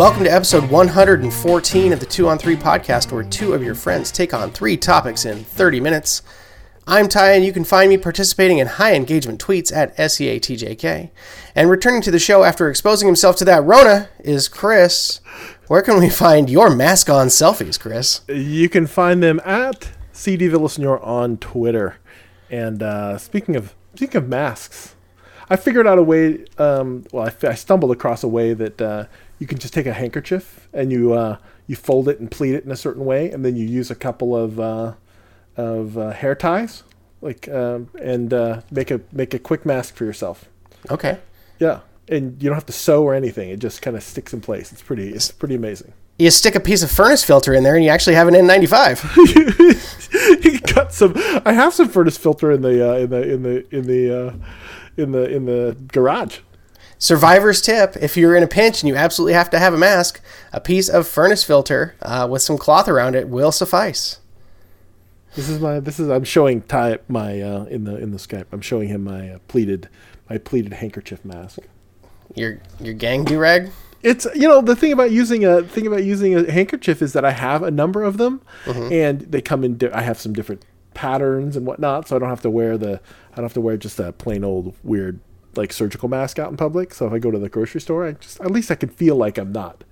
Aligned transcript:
Welcome 0.00 0.24
to 0.24 0.32
episode 0.32 0.70
114 0.70 1.92
of 1.92 2.00
the 2.00 2.06
2 2.06 2.26
on 2.26 2.38
3 2.38 2.56
podcast, 2.56 3.12
where 3.12 3.22
two 3.22 3.52
of 3.52 3.62
your 3.62 3.74
friends 3.74 4.10
take 4.10 4.32
on 4.32 4.50
three 4.50 4.78
topics 4.78 5.26
in 5.26 5.44
30 5.44 5.78
minutes. 5.78 6.22
I'm 6.86 7.06
Ty, 7.06 7.32
and 7.32 7.44
you 7.44 7.52
can 7.52 7.64
find 7.64 7.90
me 7.90 7.98
participating 7.98 8.56
in 8.56 8.66
high 8.66 8.94
engagement 8.94 9.44
tweets 9.44 9.70
at 9.70 9.94
SEATJK. 9.98 11.10
And 11.54 11.68
returning 11.68 12.00
to 12.00 12.10
the 12.10 12.18
show 12.18 12.44
after 12.44 12.70
exposing 12.70 13.08
himself 13.08 13.36
to 13.36 13.44
that 13.44 13.62
Rona 13.62 14.08
is 14.20 14.48
Chris. 14.48 15.20
Where 15.66 15.82
can 15.82 16.00
we 16.00 16.08
find 16.08 16.48
your 16.48 16.74
mask 16.74 17.10
on 17.10 17.26
selfies, 17.26 17.78
Chris? 17.78 18.22
You 18.26 18.70
can 18.70 18.86
find 18.86 19.22
them 19.22 19.38
at 19.44 19.90
CD 20.12 20.48
Villasenor 20.48 21.06
on 21.06 21.36
Twitter. 21.36 21.98
And 22.48 22.82
uh, 22.82 23.18
speaking 23.18 23.54
of 23.54 23.74
speaking 23.94 24.16
of 24.16 24.28
masks, 24.30 24.94
I 25.50 25.56
figured 25.56 25.86
out 25.86 25.98
a 25.98 26.02
way. 26.02 26.46
Um, 26.56 27.04
well, 27.12 27.28
I, 27.28 27.46
I 27.48 27.54
stumbled 27.54 27.90
across 27.90 28.22
a 28.22 28.28
way 28.28 28.54
that 28.54 28.80
uh, 28.80 29.04
you 29.40 29.46
can 29.46 29.58
just 29.58 29.74
take 29.74 29.86
a 29.86 29.92
handkerchief 29.92 30.68
and 30.72 30.92
you 30.92 31.14
uh, 31.14 31.38
you 31.66 31.74
fold 31.74 32.08
it 32.08 32.20
and 32.20 32.30
pleat 32.30 32.54
it 32.54 32.64
in 32.64 32.70
a 32.70 32.76
certain 32.76 33.04
way, 33.04 33.30
and 33.30 33.44
then 33.44 33.56
you 33.56 33.66
use 33.66 33.90
a 33.90 33.96
couple 33.96 34.36
of 34.36 34.60
uh, 34.60 34.92
of 35.56 35.98
uh, 35.98 36.10
hair 36.10 36.36
ties, 36.36 36.84
like 37.20 37.48
um, 37.48 37.88
and 38.00 38.32
uh, 38.32 38.60
make 38.70 38.92
a 38.92 39.00
make 39.10 39.34
a 39.34 39.38
quick 39.38 39.66
mask 39.66 39.96
for 39.96 40.04
yourself. 40.04 40.44
Okay. 40.90 41.18
Yeah, 41.58 41.80
and 42.08 42.42
you 42.42 42.48
don't 42.48 42.56
have 42.56 42.66
to 42.66 42.72
sew 42.72 43.02
or 43.02 43.14
anything; 43.14 43.50
it 43.50 43.58
just 43.58 43.82
kind 43.82 43.96
of 43.96 44.02
sticks 44.02 44.32
in 44.32 44.42
place. 44.42 44.72
It's 44.72 44.82
pretty 44.82 45.08
it's 45.08 45.32
pretty 45.32 45.54
amazing. 45.54 45.92
You 46.18 46.30
stick 46.30 46.54
a 46.54 46.60
piece 46.60 46.82
of 46.82 46.90
furnace 46.90 47.24
filter 47.24 47.54
in 47.54 47.64
there, 47.64 47.74
and 47.74 47.82
you 47.82 47.90
actually 47.90 48.16
have 48.16 48.28
an 48.28 48.34
N95. 48.34 49.16
you 50.44 50.60
got 50.60 50.92
some. 50.92 51.14
I 51.46 51.54
have 51.54 51.72
some 51.72 51.88
furnace 51.88 52.18
filter 52.18 52.52
in 52.52 52.60
the 52.60 52.90
uh, 52.90 52.98
in 52.98 53.10
the 53.10 53.32
in 53.32 53.42
the 53.42 53.74
in 53.74 53.86
the 53.86 54.26
uh, 54.26 54.34
in 54.98 55.12
the 55.12 55.34
in 55.34 55.46
the 55.46 55.78
garage. 55.88 56.40
Survivor's 57.00 57.62
tip: 57.62 57.96
If 57.96 58.16
you're 58.16 58.36
in 58.36 58.42
a 58.42 58.46
pinch 58.46 58.82
and 58.82 58.88
you 58.88 58.94
absolutely 58.94 59.32
have 59.32 59.48
to 59.50 59.58
have 59.58 59.72
a 59.72 59.78
mask, 59.78 60.20
a 60.52 60.60
piece 60.60 60.88
of 60.88 61.08
furnace 61.08 61.42
filter 61.42 61.96
uh, 62.02 62.28
with 62.30 62.42
some 62.42 62.58
cloth 62.58 62.88
around 62.88 63.16
it 63.16 63.28
will 63.28 63.50
suffice. 63.50 64.20
This 65.34 65.48
is 65.48 65.58
my. 65.60 65.80
This 65.80 65.98
is. 65.98 66.10
I'm 66.10 66.24
showing 66.24 66.60
Ty 66.62 66.98
my 67.08 67.40
uh, 67.40 67.64
in 67.64 67.84
the 67.84 67.96
in 67.96 68.10
the 68.10 68.18
Skype. 68.18 68.44
I'm 68.52 68.60
showing 68.60 68.88
him 68.88 69.02
my 69.04 69.30
uh, 69.30 69.38
pleated 69.48 69.88
my 70.28 70.36
pleated 70.36 70.74
handkerchief 70.74 71.24
mask. 71.24 71.60
Your 72.34 72.60
your 72.78 72.92
gang 72.94 73.24
do 73.24 73.38
rag. 73.38 73.70
It's 74.02 74.26
you 74.34 74.46
know 74.46 74.60
the 74.60 74.76
thing 74.76 74.92
about 74.92 75.10
using 75.10 75.44
a 75.44 75.62
thing 75.62 75.86
about 75.86 76.04
using 76.04 76.34
a 76.34 76.52
handkerchief 76.52 77.00
is 77.00 77.14
that 77.14 77.24
I 77.24 77.30
have 77.30 77.62
a 77.62 77.70
number 77.70 78.02
of 78.02 78.18
them, 78.18 78.42
and 78.92 79.20
they 79.22 79.40
come 79.40 79.64
in. 79.64 79.78
Di- 79.78 79.90
I 79.92 80.02
have 80.02 80.18
some 80.20 80.34
different 80.34 80.66
patterns 80.92 81.56
and 81.56 81.66
whatnot, 81.66 82.08
so 82.08 82.16
I 82.16 82.18
don't 82.18 82.28
have 82.28 82.42
to 82.42 82.50
wear 82.50 82.76
the. 82.76 83.00
I 83.32 83.36
don't 83.36 83.44
have 83.46 83.54
to 83.54 83.60
wear 83.62 83.78
just 83.78 83.98
a 83.98 84.12
plain 84.12 84.44
old 84.44 84.74
weird 84.82 85.20
like 85.56 85.72
surgical 85.72 86.08
mask 86.08 86.38
out 86.38 86.50
in 86.50 86.56
public. 86.56 86.94
So 86.94 87.06
if 87.06 87.12
I 87.12 87.18
go 87.18 87.30
to 87.30 87.38
the 87.38 87.48
grocery 87.48 87.80
store, 87.80 88.06
I 88.06 88.12
just 88.12 88.40
at 88.40 88.50
least 88.50 88.70
I 88.70 88.74
can 88.74 88.88
feel 88.88 89.16
like 89.16 89.38
I'm 89.38 89.52
not 89.52 89.84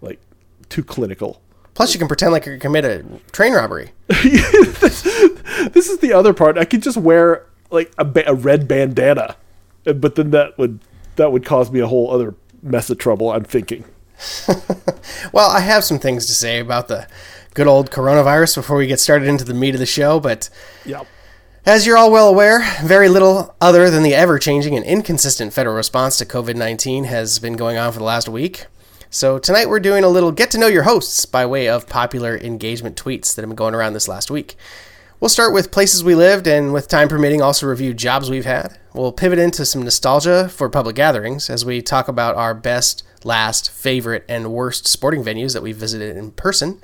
like 0.00 0.20
too 0.68 0.82
clinical. 0.84 1.40
Plus, 1.74 1.94
you 1.94 1.98
can 1.98 2.08
pretend 2.08 2.32
like 2.32 2.46
you 2.46 2.58
commit 2.58 2.84
a 2.84 3.04
train 3.32 3.54
robbery. 3.54 3.92
this, 4.08 5.02
this 5.72 5.88
is 5.88 5.98
the 5.98 6.12
other 6.12 6.34
part. 6.34 6.58
I 6.58 6.64
could 6.64 6.82
just 6.82 6.96
wear 6.96 7.46
like 7.70 7.92
a, 7.96 8.04
ba- 8.04 8.28
a 8.28 8.34
red 8.34 8.66
bandana, 8.68 9.36
but 9.84 10.16
then 10.16 10.30
that 10.32 10.58
would 10.58 10.80
that 11.16 11.32
would 11.32 11.44
cause 11.44 11.70
me 11.70 11.80
a 11.80 11.86
whole 11.86 12.10
other 12.10 12.34
mess 12.62 12.90
of 12.90 12.98
trouble. 12.98 13.30
I'm 13.32 13.44
thinking. 13.44 13.84
Well, 15.32 15.48
I 15.50 15.60
have 15.60 15.84
some 15.84 15.98
things 15.98 16.26
to 16.26 16.32
say 16.34 16.58
about 16.58 16.88
the 16.88 17.06
good 17.54 17.66
old 17.66 17.90
coronavirus 17.90 18.56
before 18.56 18.76
we 18.76 18.86
get 18.86 18.98
started 19.00 19.28
into 19.28 19.44
the 19.44 19.54
meat 19.54 19.74
of 19.74 19.78
the 19.80 19.86
show, 19.86 20.18
but 20.20 20.48
Yeah. 20.84 21.04
As 21.66 21.86
you're 21.86 21.98
all 21.98 22.10
well 22.10 22.28
aware, 22.28 22.64
very 22.82 23.08
little 23.08 23.54
other 23.60 23.90
than 23.90 24.02
the 24.02 24.14
ever 24.14 24.38
changing 24.38 24.74
and 24.74 24.84
inconsistent 24.84 25.52
federal 25.52 25.76
response 25.76 26.16
to 26.16 26.24
COVID 26.24 26.56
19 26.56 27.04
has 27.04 27.38
been 27.38 27.54
going 27.54 27.76
on 27.76 27.92
for 27.92 27.98
the 27.98 28.04
last 28.04 28.28
week. 28.28 28.66
So 29.10 29.38
tonight 29.38 29.68
we're 29.68 29.80
doing 29.80 30.02
a 30.02 30.08
little 30.08 30.32
get 30.32 30.50
to 30.52 30.58
know 30.58 30.68
your 30.68 30.84
hosts 30.84 31.26
by 31.26 31.44
way 31.44 31.68
of 31.68 31.88
popular 31.88 32.38
engagement 32.38 32.96
tweets 32.96 33.34
that 33.34 33.42
have 33.42 33.50
been 33.50 33.56
going 33.56 33.74
around 33.74 33.92
this 33.92 34.08
last 34.08 34.30
week. 34.30 34.56
We'll 35.20 35.28
start 35.28 35.52
with 35.52 35.70
places 35.70 36.02
we 36.02 36.14
lived 36.14 36.46
and, 36.46 36.72
with 36.72 36.88
time 36.88 37.08
permitting, 37.08 37.42
also 37.42 37.66
review 37.66 37.92
jobs 37.92 38.30
we've 38.30 38.46
had. 38.46 38.78
We'll 38.94 39.12
pivot 39.12 39.38
into 39.38 39.66
some 39.66 39.82
nostalgia 39.82 40.48
for 40.48 40.70
public 40.70 40.96
gatherings 40.96 41.50
as 41.50 41.62
we 41.62 41.82
talk 41.82 42.08
about 42.08 42.36
our 42.36 42.54
best, 42.54 43.02
last, 43.22 43.70
favorite, 43.70 44.24
and 44.30 44.50
worst 44.50 44.88
sporting 44.88 45.22
venues 45.22 45.52
that 45.52 45.62
we 45.62 45.72
visited 45.72 46.16
in 46.16 46.30
person. 46.30 46.80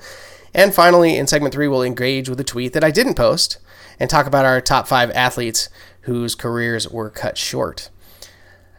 And 0.53 0.75
finally, 0.75 1.17
in 1.17 1.25
segment 1.25 1.55
three, 1.55 1.67
we'll 1.67 1.81
engage 1.81 2.29
with 2.29 2.39
a 2.39 2.43
tweet 2.43 2.73
that 2.73 2.83
I 2.83 2.91
didn't 2.91 3.15
post 3.15 3.57
and 3.99 4.09
talk 4.09 4.25
about 4.25 4.45
our 4.45 4.61
top 4.61 4.87
five 4.87 5.11
athletes 5.11 5.69
whose 6.01 6.35
careers 6.35 6.89
were 6.89 7.09
cut 7.09 7.37
short. 7.37 7.89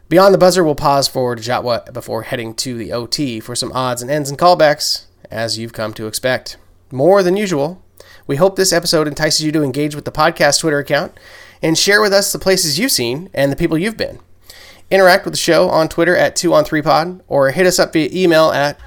Beyond 0.09 0.33
the 0.33 0.39
buzzer, 0.39 0.65
we'll 0.65 0.75
pause 0.75 1.07
for 1.07 1.37
Jatwa 1.37 1.93
before 1.93 2.23
heading 2.23 2.55
to 2.55 2.79
the 2.79 2.93
OT 2.93 3.41
for 3.41 3.55
some 3.55 3.73
odds 3.73 4.01
and 4.01 4.11
ends 4.11 4.31
and 4.31 4.39
callbacks, 4.39 5.05
as 5.31 5.59
you've 5.59 5.75
come 5.75 5.93
to 5.95 6.07
expect. 6.07 6.57
More 6.91 7.23
than 7.23 7.37
usual, 7.37 7.83
we 8.27 8.37
hope 8.37 8.57
this 8.57 8.73
episode 8.73 9.07
entices 9.07 9.45
you 9.45 9.53
to 9.53 9.63
engage 9.63 9.95
with 9.95 10.07
the 10.07 10.13
podcast 10.13 10.61
Twitter 10.61 10.79
account 10.79 11.19
and 11.61 11.77
share 11.77 12.01
with 12.01 12.13
us 12.13 12.33
the 12.33 12.39
places 12.39 12.79
you've 12.79 12.91
seen 12.93 13.29
and 13.35 13.53
the 13.53 13.57
people 13.57 13.77
you've 13.77 13.99
been. 13.99 14.21
Interact 14.91 15.27
with 15.27 15.35
the 15.35 15.39
show 15.39 15.69
on 15.69 15.89
Twitter 15.89 16.17
at 16.17 16.35
2on3pod 16.37 17.21
or 17.29 17.51
hit 17.51 17.67
us 17.67 17.79
up 17.79 17.93
via 17.93 18.09
email 18.11 18.51
at 18.51 18.81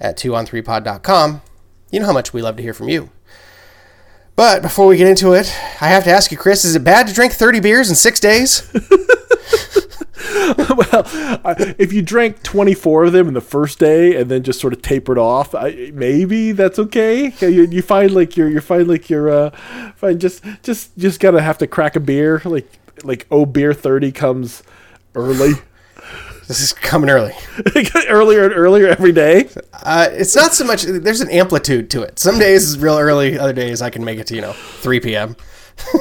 at 0.00 0.16
2on3pod.com. 0.16 1.42
You 1.90 2.00
know 2.00 2.06
how 2.06 2.12
much 2.14 2.32
we 2.32 2.40
love 2.40 2.56
to 2.56 2.62
hear 2.62 2.72
from 2.72 2.88
you. 2.88 3.10
But 4.40 4.62
before 4.62 4.86
we 4.86 4.96
get 4.96 5.06
into 5.06 5.34
it, 5.34 5.54
I 5.82 5.88
have 5.88 6.04
to 6.04 6.10
ask 6.10 6.32
you, 6.32 6.38
Chris, 6.38 6.64
is 6.64 6.74
it 6.74 6.82
bad 6.82 7.06
to 7.08 7.12
drink 7.12 7.34
30 7.34 7.60
beers 7.60 7.90
in 7.90 7.94
six 7.94 8.18
days? 8.18 8.66
well, 10.56 11.02
if 11.78 11.92
you 11.92 12.00
drank 12.00 12.42
24 12.42 13.04
of 13.04 13.12
them 13.12 13.28
in 13.28 13.34
the 13.34 13.42
first 13.42 13.78
day 13.78 14.16
and 14.16 14.30
then 14.30 14.42
just 14.42 14.58
sort 14.58 14.72
of 14.72 14.80
tapered 14.80 15.18
off, 15.18 15.52
maybe 15.92 16.52
that's 16.52 16.78
okay. 16.78 17.34
You, 17.42 17.66
you 17.66 17.82
find 17.82 18.12
like 18.12 18.38
you're 18.38 18.48
you 18.48 18.62
find 18.62 18.88
like 18.88 19.10
you're 19.10 19.28
uh, 19.28 19.50
find 19.96 20.18
just 20.18 20.42
just 20.62 20.96
just 20.96 21.20
gotta 21.20 21.42
have 21.42 21.58
to 21.58 21.66
crack 21.66 21.94
a 21.94 22.00
beer 22.00 22.40
like 22.46 22.78
like 23.04 23.26
oh 23.30 23.44
beer 23.44 23.74
30 23.74 24.10
comes 24.10 24.62
early. 25.14 25.52
This 26.50 26.62
is 26.62 26.72
coming 26.72 27.10
early. 27.10 27.32
earlier 28.08 28.44
and 28.44 28.52
earlier 28.52 28.88
every 28.88 29.12
day. 29.12 29.48
Uh, 29.72 30.08
it's 30.10 30.34
not 30.34 30.52
so 30.52 30.64
much, 30.64 30.82
there's 30.82 31.20
an 31.20 31.30
amplitude 31.30 31.90
to 31.90 32.02
it. 32.02 32.18
Some 32.18 32.40
days 32.40 32.64
is 32.64 32.76
real 32.76 32.98
early, 32.98 33.38
other 33.38 33.52
days 33.52 33.80
I 33.80 33.88
can 33.88 34.04
make 34.04 34.18
it 34.18 34.26
to, 34.26 34.34
you 34.34 34.40
know, 34.40 34.52
3 34.52 34.98
p.m. 34.98 35.36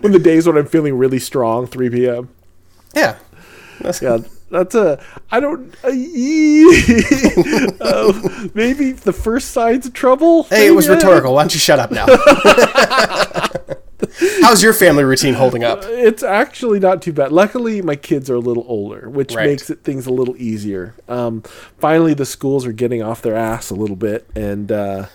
When 0.00 0.10
the 0.10 0.18
days 0.20 0.48
when 0.48 0.56
I'm 0.56 0.66
feeling 0.66 0.98
really 0.98 1.20
strong, 1.20 1.68
3 1.68 1.90
p.m. 1.90 2.28
Yeah. 2.92 3.18
That's 3.80 4.02
Yeah, 4.02 4.18
that's 4.50 4.74
a. 4.74 5.00
I 5.30 5.38
don't. 5.38 5.72
Uh, 5.84 5.90
uh, 7.80 8.48
maybe 8.54 8.90
the 8.90 9.12
first 9.12 9.52
signs 9.52 9.86
of 9.86 9.92
trouble. 9.92 10.42
Hey, 10.44 10.66
it 10.66 10.70
was 10.72 10.90
I- 10.90 10.94
rhetorical. 10.94 11.34
Why 11.34 11.42
don't 11.42 11.54
you 11.54 11.60
shut 11.60 11.78
up 11.78 11.92
now? 11.92 12.06
How's 14.42 14.62
your 14.62 14.72
family 14.72 15.04
routine 15.04 15.34
holding 15.34 15.64
up? 15.64 15.80
It's 15.84 16.22
actually 16.22 16.80
not 16.80 17.02
too 17.02 17.12
bad. 17.12 17.32
Luckily, 17.32 17.82
my 17.82 17.96
kids 17.96 18.28
are 18.30 18.34
a 18.34 18.40
little 18.40 18.64
older, 18.66 19.08
which 19.08 19.34
Right. 19.34 19.46
makes 19.46 19.70
it 19.70 19.84
things 19.84 20.06
a 20.06 20.12
little 20.12 20.36
easier. 20.36 20.94
Um, 21.08 21.42
finally, 21.78 22.14
the 22.14 22.26
schools 22.26 22.66
are 22.66 22.72
getting 22.72 23.02
off 23.02 23.22
their 23.22 23.36
ass 23.36 23.70
a 23.70 23.74
little 23.74 23.96
bit 23.96 24.26
and 24.34 24.70
uh, 24.72 25.06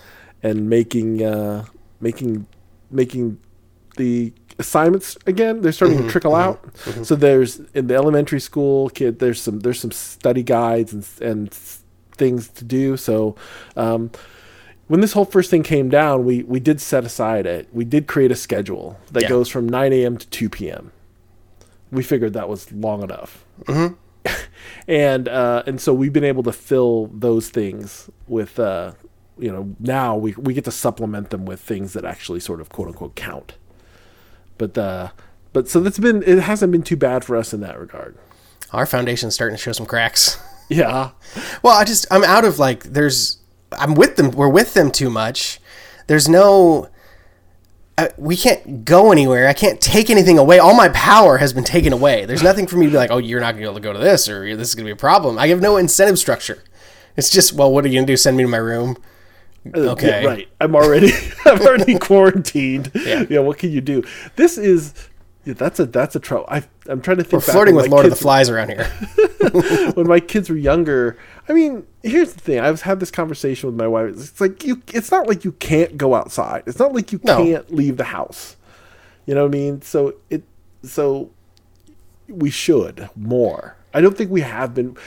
and 0.42 0.68
making 0.68 1.22
uh, 1.22 1.64
making 2.00 2.46
making 2.90 3.38
the 3.96 4.32
assignments 4.58 5.16
again. 5.26 5.60
They're 5.60 5.72
starting 5.72 5.98
to 6.02 6.08
trickle 6.08 6.34
out. 6.34 6.64
So 7.02 7.14
there's 7.14 7.60
in 7.74 7.86
the 7.88 7.94
elementary 7.94 8.40
school 8.40 8.88
kid. 8.90 9.18
There's 9.18 9.40
some 9.40 9.60
there's 9.60 9.80
some 9.80 9.92
study 9.92 10.42
guides 10.42 10.92
and 10.92 11.06
and 11.20 11.50
things 11.52 12.48
to 12.48 12.64
do. 12.64 12.96
So. 12.96 13.36
Um, 13.76 14.10
when 14.88 15.00
this 15.00 15.12
whole 15.12 15.24
first 15.24 15.50
thing 15.50 15.62
came 15.62 15.88
down, 15.88 16.24
we, 16.24 16.42
we 16.42 16.60
did 16.60 16.80
set 16.80 17.04
aside 17.04 17.46
it. 17.46 17.68
We 17.72 17.84
did 17.84 18.06
create 18.06 18.30
a 18.32 18.36
schedule 18.36 18.98
that 19.12 19.22
Yeah. 19.24 19.28
goes 19.28 19.48
from 19.48 19.68
9 19.68 19.92
a.m. 19.92 20.16
to 20.16 20.26
2 20.28 20.48
p.m. 20.48 20.92
We 21.90 22.02
figured 22.02 22.32
that 22.34 22.48
was 22.48 22.70
long 22.72 23.02
enough, 23.02 23.44
mm-hmm. 23.64 23.94
and 24.88 25.26
uh, 25.28 25.62
and 25.66 25.80
so 25.80 25.94
we've 25.94 26.12
been 26.12 26.24
able 26.24 26.42
to 26.42 26.52
fill 26.52 27.06
those 27.14 27.48
things 27.48 28.10
with 28.26 28.58
uh, 28.58 28.92
you 29.38 29.50
know 29.50 29.74
now 29.80 30.14
we 30.14 30.34
we 30.36 30.52
get 30.52 30.64
to 30.64 30.70
supplement 30.70 31.30
them 31.30 31.46
with 31.46 31.60
things 31.60 31.94
that 31.94 32.04
actually 32.04 32.40
sort 32.40 32.60
of 32.60 32.68
quote 32.68 32.88
unquote 32.88 33.14
count. 33.14 33.54
But 34.58 34.76
uh, 34.76 35.10
but 35.54 35.68
so 35.70 35.80
that's 35.80 35.98
been 35.98 36.22
it 36.24 36.40
hasn't 36.40 36.72
been 36.72 36.82
too 36.82 36.96
bad 36.96 37.24
for 37.24 37.36
us 37.36 37.54
in 37.54 37.60
that 37.60 37.78
regard. 37.80 38.18
Our 38.72 38.84
foundation's 38.84 39.34
starting 39.34 39.56
to 39.56 39.62
show 39.62 39.72
some 39.72 39.86
cracks. 39.86 40.38
Yeah, 40.68 41.12
Well, 41.62 41.72
I 41.74 41.84
just, 41.84 42.04
I'm 42.10 42.22
out 42.24 42.44
of 42.44 42.58
like, 42.58 42.82
there's, 42.84 43.38
I'm 43.72 43.94
with 43.94 44.16
them, 44.16 44.30
we're 44.30 44.48
with 44.48 44.74
them 44.74 44.90
too 44.90 45.10
much. 45.10 45.60
There's 46.06 46.28
no, 46.28 46.88
I, 47.98 48.10
we 48.16 48.36
can't 48.36 48.84
go 48.84 49.12
anywhere. 49.12 49.48
I 49.48 49.52
can't 49.52 49.80
take 49.80 50.08
anything 50.08 50.38
away. 50.38 50.58
All 50.58 50.74
my 50.74 50.88
power 50.90 51.38
has 51.38 51.52
been 51.52 51.64
taken 51.64 51.92
away. 51.92 52.24
There's 52.24 52.42
nothing 52.42 52.66
for 52.66 52.76
me 52.76 52.86
to 52.86 52.92
be 52.92 52.96
like, 52.96 53.10
oh, 53.10 53.18
you're 53.18 53.40
not 53.40 53.52
going 53.52 53.56
to 53.56 53.60
be 53.60 53.64
able 53.64 53.74
to 53.74 53.80
go 53.80 53.92
to 53.92 53.98
this 53.98 54.28
or 54.28 54.56
this 54.56 54.68
is 54.68 54.74
going 54.74 54.84
to 54.84 54.88
be 54.88 54.92
a 54.92 54.96
problem. 54.96 55.38
I 55.38 55.48
have 55.48 55.60
no 55.60 55.76
incentive 55.76 56.18
structure. 56.18 56.62
It's 57.16 57.30
just, 57.30 57.52
well, 57.52 57.72
what 57.72 57.84
are 57.84 57.88
you 57.88 57.94
going 57.94 58.06
to 58.06 58.12
do? 58.12 58.16
Send 58.16 58.36
me 58.36 58.44
to 58.44 58.48
my 58.48 58.58
room? 58.58 58.96
Uh, 59.74 59.80
okay. 59.90 60.22
Yeah, 60.22 60.28
right. 60.28 60.48
I'm 60.60 60.74
already 60.74 61.10
I'm 61.44 61.60
already 61.60 61.98
quarantined. 61.98 62.90
Yeah. 62.94 63.24
Yeah. 63.28 63.40
What 63.40 63.58
can 63.58 63.70
you 63.70 63.80
do? 63.80 64.04
This 64.36 64.56
is 64.56 64.94
Yeah, 65.48 65.54
that's 65.54 65.80
a 65.80 65.86
that's 65.86 66.14
a 66.14 66.20
trouble. 66.20 66.44
I 66.48 66.62
I'm 66.88 67.00
trying 67.00 67.16
to 67.16 67.22
think. 67.24 67.32
We're 67.42 67.46
back 67.46 67.52
flirting 67.54 67.74
with 67.74 67.88
Lord 67.88 68.04
of 68.04 68.10
the 68.10 68.16
Flies 68.16 68.50
around 68.50 68.68
here. 68.68 68.84
when 69.94 70.06
my 70.06 70.20
kids 70.20 70.50
were 70.50 70.56
younger. 70.56 71.16
I 71.48 71.54
mean, 71.54 71.86
here's 72.02 72.34
the 72.34 72.40
thing. 72.40 72.60
I've 72.60 72.82
had 72.82 73.00
this 73.00 73.10
conversation 73.10 73.66
with 73.66 73.76
my 73.80 73.86
wife. 73.86 74.10
It's 74.10 74.40
like 74.42 74.62
you. 74.62 74.82
It's 74.88 75.10
not 75.10 75.26
like 75.26 75.46
you 75.46 75.52
can't 75.52 75.96
go 75.96 76.14
outside. 76.14 76.64
It's 76.66 76.78
not 76.78 76.92
like 76.92 77.12
you 77.12 77.20
No. 77.24 77.42
can't 77.42 77.74
leave 77.74 77.96
the 77.96 78.04
house. 78.04 78.56
You 79.24 79.34
know 79.34 79.44
what 79.44 79.54
I 79.54 79.58
mean? 79.58 79.80
So 79.80 80.16
it. 80.28 80.42
So 80.82 81.30
we 82.28 82.50
should 82.50 83.08
more. 83.16 83.74
I 83.94 84.02
don't 84.02 84.18
think 84.18 84.30
we 84.30 84.42
have 84.42 84.74
been. 84.74 84.98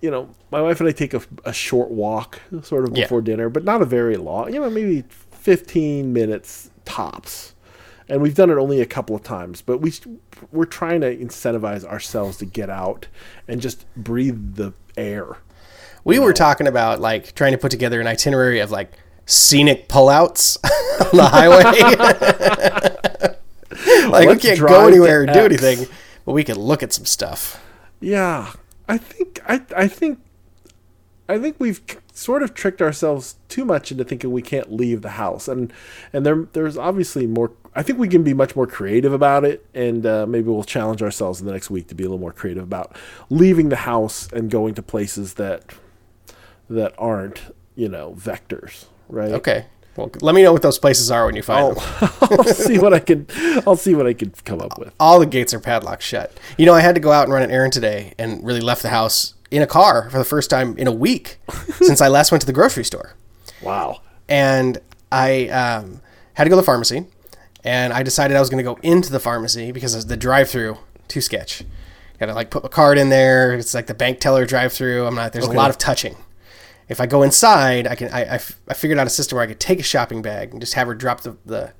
You 0.00 0.10
know, 0.10 0.30
my 0.50 0.62
wife 0.62 0.80
and 0.80 0.88
I 0.88 0.92
take 0.92 1.12
a, 1.12 1.20
a 1.44 1.52
short 1.52 1.90
walk, 1.90 2.40
sort 2.62 2.88
of 2.88 2.96
Yeah. 2.96 3.04
before 3.04 3.20
dinner, 3.20 3.50
but 3.50 3.64
not 3.64 3.82
a 3.82 3.84
very 3.84 4.16
long. 4.16 4.50
You 4.54 4.60
know, 4.60 4.70
maybe 4.70 5.04
fifteen 5.30 6.14
minutes 6.14 6.70
tops. 6.86 7.54
And 8.10 8.20
we've 8.20 8.34
done 8.34 8.50
it 8.50 8.58
only 8.58 8.80
a 8.80 8.86
couple 8.86 9.14
of 9.14 9.22
times, 9.22 9.62
but 9.62 9.78
we 9.78 9.92
we're 10.50 10.64
trying 10.64 11.00
to 11.02 11.16
incentivize 11.16 11.84
ourselves 11.84 12.38
to 12.38 12.44
get 12.44 12.68
out 12.68 13.06
and 13.46 13.60
just 13.60 13.86
breathe 13.96 14.56
the 14.56 14.72
air. 14.96 15.36
We 16.04 16.18
were 16.18 16.32
talking 16.32 16.66
about 16.66 17.00
like 17.00 17.34
trying 17.34 17.52
to 17.52 17.58
put 17.58 17.70
together 17.70 18.00
an 18.00 18.06
itinerary 18.06 18.58
of 18.58 18.70
like 18.70 18.92
scenic 19.26 19.88
pullouts 19.88 20.56
on 21.00 21.16
the 21.16 21.28
highway. 21.28 23.36
like 24.10 24.22
we 24.22 24.32
Let's 24.32 24.44
can't 24.44 24.58
go 24.58 24.88
anywhere 24.88 25.22
or 25.22 25.26
do 25.26 25.40
anything, 25.40 25.86
but 26.24 26.32
we 26.32 26.44
can 26.44 26.58
look 26.58 26.82
at 26.82 26.92
some 26.92 27.04
stuff. 27.04 27.62
Yeah, 28.00 28.52
I 28.88 28.98
think 28.98 29.40
I 29.46 29.62
I 29.76 29.86
think 29.86 30.18
I 31.28 31.38
think 31.38 31.56
we've 31.58 31.80
sort 32.12 32.42
of 32.42 32.54
tricked 32.54 32.82
ourselves 32.82 33.36
too 33.48 33.64
much 33.64 33.92
into 33.92 34.04
thinking 34.04 34.32
we 34.32 34.42
can't 34.42 34.72
leave 34.72 35.02
the 35.02 35.10
house, 35.10 35.46
and 35.46 35.72
and 36.12 36.26
there 36.26 36.48
there's 36.52 36.76
obviously 36.76 37.26
more. 37.26 37.52
I 37.74 37.82
think 37.82 37.98
we 37.98 38.08
can 38.08 38.24
be 38.24 38.34
much 38.34 38.56
more 38.56 38.66
creative 38.66 39.12
about 39.12 39.44
it, 39.44 39.64
and 39.74 40.04
uh, 40.04 40.26
maybe 40.26 40.48
we'll 40.48 40.64
challenge 40.64 41.02
ourselves 41.02 41.40
in 41.40 41.46
the 41.46 41.52
next 41.52 41.70
week 41.70 41.86
to 41.88 41.94
be 41.94 42.02
a 42.02 42.06
little 42.06 42.18
more 42.18 42.32
creative 42.32 42.64
about 42.64 42.96
leaving 43.28 43.68
the 43.68 43.76
house 43.76 44.28
and 44.32 44.50
going 44.50 44.74
to 44.74 44.82
places 44.82 45.34
that 45.34 45.62
that 46.68 46.94
aren't 46.98 47.54
you 47.76 47.88
know 47.88 48.14
vectors, 48.18 48.86
right? 49.08 49.32
Okay. 49.32 49.66
Well, 49.96 50.10
let 50.20 50.34
me 50.34 50.42
know 50.42 50.52
what 50.52 50.62
those 50.62 50.78
places 50.78 51.10
are 51.10 51.26
when 51.26 51.36
you 51.36 51.42
find 51.42 51.76
them. 51.76 51.84
I'll 52.22 52.44
see 52.44 52.78
what 52.78 52.94
I 52.94 53.00
can. 53.00 53.26
I'll 53.66 53.76
see 53.76 53.94
what 53.94 54.06
I 54.06 54.14
can 54.14 54.32
come 54.44 54.60
up 54.60 54.78
with. 54.78 54.94
All 54.98 55.18
the 55.18 55.26
gates 55.26 55.52
are 55.52 55.60
padlocked 55.60 56.02
shut. 56.02 56.32
You 56.56 56.66
know, 56.66 56.74
I 56.74 56.80
had 56.80 56.94
to 56.94 57.00
go 57.00 57.12
out 57.12 57.24
and 57.24 57.32
run 57.32 57.42
an 57.42 57.50
errand 57.50 57.72
today 57.72 58.14
and 58.18 58.44
really 58.44 58.60
left 58.60 58.82
the 58.82 58.88
house 58.88 59.34
in 59.50 59.62
a 59.62 59.66
car 59.66 60.08
for 60.10 60.18
the 60.18 60.24
first 60.24 60.48
time 60.48 60.78
in 60.78 60.86
a 60.86 60.92
week 60.92 61.38
since 61.80 62.00
I 62.00 62.08
last 62.08 62.30
went 62.30 62.40
to 62.42 62.46
the 62.46 62.52
grocery 62.52 62.84
store. 62.84 63.14
Wow. 63.62 64.00
and 64.28 64.78
I 65.12 65.48
um, 65.48 66.00
had 66.34 66.44
to 66.44 66.50
go 66.50 66.56
to 66.56 66.62
the 66.62 66.66
pharmacy, 66.66 67.06
and 67.64 67.92
I 67.92 68.02
decided 68.02 68.36
I 68.36 68.40
was 68.40 68.50
going 68.50 68.64
to 68.64 68.74
go 68.74 68.78
into 68.82 69.10
the 69.10 69.20
pharmacy 69.20 69.72
because 69.72 70.06
the 70.06 70.16
drive-through 70.16 70.78
too 71.08 71.20
sketch. 71.20 71.62
Got 72.18 72.26
to 72.26 72.34
like 72.34 72.50
put 72.50 72.62
my 72.62 72.68
card 72.68 72.98
in 72.98 73.08
there. 73.08 73.54
It's 73.54 73.74
like 73.74 73.86
the 73.86 73.94
bank 73.94 74.20
teller 74.20 74.44
drive-through. 74.44 75.06
I'm 75.06 75.14
not. 75.14 75.32
There's 75.32 75.46
a 75.46 75.52
lot 75.52 75.70
of 75.70 75.78
touching. 75.78 76.16
If 76.88 77.00
I 77.00 77.06
go 77.06 77.22
inside, 77.22 77.86
I 77.86 77.94
can. 77.94 78.12
I, 78.12 78.20
I, 78.20 78.34
f- 78.34 78.60
I 78.68 78.74
figured 78.74 78.98
out 78.98 79.06
a 79.06 79.10
system 79.10 79.36
where 79.36 79.44
I 79.44 79.46
could 79.46 79.60
take 79.60 79.78
a 79.78 79.82
shopping 79.82 80.22
bag 80.22 80.50
and 80.50 80.60
just 80.60 80.74
have 80.74 80.86
her 80.88 80.94
drop 80.94 81.22
the 81.22 81.36
the, 81.46 81.72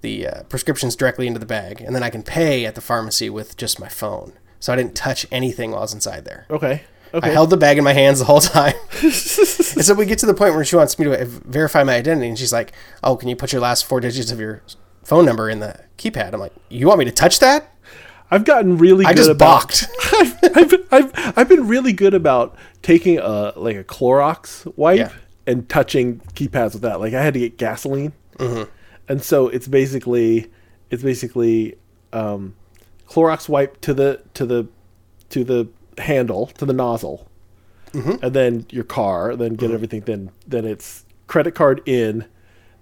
the 0.00 0.26
uh, 0.28 0.42
prescriptions 0.44 0.94
directly 0.94 1.26
into 1.26 1.40
the 1.40 1.46
bag, 1.46 1.80
and 1.80 1.94
then 1.94 2.02
I 2.02 2.10
can 2.10 2.22
pay 2.22 2.66
at 2.66 2.74
the 2.74 2.80
pharmacy 2.80 3.30
with 3.30 3.56
just 3.56 3.80
my 3.80 3.88
phone. 3.88 4.34
So 4.60 4.72
I 4.72 4.76
didn't 4.76 4.94
touch 4.94 5.26
anything 5.32 5.70
while 5.70 5.80
I 5.80 5.82
was 5.82 5.94
inside 5.94 6.24
there. 6.24 6.46
Okay. 6.50 6.82
Okay. 7.14 7.30
I 7.30 7.32
held 7.32 7.48
the 7.48 7.56
bag 7.56 7.78
in 7.78 7.84
my 7.84 7.94
hands 7.94 8.18
the 8.18 8.26
whole 8.26 8.40
time. 8.40 8.74
and 9.02 9.12
so 9.14 9.94
we 9.94 10.04
get 10.04 10.18
to 10.18 10.26
the 10.26 10.34
point 10.34 10.54
where 10.54 10.64
she 10.64 10.76
wants 10.76 10.98
me 10.98 11.06
to 11.06 11.24
verify 11.24 11.82
my 11.82 11.94
identity, 11.94 12.28
and 12.28 12.38
she's 12.38 12.52
like, 12.52 12.72
"Oh, 13.02 13.16
can 13.16 13.28
you 13.28 13.34
put 13.34 13.52
your 13.52 13.62
last 13.62 13.86
four 13.86 13.98
digits 14.00 14.30
of 14.30 14.38
your 14.38 14.62
phone 15.08 15.24
number 15.24 15.48
in 15.50 15.60
the 15.60 15.78
keypad?" 15.96 16.32
I'm 16.34 16.40
like, 16.40 16.52
"You 16.68 16.86
want 16.86 16.98
me 16.98 17.04
to 17.06 17.10
touch 17.12 17.38
that?" 17.40 17.74
I've 18.30 18.44
gotten 18.44 18.76
really 18.76 19.06
I 19.06 19.12
good 19.14 19.16
just 19.16 19.30
about. 19.30 19.60
balked. 19.60 19.86
I've, 20.12 20.36
I've, 20.54 20.74
I've, 20.92 21.38
I've 21.38 21.48
been 21.48 21.66
really 21.66 21.94
good 21.94 22.12
about 22.12 22.56
taking 22.82 23.18
a 23.18 23.52
like 23.56 23.76
a 23.76 23.84
Clorox 23.84 24.70
wipe 24.76 24.98
Yeah. 24.98 25.12
and 25.46 25.66
touching 25.68 26.20
keypads 26.34 26.74
with 26.74 26.82
that. 26.82 27.00
Like 27.00 27.14
I 27.14 27.22
had 27.22 27.32
to 27.34 27.40
get 27.40 27.56
gasoline, 27.56 28.12
Mm-hmm. 28.38 28.70
and 29.08 29.22
so 29.22 29.48
it's 29.48 29.66
basically 29.66 30.50
it's 30.90 31.02
basically 31.02 31.76
um, 32.12 32.54
Clorox 33.08 33.48
wipe 33.48 33.80
to 33.80 33.94
the 33.94 34.20
to 34.34 34.44
the 34.44 34.68
to 35.30 35.42
the 35.44 35.68
handle 35.96 36.46
to 36.58 36.66
the 36.66 36.74
nozzle, 36.74 37.26
Mm-hmm. 37.92 38.22
and 38.22 38.34
then 38.34 38.66
your 38.70 38.84
car. 38.84 39.34
Then 39.36 39.54
get 39.54 39.70
everything. 39.70 40.02
Then 40.02 40.30
then 40.46 40.66
it's 40.66 41.06
credit 41.28 41.54
card 41.54 41.80
in. 41.86 42.26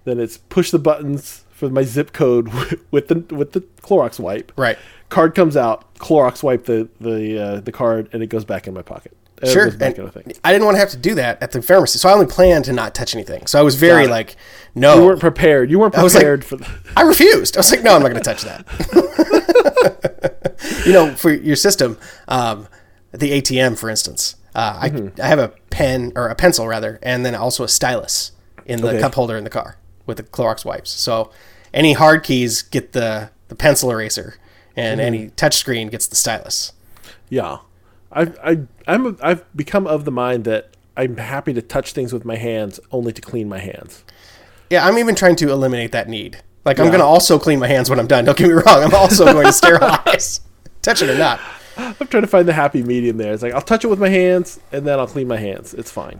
Then 0.03 0.19
it's 0.19 0.35
push 0.37 0.71
the 0.71 0.79
buttons 0.79 1.45
for 1.57 1.69
my 1.69 1.81
zip 1.83 2.13
code 2.13 2.47
with 2.91 3.07
the 3.07 3.15
with 3.35 3.51
the 3.53 3.61
Clorox 3.81 4.19
wipe 4.19 4.51
Right. 4.55 4.77
card 5.09 5.33
comes 5.35 5.57
out, 5.57 5.91
Clorox 5.95 6.43
wipe 6.43 6.65
the 6.65 6.87
the 7.01 7.39
uh, 7.43 7.59
the 7.61 7.71
card, 7.71 8.09
and 8.13 8.21
it 8.21 8.27
goes 8.27 8.45
back 8.45 8.67
in 8.67 8.73
my 8.73 8.83
pocket. 8.83 9.13
It 9.41 9.49
Sure. 9.49 9.69
back 9.71 9.97
in 9.99 10.09
thing. 10.09 10.33
I 10.43 10.51
didn't 10.51 10.65
want 10.65 10.75
to 10.75 10.79
have 10.79 10.89
to 10.89 10.97
do 10.97 11.13
that 11.15 11.41
at 11.43 11.51
the 11.51 11.61
pharmacy, 11.61 11.99
so 11.99 12.09
I 12.09 12.13
only 12.13 12.25
planned 12.25 12.65
to 12.65 12.73
not 12.73 12.95
touch 12.95 13.13
anything. 13.15 13.45
So 13.45 13.59
I 13.59 13.61
was 13.61 13.75
very 13.75 14.07
like, 14.07 14.35
"No." 14.73 14.95
You 14.99 15.05
weren't 15.05 15.19
prepared. 15.19 15.69
You 15.69 15.77
weren't 15.79 15.95
was 15.95 16.15
like- 16.15 16.21
prepared 16.23 16.43
for. 16.45 16.55
The, 16.57 16.67
I 16.95 17.01
refused. 17.03 17.55
I 17.55 17.59
was 17.59 17.69
like, 17.71 17.83
no, 17.83 17.95
I'm 17.95 18.01
not 18.01 18.09
going 18.09 18.23
to 18.23 18.27
touch 18.33 18.41
that. 18.43 18.65
you 20.87 20.91
know, 20.93 21.13
for 21.15 21.31
your 21.31 21.55
system, 21.55 21.97
um, 22.27 22.67
the 23.11 23.31
ATM, 23.41 23.77
for 23.77 23.89
instance, 23.91 24.35
uh, 24.55 24.79
I, 24.81 25.11
I 25.21 25.27
have 25.27 25.39
a 25.39 25.49
pen 25.69 26.13
or 26.15 26.29
a 26.29 26.35
pencil 26.35 26.67
rather, 26.67 26.99
and 27.03 27.23
then 27.25 27.35
also 27.35 27.63
a 27.63 27.67
stylus 27.69 28.31
in 28.65 28.81
the 28.81 28.89
Okay. 28.89 28.99
cup 29.01 29.13
holder 29.15 29.37
in 29.37 29.43
the 29.43 29.49
car 29.51 29.77
with 30.07 30.17
the 30.17 30.23
Clorox 30.23 30.65
wipes. 30.65 30.89
So 30.89 31.31
any 31.73 31.93
hard 31.93 32.23
keys 32.23 32.63
get 32.63 32.93
the, 32.93 33.29
the 33.49 33.55
pencil 33.55 33.91
eraser, 33.91 34.35
and 34.75 34.99
any 34.99 35.25
mm-hmm. 35.25 35.35
touchscreen 35.35 35.91
gets 35.91 36.07
the 36.07 36.15
stylus. 36.15 36.73
yeah, 37.29 37.59
I 38.11 38.21
I 38.43 38.59
I'm 38.87 39.17
I've 39.21 39.43
become 39.55 39.85
of 39.85 40.05
the 40.05 40.11
mind 40.11 40.45
that 40.45 40.75
I'm 40.95 41.17
happy 41.17 41.53
to 41.53 41.61
touch 41.61 41.93
things 41.93 42.11
with 42.11 42.25
my 42.25 42.35
hands 42.35 42.79
only 42.91 43.13
to 43.13 43.21
clean 43.21 43.47
my 43.47 43.59
hands. 43.59 44.03
Yeah, 44.69 44.85
I'm 44.85 44.97
even 44.97 45.15
trying 45.15 45.35
to 45.37 45.51
eliminate 45.51 45.91
that 45.91 46.09
need. 46.09 46.41
Like, 46.65 46.79
I'm 46.79 46.87
going 46.87 46.99
to 46.99 47.05
also 47.05 47.39
clean 47.39 47.59
my 47.59 47.67
hands 47.67 47.89
when 47.89 47.97
I'm 47.97 48.07
done. 48.07 48.25
Don't 48.25 48.37
get 48.37 48.47
me 48.47 48.53
wrong. 48.53 48.83
I'm 48.83 48.93
also 48.93 49.23
going 49.31 49.45
to 49.45 49.53
sterilize, 49.53 50.41
touch 50.81 51.01
it 51.01 51.09
or 51.09 51.17
not. 51.17 51.39
I'm 51.77 52.07
trying 52.07 52.23
to 52.23 52.27
find 52.27 52.45
the 52.45 52.51
happy 52.51 52.83
medium 52.83 53.15
there. 53.15 53.31
It's 53.31 53.41
like 53.41 53.53
I'll 53.53 53.61
touch 53.61 53.85
it 53.85 53.87
with 53.87 53.99
my 53.99 54.09
hands 54.09 54.59
and 54.71 54.85
then 54.85 54.99
I'll 54.99 55.07
clean 55.07 55.27
my 55.27 55.37
hands. 55.37 55.73
It's 55.73 55.91
fine. 55.91 56.19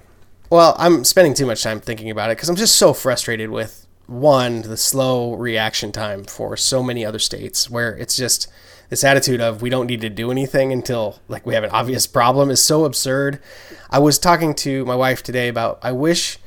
Well, 0.50 0.78
I'm 0.80 1.04
spending 1.04 1.34
too 1.34 1.46
much 1.46 1.62
time 1.62 1.82
thinking 1.82 2.10
about 2.10 2.30
it 2.30 2.38
because 2.38 2.48
I'm 2.48 2.56
just 2.56 2.76
so 2.76 2.94
frustrated 2.94 3.50
with 3.50 3.86
one, 4.06 4.62
the 4.62 4.78
slow 4.78 5.34
reaction 5.34 5.92
time 5.92 6.24
for 6.24 6.56
so 6.56 6.82
many 6.82 7.06
other 7.06 7.20
states 7.20 7.70
where 7.70 7.98
it's 7.98 8.16
just 8.16 8.48
this 8.90 9.04
attitude 9.04 9.42
of 9.42 9.62
we 9.62 9.70
don't 9.70 9.88
need 9.88 10.00
to 10.00 10.10
do 10.10 10.32
anything 10.32 10.72
until 10.72 11.20
like 11.28 11.46
we 11.46 11.54
have 11.54 11.66
an 11.66 11.72
obvious 11.72 12.08
problem 12.08 12.50
is 12.50 12.64
so 12.64 12.86
absurd. 12.86 13.42
I 13.90 14.00
was 14.00 14.18
talking 14.18 14.54
to 14.56 14.86
my 14.86 14.96
wife 14.96 15.22
today 15.22 15.50
about 15.50 15.80
I 15.84 15.92
wish 15.92 16.38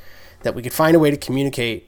that 0.44 0.54
we 0.54 0.62
could 0.62 0.72
find 0.72 0.96
a 0.96 0.98
way 0.98 1.10
to 1.10 1.18
communicate 1.18 1.86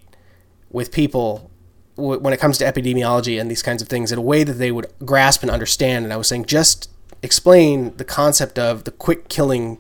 with 0.71 0.93
people 0.93 1.51
when 1.97 2.35
it 2.35 2.41
comes 2.41 2.59
to 2.59 2.65
epidemiology 2.67 3.41
and 3.41 3.51
these 3.51 3.63
kinds 3.63 3.81
of 3.81 3.89
things 3.89 4.13
in 4.13 4.19
a 4.19 4.23
way 4.23 4.45
that 4.45 4.55
they 4.55 4.71
would 4.71 4.93
grasp 5.03 5.41
and 5.41 5.51
understand. 5.51 6.05
And 6.05 6.13
I 6.13 6.19
was 6.19 6.29
saying 6.29 6.45
just 6.45 6.91
explain 7.23 7.97
the 7.97 8.05
concept 8.05 8.59
of 8.59 8.85
the 8.85 8.91
quick 8.91 9.31
killing 9.31 9.79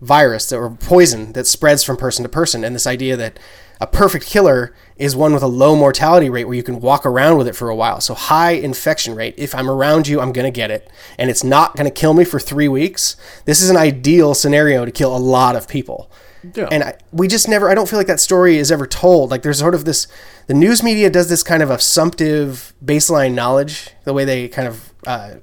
virus 0.00 0.52
or 0.52 0.70
poison 0.70 1.32
that 1.32 1.46
spreads 1.46 1.82
from 1.82 1.96
person 1.96 2.22
to 2.22 2.28
person. 2.28 2.64
And 2.64 2.74
this 2.74 2.86
idea 2.86 3.16
that 3.16 3.38
a 3.80 3.86
perfect 3.86 4.26
killer 4.26 4.74
is 4.96 5.14
one 5.14 5.32
with 5.32 5.42
a 5.42 5.48
low 5.48 5.76
mortality 5.76 6.28
rate 6.28 6.44
where 6.44 6.56
you 6.56 6.62
can 6.62 6.80
walk 6.80 7.06
around 7.06 7.38
with 7.38 7.46
it 7.46 7.54
for 7.54 7.68
a 7.68 7.76
while. 7.76 8.00
So 8.00 8.14
high 8.14 8.52
infection 8.52 9.14
rate. 9.14 9.34
If 9.36 9.54
i'm 9.54 9.70
around 9.70 10.08
you 10.08 10.20
i'm 10.20 10.32
going 10.32 10.44
to 10.44 10.56
get 10.56 10.70
it. 10.70 10.90
And 11.18 11.30
it's 11.30 11.44
not 11.44 11.76
going 11.76 11.84
to 11.84 11.90
kill 11.90 12.14
me 12.14 12.24
for 12.24 12.40
three 12.40 12.68
weeks. 12.68 13.16
This 13.44 13.62
is 13.62 13.70
an 13.70 13.76
ideal 13.76 14.34
scenario 14.34 14.84
to 14.84 14.90
kill 14.90 15.16
a 15.16 15.18
lot 15.18 15.56
of 15.56 15.68
people. 15.68 16.10
Yeah. 16.54 16.68
and 16.70 16.84
I, 16.84 16.96
we 17.10 17.26
just 17.26 17.48
never 17.48 17.68
i 17.68 17.74
don't 17.74 17.88
feel 17.88 17.98
like 17.98 18.06
that 18.06 18.20
story 18.20 18.58
is 18.58 18.70
ever 18.70 18.86
told. 18.86 19.30
Like 19.30 19.42
there's 19.42 19.58
sort 19.58 19.74
of 19.74 19.84
this 19.84 20.06
the 20.46 20.54
news 20.54 20.82
media 20.82 21.10
does 21.10 21.28
this 21.28 21.42
kind 21.42 21.62
of 21.62 21.70
assumptive 21.70 22.74
baseline 22.84 23.34
knowledge 23.34 23.90
the 24.04 24.12
way 24.12 24.24
they 24.24 24.48
kind 24.48 24.68
of 24.68 24.92
uh, 25.06 25.34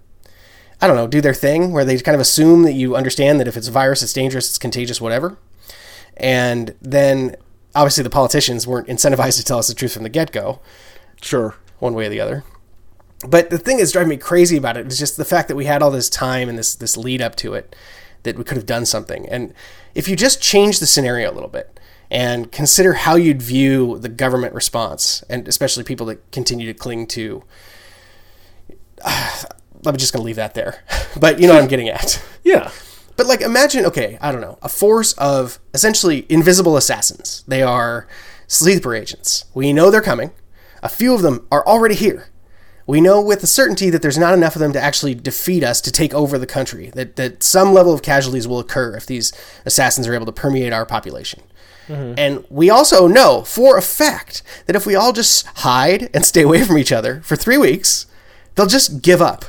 I 0.81 0.87
don't 0.87 0.95
know, 0.95 1.07
do 1.07 1.21
their 1.21 1.33
thing 1.33 1.71
where 1.71 1.85
they 1.85 1.97
kind 1.99 2.15
of 2.15 2.21
assume 2.21 2.63
that 2.63 2.73
you 2.73 2.95
understand 2.95 3.39
that 3.39 3.47
if 3.47 3.55
it's 3.55 3.67
a 3.67 3.71
virus, 3.71 4.03
it's 4.03 4.13
dangerous, 4.13 4.49
it's 4.49 4.57
contagious, 4.57 4.99
whatever. 4.99 5.37
And 6.17 6.75
then 6.81 7.35
obviously 7.73 8.03
the 8.03 8.09
politicians 8.09 8.67
weren't 8.67 8.87
incentivized 8.87 9.37
to 9.37 9.43
tell 9.43 9.59
us 9.59 9.67
the 9.67 9.73
truth 9.73 9.93
from 9.93 10.03
the 10.03 10.09
get 10.09 10.31
go, 10.31 10.59
Sure. 11.21 11.55
one 11.79 11.93
way 11.93 12.05
or 12.05 12.09
the 12.09 12.19
other. 12.19 12.43
But 13.27 13.49
the 13.49 13.57
thing 13.57 13.77
that's 13.77 13.91
driving 13.91 14.09
me 14.09 14.17
crazy 14.17 14.57
about 14.57 14.77
it 14.77 14.87
is 14.87 14.99
just 14.99 15.17
the 15.17 15.25
fact 15.25 15.47
that 15.47 15.55
we 15.55 15.65
had 15.65 15.81
all 15.81 15.91
this 15.91 16.09
time 16.09 16.49
and 16.49 16.57
this 16.57 16.75
this 16.75 16.97
lead 16.97 17.21
up 17.21 17.35
to 17.37 17.53
it 17.53 17.75
that 18.23 18.37
we 18.37 18.43
could 18.43 18.57
have 18.57 18.65
done 18.65 18.85
something. 18.85 19.27
And 19.29 19.53
if 19.93 20.07
you 20.07 20.15
just 20.15 20.41
change 20.41 20.79
the 20.79 20.85
scenario 20.85 21.31
a 21.31 21.33
little 21.33 21.49
bit 21.49 21.79
and 22.11 22.51
consider 22.51 22.93
how 22.93 23.15
you'd 23.15 23.41
view 23.41 23.97
the 23.99 24.09
government 24.09 24.53
response, 24.53 25.23
and 25.29 25.47
especially 25.47 25.83
people 25.83 26.05
that 26.07 26.31
continue 26.31 26.67
to 26.67 26.73
cling 26.73 27.07
to 27.07 27.43
I'm 29.87 29.97
just 29.97 30.13
going 30.13 30.21
to 30.21 30.25
leave 30.25 30.35
that 30.37 30.53
there. 30.53 30.83
But 31.19 31.39
you 31.39 31.47
know 31.47 31.53
what 31.53 31.63
I'm 31.63 31.69
getting 31.69 31.89
at. 31.89 32.21
Yeah. 32.43 32.69
But 33.17 33.25
like 33.27 33.41
imagine, 33.41 33.85
okay, 33.85 34.17
I 34.21 34.31
don't 34.31 34.41
know, 34.41 34.59
a 34.61 34.69
force 34.69 35.13
of 35.13 35.57
essentially 35.73 36.25
invisible 36.29 36.75
assassins. 36.77 37.43
They 37.47 37.63
are 37.63 38.07
sleeper 38.47 38.93
agents. 38.93 39.45
We 39.55 39.73
know 39.73 39.89
they're 39.89 40.01
coming. 40.01 40.31
A 40.83 40.89
few 40.89 41.15
of 41.15 41.21
them 41.23 41.47
are 41.51 41.65
already 41.65 41.95
here. 41.95 42.27
we 42.85 43.01
know 43.01 43.19
with 43.21 43.41
a 43.41 43.47
certainty 43.47 43.89
that 43.89 44.01
there's 44.03 44.17
not 44.17 44.33
enough 44.35 44.55
of 44.55 44.59
them 44.59 44.73
to 44.73 44.81
actually 44.81 45.15
defeat 45.15 45.63
us 45.63 45.81
to 45.81 45.91
take 45.91 46.13
over 46.13 46.37
the 46.37 46.45
country. 46.45 46.91
That 46.93 47.15
that 47.15 47.41
some 47.41 47.73
level 47.73 47.93
of 47.93 48.01
casualties 48.03 48.47
will 48.47 48.59
occur 48.59 48.95
if 48.95 49.05
these 49.07 49.31
assassins 49.65 50.07
are 50.07 50.13
able 50.13 50.27
to 50.27 50.31
permeate 50.31 50.73
our 50.73 50.85
population. 50.85 51.41
Mm-hmm. 51.87 52.13
And 52.19 52.45
we 52.49 52.69
also 52.69 53.07
know 53.07 53.41
for 53.43 53.77
a 53.77 53.81
fact 53.81 54.43
that 54.67 54.75
if 54.75 54.85
we 54.85 54.93
all 54.95 55.13
just 55.13 55.47
hide 55.59 56.09
and 56.13 56.23
stay 56.25 56.41
away 56.43 56.63
from 56.63 56.77
each 56.77 56.91
other 56.91 57.21
for 57.21 57.35
three 57.35 57.57
weeks, 57.57 58.05
they'll 58.55 58.67
just 58.67 59.01
give 59.01 59.21
up. 59.21 59.45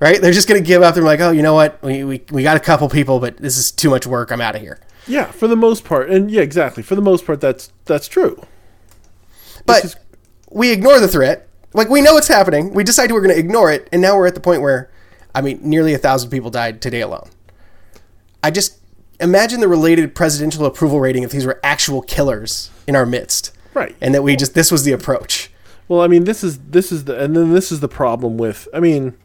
Right? 0.00 0.20
They're 0.20 0.32
just 0.32 0.48
going 0.48 0.60
to 0.62 0.66
give 0.66 0.82
up. 0.82 0.94
They're 0.94 1.04
like, 1.04 1.20
oh, 1.20 1.30
you 1.30 1.42
know 1.42 1.54
what? 1.54 1.82
We, 1.82 2.04
we, 2.04 2.22
we 2.30 2.42
got 2.42 2.56
a 2.56 2.60
couple 2.60 2.88
people, 2.88 3.20
but 3.20 3.36
this 3.36 3.58
is 3.58 3.70
too 3.70 3.90
much 3.90 4.06
work. 4.06 4.32
I'm 4.32 4.40
out 4.40 4.56
of 4.56 4.62
here. 4.62 4.80
Yeah, 5.06 5.26
for 5.26 5.46
the 5.46 5.56
most 5.56 5.84
part, 5.84 6.10
and 6.10 6.30
yeah, 6.30 6.42
exactly. 6.42 6.82
For 6.82 6.94
the 6.94 7.02
most 7.02 7.26
part, 7.26 7.40
that's 7.40 7.72
that's 7.84 8.06
true. 8.06 8.42
But 9.66 9.84
is- 9.84 9.96
we 10.50 10.70
ignore 10.70 11.00
the 11.00 11.08
threat. 11.08 11.48
Like 11.72 11.88
we 11.88 12.00
know 12.00 12.16
it's 12.16 12.28
happening. 12.28 12.72
We 12.74 12.84
decide 12.84 13.12
we're 13.12 13.20
going 13.20 13.34
to 13.34 13.38
ignore 13.38 13.70
it, 13.70 13.88
and 13.92 14.02
now 14.02 14.16
we're 14.16 14.26
at 14.26 14.34
the 14.34 14.40
point 14.40 14.62
where, 14.62 14.90
I 15.34 15.40
mean, 15.40 15.60
nearly 15.62 15.94
a 15.94 15.98
thousand 15.98 16.30
people 16.30 16.50
died 16.50 16.80
today 16.82 17.00
alone. 17.00 17.28
I 18.42 18.50
just 18.50 18.78
imagine 19.20 19.60
the 19.60 19.68
related 19.68 20.14
presidential 20.14 20.64
approval 20.64 21.00
rating 21.00 21.22
if 21.22 21.30
these 21.30 21.46
were 21.46 21.60
actual 21.62 22.02
killers 22.02 22.70
in 22.86 22.96
our 22.96 23.06
midst, 23.06 23.52
Right. 23.74 23.94
And 24.00 24.14
that 24.14 24.22
we 24.22 24.34
just 24.36 24.54
this 24.54 24.70
was 24.72 24.84
the 24.84 24.92
approach. 24.92 25.50
Well, 25.88 26.00
I 26.00 26.08
mean, 26.08 26.24
this 26.24 26.42
is 26.42 26.58
this 26.58 26.90
is 26.90 27.04
the 27.04 27.22
and 27.22 27.36
then 27.36 27.52
this 27.52 27.70
is 27.70 27.80
the 27.80 27.88
problem 27.88 28.36
with. 28.36 28.66
I 28.74 28.80
mean, 28.80 29.16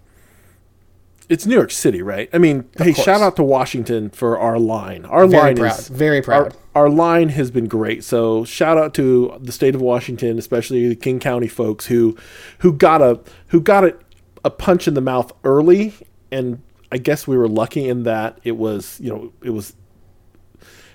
it's 1.30 1.46
New 1.46 1.56
York 1.56 1.72
City, 1.72 2.02
right? 2.02 2.30
I 2.34 2.38
mean, 2.38 2.70
hey, 2.78 2.94
course. 2.94 3.04
shout 3.06 3.22
out 3.22 3.36
to 3.38 3.44
Washington 3.44 4.10
for 4.10 4.38
our 4.38 4.60
line. 4.60 5.06
Our 5.06 5.28
Very 5.28 5.42
line 5.44 5.56
proud. 5.58 5.80
is 5.80 5.88
Very 5.90 6.18
Our, 6.18 6.24
proud. 6.24 6.58
our 6.76 6.90
line 6.90 7.30
has 7.30 7.52
been 7.52 7.68
great. 7.68 8.04
So 8.04 8.46
shout 8.46 8.78
out 8.78 8.94
to 8.96 9.38
the 9.42 9.52
state 9.52 9.76
of 9.76 9.82
Washington, 9.82 10.38
especially 10.38 10.88
the 10.88 10.96
King 10.96 11.20
County 11.20 11.48
folks 11.48 11.88
who 11.88 12.16
who 12.60 12.74
got 12.74 13.02
a 13.02 13.20
who 13.48 13.60
got 13.62 13.84
a, 13.84 13.96
a 14.44 14.50
punch 14.50 14.88
in 14.88 14.94
the 14.94 15.02
mouth 15.02 15.32
early, 15.44 15.94
and 16.32 16.62
I 16.92 16.98
guess 16.98 17.28
we 17.28 17.38
were 17.38 17.48
lucky 17.50 17.88
in 17.90 18.04
that 18.04 18.40
it 18.44 18.58
was 18.58 19.00
you 19.02 19.10
know 19.10 19.34
it 19.44 19.50
was 19.52 19.74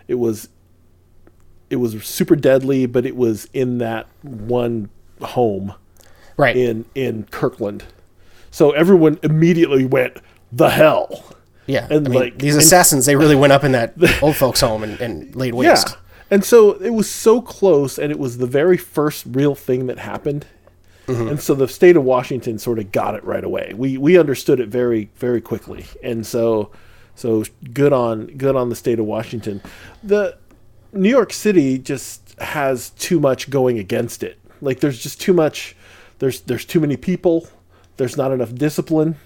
it 0.09 0.15
was 0.15 0.49
it 1.71 1.77
was 1.77 2.05
super 2.05 2.37
deadly, 2.37 2.87
but 2.87 3.07
it 3.07 3.17
was 3.17 3.49
in 3.53 3.79
that 3.79 4.07
one 4.23 4.91
home 5.23 5.75
Right. 6.37 6.57
in 6.57 6.85
in 6.95 7.25
Kirkland. 7.31 7.85
So 8.51 8.71
everyone 8.73 9.19
immediately 9.23 9.85
went 9.85 10.19
the 10.53 10.71
hell. 10.71 11.25
yeah. 11.67 11.87
and, 11.91 12.07
I 12.07 12.11
mean, 12.11 12.21
like- 12.21 12.39
these 12.39 12.55
and- 12.55 12.63
assassins, 12.63 13.07
they 13.07 13.17
really 13.17 13.37
went 13.45 13.53
up 13.53 13.65
in 13.65 13.73
that 13.73 13.95
old 14.23 14.37
folks' 14.37 14.61
home 14.61 14.83
and, 14.83 15.01
and 15.01 15.35
laid 15.37 15.55
Yeah. 15.55 15.71
waste. 15.71 15.97
And 16.33 16.45
so 16.45 16.73
it 16.75 16.91
was 16.91 17.11
so 17.11 17.41
close 17.43 17.99
and 17.99 18.13
it 18.13 18.19
was 18.19 18.39
the 18.39 18.47
very 18.47 18.77
first 18.77 19.25
real 19.29 19.55
thing 19.57 19.87
that 19.87 19.99
happened. 19.99 20.47
Mm-hmm. 21.07 21.27
And 21.29 21.41
so 21.41 21.55
the 21.55 21.67
state 21.67 21.97
of 21.97 22.05
Washington 22.05 22.59
sort 22.61 22.79
of 22.79 22.93
got 22.93 23.17
it 23.17 23.25
right 23.25 23.43
away. 23.43 23.73
We 23.77 23.99
we 23.99 24.17
understood 24.17 24.61
it 24.61 24.69
very 24.69 25.11
very 25.17 25.41
quickly. 25.41 25.87
And 26.05 26.25
so 26.25 26.71
so 27.17 27.43
good 27.75 27.93
on 27.93 28.27
good 28.37 28.55
on 28.55 28.69
the 28.69 28.77
state 28.77 29.01
of 29.01 29.07
Washington. 29.07 29.61
The 30.05 30.37
New 30.93 31.09
York 31.11 31.33
City 31.33 31.79
just 31.79 32.37
has 32.39 32.91
too 32.91 33.19
much 33.19 33.51
going 33.51 33.79
against 33.81 34.23
it. 34.23 34.39
Like 34.61 34.79
there's 34.79 35.03
just 35.03 35.21
too 35.21 35.33
much 35.33 35.75
there's 36.21 36.43
there's 36.43 36.65
too 36.65 36.79
many 36.79 36.97
people. 36.97 37.49
There's 38.01 38.17
not 38.17 38.33
enough 38.33 38.55
discipline 38.55 39.17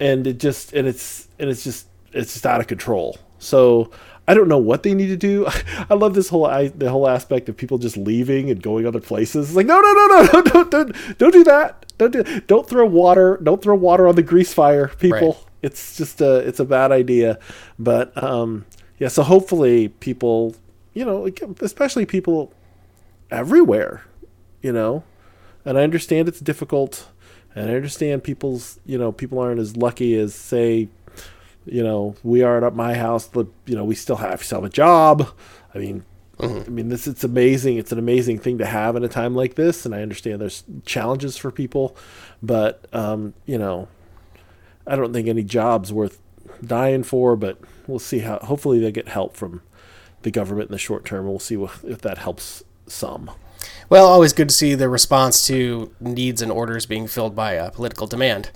and 0.00 0.26
it 0.26 0.38
just 0.38 0.72
and 0.72 0.86
it's 0.86 1.28
and 1.38 1.50
it's 1.50 1.64
just 1.64 1.88
it's 2.12 2.32
just 2.34 2.46
out 2.46 2.60
of 2.60 2.66
control. 2.66 3.18
So 3.38 3.90
I 4.26 4.34
don't 4.34 4.48
know 4.48 4.58
what 4.58 4.82
they 4.82 4.94
need 4.94 5.08
to 5.08 5.16
do. 5.16 5.46
I 5.90 5.94
love 5.94 6.14
this 6.14 6.28
whole 6.28 6.46
I, 6.46 6.68
the 6.68 6.90
whole 6.90 7.08
aspect 7.08 7.48
of 7.48 7.56
people 7.56 7.78
just 7.78 7.96
leaving 7.96 8.50
and 8.50 8.62
going 8.62 8.86
other 8.86 9.00
places. 9.00 9.48
It's 9.48 9.56
like 9.56 9.66
no 9.66 9.80
no 9.80 9.92
no 9.92 10.06
no 10.06 10.22
no 10.32 10.42
don't 10.42 10.70
don't 10.70 11.18
don't 11.18 11.32
do 11.32 11.44
that. 11.44 11.92
Don't 11.98 12.12
do 12.12 12.22
don't 12.46 12.68
throw 12.68 12.86
water 12.86 13.38
don't 13.42 13.60
throw 13.60 13.74
water 13.74 14.06
on 14.06 14.14
the 14.14 14.22
grease 14.22 14.54
fire, 14.54 14.88
people. 14.98 15.32
Right. 15.32 15.44
It's 15.60 15.96
just 15.96 16.20
a 16.20 16.36
it's 16.36 16.60
a 16.60 16.64
bad 16.64 16.92
idea. 16.92 17.38
But 17.78 18.22
um 18.22 18.66
yeah, 18.98 19.08
so 19.08 19.22
hopefully 19.22 19.88
people, 19.88 20.56
you 20.92 21.04
know, 21.04 21.28
especially 21.60 22.06
people 22.06 22.52
everywhere, 23.30 24.04
you 24.62 24.72
know. 24.72 25.04
And 25.64 25.78
I 25.78 25.82
understand 25.82 26.28
it's 26.28 26.40
difficult 26.40 27.08
and 27.58 27.70
I 27.70 27.74
understand 27.74 28.24
people's, 28.24 28.78
you 28.86 28.98
know, 28.98 29.12
people 29.12 29.38
aren't 29.38 29.60
as 29.60 29.76
lucky 29.76 30.16
as 30.16 30.34
say, 30.34 30.88
you 31.64 31.82
know, 31.82 32.16
we 32.22 32.42
are 32.42 32.64
at 32.64 32.74
my 32.74 32.94
house, 32.94 33.28
but 33.28 33.46
you 33.66 33.74
know, 33.74 33.84
we 33.84 33.94
still 33.94 34.16
have 34.16 34.48
have 34.48 34.64
a 34.64 34.68
job. 34.68 35.28
I 35.74 35.78
mean, 35.78 36.04
I 36.40 36.68
mean, 36.68 36.88
this 36.88 37.06
it's 37.06 37.24
amazing. 37.24 37.78
It's 37.78 37.90
an 37.90 37.98
amazing 37.98 38.38
thing 38.38 38.58
to 38.58 38.66
have 38.66 38.94
in 38.96 39.02
a 39.02 39.08
time 39.08 39.34
like 39.34 39.56
this, 39.56 39.84
and 39.84 39.94
I 39.94 40.02
understand 40.02 40.40
there's 40.40 40.62
challenges 40.84 41.36
for 41.36 41.50
people, 41.50 41.96
but 42.42 42.86
um, 42.92 43.34
you 43.44 43.58
know, 43.58 43.88
I 44.86 44.94
don't 44.94 45.12
think 45.12 45.26
any 45.26 45.42
job's 45.42 45.92
worth 45.92 46.20
dying 46.64 47.02
for. 47.02 47.34
But 47.34 47.58
we'll 47.88 47.98
see 47.98 48.20
how. 48.20 48.38
Hopefully, 48.38 48.78
they 48.78 48.92
get 48.92 49.08
help 49.08 49.36
from 49.36 49.62
the 50.22 50.30
government 50.30 50.68
in 50.68 50.72
the 50.72 50.78
short 50.78 51.04
term, 51.04 51.20
and 51.20 51.30
we'll 51.30 51.40
see 51.40 51.56
if 51.84 52.00
that 52.02 52.18
helps 52.18 52.62
some. 52.86 53.30
Well, 53.88 54.06
always 54.06 54.32
good 54.32 54.50
to 54.50 54.54
see 54.54 54.74
the 54.74 54.88
response 54.88 55.46
to 55.46 55.94
needs 55.98 56.42
and 56.42 56.52
orders 56.52 56.84
being 56.84 57.06
filled 57.06 57.34
by 57.34 57.56
uh, 57.56 57.70
political 57.70 58.06
demand. 58.06 58.50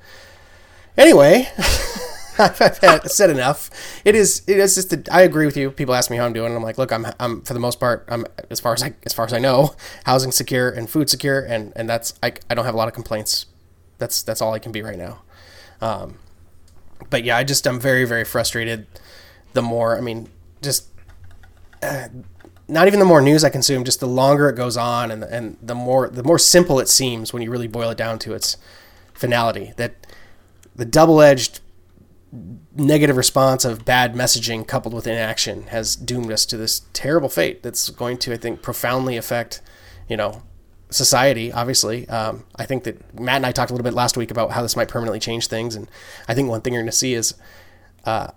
Anyway, 0.97 1.49
I've 2.39 2.59
had, 2.59 3.11
said 3.11 3.31
enough. 3.31 3.71
It 4.05 4.15
is. 4.15 4.43
It 4.47 4.59
is 4.59 4.75
just. 4.75 4.93
A, 4.93 5.03
I 5.11 5.23
agree 5.23 5.47
with 5.47 5.57
you. 5.57 5.71
People 5.71 5.95
ask 5.95 6.11
me 6.11 6.19
how 6.19 6.27
I'm 6.27 6.35
doing, 6.35 6.49
and 6.49 6.57
I'm 6.57 6.63
like, 6.63 6.77
look, 6.77 6.93
I'm. 6.93 7.07
I'm 7.19 7.41
for 7.43 7.55
the 7.55 7.61
most 7.61 7.81
part. 7.81 8.05
I'm 8.09 8.27
as 8.51 8.61
far 8.61 8.75
as 8.75 8.83
I 8.83 8.93
as 9.05 9.15
far 9.15 9.25
as 9.25 9.33
I 9.33 9.39
know, 9.39 9.75
housing 10.05 10.33
secure 10.33 10.69
and 10.71 10.89
food 10.89 11.09
secure, 11.09 11.41
and 11.41 11.73
and 11.77 11.89
that's. 11.89 12.13
I, 12.23 12.35
I 12.51 12.55
don't 12.55 12.67
have 12.67 12.75
a 12.75 12.79
lot 12.79 12.89
of 12.89 12.95
complaints. 12.95 13.47
That's 13.97 14.23
that's 14.23 14.43
all 14.43 14.53
I 14.53 14.59
can 14.59 14.73
be 14.73 14.83
right 14.83 14.99
now. 14.99 15.23
Um, 15.81 16.19
but 17.09 17.25
yeah, 17.25 17.39
I 17.39 17.45
just 17.45 17.67
I'm 17.67 17.81
very 17.81 18.05
very 18.05 18.25
frustrated. 18.25 18.87
The 19.55 19.63
more 19.63 19.97
I 19.97 20.03
mean, 20.03 20.29
just 20.61 20.89
not 22.73 22.87
even 22.87 22.99
the 22.99 23.07
more 23.07 23.21
news 23.21 23.45
I 23.45 23.51
consume, 23.51 23.85
just 23.85 24.01
the 24.01 24.09
longer 24.09 24.49
it 24.49 24.57
goes 24.57 24.77
on, 24.77 25.11
and 25.11 25.23
and 25.23 25.57
the 25.63 25.75
more 25.75 26.09
the 26.09 26.25
more 26.25 26.39
simple 26.39 26.81
it 26.81 26.89
seems 26.89 27.33
when 27.33 27.43
you 27.43 27.51
really 27.51 27.69
boil 27.69 27.91
it 27.91 27.99
down 27.99 28.19
to 28.21 28.35
its 28.35 28.57
finality. 29.13 29.73
That 29.77 30.07
the 30.75 30.85
double-edged 30.85 31.61
negative 32.75 33.17
response 33.17 33.65
of 33.65 33.85
bad 33.85 34.15
messaging 34.15 34.67
coupled 34.67 34.95
with 34.95 35.07
inaction 35.07 35.65
has 35.65 35.95
doomed 35.95 36.33
us 36.33 36.47
to 36.47 36.57
this 36.57 36.83
terrible 36.95 37.29
fate 37.29 37.63
that's 37.63 37.91
going 37.91 38.17
to, 38.17 38.33
I 38.33 38.39
think, 38.39 38.63
profoundly 38.63 39.19
affect, 39.19 39.61
you 40.09 40.17
know, 40.17 40.43
society. 40.89 41.53
Obviously, 41.53 42.09
um, 42.09 42.45
I 42.57 42.65
think 42.65 42.85
that 42.85 43.21
Matt 43.21 43.37
and 43.37 43.47
I 43.47 43.53
talked 43.53 43.71
a 43.71 43.75
little 43.75 43.85
bit 43.85 43.93
last 43.93 44.17
week 44.17 44.31
about 44.31 44.53
how 44.53 44.63
this 44.63 44.77
might 44.77 44.89
permanently 44.89 45.21
change 45.21 45.47
things, 45.49 45.77
and 45.77 45.89
I 46.27 46.35
think 46.35 46.49
one 46.49 46.63
thing 46.63 46.73
you're 46.73 46.83
going 46.83 46.91
to 46.91 46.97
see 46.97 47.13
is 47.13 47.35
uh, 48.05 48.29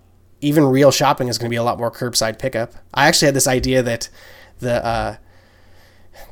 even 0.42 0.66
real 0.66 0.92
shopping 0.92 1.28
is 1.28 1.38
going 1.38 1.50
to 1.50 1.54
be 1.54 1.58
a 1.58 1.64
lot 1.64 1.78
more 1.78 1.92
curbside 1.92 2.40
pickup. 2.40 2.74
I 2.94 3.08
actually 3.08 3.28
had 3.28 3.36
this 3.36 3.48
idea 3.48 3.82
that 3.84 4.10
the 4.60 4.86
uh, 4.86 5.16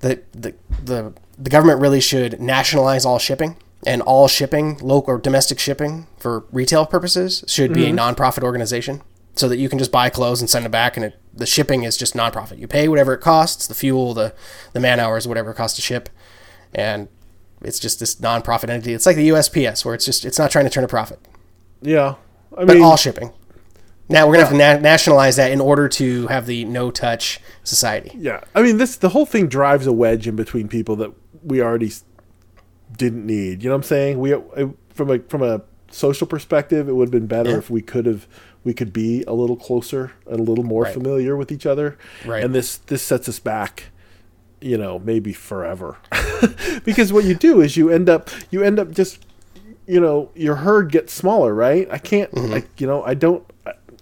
the, 0.01 0.21
the 0.33 0.53
the 0.83 1.13
the 1.37 1.49
government 1.49 1.81
really 1.81 2.01
should 2.01 2.39
nationalize 2.39 3.05
all 3.05 3.19
shipping 3.19 3.57
and 3.85 4.01
all 4.01 4.27
shipping, 4.27 4.77
local 4.79 5.15
or 5.15 5.17
domestic 5.17 5.59
shipping 5.59 6.07
for 6.17 6.45
retail 6.51 6.85
purposes 6.85 7.43
should 7.47 7.73
be 7.73 7.85
a 7.85 7.91
nonprofit 7.91 8.43
organization 8.43 9.01
so 9.35 9.49
that 9.49 9.57
you 9.57 9.67
can 9.67 9.79
just 9.79 9.91
buy 9.91 10.09
clothes 10.09 10.39
and 10.41 10.49
send 10.49 10.63
them 10.63 10.71
back 10.71 10.95
and 10.95 11.05
it, 11.07 11.19
the 11.33 11.45
shipping 11.45 11.83
is 11.83 11.97
just 11.97 12.13
nonprofit. 12.13 12.59
You 12.59 12.67
pay 12.67 12.87
whatever 12.87 13.13
it 13.13 13.19
costs, 13.21 13.67
the 13.67 13.73
fuel, 13.73 14.13
the 14.13 14.33
the 14.73 14.79
man 14.79 14.99
hours, 14.99 15.27
whatever 15.27 15.51
it 15.51 15.55
costs 15.55 15.75
to 15.77 15.81
ship 15.81 16.09
and 16.73 17.07
it's 17.61 17.79
just 17.79 17.99
this 17.99 18.15
nonprofit 18.15 18.69
entity. 18.69 18.93
It's 18.93 19.05
like 19.05 19.15
the 19.15 19.29
USPS 19.29 19.83
where 19.85 19.95
it's 19.95 20.05
just 20.05 20.23
it's 20.25 20.37
not 20.37 20.51
trying 20.51 20.65
to 20.65 20.69
turn 20.71 20.83
a 20.83 20.87
profit 20.87 21.19
Yeah, 21.81 22.15
I 22.57 22.65
but 22.65 22.75
mean, 22.75 22.83
all 22.83 22.97
shipping. 22.97 23.31
Now 24.13 24.27
we're 24.27 24.35
gonna 24.35 24.45
have 24.45 24.51
to 24.53 24.57
na- 24.57 24.79
nationalize 24.91 25.35
that 25.37 25.51
in 25.51 25.59
order 25.59 25.89
to 25.89 26.27
have 26.27 26.45
the 26.45 26.63
no-touch 26.65 27.39
society. 27.63 28.11
Yeah, 28.17 28.41
I 28.55 28.61
mean 28.61 28.77
this 28.77 28.95
the 28.95 29.09
whole 29.09 29.25
thing 29.25 29.47
drives 29.47 29.85
a 29.87 29.91
wedge 29.93 30.27
in 30.27 30.35
between 30.35 30.67
people 30.67 30.95
that 30.97 31.11
we 31.43 31.61
already 31.61 31.91
didn't 32.95 33.25
need. 33.25 33.63
You 33.63 33.69
know 33.69 33.75
what 33.75 33.79
I'm 33.79 33.83
saying? 33.83 34.19
We 34.19 34.35
from 34.93 35.09
a 35.09 35.19
from 35.19 35.41
a 35.43 35.61
social 35.91 36.27
perspective, 36.27 36.87
it 36.87 36.93
would 36.93 37.07
have 37.07 37.11
been 37.11 37.27
better 37.27 37.51
Yeah. 37.51 37.57
if 37.57 37.69
we 37.69 37.81
could 37.81 38.05
have 38.05 38.27
we 38.63 38.73
could 38.73 38.93
be 38.93 39.23
a 39.27 39.33
little 39.33 39.57
closer 39.57 40.11
and 40.25 40.39
a 40.39 40.43
little 40.43 40.63
more 40.63 40.83
Right. 40.83 40.93
familiar 40.93 41.35
with 41.35 41.51
each 41.51 41.65
other. 41.65 41.97
Right. 42.25 42.43
And 42.43 42.53
this 42.55 42.77
this 42.77 43.01
sets 43.01 43.27
us 43.27 43.39
back, 43.39 43.85
you 44.61 44.77
know, 44.77 44.99
maybe 44.99 45.33
forever. 45.33 45.97
because 46.85 47.11
what 47.11 47.25
you 47.25 47.35
do 47.35 47.61
is 47.61 47.75
you 47.77 47.89
end 47.89 48.09
up 48.09 48.29
you 48.51 48.63
end 48.63 48.79
up 48.79 48.91
just 48.91 49.25
you 49.85 49.99
know 49.99 50.29
your 50.35 50.55
herd 50.57 50.91
gets 50.91 51.11
smaller, 51.13 51.53
right? 51.53 51.87
I 51.91 51.97
can't 51.97 52.31
Mm-hmm. 52.31 52.51
like 52.51 52.79
you 52.79 52.87
know 52.87 53.03
I 53.03 53.13
don't 53.15 53.43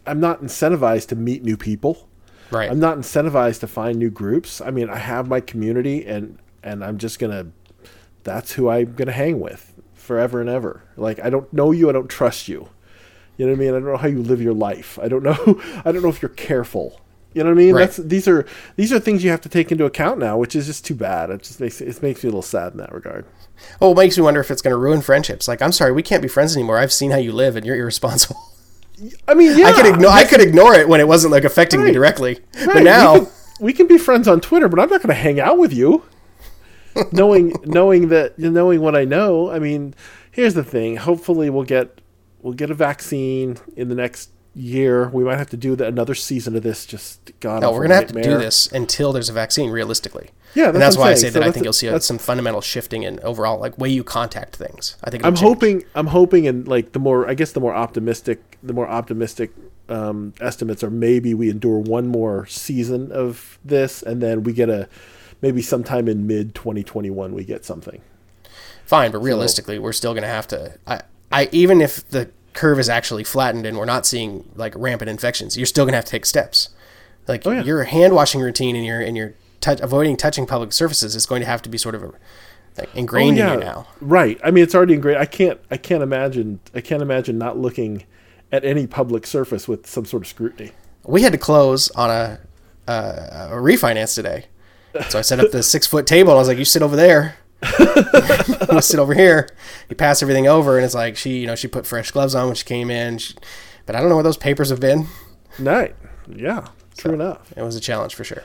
I'm 0.06 0.20
not 0.20 0.42
incentivized 0.42 1.08
to 1.08 1.16
meet 1.16 1.44
new 1.44 1.58
people. 1.58 2.08
Right. 2.50 2.70
I'm 2.70 2.80
not 2.80 2.98
incentivized 2.98 3.62
to 3.62 3.68
find 3.68 3.98
new 3.98 4.10
groups. 4.10 4.60
I 4.62 4.72
mean, 4.72 4.90
I 4.90 4.98
have 4.98 5.28
my 5.28 5.40
community, 5.40 6.06
and 6.06 6.38
and 6.64 6.84
I'm 6.84 6.98
just 6.98 7.20
gonna. 7.20 7.48
That's 8.24 8.54
who 8.54 8.70
I'm 8.70 8.94
gonna 8.94 9.12
hang 9.12 9.40
with 9.40 9.74
forever 9.94 10.42
and 10.42 10.50
ever. 10.50 10.84
Like 10.98 11.20
I 11.20 11.30
don't 11.30 11.52
know 11.54 11.72
you, 11.72 11.90
I 11.90 11.94
don't 11.94 12.10
trust 12.10 12.48
you. 12.48 12.70
You 13.38 13.46
know 13.46 13.54
what 13.54 13.58
I 13.58 13.60
mean? 13.60 13.70
I 13.70 13.72
don't 13.74 13.86
know 13.86 13.98
how 13.98 14.08
you 14.08 14.22
live 14.22 14.42
your 14.42 14.54
life. 14.54 15.00
I 15.02 15.08
don't 15.08 15.24
know. 15.30 15.62
I 15.86 15.92
don't 15.92 16.04
know 16.04 16.10
if 16.10 16.22
you're 16.22 16.30
careful. 16.30 17.00
You 17.34 17.44
know 17.44 17.50
what 17.52 17.62
I 17.62 17.64
mean? 17.64 17.76
Right. 17.76 17.86
That's 17.86 17.98
these 17.98 18.28
are 18.28 18.46
these 18.76 18.92
are 18.92 19.00
things 19.00 19.24
you 19.24 19.30
have 19.32 19.42
to 19.42 19.50
take 19.50 19.72
into 19.72 19.86
account 19.86 20.20
now, 20.20 20.38
which 20.38 20.56
is 20.56 20.66
just 20.66 20.86
too 20.86 20.96
bad. 20.96 21.30
It 21.30 21.44
just 21.44 21.62
makes 21.62 21.80
it 21.80 22.02
makes 22.02 22.24
me 22.24 22.28
a 22.28 22.32
little 22.32 22.42
sad 22.42 22.74
in 22.74 22.80
that 22.80 22.92
regard. 22.92 23.26
Well, 23.80 23.92
it 23.92 23.98
makes 23.98 24.18
me 24.18 24.24
wonder 24.24 24.42
if 24.42 24.52
it's 24.52 24.62
going 24.62 24.74
to 24.74 24.78
ruin 24.78 25.02
friendships. 25.02 25.48
Like, 25.48 25.62
I'm 25.62 25.72
sorry, 25.72 25.92
we 25.92 26.04
can't 26.04 26.22
be 26.22 26.28
friends 26.28 26.56
anymore. 26.56 26.78
I've 26.78 26.92
seen 26.92 27.12
how 27.12 27.18
you 27.18 27.32
live, 27.32 27.56
and 27.56 27.66
you're 27.66 27.76
irresponsible. 27.76 28.42
I 29.28 29.34
mean, 29.34 29.58
yeah, 29.58 29.68
I 29.68 29.74
could 29.74 29.86
ignore. 29.86 30.12
I 30.12 30.24
could 30.26 30.42
ignore 30.42 30.74
it 30.74 30.88
when 30.88 31.00
it 31.00 31.08
wasn't 31.08 31.32
like 31.32 31.44
affecting 31.44 31.84
me 31.84 31.92
directly, 31.92 32.40
Right, 32.66 32.68
but 32.74 32.84
now. 32.84 33.14
we 33.14 33.20
can, 33.20 33.32
we 33.62 33.74
can 33.74 33.88
be 33.88 33.98
friends 33.98 34.28
on 34.28 34.42
Twitter, 34.42 34.68
but 34.70 34.80
I'm 34.80 34.90
not 34.90 35.02
going 35.02 35.16
to 35.16 35.22
hang 35.22 35.40
out 35.40 35.58
with 35.58 35.74
you. 35.74 36.04
knowing 37.14 37.54
knowing 37.64 38.10
that 38.10 38.38
knowing 38.38 38.82
what 38.82 38.96
I 38.96 39.06
know, 39.06 39.50
I 39.50 39.60
mean, 39.60 39.96
here's 40.32 40.54
the 40.54 40.64
thing. 40.64 40.98
Hopefully, 40.98 41.50
we'll 41.50 41.64
get 41.64 42.00
we'll 42.42 42.54
get 42.54 42.70
a 42.70 42.74
vaccine 42.74 43.58
in 43.76 43.88
the 43.90 43.96
next 43.96 44.30
year. 44.56 45.08
We 45.10 45.24
might 45.24 45.38
have 45.38 45.50
to 45.52 45.58
do 45.58 45.76
the, 45.76 45.88
another 45.88 46.16
season 46.16 46.56
of 46.56 46.64
this. 46.64 46.86
Just 46.86 47.32
God, 47.40 47.62
No, 47.62 47.72
we're 47.72 47.84
gonna 47.84 47.96
have 47.96 48.08
to 48.08 48.22
do 48.22 48.38
this 48.38 48.68
until 48.72 49.14
there's 49.14 49.30
a 49.30 49.34
vaccine, 49.34 49.70
realistically. 49.70 50.30
Yeah, 50.54 50.66
and 50.70 50.76
that's 50.76 50.96
that's 50.96 50.98
what 50.98 51.04
I'm 51.04 51.08
why 51.08 51.12
I 51.12 51.16
say 51.16 51.30
So 51.30 51.40
that 51.40 51.48
I 51.48 51.52
think 51.52 51.64
a- 51.64 51.66
you'll 51.66 51.74
see 51.74 51.88
that's- 51.88 52.06
some 52.06 52.18
fundamental 52.18 52.60
shifting 52.62 53.04
in 53.04 53.20
overall 53.22 53.60
like 53.60 53.78
way 53.78 53.90
you 53.90 54.04
contact 54.04 54.56
things. 54.58 54.98
I 55.04 55.10
think 55.10 55.26
I'm 55.26 55.36
change. 55.36 55.48
hoping. 55.48 55.84
I'm 55.96 56.08
hoping, 56.08 56.48
and 56.48 56.68
like 56.68 56.92
the 56.92 57.00
more, 57.00 57.30
I 57.30 57.34
guess, 57.34 57.54
the 57.54 57.62
more 57.62 57.74
optimistic, 57.74 58.58
the 58.62 58.74
more 58.74 58.88
optimistic 58.90 59.52
um, 59.90 60.34
estimates 60.42 60.84
are 60.84 60.90
maybe 60.92 61.34
we 61.34 61.50
endure 61.50 61.78
one 61.80 62.08
more 62.08 62.46
season 62.48 63.12
of 63.12 63.58
this, 63.64 64.02
and 64.04 64.22
then 64.22 64.44
we 64.44 64.52
get 64.54 64.70
a 64.70 64.88
maybe 65.42 65.62
sometime 65.62 66.08
in 66.08 66.28
mid 66.28 66.54
2021 66.56 67.34
we 67.34 67.44
get 67.46 67.64
something. 67.66 68.02
Fine, 68.86 69.12
but 69.12 69.20
realistically, 69.20 69.80
we're 69.80 69.94
still 69.94 70.14
gonna 70.14 70.28
have 70.28 70.48
to. 70.50 70.74
I, 70.86 71.02
I 71.32 71.48
even 71.54 71.80
if 71.80 72.06
the 72.10 72.30
curve 72.54 72.80
is 72.80 72.90
actually 72.90 73.24
flattened 73.24 73.66
and 73.66 73.78
we're 73.78 73.86
not 73.86 74.06
seeing 74.06 74.50
like 74.56 74.74
rampant 74.76 75.10
infections, 75.10 75.58
you're 75.58 75.66
still 75.66 75.86
gonna 75.86 75.98
have 75.98 76.06
to 76.06 76.12
take 76.12 76.26
steps. 76.26 76.70
Like 77.28 77.46
Oh, 77.46 77.52
yeah. 77.52 77.64
your 77.64 77.84
hand 77.84 78.14
washing 78.16 78.42
routine 78.42 78.76
and 78.76 78.86
your 78.86 79.00
and 79.00 79.16
your 79.16 79.34
touch, 79.62 79.80
avoiding 79.80 80.18
touching 80.18 80.46
public 80.48 80.74
surfaces 80.74 81.16
is 81.16 81.26
going 81.26 81.42
to 81.42 81.46
have 81.48 81.62
to 81.62 81.70
be 81.70 81.78
sort 81.78 81.94
of 81.96 82.14
like 82.78 82.94
ingrained 82.96 83.38
in 83.38 83.48
you 83.48 83.60
now. 83.60 83.88
Right. 84.00 84.40
I 84.44 84.50
mean, 84.52 84.64
it's 84.64 84.74
already 84.74 84.96
ingrained. 84.96 85.20
I 85.20 85.26
can't. 85.26 85.60
I 85.70 85.78
can't 85.78 86.02
imagine. 86.02 86.60
I 86.74 86.82
can't 86.82 87.02
imagine 87.02 87.38
not 87.38 87.58
looking 87.60 88.06
at 88.52 88.66
any 88.66 88.88
public 88.88 89.28
surface 89.28 89.68
with 89.68 89.86
some 89.88 90.06
sort 90.06 90.24
of 90.24 90.28
scrutiny. 90.28 90.72
we 91.06 91.22
had 91.22 91.32
to 91.32 91.38
close 91.38 91.90
on 91.92 92.10
a, 92.10 92.40
uh, 92.88 93.48
a 93.52 93.56
refinance 93.56 94.16
today. 94.16 94.46
So 95.10 95.20
I 95.20 95.22
set 95.22 95.40
up 95.40 95.52
the 95.52 95.64
six 95.76 95.86
foot 95.88 96.06
table. 96.08 96.32
And 96.32 96.38
I 96.38 96.40
was 96.42 96.48
like, 96.48 96.58
"You 96.58 96.66
sit 96.66 96.82
over 96.82 96.96
there. 96.96 97.36
You 98.72 98.82
sit 98.82 99.00
over 99.00 99.14
here." 99.14 99.50
You 99.90 99.96
pass 99.96 100.22
everything 100.22 100.48
over, 100.48 100.78
and 100.78 100.86
it's 100.86 100.96
like 100.96 101.18
she, 101.18 101.40
you 101.40 101.48
know, 101.48 101.56
she 101.56 101.68
put 101.68 101.86
fresh 101.86 102.12
gloves 102.12 102.36
on 102.36 102.48
when 102.48 102.56
she 102.56 102.66
came 102.66 102.90
in. 102.90 103.18
She, 103.18 103.36
but 103.86 103.96
I 103.96 104.00
don't 104.00 104.10
know 104.10 104.16
where 104.16 104.24
those 104.24 104.38
papers 104.38 104.70
have 104.70 104.80
been. 104.80 105.08
Right. 105.60 105.96
Yeah. 106.28 106.68
True 106.98 107.14
enough. 107.14 107.52
It 107.56 107.62
was 107.62 107.76
a 107.76 107.80
challenge 107.80 108.16
for 108.16 108.24
sure. 108.24 108.44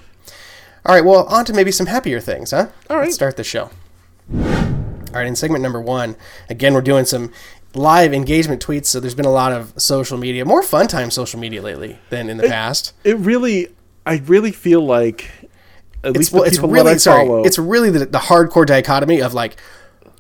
All 0.85 0.95
right, 0.95 1.05
well, 1.05 1.25
on 1.27 1.45
to 1.47 1.53
maybe 1.53 1.73
some 1.73 1.87
happier 1.87 2.21
things, 2.21 2.53
huh? 2.53 2.69
All 2.89 2.97
right. 2.97 3.05
Let's 3.05 3.17
start 3.17 3.37
the 3.37 3.45
show. 3.45 3.71
All 4.33 5.13
right, 5.13 5.27
in 5.27 5.37
segment 5.37 5.63
number 5.63 5.81
one, 5.81 6.17
again, 6.49 6.75
we're 6.75 6.81
doing 6.81 7.05
some 7.05 7.33
live 7.75 8.13
engagement 8.13 8.65
tweets. 8.65 8.87
So 8.87 9.01
there's 9.01 9.15
been 9.15 9.25
a 9.25 9.31
lot 9.33 9.53
of 9.53 9.73
social 9.81 10.17
media, 10.17 10.45
more 10.45 10.63
fun 10.63 10.89
time 10.89 11.11
social 11.11 11.41
media 11.41 11.63
lately 11.63 11.99
than 12.11 12.29
in 12.29 12.37
the 12.37 12.49
past. 12.49 12.93
It 13.05 13.17
really. 13.19 13.69
I 14.05 14.19
really 14.19 14.53
feel 14.53 14.85
like. 14.85 15.31
At 16.07 16.11
it's 16.11 16.19
least 16.19 16.33
well, 16.33 16.43
it's 16.45 16.59
really 16.59 16.99
sorry. 16.99 17.29
It's 17.45 17.59
really 17.59 17.91
the, 17.91 18.07
the 18.07 18.19
hardcore 18.19 18.65
dichotomy 18.67 19.21
of 19.21 19.35
like, 19.35 19.57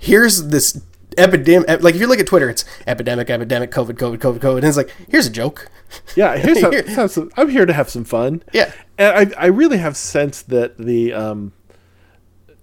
here's 0.00 0.49
this 0.49 0.83
epidemic. 1.16 1.83
Like 1.83 1.95
if 1.95 2.00
you 2.00 2.07
look 2.07 2.19
at 2.19 2.26
Twitter, 2.26 2.50
it's 2.50 2.64
epidemic, 2.87 3.31
epidemic, 3.31 3.70
COVID, 3.70 3.92
COVID, 3.92 4.18
COVID, 4.18 4.38
COVID, 4.38 4.57
and 4.57 4.64
it's 4.64 4.77
like 4.77 4.92
here's 5.09 5.27
a 5.27 5.31
joke. 5.31 5.70
Yeah, 6.14 6.37
here's 6.37 6.59
Here- 6.87 7.09
some, 7.09 7.31
I'm 7.37 7.49
here 7.49 7.66
to 7.66 7.72
have 7.72 7.88
some 7.88 8.05
fun. 8.05 8.42
Yeah. 8.53 8.72
and 8.99 9.33
I 9.37 9.44
I 9.44 9.46
really 9.46 9.79
have 9.79 9.96
sensed 9.96 10.49
that 10.51 10.77
the 10.79 11.12
um 11.12 11.53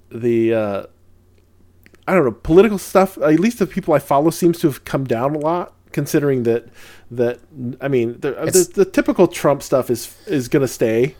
the 0.10 0.54
uh 0.54 0.84
I 2.08 2.14
don't 2.14 2.26
know 2.26 2.32
political 2.32 2.78
stuff. 2.78 3.18
At 3.18 3.40
least 3.40 3.60
the 3.60 3.68
people 3.68 3.94
I 3.94 4.00
follow 4.00 4.30
seems 4.30 4.60
to 4.60 4.68
have 4.68 4.84
come 4.84 5.06
down 5.06 5.36
a 5.36 5.40
lot, 5.40 5.74
considering 5.92 6.44
that 6.44 6.68
that 7.12 7.40
I 7.80 7.88
mean 7.88 8.20
the 8.20 8.32
the, 8.32 8.72
the 8.74 8.86
typical 8.86 9.28
Trump 9.28 9.64
stuff 9.64 9.90
is 9.90 10.16
is 10.28 10.48
going 10.50 10.62
to 10.62 10.68
stay. 10.68 11.16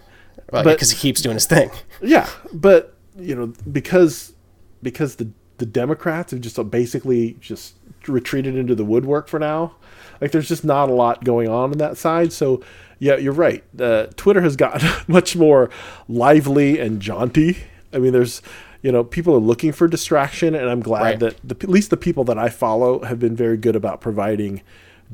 Well, 0.54 0.64
because 0.64 0.92
he 0.92 0.98
keeps 0.98 1.22
doing 1.22 1.36
his 1.36 1.46
thing. 1.46 1.72
Yeah, 2.02 2.30
but 2.54 2.96
you 3.18 3.34
know 3.36 3.54
because 3.72 4.34
because 4.82 5.16
the 5.16 5.30
the 5.58 5.66
Democrats 5.66 6.32
have 6.32 6.42
just 6.42 6.58
basically 6.70 7.38
just 7.40 7.76
retreated 8.08 8.56
into 8.58 8.76
the 8.76 8.84
woodwork 8.84 9.28
for 9.30 9.40
now. 9.40 9.76
Like 10.20 10.32
there's 10.32 10.48
just 10.50 10.66
not 10.66 10.90
a 10.90 10.94
lot 10.94 11.24
going 11.24 11.48
on 11.48 11.72
on 11.72 11.78
that 11.78 11.98
side. 11.98 12.34
So 12.34 12.62
yeah, 13.00 13.16
you're 13.18 13.34
right. 13.34 13.64
Uh, 13.80 14.08
Twitter 14.18 14.42
has 14.42 14.56
gotten 14.56 14.90
much 15.08 15.36
more 15.36 15.70
lively 16.08 16.80
and 16.80 17.02
jaunty. 17.02 17.58
I 17.94 18.00
mean, 18.00 18.12
there's 18.14 18.42
you 18.82 18.92
know 18.92 19.04
people 19.04 19.34
are 19.36 19.40
looking 19.40 19.72
for 19.72 19.88
distraction, 19.88 20.56
and 20.56 20.70
I'm 20.70 20.82
glad 20.82 21.02
Right. 21.02 21.20
that 21.20 21.38
the, 21.44 21.56
at 21.62 21.70
least 21.70 21.90
the 21.90 21.98
people 21.98 22.24
that 22.26 22.38
I 22.38 22.50
follow 22.50 23.04
have 23.04 23.20
been 23.20 23.36
very 23.36 23.56
good 23.58 23.76
about 23.78 24.02
providing 24.02 24.62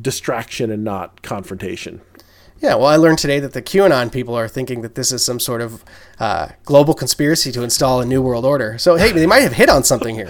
distraction 0.02 0.72
and 0.72 0.84
not 0.84 1.22
confrontation. 1.22 2.02
Yeah, 2.62 2.76
well, 2.76 2.88
I 2.88 2.98
learned 2.98 3.20
today 3.20 3.40
that 3.40 3.54
the 3.54 3.62
QAnon 3.62 4.12
people 4.12 4.36
are 4.36 4.48
thinking 4.48 4.82
that 4.82 4.96
this 4.96 5.12
is 5.12 5.24
some 5.24 5.40
sort 5.40 5.62
of 5.62 5.84
uh, 6.20 6.50
global 6.66 6.94
conspiracy 6.94 7.52
to 7.54 7.64
install 7.64 8.02
a 8.02 8.06
new 8.06 8.22
world 8.22 8.46
order. 8.46 8.78
So, 8.78 8.96
hey, 8.96 9.12
they 9.12 9.26
might 9.26 9.40
have 9.42 9.54
hit 9.54 9.70
on 9.70 9.84
something 9.84 10.14
here. 10.14 10.30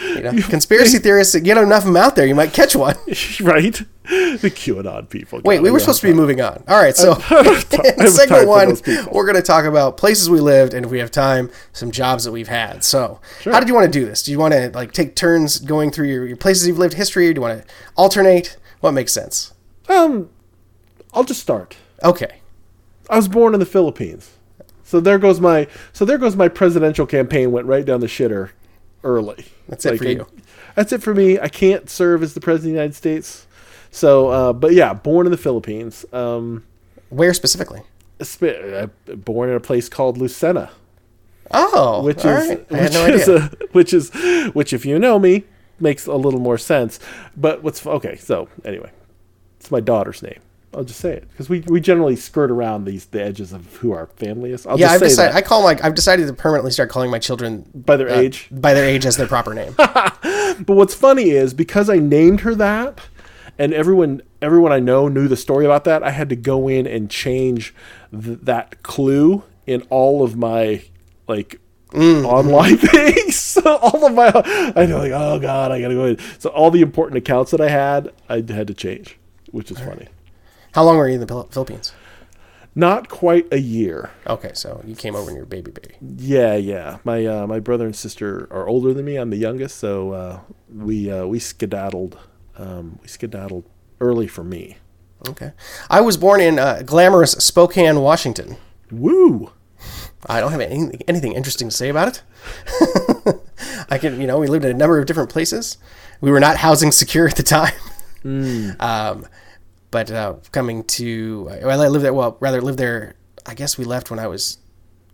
You 0.00 0.22
know, 0.22 0.32
conspiracy 0.48 0.98
theorists, 0.98 1.34
get 1.40 1.58
enough 1.58 1.80
of 1.80 1.86
them 1.86 1.96
out 1.96 2.14
there, 2.14 2.26
you 2.26 2.34
might 2.34 2.52
catch 2.52 2.76
one. 2.76 2.94
right? 3.40 3.74
The 4.04 4.52
QAnon 4.54 5.08
people. 5.08 5.40
Wait, 5.44 5.60
we 5.60 5.70
were 5.70 5.80
supposed 5.80 6.00
to 6.00 6.06
be 6.06 6.14
moving 6.14 6.40
on. 6.40 6.62
All 6.68 6.80
right, 6.80 6.96
so 6.96 7.14
in 7.98 8.08
segment 8.08 8.48
one, 8.48 8.76
we're 9.10 9.26
going 9.26 9.36
to 9.36 9.42
talk 9.42 9.64
about 9.64 9.96
places 9.96 10.30
we 10.30 10.40
lived, 10.40 10.74
and 10.74 10.86
if 10.86 10.92
we 10.92 11.00
have 11.00 11.10
time, 11.10 11.50
some 11.72 11.90
jobs 11.90 12.24
that 12.24 12.32
we've 12.32 12.48
had. 12.48 12.84
So, 12.84 13.20
how 13.44 13.58
did 13.58 13.68
you 13.68 13.74
want 13.74 13.92
to 13.92 13.98
do 13.98 14.04
this? 14.04 14.22
Do 14.22 14.30
you 14.30 14.38
want 14.38 14.54
to 14.54 14.70
like 14.70 14.92
take 14.92 15.16
turns 15.16 15.58
going 15.58 15.90
through 15.90 16.08
your, 16.08 16.26
your 16.26 16.36
places 16.36 16.68
you've 16.68 16.78
lived 16.78 16.94
history, 16.94 17.28
or 17.28 17.32
do 17.32 17.38
you 17.38 17.42
want 17.42 17.62
to 17.62 17.74
alternate? 17.96 18.56
What 18.80 18.92
makes 18.92 19.12
sense? 19.12 19.54
Um, 19.88 20.30
I'll 21.12 21.24
just 21.24 21.40
start. 21.40 21.76
Okay. 22.02 22.40
I 23.10 23.16
was 23.16 23.28
born 23.28 23.52
in 23.54 23.60
the 23.60 23.66
Philippines, 23.66 24.30
so 24.84 25.00
there 25.00 25.18
goes 25.18 25.40
my 25.40 25.66
so 25.92 26.04
there 26.04 26.18
goes 26.18 26.36
my 26.36 26.48
presidential 26.48 27.04
campaign 27.06 27.52
went 27.52 27.66
right 27.66 27.84
down 27.84 28.00
the 28.00 28.06
shitter 28.06 28.50
early. 29.04 29.46
That's 29.68 29.84
it 29.84 29.98
for 29.98 30.06
I- 30.06 30.10
you. 30.10 30.26
that's 30.74 30.92
it 30.92 31.02
for 31.02 31.14
me. 31.14 31.38
I 31.38 31.48
can't 31.48 31.90
serve 31.90 32.22
as 32.22 32.34
the 32.34 32.40
president 32.40 32.70
of 32.70 32.74
the 32.74 32.78
United 32.80 32.94
States. 32.94 33.46
So, 33.90 34.28
uh, 34.28 34.52
but 34.54 34.72
yeah, 34.72 34.94
born 34.94 35.26
in 35.26 35.32
the 35.32 35.36
Philippines. 35.38 36.06
Um, 36.12 36.64
Where 37.10 37.34
specifically? 37.34 37.82
sp- 38.24 38.56
uh, 38.56 38.86
born 39.16 39.50
in 39.50 39.56
a 39.56 39.60
place 39.60 39.88
called 39.90 40.16
Lucena, 40.18 40.70
Oh, 41.50 42.02
which 42.02 42.24
all 42.24 42.30
is 42.36 42.48
right. 42.48 42.66
I 42.70 42.82
which 42.84 42.92
no 42.94 43.06
is 43.06 43.28
idea. 43.28 43.36
a, 43.60 43.66
which 43.72 43.92
is 43.92 44.10
which 44.54 44.72
if 44.72 44.86
you 44.86 44.98
know 44.98 45.18
me 45.18 45.44
makes 45.80 46.06
a 46.06 46.14
little 46.14 46.40
more 46.40 46.56
sense. 46.56 46.98
But 47.36 47.62
what's 47.62 47.84
okay? 47.86 48.16
So 48.16 48.48
anyway, 48.64 48.90
it's 49.60 49.70
my 49.70 49.80
daughter's 49.80 50.22
name. 50.22 50.38
I'll 50.74 50.84
just 50.84 51.00
say 51.00 51.12
it 51.12 51.28
because 51.28 51.48
we, 51.48 51.60
we 51.60 51.80
generally 51.80 52.16
skirt 52.16 52.50
around 52.50 52.84
these 52.84 53.06
the 53.06 53.22
edges 53.22 53.52
of 53.52 53.76
who 53.76 53.92
our 53.92 54.06
family 54.06 54.52
is. 54.52 54.66
I'll 54.66 54.78
yeah, 54.78 54.90
I've 54.90 55.00
decided. 55.00 55.34
that 55.34 55.36
I 55.36 55.42
call 55.42 55.62
my. 55.62 55.78
I've 55.82 55.94
decided 55.94 56.26
to 56.26 56.32
permanently 56.32 56.70
start 56.70 56.88
calling 56.88 57.10
my 57.10 57.18
children 57.18 57.68
by 57.74 57.96
their 57.96 58.08
uh, 58.08 58.18
age. 58.18 58.48
by 58.50 58.72
their 58.72 58.84
age 58.84 59.04
as 59.04 59.16
their 59.16 59.26
proper 59.26 59.54
name. 59.54 59.74
But 60.66 60.74
what's 60.74 60.94
funny 60.94 61.30
is 61.30 61.54
because 61.54 61.88
I 61.88 61.96
named 61.96 62.40
her 62.40 62.54
that, 62.54 63.00
and 63.58 63.72
everyone 63.72 64.22
everyone 64.40 64.72
I 64.72 64.80
know 64.80 65.08
knew 65.08 65.28
the 65.28 65.36
story 65.36 65.64
about 65.64 65.84
that. 65.84 66.02
I 66.02 66.10
had 66.10 66.28
to 66.28 66.36
go 66.36 66.68
in 66.68 66.86
and 66.86 67.10
change 67.10 67.74
th- 68.10 68.40
that 68.42 68.82
clue 68.82 69.44
in 69.66 69.82
all 69.88 70.22
of 70.22 70.36
my 70.36 70.82
like 71.26 71.60
online 71.94 72.76
things. 72.78 73.36
So 73.36 73.76
all 73.82 74.06
of 74.06 74.14
my 74.14 74.30
I 74.76 74.86
know 74.86 74.98
like 74.98 75.12
oh 75.12 75.38
god 75.38 75.72
I 75.72 75.80
gotta 75.80 75.94
go 75.94 76.04
in. 76.06 76.18
So 76.38 76.50
all 76.50 76.70
the 76.70 76.82
important 76.82 77.18
accounts 77.18 77.50
that 77.52 77.60
I 77.60 77.68
had 77.68 78.12
I 78.28 78.36
had 78.36 78.66
to 78.66 78.74
change, 78.74 79.18
which 79.50 79.70
is 79.70 79.78
funny. 79.78 80.08
How 80.72 80.84
long 80.84 80.96
were 80.96 81.08
you 81.08 81.14
in 81.14 81.26
the 81.26 81.46
Philippines? 81.50 81.92
Not 82.74 83.08
quite 83.10 83.46
a 83.52 83.58
year. 83.58 84.10
Okay, 84.26 84.52
so 84.54 84.82
you 84.86 84.94
came 84.94 85.14
over 85.14 85.26
when 85.26 85.34
you 85.34 85.40
were 85.40 85.44
a 85.44 85.48
baby, 85.48 85.70
baby. 85.70 85.94
Yeah, 86.00 86.54
yeah. 86.54 86.98
My 87.04 87.26
uh, 87.26 87.46
my 87.46 87.60
brother 87.60 87.84
and 87.84 87.94
sister 87.94 88.48
are 88.50 88.66
older 88.66 88.94
than 88.94 89.04
me. 89.04 89.16
I'm 89.16 89.28
the 89.28 89.36
youngest, 89.36 89.76
so 89.76 90.12
uh, 90.12 90.40
we 90.74 91.10
uh, 91.10 91.26
we 91.26 91.38
skedaddled 91.38 92.18
um, 92.56 92.98
we 93.02 93.08
skedaddled 93.08 93.68
early 94.00 94.26
for 94.26 94.42
me. 94.42 94.78
Okay, 95.28 95.52
I 95.90 96.00
was 96.00 96.16
born 96.16 96.40
in 96.40 96.58
uh, 96.58 96.82
glamorous 96.84 97.32
Spokane, 97.32 98.00
Washington. 98.00 98.56
Woo! 98.90 99.52
I 100.26 100.40
don't 100.40 100.52
have 100.52 100.60
anything, 100.60 101.02
anything 101.08 101.32
interesting 101.32 101.68
to 101.68 101.74
say 101.74 101.88
about 101.88 102.08
it. 102.08 102.22
I 103.90 103.98
can, 103.98 104.20
you 104.20 104.26
know, 104.26 104.38
we 104.38 104.46
lived 104.46 104.64
in 104.64 104.70
a 104.70 104.78
number 104.78 104.98
of 104.98 105.06
different 105.06 105.30
places. 105.30 105.78
We 106.20 106.30
were 106.30 106.40
not 106.40 106.58
housing 106.58 106.92
secure 106.92 107.26
at 107.26 107.36
the 107.36 107.42
time. 107.42 107.74
Um, 108.78 109.26
but 109.92 110.10
uh, 110.10 110.36
coming 110.50 110.82
to, 110.84 111.44
well, 111.62 111.80
I 111.80 111.86
lived 111.86 112.04
there. 112.04 112.14
Well, 112.14 112.36
rather 112.40 112.60
lived 112.60 112.78
there. 112.78 113.14
I 113.46 113.54
guess 113.54 113.78
we 113.78 113.84
left 113.84 114.10
when 114.10 114.18
I 114.18 114.26
was 114.26 114.58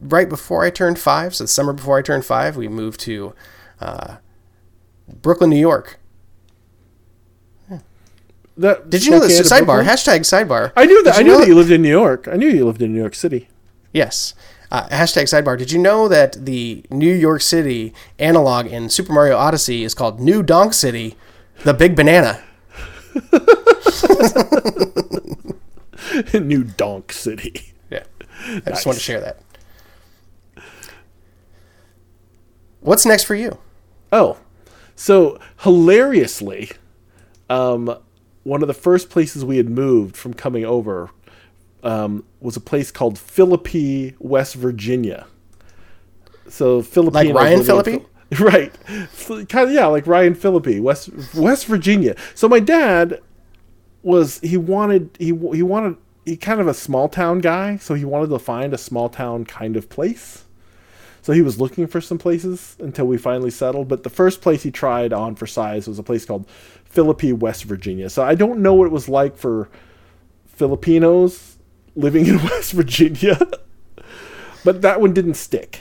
right 0.01 0.29
before 0.29 0.64
I 0.64 0.71
turned 0.71 0.99
five. 0.99 1.35
So 1.35 1.45
the 1.45 1.49
summer 1.49 1.75
before 1.75 1.99
I 1.99 2.03
turned 2.03 2.25
five, 2.25 2.57
we 2.57 2.69
moved 2.69 3.01
to 3.01 3.35
uh, 3.81 4.17
Brooklyn, 5.21 5.51
New 5.51 5.59
York. 5.59 5.99
that 8.57 8.88
Did 8.88 9.05
you 9.05 9.11
know 9.11 9.19
this 9.19 9.41
sidebar? 9.51 9.85
Hashtag 9.85 10.21
sidebar. 10.21 10.73
I 10.77 10.87
knew 10.87 11.03
that. 11.03 11.17
I 11.17 11.19
you 11.19 11.25
knew 11.25 11.33
know 11.33 11.38
that 11.41 11.49
you 11.49 11.55
lived 11.57 11.73
in 11.73 11.83
New 11.83 11.91
York. 11.91 12.29
I 12.31 12.37
knew 12.37 12.49
you 12.49 12.64
lived 12.64 12.81
in 12.81 12.93
New 12.93 13.01
York 13.01 13.17
City. 13.17 13.49
Yes. 13.93 14.35
Uh, 14.71 14.87
hashtag 14.91 15.25
sidebar. 15.25 15.59
Did 15.59 15.73
you 15.73 15.79
know 15.79 16.07
that 16.09 16.45
the 16.45 16.85
New 16.91 17.12
York 17.12 17.41
City 17.41 17.93
analog 18.19 18.67
in 18.67 18.91
Super 18.91 19.12
Mario 19.12 19.37
Odyssey 19.37 19.83
is 19.83 19.95
called 19.95 20.21
New 20.21 20.43
Donk 20.43 20.73
City, 20.73 21.17
the 21.64 21.75
Big 21.75 21.97
Banana? 21.97 22.45
New 26.35 26.64
Donk 26.64 27.12
City. 27.12 27.73
Yeah. 27.90 28.05
I 28.47 28.71
just 28.71 28.87
want 28.87 28.99
to 28.99 29.05
share 29.05 29.21
that. 29.21 29.40
What's 32.81 33.05
next 33.05 33.25
for 33.25 33.35
you? 33.35 33.59
Oh, 34.12 34.38
so 34.97 35.38
hilariously, 35.61 36.71
um, 37.51 37.94
one 38.44 38.62
of 38.62 38.68
the 38.68 38.75
first 38.75 39.11
places 39.11 39.44
we 39.44 39.59
had 39.59 39.68
moved 39.68 40.16
from 40.16 40.33
coming 40.33 40.64
over 40.64 41.11
um, 41.83 42.25
was 42.40 42.57
a 42.57 42.61
place 42.61 42.90
called 42.90 43.18
Philippi, 43.18 44.14
West 44.18 44.55
Virginia. 44.55 45.27
So 46.49 46.83
Philippines, 46.83 47.33
Ryan 47.33 47.62
Phillippe? 47.62 48.07
right? 48.41 48.75
Kind 49.27 49.69
of 49.69 49.73
yeah, 49.73 49.87
like 49.87 50.07
Ryan 50.07 50.35
Phillippe, 50.35 50.81
West 50.81 51.11
West 51.35 51.67
Virginia. 51.67 52.14
So 52.35 52.49
my 52.49 52.61
dad 52.61 53.21
was 54.03 54.38
he 54.41 54.57
wanted 54.57 55.11
he 55.19 55.27
he 55.27 55.62
wanted 55.62 55.97
he 56.25 56.37
kind 56.37 56.61
of 56.61 56.69
a 56.69 56.75
small 56.75 57.09
town 57.09 57.38
guy, 57.38 57.79
so 57.79 57.95
he 57.95 58.05
wanted 58.05 58.29
to 58.29 58.38
find 58.38 58.75
a 58.75 58.79
small 58.79 59.09
town 59.09 59.45
kind 59.45 59.77
of 59.77 59.88
place. 59.88 60.45
So 61.23 61.33
he 61.33 61.43
was 61.43 61.61
looking 61.61 61.87
for 61.87 62.01
some 62.01 62.19
places 62.19 62.77
until 62.79 63.07
we 63.07 63.19
finally 63.19 63.51
settled. 63.51 63.88
But 63.88 64.03
the 64.03 64.11
first 64.11 64.41
place 64.41 64.62
he 64.62 64.71
tried 64.71 65.12
on 65.12 65.35
for 65.35 65.47
size 65.47 65.88
was 65.88 65.99
a 65.99 66.03
place 66.03 66.25
called 66.25 66.49
Philippi, 66.85 67.33
West 67.33 67.64
Virginia. 67.64 68.09
So 68.11 68.23
I 68.23 68.35
don't 68.35 68.61
know 68.61 68.75
what 68.75 68.87
it 68.87 68.93
was 68.93 69.09
like 69.09 69.37
for 69.37 69.69
Filipinos 70.47 71.57
living 71.97 72.27
in 72.27 72.43
West 72.45 72.73
Virginia, 72.73 73.38
but 74.64 74.83
that 74.83 75.01
one 75.01 75.12
didn't 75.12 75.35
stick. 75.35 75.81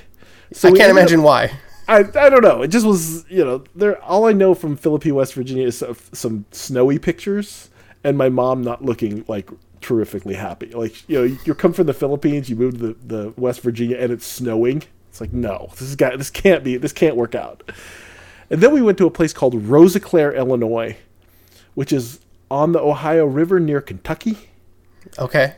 So 0.53 0.69
I 0.69 0.71
can't 0.71 0.81
ended 0.81 0.91
up- 0.91 0.97
imagine 0.97 1.23
why. 1.23 1.51
I, 1.87 1.99
I 1.99 2.29
don't 2.29 2.43
know. 2.43 2.61
It 2.61 2.67
just 2.67 2.85
was, 2.85 3.25
you 3.29 3.43
know, 3.43 3.63
there. 3.75 4.01
All 4.03 4.25
I 4.25 4.33
know 4.33 4.53
from 4.53 4.75
Philippi, 4.75 5.11
West 5.11 5.33
Virginia, 5.33 5.67
is 5.67 5.83
some 6.11 6.45
snowy 6.51 6.99
pictures, 6.99 7.69
and 8.03 8.17
my 8.17 8.29
mom 8.29 8.61
not 8.61 8.83
looking 8.83 9.23
like 9.27 9.49
terrifically 9.81 10.35
happy. 10.35 10.67
Like, 10.67 11.07
you 11.09 11.17
know, 11.17 11.37
you 11.45 11.53
come 11.53 11.73
from 11.73 11.87
the 11.87 11.93
Philippines, 11.93 12.49
you 12.49 12.55
move 12.55 12.79
to 12.79 12.87
the, 12.87 12.95
the 13.05 13.33
West 13.37 13.61
Virginia, 13.61 13.97
and 13.97 14.11
it's 14.11 14.25
snowing. 14.25 14.83
It's 15.09 15.21
like, 15.21 15.33
no, 15.33 15.69
this 15.71 15.83
is 15.83 15.95
got, 15.95 16.17
this 16.17 16.29
can't 16.29 16.63
be, 16.63 16.77
this 16.77 16.93
can't 16.93 17.15
work 17.15 17.35
out. 17.35 17.71
And 18.49 18.61
then 18.61 18.71
we 18.73 18.81
went 18.81 18.97
to 18.99 19.07
a 19.07 19.11
place 19.11 19.33
called 19.33 19.55
Rosa 19.55 19.99
Rosiclare, 19.99 20.35
Illinois, 20.35 20.97
which 21.73 21.91
is 21.93 22.19
on 22.51 22.71
the 22.71 22.79
Ohio 22.79 23.25
River 23.25 23.59
near 23.59 23.81
Kentucky 23.81 24.49
Okay. 25.19 25.55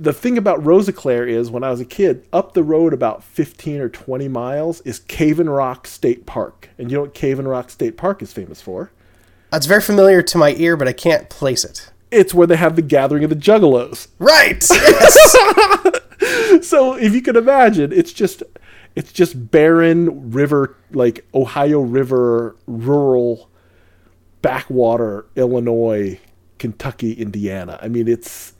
The 0.00 0.14
thing 0.14 0.38
about 0.38 0.64
Rosa 0.64 0.92
Rosiclare 0.92 1.28
is 1.28 1.50
when 1.50 1.62
I 1.62 1.70
was 1.70 1.78
a 1.78 1.84
kid, 1.84 2.26
up 2.32 2.54
the 2.54 2.62
road 2.62 2.94
about 2.94 3.22
15 3.22 3.82
or 3.82 3.90
20 3.90 4.28
miles 4.28 4.80
is 4.80 5.00
Cave-In-Rock 5.00 5.86
State 5.86 6.24
Park. 6.24 6.70
And 6.78 6.90
you 6.90 6.96
know 6.96 7.02
what 7.02 7.12
Cave-In-Rock 7.12 7.68
State 7.68 7.98
Park 7.98 8.22
is 8.22 8.32
famous 8.32 8.62
for? 8.62 8.90
It's 9.52 9.66
very 9.66 9.82
familiar 9.82 10.22
to 10.22 10.38
my 10.38 10.54
ear, 10.54 10.76
but 10.78 10.88
I 10.88 10.94
can't 10.94 11.28
place 11.28 11.64
it. 11.64 11.90
It's 12.10 12.32
where 12.32 12.46
they 12.46 12.56
have 12.56 12.76
the 12.76 12.82
gathering 12.82 13.24
of 13.24 13.30
the 13.30 13.36
juggalos. 13.36 14.08
Right. 14.18 14.66
Yes. 16.20 16.66
So 16.66 16.94
if 16.94 17.14
you 17.14 17.22
can 17.22 17.36
imagine, 17.36 17.92
it's 17.92 18.12
just 18.12 18.42
it's 18.94 19.12
just 19.12 19.50
barren 19.50 20.30
river 20.30 20.76
like 20.92 21.26
Ohio 21.34 21.80
River 21.80 22.56
rural 22.66 23.48
backwater 24.42 25.26
Illinois, 25.36 26.20
Kentucky, 26.58 27.12
Indiana. 27.14 27.78
I 27.80 27.88
mean 27.88 28.08
it's 28.08 28.52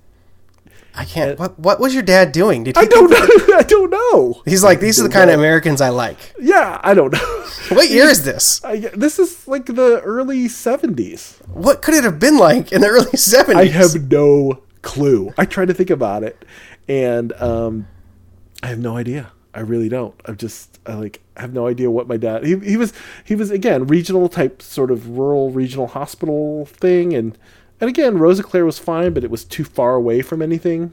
I 0.94 1.04
can't. 1.04 1.38
What 1.38 1.58
What 1.58 1.80
was 1.80 1.94
your 1.94 2.02
dad 2.02 2.32
doing? 2.32 2.64
Did 2.64 2.76
he 2.76 2.82
I 2.82 2.86
don't 2.86 3.10
know 3.10 3.18
I 3.56 3.62
don't 3.62 3.90
know. 3.90 4.42
He's 4.44 4.62
like, 4.64 4.80
these 4.80 5.00
are 5.00 5.02
the 5.02 5.12
kind 5.12 5.30
of 5.30 5.38
Americans 5.38 5.80
I 5.80 5.90
like. 5.90 6.18
Yeah, 6.40 6.80
I 6.82 6.94
don't 6.94 7.12
know. 7.12 7.44
What 7.70 7.88
year 7.88 8.08
is 8.08 8.24
this? 8.24 8.64
I, 8.64 8.78
this 8.78 9.20
is 9.20 9.46
like 9.46 9.66
the 9.66 10.00
early 10.00 10.48
70s. 10.48 11.40
What 11.46 11.82
could 11.82 11.94
it 11.94 12.02
have 12.02 12.18
been 12.18 12.36
like 12.36 12.72
in 12.72 12.80
the 12.80 12.88
early 12.88 13.12
70s? 13.12 13.54
I 13.54 13.66
have 13.66 14.10
no 14.10 14.64
clue. 14.82 15.32
I 15.38 15.44
tried 15.44 15.68
to 15.68 15.74
think 15.74 15.90
about 15.90 16.24
it, 16.24 16.44
and 16.88 17.32
um, 17.34 17.86
I 18.60 18.66
have 18.68 18.80
no 18.80 18.96
idea. 18.96 19.30
I 19.54 19.60
really 19.60 19.88
don't. 19.88 20.20
I'm 20.24 20.36
just 20.36 20.80
I 20.86 20.94
like 20.94 21.20
I 21.36 21.42
have 21.42 21.52
no 21.52 21.66
idea 21.66 21.90
what 21.90 22.08
my 22.08 22.16
dad. 22.16 22.44
He, 22.44 22.58
he 22.58 22.76
was 22.76 22.92
he 23.24 23.34
was 23.34 23.50
again 23.50 23.86
regional 23.86 24.28
type 24.28 24.62
sort 24.62 24.90
of 24.90 25.08
rural 25.08 25.50
regional 25.50 25.88
hospital 25.88 26.66
thing, 26.66 27.14
and 27.14 27.36
and 27.80 27.88
again 27.88 28.18
Rosiclare 28.18 28.64
was 28.64 28.78
fine, 28.78 29.12
but 29.12 29.24
it 29.24 29.30
was 29.30 29.44
too 29.44 29.64
far 29.64 29.94
away 29.94 30.22
from 30.22 30.42
anything. 30.42 30.92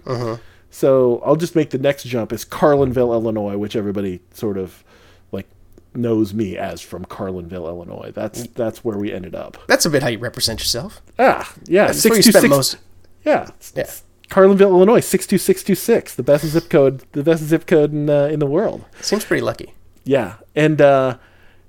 So 0.69 1.21
I'll 1.26 1.36
just 1.38 1.56
make 1.56 1.69
the 1.69 1.78
next 1.78 2.04
jump 2.04 2.34
is 2.34 2.43
Carlinville, 2.45 3.13
Illinois, 3.13 3.58
which 3.58 3.76
everybody 3.76 4.19
sort 4.34 4.58
of 4.58 4.84
like 5.32 5.47
knows 5.95 6.34
me 6.34 6.58
as 6.58 6.82
from 6.82 7.06
Carlinville, 7.06 7.67
Illinois. 7.67 8.12
That's 8.13 8.47
that's 8.47 8.84
where 8.84 8.97
we 8.97 9.12
ended 9.13 9.34
up. 9.34 9.58
That's 9.67 9.86
a 9.86 9.89
bit 9.89 10.04
how 10.04 10.10
you 10.10 10.19
represent 10.19 10.60
yourself. 10.60 11.02
Ah, 11.17 11.52
yeah, 11.65 11.88
That's 11.88 12.04
where 12.06 12.17
you 12.17 12.21
spent 12.21 12.43
626 12.43 12.50
most. 12.50 12.78
yeah, 13.26 13.43
it's- 13.43 13.73
Yeah. 13.76 13.84
it's 13.84 14.04
Carlinville, 14.30 14.71
Illinois, 14.71 15.00
six 15.00 15.26
two 15.26 15.38
six 15.38 15.63
two 15.63 15.73
six, 15.76 16.13
the 16.13 16.21
best 16.23 16.45
zip 16.45 16.69
code, 16.69 17.02
the 17.13 17.23
best 17.23 17.43
zip 17.43 17.65
code 17.65 17.93
in 17.93 18.10
uh, 18.10 18.26
in 18.26 18.39
the 18.39 18.45
world. 18.45 18.84
Seems 19.02 19.23
pretty 19.23 19.41
lucky. 19.41 19.73
Yeah, 20.04 20.36
and 20.54 20.82
uh, 20.82 21.17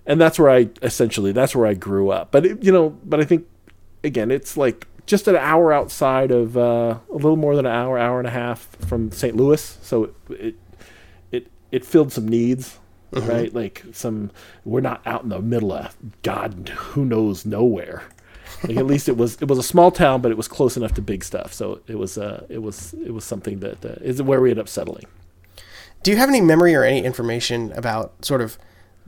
and 0.06 0.20
that's 0.20 0.40
where 0.40 0.50
I 0.50 0.68
essentially 0.82 1.30
that's 1.30 1.54
where 1.54 1.68
I 1.68 1.74
grew 1.74 2.10
up. 2.10 2.32
But 2.32 2.44
it, 2.44 2.64
you 2.64 2.72
know, 2.72 2.98
but 3.04 3.20
I 3.20 3.24
think 3.24 3.46
again, 4.02 4.32
it's 4.32 4.56
like 4.56 4.88
just 5.08 5.26
an 5.26 5.36
hour 5.36 5.72
outside 5.72 6.30
of 6.30 6.56
uh, 6.56 6.98
a 7.10 7.14
little 7.14 7.36
more 7.36 7.56
than 7.56 7.66
an 7.66 7.72
hour, 7.72 7.98
hour 7.98 8.20
and 8.20 8.28
a 8.28 8.30
half 8.30 8.68
from 8.86 9.10
St. 9.10 9.34
Louis. 9.34 9.78
So 9.82 10.04
it 10.04 10.14
it 10.30 10.56
it, 11.32 11.46
it 11.72 11.84
filled 11.84 12.12
some 12.12 12.28
needs. 12.28 12.78
Right, 13.10 13.54
like 13.54 13.84
some, 13.92 14.30
we're 14.66 14.82
not 14.82 15.00
out 15.06 15.22
in 15.22 15.30
the 15.30 15.40
middle 15.40 15.72
of 15.72 15.96
God, 16.22 16.68
who 16.68 17.06
knows 17.06 17.46
nowhere. 17.46 18.02
Like 18.62 18.76
at 18.76 18.84
least 18.84 19.08
it 19.08 19.16
was, 19.16 19.40
it 19.40 19.48
was 19.48 19.56
a 19.56 19.62
small 19.62 19.90
town, 19.90 20.20
but 20.20 20.30
it 20.30 20.36
was 20.36 20.46
close 20.46 20.76
enough 20.76 20.92
to 20.92 21.00
big 21.00 21.24
stuff. 21.24 21.54
So 21.54 21.80
it 21.86 21.94
was, 21.94 22.18
uh, 22.18 22.44
it 22.50 22.58
was, 22.58 22.92
it 22.92 23.14
was 23.14 23.24
something 23.24 23.60
that 23.60 23.82
uh, 23.82 23.94
is 24.02 24.20
where 24.20 24.42
we 24.42 24.50
ended 24.50 24.62
up 24.62 24.68
settling. 24.68 25.06
Do 26.02 26.10
you 26.10 26.18
have 26.18 26.28
any 26.28 26.42
memory 26.42 26.74
or 26.74 26.84
any 26.84 27.02
information 27.02 27.72
about 27.72 28.26
sort 28.26 28.42
of 28.42 28.58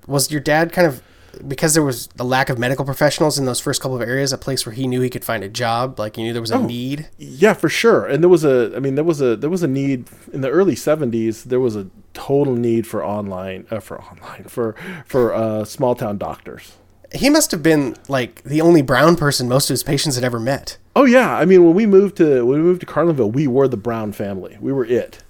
was 0.06 0.30
your 0.30 0.40
dad 0.40 0.72
kind 0.72 0.86
of 0.88 1.02
because 1.46 1.74
there 1.74 1.82
was 1.82 2.08
a 2.18 2.24
lack 2.24 2.48
of 2.48 2.58
medical 2.58 2.84
professionals 2.84 3.38
in 3.38 3.44
those 3.46 3.60
first 3.60 3.80
couple 3.80 3.96
of 4.00 4.02
areas, 4.08 4.32
a 4.32 4.38
place 4.38 4.64
where 4.66 4.74
he 4.74 4.86
knew 4.86 5.00
he 5.00 5.10
could 5.10 5.24
find 5.24 5.42
a 5.44 5.48
job, 5.48 5.98
like 5.98 6.16
he 6.16 6.22
knew 6.22 6.32
there 6.32 6.42
was 6.42 6.50
a 6.50 6.56
Oh. 6.56 6.66
need. 6.66 7.08
Yeah, 7.18 7.54
for 7.54 7.68
sure. 7.68 8.06
And 8.06 8.22
there 8.22 8.28
was 8.28 8.44
a, 8.44 8.72
I 8.76 8.80
mean, 8.80 8.94
there 8.94 9.04
was 9.04 9.20
a, 9.20 9.36
there 9.36 9.50
was 9.50 9.62
a 9.62 9.68
need 9.68 10.06
in 10.32 10.40
the 10.40 10.50
early 10.50 10.74
'70s. 10.74 11.44
There 11.44 11.60
was 11.60 11.76
a 11.76 11.86
total 12.14 12.54
need 12.56 12.86
for 12.86 13.04
online, 13.04 13.66
uh, 13.70 13.80
for 13.80 14.00
online, 14.02 14.44
for 14.44 14.74
for 15.06 15.32
uh, 15.34 15.64
small 15.64 15.94
town 15.94 16.18
doctors. 16.18 16.72
He 17.12 17.28
must 17.28 17.50
have 17.50 17.62
been 17.62 17.96
like 18.08 18.42
the 18.44 18.60
only 18.60 18.82
brown 18.82 19.16
person 19.16 19.48
most 19.48 19.68
of 19.68 19.74
his 19.74 19.82
patients 19.82 20.14
had 20.14 20.22
ever 20.24 20.38
met. 20.38 20.76
Oh 20.94 21.04
yeah, 21.04 21.36
I 21.36 21.44
mean, 21.44 21.64
when 21.64 21.74
we 21.74 21.86
moved 21.86 22.16
to 22.18 22.44
when 22.46 22.58
we 22.58 22.62
moved 22.64 22.80
to 22.80 22.86
Carlinville, 22.86 23.32
we 23.32 23.46
were 23.46 23.66
the 23.68 23.76
Brown 23.76 24.12
family. 24.12 24.56
We 24.60 24.72
were 24.72 24.84
it. 24.84 25.22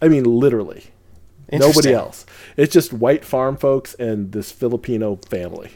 I 0.00 0.08
mean, 0.08 0.24
literally, 0.24 0.86
nobody 1.52 1.92
else. 1.92 2.24
It's 2.56 2.72
just 2.72 2.92
white 2.92 3.24
farm 3.24 3.56
folks 3.56 3.94
and 3.94 4.32
this 4.32 4.50
Filipino 4.52 5.16
family. 5.28 5.72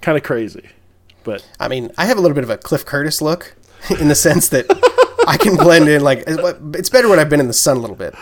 Kind 0.00 0.16
of 0.16 0.22
crazy, 0.24 0.68
but 1.24 1.46
I 1.58 1.68
mean, 1.68 1.90
I 1.98 2.06
have 2.06 2.18
a 2.18 2.20
little 2.20 2.34
bit 2.34 2.44
of 2.44 2.50
a 2.50 2.56
Cliff 2.58 2.84
Curtis 2.86 3.20
look 3.20 3.56
in 4.00 4.08
the 4.08 4.14
sense 4.14 4.48
that 4.50 4.66
I 5.26 5.36
can 5.36 5.56
blend 5.56 5.88
in. 5.88 6.02
Like 6.02 6.22
it's 6.26 6.88
better 6.88 7.08
when 7.08 7.18
I've 7.18 7.28
been 7.28 7.40
in 7.40 7.48
the 7.48 7.52
sun 7.52 7.76
a 7.78 7.80
little 7.80 7.96
bit, 7.96 8.14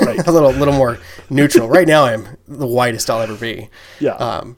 Right. 0.00 0.18
a 0.26 0.32
little, 0.32 0.50
little 0.50 0.74
more 0.74 0.98
neutral. 1.30 1.68
Right 1.68 1.86
now, 1.86 2.04
I'm 2.04 2.36
the 2.48 2.66
whitest 2.66 3.08
I'll 3.08 3.20
ever 3.22 3.36
be. 3.36 3.68
Yeah. 4.00 4.14
Um, 4.14 4.56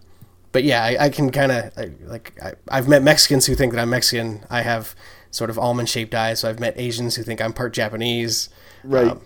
but 0.52 0.64
yeah, 0.64 0.82
I, 0.82 1.04
I 1.04 1.08
can 1.10 1.30
kind 1.30 1.52
of 1.52 1.72
like 2.06 2.32
I, 2.42 2.52
I've 2.68 2.88
met 2.88 3.02
Mexicans 3.02 3.46
who 3.46 3.54
think 3.54 3.72
that 3.74 3.80
I'm 3.80 3.90
Mexican. 3.90 4.44
I 4.48 4.62
have 4.62 4.94
sort 5.30 5.50
of 5.50 5.58
almond 5.58 5.88
shaped 5.90 6.14
eyes, 6.14 6.40
so 6.40 6.48
I've 6.48 6.60
met 6.60 6.74
Asians 6.78 7.16
who 7.16 7.22
think 7.22 7.40
I'm 7.42 7.52
part 7.52 7.72
Japanese. 7.74 8.48
Um, 8.84 8.90
Right. 8.90 9.16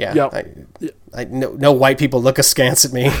Yeah. 0.00 0.14
Yep. 0.14 0.34
I, 0.34 0.90
I 1.20 1.24
no, 1.24 1.52
no 1.52 1.72
white 1.72 1.98
people 1.98 2.22
look 2.22 2.38
askance 2.38 2.84
at 2.84 2.92
me. 2.92 3.10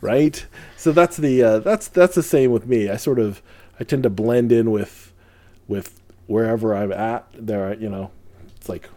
right? 0.00 0.46
So 0.76 0.92
that's 0.92 1.16
the 1.16 1.42
uh, 1.42 1.58
that's 1.60 1.88
that's 1.88 2.14
the 2.14 2.22
same 2.22 2.52
with 2.52 2.66
me. 2.66 2.90
I 2.90 2.96
sort 2.96 3.18
of 3.18 3.42
I 3.80 3.84
tend 3.84 4.02
to 4.04 4.10
blend 4.10 4.52
in 4.52 4.70
with 4.70 5.12
with 5.66 6.00
wherever 6.26 6.74
I'm 6.74 6.92
at. 6.92 7.26
There, 7.34 7.74
you 7.74 7.88
know, 7.88 8.10
it's 8.56 8.68
like 8.68 8.88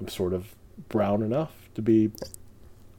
I'm 0.00 0.08
sort 0.08 0.32
of 0.32 0.54
brown 0.88 1.22
enough 1.22 1.52
to 1.74 1.82
be 1.82 2.10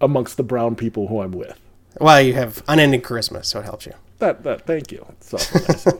amongst 0.01 0.37
the 0.37 0.43
brown 0.43 0.75
people 0.75 1.07
who 1.07 1.21
I'm 1.21 1.31
with. 1.31 1.59
well, 1.99 2.21
you 2.21 2.33
have 2.33 2.63
unending 2.67 3.01
charisma, 3.01 3.43
so 3.43 3.59
it 3.59 3.65
helps 3.65 3.85
you. 3.85 3.93
That 4.19 4.43
that 4.43 4.65
thank 4.65 4.91
you. 4.91 5.05
So 5.21 5.37
nice. 5.37 5.87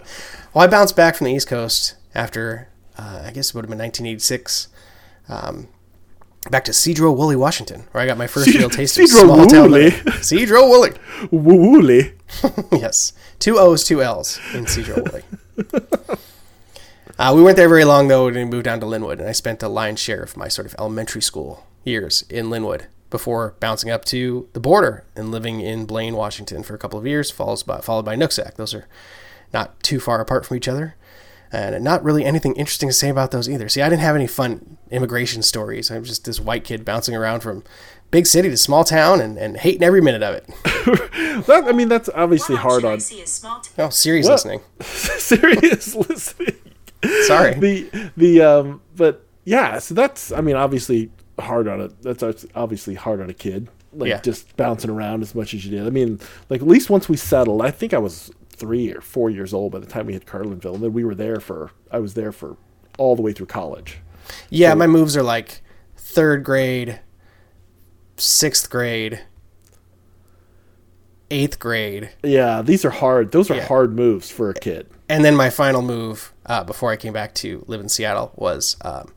Well, 0.54 0.64
I 0.64 0.68
bounced 0.68 0.96
back 0.96 1.16
from 1.16 1.26
the 1.26 1.34
East 1.34 1.48
Coast 1.48 1.96
after, 2.16 2.70
uh, 2.98 3.24
I 3.26 3.32
guess 3.32 3.50
it 3.50 3.56
would 3.56 3.66
have 3.66 3.70
been 3.70 3.78
1986. 3.78 4.70
Um, 5.30 5.68
back 6.52 6.66
to 6.66 6.72
Sedro-Woolley, 6.72 7.36
Washington, 7.36 7.84
where 7.92 8.04
I 8.04 8.08
got 8.08 8.18
my 8.18 8.28
first 8.28 8.48
Ce- 8.52 8.56
real 8.60 8.70
taste 8.70 8.98
of 8.98 9.06
Sedro 9.06 9.24
small 9.26 9.46
town 9.48 9.72
Woolley? 9.72 9.84
living. 9.92 10.14
Sedro-Woolley. 10.14 10.92
Woolly. 11.32 12.14
yes, 12.72 13.14
two 13.40 13.58
O's, 13.58 13.84
two 13.84 14.02
L's 14.02 14.40
in 14.54 14.66
Sedro-Woolley. 14.66 15.24
Uh, 17.20 17.34
we 17.36 17.42
weren't 17.42 17.58
there 17.58 17.70
very 17.70 17.84
long 17.86 18.08
though, 18.08 18.28
and 18.28 18.36
we 18.36 18.46
moved 18.46 18.66
down 18.66 18.80
to 18.80 18.86
Lynnwood, 18.86 19.14
and 19.20 19.28
I 19.28 19.32
spent 19.32 19.60
the 19.60 19.70
lion's 19.70 20.00
share 20.00 20.22
of 20.22 20.38
my 20.38 20.48
sort 20.48 20.68
of 20.68 20.76
elementary 20.78 21.22
school 21.22 21.66
years 21.84 22.24
in 22.30 22.48
Lynnwood 22.48 22.84
before 23.10 23.56
bouncing 23.60 23.90
up 23.90 24.06
to 24.06 24.48
the 24.54 24.60
border 24.60 25.04
and 25.16 25.32
living 25.32 25.60
in 25.62 25.86
Blaine, 25.86 26.16
Washington 26.16 26.62
for 26.62 26.76
a 26.76 26.78
couple 26.78 27.00
of 27.00 27.08
years, 27.08 27.32
followed 27.32 27.64
by, 27.66 27.80
followed 27.80 28.06
by 28.06 28.16
Nooksack. 28.16 28.56
Those 28.56 28.74
are 28.76 28.88
not 29.54 29.82
too 29.82 30.00
far 30.00 30.20
apart 30.22 30.46
from 30.46 30.58
each 30.58 30.68
other, 30.68 30.96
and 31.52 31.84
not 31.84 32.04
really 32.04 32.26
anything 32.26 32.56
interesting 32.56 32.90
to 32.90 32.94
say 32.94 33.10
about 33.10 33.32
those 33.32 33.48
either. 33.50 33.70
See, 33.70 33.82
I 33.82 33.90
didn't 33.90 34.02
have 34.02 34.16
any 34.16 34.28
fun 34.28 34.78
immigration 34.92 35.42
stories. 35.44 35.90
I'm 35.92 36.04
just 36.04 36.26
this 36.26 36.40
white 36.40 36.64
kid 36.64 36.84
bouncing 36.86 37.16
around 37.16 37.42
from 37.42 37.64
big 38.12 38.26
city 38.26 38.50
to 38.50 38.58
small 38.58 38.84
town 38.84 39.20
and, 39.22 39.38
and 39.38 39.58
hating 39.58 39.84
every 39.84 40.02
minute 40.02 40.24
of 40.24 40.36
it. 40.36 40.50
That, 41.48 41.66
I 41.68 41.72
mean, 41.72 41.88
that's 41.88 42.10
obviously 42.16 42.56
What 42.56 42.62
hard 42.64 42.86
on 42.86 43.00
see 43.00 43.22
a 43.22 43.28
small 43.28 43.60
t- 43.60 43.70
Oh, 43.78 43.90
Siri's 43.90 44.26
What? 44.26 44.32
listening. 44.34 44.62
serious 44.82 45.94
listening. 45.96 46.56
Sorry. 47.28 47.54
the 47.54 48.12
the 48.18 48.42
um 48.42 48.82
but 48.96 49.24
yeah 49.46 49.78
so 49.78 49.94
that's 49.94 50.32
i 50.32 50.42
mean 50.42 50.56
obviously 50.56 51.12
hard 51.40 51.68
on 51.68 51.80
a 51.80 51.88
that's 52.02 52.46
obviously 52.56 52.96
hard 52.96 53.22
on 53.22 53.30
a 53.30 53.34
kid 53.36 53.68
like 53.94 54.10
Yeah. 54.10 54.20
just 54.22 54.58
bouncing 54.58 54.90
around 54.90 55.22
as 55.22 55.36
much 55.36 55.54
as 55.54 55.64
you 55.64 55.72
did 55.78 55.86
i 55.86 55.92
mean 55.92 56.20
like 56.50 56.62
at 56.62 56.68
least 56.68 56.90
once 56.90 57.08
we 57.08 57.16
settled 57.18 57.62
i 57.62 57.70
think 57.70 57.94
i 57.94 58.00
was 58.00 58.32
three 58.58 58.92
or 58.92 59.02
four 59.02 59.30
years 59.30 59.54
old 59.54 59.72
by 59.72 59.80
the 59.80 59.86
time 59.86 60.06
we 60.08 60.14
hit 60.14 60.26
carlinville 60.26 60.74
and 60.76 60.84
then 60.84 60.94
we 60.94 61.04
were 61.04 61.16
there 61.16 61.40
for 61.40 61.72
i 61.92 62.00
was 62.00 62.14
there 62.16 62.32
for 62.32 62.58
all 62.98 63.16
the 63.16 63.22
way 63.22 63.32
through 63.32 63.46
college 63.46 64.00
Yeah, 64.50 64.74
my 64.74 64.88
moves 64.88 65.16
are 65.16 65.24
like 65.24 65.62
third 65.96 66.44
grade, 66.44 67.00
sixth 68.18 68.70
grade, 68.70 69.22
eighth 71.30 71.60
grade, 71.60 72.10
yeah 72.24 72.62
these 72.62 72.86
are 72.86 72.90
hard 72.90 73.32
those 73.32 73.52
are 73.52 73.56
Yeah. 73.56 73.68
hard 73.68 73.96
moves 73.96 74.30
for 74.32 74.50
a 74.50 74.54
kid 74.54 74.88
and 75.10 75.24
then 75.26 75.36
my 75.36 75.50
final 75.50 75.82
move 75.82 76.34
uh, 76.46 76.64
before 76.64 76.92
I 76.92 76.96
came 76.98 77.14
back 77.14 77.34
to 77.36 77.64
live 77.68 77.80
in 77.82 77.90
Seattle 77.90 78.32
was 78.36 78.76
um, 78.82 79.14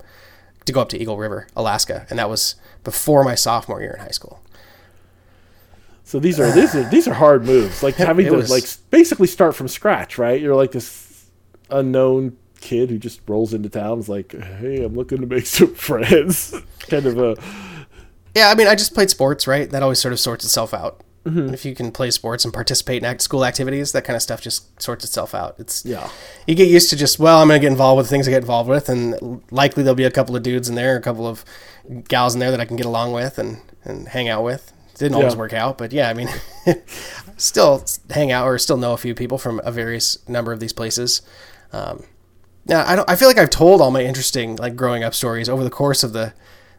to 0.67 0.73
go 0.73 0.81
up 0.81 0.89
to 0.91 1.01
Eagle 1.01 1.17
River, 1.17 1.47
Alaska, 1.57 2.07
and 2.11 2.19
that 2.19 2.29
was 2.29 2.55
before 2.85 3.25
my 3.25 3.35
sophomore 3.35 3.81
year 3.81 3.95
in 3.95 4.01
high 4.01 4.11
school. 4.13 4.41
So 6.11 6.19
these 6.19 6.41
are 6.41 6.51
these 6.53 6.75
are 6.75 6.83
these 6.91 7.07
are 7.07 7.15
hard 7.15 7.45
moves 7.47 7.83
like 7.83 7.95
having 8.11 8.27
to 8.27 8.33
was- 8.33 8.51
like 8.51 8.65
basically 8.91 9.27
start 9.27 9.55
from 9.55 9.69
scratch 9.69 10.19
right 10.19 10.41
you're 10.41 10.57
like 10.57 10.73
this 10.73 11.27
unknown 11.71 12.37
kid 12.61 12.91
who 12.91 12.99
just 12.99 13.21
rolls 13.29 13.55
into 13.55 13.69
town 13.69 13.99
is 14.01 14.09
like 14.09 14.33
hey 14.33 14.83
i'm 14.85 14.95
looking 14.95 15.19
to 15.21 15.27
make 15.27 15.47
some 15.59 15.75
friends 15.75 16.55
kind 16.89 17.07
of 17.07 17.19
a 17.19 17.37
Yeah, 18.35 18.49
I 18.51 18.55
mean, 18.55 18.69
I 18.69 18.77
just 18.77 18.95
played 18.95 19.11
sports, 19.11 19.49
right? 19.49 19.69
That 19.69 19.83
always 19.83 19.99
sort 19.99 20.13
of 20.13 20.21
sorts 20.21 20.45
itself 20.45 20.73
out. 20.73 21.03
Mm-hmm. 21.25 21.53
If 21.53 21.65
you 21.65 21.75
can 21.75 21.91
play 21.91 22.13
sports 22.13 22.45
and 22.45 22.55
participate 22.55 23.03
in 23.03 23.05
act- 23.05 23.23
school 23.23 23.45
activities, 23.45 23.91
that 23.91 24.05
kind 24.05 24.15
of 24.15 24.23
stuff 24.23 24.41
just 24.41 24.81
sorts 24.81 25.05
itself 25.05 25.35
out. 25.35 25.57
It's 25.59 25.85
Yeah. 25.85 26.09
You 26.47 26.55
get 26.55 26.69
used 26.69 26.91
to 26.91 26.97
just 26.97 27.19
well, 27.19 27.41
I'm 27.41 27.49
going 27.49 27.61
to 27.61 27.65
get 27.65 27.73
involved 27.73 27.99
with 27.99 28.09
things 28.09 28.29
I 28.29 28.31
get 28.31 28.43
involved 28.43 28.69
with, 28.71 28.89
and 28.89 29.43
likely 29.51 29.83
there'll 29.83 29.97
be 29.97 30.05
a 30.05 30.13
couple 30.13 30.37
of 30.37 30.45
dudes 30.45 30.69
in 30.69 30.77
there, 30.77 30.95
a 30.97 31.01
couple 31.01 31.27
of 31.27 31.45
gals 32.09 32.35
in 32.35 32.39
there 32.41 32.53
that 32.53 32.61
I 32.61 32.67
can 32.67 32.77
get 32.77 32.87
along 32.87 33.13
with 33.15 33.37
and 33.37 33.59
and 33.85 34.07
hang 34.07 34.29
out 34.29 34.45
with. 34.45 34.73
Didn't 35.01 35.17
always 35.17 35.33
Yeah. 35.33 35.39
work 35.39 35.53
out, 35.53 35.77
but 35.79 35.93
yeah, 35.93 36.09
I 36.09 36.15
mean, 36.15 36.29
still 37.37 37.85
hang 38.11 38.31
out 38.31 38.47
or 38.47 38.59
still 38.59 38.77
know 38.77 38.93
a 38.93 38.97
few 38.97 39.15
people 39.15 39.39
from 39.39 39.61
a 39.65 39.73
various 39.73 40.19
number 40.29 40.53
of 40.53 40.61
these 40.61 40.73
places. 40.73 41.23
Um, 41.73 42.05
now, 42.67 42.85
I 42.87 42.95
don't. 42.97 43.09
I 43.11 43.17
feel 43.17 43.27
like 43.29 43.39
I've 43.39 43.51
told 43.51 43.81
all 43.81 43.91
my 43.91 44.03
interesting 44.05 44.57
like 44.57 44.77
growing 44.77 45.03
up 45.03 45.15
stories 45.15 45.49
over 45.49 45.65
the 45.65 45.71
course 45.71 46.03
of 46.03 46.13
the 46.13 46.33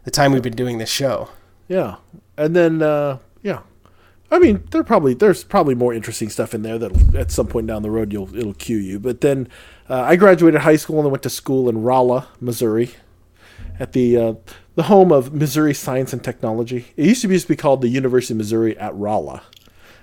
the 0.04 0.10
time 0.10 0.32
we've 0.32 0.42
been 0.42 0.56
doing 0.56 0.78
this 0.78 0.88
show. 0.90 1.28
Yeah, 1.68 1.96
and 2.36 2.54
then 2.54 2.80
uh, 2.80 3.18
yeah, 3.42 3.60
I 4.30 4.38
mean, 4.38 4.62
there 4.70 4.84
probably 4.84 5.14
there's 5.14 5.42
probably 5.44 5.74
more 5.74 5.92
interesting 5.92 6.28
stuff 6.30 6.54
in 6.54 6.62
there 6.62 6.78
that 6.78 7.14
at 7.16 7.30
some 7.32 7.48
point 7.48 7.66
down 7.66 7.82
the 7.82 7.90
road 7.90 8.12
you'll 8.12 8.34
it'll 8.36 8.54
cue 8.54 8.76
you. 8.78 9.00
But 9.00 9.20
then 9.20 9.48
uh, 9.90 10.02
I 10.02 10.14
graduated 10.16 10.60
high 10.60 10.76
school 10.76 10.98
and 10.98 11.06
then 11.06 11.10
went 11.10 11.24
to 11.24 11.30
school 11.30 11.68
in 11.68 11.82
Rolla, 11.82 12.28
Missouri, 12.40 12.90
at 13.80 13.92
the 13.92 14.16
uh, 14.16 14.34
the 14.74 14.84
home 14.84 15.12
of 15.12 15.32
Missouri 15.32 15.74
Science 15.74 16.12
and 16.12 16.22
Technology. 16.22 16.86
It 16.96 17.06
used 17.06 17.22
to 17.22 17.28
be 17.28 17.38
to 17.38 17.48
be 17.48 17.56
called 17.56 17.82
the 17.82 17.88
University 17.88 18.34
of 18.34 18.38
Missouri 18.38 18.76
at 18.78 18.94
Rolla, 18.94 19.42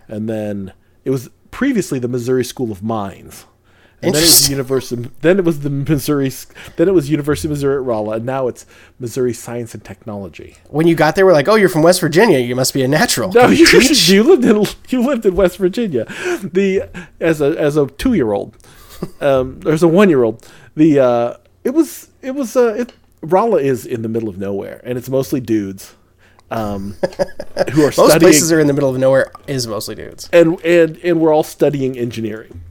and 0.07 0.29
then 0.29 0.73
it 1.05 1.09
was 1.09 1.29
previously 1.51 1.99
the 1.99 2.07
Missouri 2.07 2.43
School 2.43 2.71
of 2.71 2.83
Mines. 2.83 3.45
And 4.01 4.15
then 4.15 4.23
it 4.23 4.27
was 4.27 4.45
the. 4.45 4.51
University. 4.51 5.09
Then 5.21 5.39
it 5.39 5.45
was 5.45 5.59
the 5.59 5.69
Missouri. 5.69 6.31
Then 6.77 6.87
it 6.87 6.93
was 6.93 7.09
University 7.09 7.47
of 7.47 7.51
Missouri 7.51 7.75
at 7.75 7.83
Rolla, 7.83 8.15
and 8.15 8.25
now 8.25 8.47
it's 8.47 8.65
Missouri 8.97 9.33
Science 9.33 9.73
and 9.73 9.83
Technology. 9.83 10.55
When 10.69 10.87
you 10.87 10.95
got 10.95 11.15
there, 11.15 11.25
we're 11.25 11.33
like, 11.33 11.49
"Oh, 11.49 11.55
you're 11.55 11.67
from 11.67 11.83
West 11.83 11.99
Virginia. 11.99 12.39
You 12.39 12.55
must 12.55 12.73
be 12.73 12.81
a 12.81 12.87
natural." 12.87 13.31
No, 13.33 13.47
you 13.47 13.65
you, 13.67 13.79
you 13.91 14.23
lived 14.23 14.45
in 14.45 14.65
you 14.87 15.05
lived 15.05 15.25
in 15.25 15.35
West 15.35 15.57
Virginia. 15.57 16.05
The 16.41 16.89
as 17.19 17.41
a 17.41 17.59
as 17.59 17.75
a 17.75 17.87
two 17.87 18.13
year 18.13 18.31
old, 18.31 18.55
um, 19.19 19.59
there's 19.59 19.83
a 19.83 19.87
one 19.87 20.09
year 20.09 20.23
old. 20.23 20.47
The 20.75 20.99
uh, 20.99 21.33
it 21.65 21.71
was 21.71 22.09
it 22.21 22.31
was 22.31 22.55
uh, 22.55 22.75
it, 22.75 22.93
Rolla 23.21 23.57
is 23.59 23.85
in 23.85 24.01
the 24.01 24.09
middle 24.09 24.29
of 24.29 24.37
nowhere, 24.37 24.81
and 24.83 24.97
it's 24.97 25.09
mostly 25.09 25.39
dudes, 25.41 25.95
um, 26.51 26.95
who 27.73 27.81
are 27.81 27.85
Most 27.85 27.93
studying. 27.95 28.19
places 28.21 28.51
are 28.51 28.59
in 28.59 28.67
the 28.67 28.73
middle 28.73 28.89
of 28.89 28.97
nowhere. 28.97 29.31
Is 29.47 29.67
mostly 29.67 29.95
dudes. 29.95 30.29
and 30.31 30.59
and 30.63 30.97
and 31.03 31.19
we're 31.19 31.33
all 31.33 31.43
studying 31.43 31.97
engineering. 31.97 32.61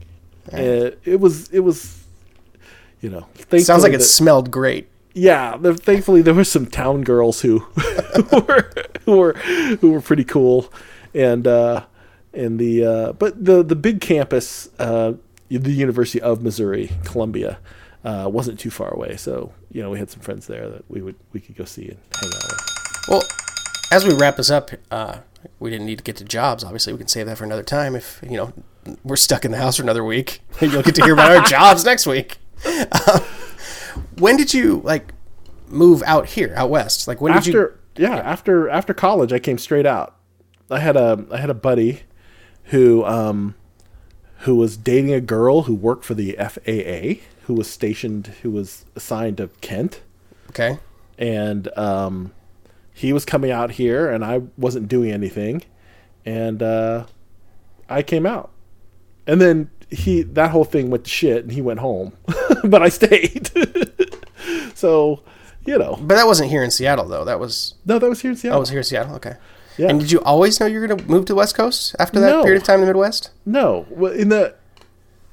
Uh, 0.51 0.91
it 1.05 1.19
was 1.19 1.49
it 1.49 1.59
was, 1.59 2.03
you 3.01 3.09
know. 3.09 3.27
Sounds 3.59 3.83
like 3.83 3.93
it 3.93 4.01
smelled 4.01 4.49
great. 4.49 4.87
yeah, 5.13 5.55
the, 5.57 5.73
thankfully 5.75 6.21
there 6.23 6.33
were 6.33 6.43
some 6.43 6.65
town 6.65 7.03
girls 7.03 7.41
who, 7.41 7.59
who 8.29 8.39
were 8.41 8.71
who 9.05 9.17
were 9.17 9.33
who 9.33 9.91
were 9.91 10.01
pretty 10.01 10.23
cool, 10.23 10.73
and 11.13 11.45
uh, 11.45 11.83
and 12.33 12.57
the 12.59 12.83
uh, 12.85 13.11
but 13.13 13.43
the 13.45 13.61
the 13.63 13.75
big 13.75 14.01
campus, 14.01 14.69
uh, 14.79 15.13
the 15.49 15.71
University 15.71 16.19
of 16.21 16.41
Missouri 16.41 16.89
Columbia, 17.05 17.59
uh, 18.03 18.29
wasn't 18.31 18.59
too 18.59 18.69
far 18.69 18.93
away. 18.93 19.17
So 19.17 19.53
you 19.71 19.81
know 19.81 19.89
we 19.89 19.99
had 19.99 20.09
some 20.09 20.21
friends 20.21 20.47
there 20.47 20.69
that 20.69 20.89
we 20.89 21.01
would 21.01 21.15
we 21.33 21.39
could 21.39 21.55
go 21.55 21.65
see 21.65 21.89
and 21.89 21.97
hang 22.19 22.31
out 22.33 22.43
with. 22.49 23.05
Well, 23.07 23.23
as 23.91 24.05
we 24.05 24.13
wrap 24.13 24.37
this 24.37 24.49
up, 24.49 24.71
uh, 24.91 25.19
we 25.59 25.69
didn't 25.69 25.85
need 25.85 25.97
to 25.97 26.03
get 26.03 26.15
to 26.17 26.23
jobs. 26.23 26.63
Obviously, 26.63 26.93
we 26.93 26.99
can 26.99 27.07
save 27.07 27.25
that 27.25 27.37
for 27.37 27.43
another 27.43 27.63
time. 27.63 27.95
If 27.95 28.19
you 28.23 28.37
know 28.37 28.53
we're 29.03 29.15
stuck 29.15 29.45
in 29.45 29.51
the 29.51 29.57
house 29.57 29.77
for 29.77 29.83
another 29.83 30.03
week, 30.03 30.41
you'll 30.61 30.83
get 30.83 30.95
to 30.95 31.03
hear 31.03 31.13
about 31.13 31.31
our 31.31 31.43
jobs 31.43 31.85
next 31.85 32.05
week. 32.05 32.37
Uh, 32.65 33.19
when 34.17 34.37
did 34.37 34.53
you 34.53 34.81
like 34.83 35.13
move 35.67 36.03
out 36.05 36.27
here, 36.27 36.53
out 36.55 36.69
west? 36.69 37.07
Like 37.07 37.21
when 37.21 37.33
did 37.33 37.45
you? 37.47 37.51
after 37.51 37.79
yeah, 37.97 38.15
after 38.15 38.69
after 38.69 38.93
college 38.93 39.33
I 39.33 39.39
came 39.39 39.57
straight 39.57 39.85
out. 39.85 40.15
I 40.69 40.79
had 40.79 40.95
a 40.95 41.25
I 41.31 41.37
had 41.37 41.49
a 41.49 41.55
buddy 41.55 42.01
who 42.65 43.03
um 43.05 43.55
who 44.39 44.55
was 44.55 44.77
dating 44.77 45.13
a 45.13 45.21
girl 45.21 45.63
who 45.63 45.75
worked 45.75 46.05
for 46.05 46.13
the 46.13 46.33
FAA 46.39 47.21
who 47.49 47.55
was 47.55 47.67
stationed 47.67 48.27
who 48.43 48.51
was 48.51 48.85
assigned 48.95 49.37
to 49.37 49.49
Kent 49.59 50.01
Okay. 50.51 50.77
and 51.17 51.67
um 51.77 52.31
he 52.93 53.11
was 53.11 53.25
coming 53.25 53.49
out 53.49 53.71
here 53.71 54.09
and 54.11 54.23
I 54.23 54.41
wasn't 54.55 54.87
doing 54.87 55.11
anything 55.11 55.63
and 56.25 56.61
uh 56.61 57.05
I 57.89 58.03
came 58.03 58.27
out. 58.27 58.51
And 59.25 59.41
then 59.41 59.71
he 59.89 60.21
that 60.21 60.51
whole 60.51 60.63
thing 60.63 60.91
went 60.91 61.05
to 61.05 61.09
shit 61.09 61.43
and 61.43 61.51
he 61.51 61.61
went 61.61 61.79
home. 61.79 62.13
but 62.65 62.83
I 62.83 62.89
stayed. 62.89 63.49
so, 64.75 65.23
you 65.65 65.77
know. 65.77 65.97
But 65.99 66.15
that 66.15 66.27
wasn't 66.27 66.49
here 66.51 66.63
in 66.63 66.69
Seattle, 66.71 67.07
though. 67.07 67.25
That 67.25 67.39
was 67.39 67.73
No, 67.85 67.97
that 67.99 68.07
was 68.09 68.21
here 68.21 68.31
in 68.31 68.37
Seattle. 68.37 68.57
that 68.57 68.61
was 68.61 68.69
here 68.69 68.79
in 68.79 68.83
Seattle. 68.83 69.15
Okay. 69.15 69.35
Yeah. 69.77 69.87
And 69.89 69.99
did 69.99 70.11
you 70.11 70.19
always 70.21 70.59
know 70.59 70.65
you 70.65 70.79
were 70.79 70.87
going 70.87 70.99
to 70.99 71.05
move 71.07 71.25
to 71.25 71.33
the 71.33 71.35
West 71.37 71.55
Coast 71.55 71.95
after 71.99 72.19
that 72.19 72.29
No. 72.29 72.43
period 72.43 72.61
of 72.61 72.67
time 72.67 72.75
in 72.75 72.81
the 72.81 72.87
Midwest? 72.87 73.31
No, 73.45 73.85
well, 73.89 74.11
in 74.11 74.29
the 74.29 74.53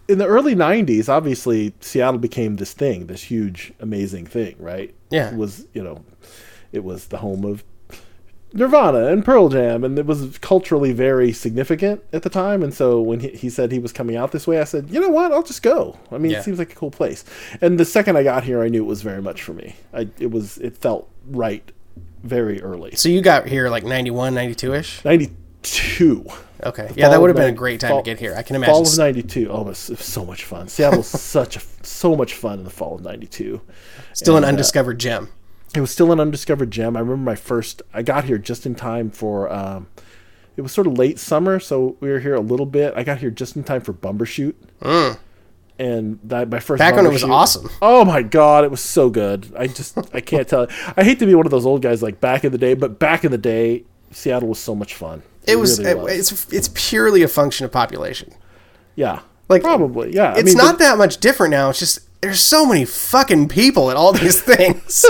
in 0.09 0.19
the 0.19 0.27
early 0.27 0.55
'90s, 0.55 1.09
obviously 1.09 1.75
Seattle 1.81 2.19
became 2.19 2.57
this 2.57 2.73
thing, 2.73 3.07
this 3.07 3.23
huge, 3.25 3.73
amazing 3.81 4.27
thing, 4.27 4.57
right? 4.59 4.95
Yeah. 5.11 5.31
it 5.31 5.37
was 5.37 5.67
you 5.73 5.83
know, 5.83 6.05
it 6.73 6.85
was 6.85 7.07
the 7.09 7.19
home 7.19 7.45
of 7.45 7.65
Nirvana 8.53 9.07
and 9.09 9.25
Pearl 9.25 9.49
Jam, 9.49 9.85
and 9.85 9.99
it 9.99 10.07
was 10.07 10.39
culturally 10.39 10.93
very 10.93 11.33
significant 11.33 12.03
at 12.13 12.23
the 12.23 12.31
time. 12.31 12.63
And 12.63 12.73
so 12.73 13.01
when 13.01 13.21
he, 13.21 13.29
he 13.31 13.51
said 13.51 13.71
he 13.71 13.79
was 13.79 13.93
coming 13.93 14.17
out 14.17 14.33
this 14.33 14.47
way, 14.47 14.61
I 14.61 14.65
said, 14.65 14.89
you 14.89 14.99
know 15.01 15.11
what, 15.11 15.31
I'll 15.33 15.43
just 15.43 15.63
go. 15.63 15.99
I 16.11 16.17
mean, 16.19 16.31
Yeah. 16.31 16.39
it 16.39 16.45
seems 16.45 16.59
like 16.59 16.73
a 16.73 16.75
cool 16.75 16.91
place. 16.91 17.25
And 17.61 17.79
the 17.79 17.85
second 17.85 18.17
I 18.17 18.23
got 18.23 18.45
here, 18.45 18.63
I 18.63 18.69
knew 18.69 18.83
it 18.83 18.87
was 18.87 19.03
very 19.03 19.21
much 19.21 19.43
for 19.43 19.53
me. 19.53 19.77
I 19.93 20.09
it 20.19 20.31
was 20.31 20.59
it 20.59 20.77
felt 20.77 21.11
right 21.29 21.71
very 22.23 22.63
early. 22.63 22.95
So 22.97 23.09
you 23.09 23.21
got 23.21 23.47
here 23.47 23.69
like 23.69 23.85
91, 23.85 24.35
92 24.35 24.75
ish? 24.75 25.05
'92. 25.05 26.25
Okay. 26.65 26.91
Yeah, 26.97 27.09
that 27.09 27.21
would 27.21 27.29
have 27.31 27.37
been 27.37 27.53
a 27.53 27.57
great 27.57 27.81
time 27.81 27.91
fall- 27.91 28.03
to 28.03 28.11
get 28.11 28.19
here. 28.19 28.35
I 28.37 28.43
can 28.43 28.57
imagine. 28.57 28.73
Fall 28.75 28.83
of 28.87 28.99
'92. 28.99 29.49
Oh, 29.51 29.61
it 29.63 29.67
was, 29.67 29.91
it 29.91 29.99
was 29.99 30.07
so 30.07 30.25
much 30.25 30.45
fun. 30.45 30.69
Seattle 30.69 30.99
was 30.99 31.07
such 31.21 31.57
a 31.57 31.61
so 31.83 32.17
much 32.17 32.35
fun 32.35 32.59
in 32.59 32.65
the 32.65 32.71
fall 32.71 32.95
of 32.97 33.03
'92. 33.03 33.61
Still 34.15 34.35
an 34.37 34.39
and, 34.39 34.47
uh, 34.47 34.49
undiscovered 34.51 34.99
gem. 34.99 35.29
It 35.75 35.81
was 35.81 35.91
still 35.91 36.13
an 36.13 36.21
undiscovered 36.21 36.71
gem. 36.71 36.97
I 36.97 37.01
remember 37.01 37.23
my 37.23 37.35
first. 37.37 37.83
I 37.93 38.03
got 38.03 38.25
here 38.25 38.39
just 38.39 38.65
in 38.67 38.75
time 38.75 39.11
for. 39.11 39.53
Um, 39.53 39.89
it 40.57 40.63
was 40.63 40.73
sort 40.73 40.87
of 40.87 40.97
late 40.97 41.19
summer, 41.19 41.61
so 41.61 41.97
we 42.01 42.09
were 42.09 42.21
here 42.21 42.35
a 42.35 42.41
little 42.41 42.65
bit. 42.65 42.95
I 42.97 43.03
got 43.05 43.19
here 43.19 43.31
just 43.31 43.57
in 43.57 43.65
time 43.65 43.83
for 43.83 43.93
Bumbershoot. 43.93 44.55
and 45.79 46.19
that 46.25 46.49
my 46.49 46.59
first 46.61 46.79
Back 46.79 46.97
when 46.97 47.05
it 47.05 47.11
was 47.13 47.21
shoot- 47.21 47.31
awesome. 47.31 47.69
Oh 47.83 48.05
my 48.05 48.23
god, 48.23 48.65
it 48.65 48.71
was 48.71 48.81
so 48.81 49.11
good. 49.11 49.53
I 49.59 49.67
just 49.67 49.99
I 50.15 50.21
can't 50.23 50.49
tell. 50.49 50.67
I 50.97 51.05
hate 51.05 51.19
to 51.19 51.27
be 51.27 51.35
one 51.35 51.45
of 51.47 51.51
those 51.51 51.67
old 51.67 51.83
guys 51.83 52.03
like 52.03 52.21
back 52.21 52.45
in 52.45 52.53
the 52.53 52.59
day, 52.59 52.73
but 52.75 52.99
back 52.99 53.25
in 53.25 53.31
the 53.31 53.37
day, 53.39 53.85
Seattle 54.11 54.49
was 54.49 54.59
so 54.59 54.75
much 54.75 54.95
fun. 54.95 55.23
It 55.47 55.57
was, 55.57 55.79
really 55.79 56.13
it- 56.15 56.19
it's 56.21 56.53
it's 56.53 56.71
purely 56.75 57.23
a 57.23 57.29
function 57.29 57.65
of 57.65 57.73
population. 57.73 58.33
yeah, 58.97 59.21
like, 59.49 59.63
probably 59.63 60.15
yeah. 60.15 60.33
I 60.33 60.39
It's 60.39 60.47
mean, 60.55 60.57
not 60.57 60.79
that 60.81 60.99
much 60.99 61.19
different 61.19 61.51
now. 61.53 61.71
It's 61.71 61.79
just 61.79 62.01
there's 62.21 62.41
so 62.41 62.67
many 62.67 62.85
fucking 62.85 63.49
people 63.49 63.91
at 63.91 63.97
all 63.97 64.13
these 64.13 64.41
things. 64.55 65.05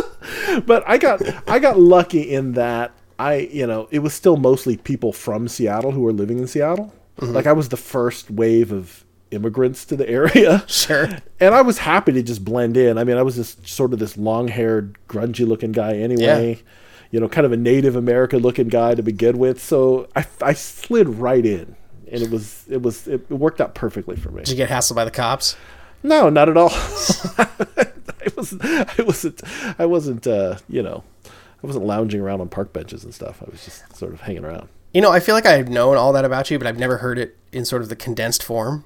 but, 0.47 0.67
but 0.67 0.85
I 0.89 0.99
got 0.99 1.23
I 1.49 1.59
got 1.59 1.79
lucky 1.79 2.21
in 2.23 2.53
that 2.53 2.93
I 3.19 3.49
you 3.51 3.67
know 3.67 3.89
it 3.91 4.01
was 4.01 4.13
still 4.13 4.37
mostly 4.37 4.77
people 4.77 5.13
from 5.13 5.49
Seattle 5.49 5.93
who 5.93 6.01
were 6.01 6.13
living 6.13 6.39
in 6.39 6.47
Seattle. 6.47 6.93
Mm-hmm. 7.21 7.33
Like 7.33 7.47
I 7.47 7.53
was 7.53 7.71
the 7.71 7.79
first 7.79 8.31
wave 8.31 8.73
of 8.73 9.05
immigrants 9.31 9.85
to 9.87 9.97
the 9.97 10.09
area. 10.09 10.65
Sure. 10.69 11.09
And 11.41 11.55
I 11.55 11.63
was 11.63 11.79
happy 11.79 12.13
to 12.13 12.23
just 12.23 12.45
blend 12.45 12.77
in. 12.77 12.99
I 12.99 13.05
mean, 13.05 13.17
I 13.17 13.23
was 13.23 13.37
just 13.37 13.67
sort 13.67 13.93
of 13.93 13.99
this 13.99 14.17
long-haired, 14.17 14.97
grungy-looking 15.09 15.73
guy 15.73 15.97
anyway. 15.97 16.55
Yeah. 16.55 16.63
You 17.17 17.21
know, 17.21 17.31
kind 17.31 17.47
of 17.47 17.53
a 17.53 17.57
Native 17.57 17.97
American-looking 17.97 18.69
guy 18.69 18.95
to 18.95 19.03
begin 19.03 19.39
with. 19.39 19.59
So 19.65 20.07
I, 20.15 20.27
I 20.43 20.53
slid 20.53 21.09
right 21.09 21.47
in, 21.47 21.75
and 22.13 22.23
it 22.23 22.31
was 22.31 22.67
it 22.69 22.83
was 22.83 23.09
it 23.09 23.31
worked 23.31 23.59
out 23.59 23.75
perfectly 23.75 24.17
for 24.17 24.31
me. 24.31 24.43
Did 24.43 24.51
you 24.51 24.57
get 24.57 24.69
hassled 24.69 24.97
by 24.97 25.07
the 25.07 25.11
cops? 25.11 25.57
No, 26.03 26.29
not 26.29 26.51
at 26.51 26.59
all. 26.59 26.69
I 26.75 28.29
wasn't. 28.37 28.63
I 28.63 29.03
wasn't. 29.03 29.43
I 29.79 29.87
wasn't. 29.87 30.27
Uh, 30.27 30.59
you 30.69 30.83
know, 30.83 31.05
I 31.25 31.67
wasn't 31.67 31.87
lounging 31.87 32.21
around 32.21 32.43
on 32.43 32.51
park 32.51 32.75
benches 32.75 33.03
and 33.03 33.15
stuff. 33.15 33.43
I 33.43 33.51
was 33.51 33.65
just 33.65 33.97
sort 33.97 34.13
of 34.13 34.21
hanging 34.21 34.45
around. 34.45 34.69
You 34.93 35.01
know, 35.01 35.11
I 35.11 35.21
feel 35.21 35.35
like 35.35 35.47
I've 35.47 35.71
known 35.71 35.97
all 35.97 36.13
that 36.13 36.27
about 36.27 36.51
you, 36.51 36.59
but 36.59 36.67
I've 36.67 36.79
never 36.79 36.99
heard 36.99 37.19
it 37.19 37.35
in 37.51 37.65
sort 37.65 37.81
of 37.81 37.89
the 37.89 37.97
condensed 37.97 38.43
form. 38.43 38.85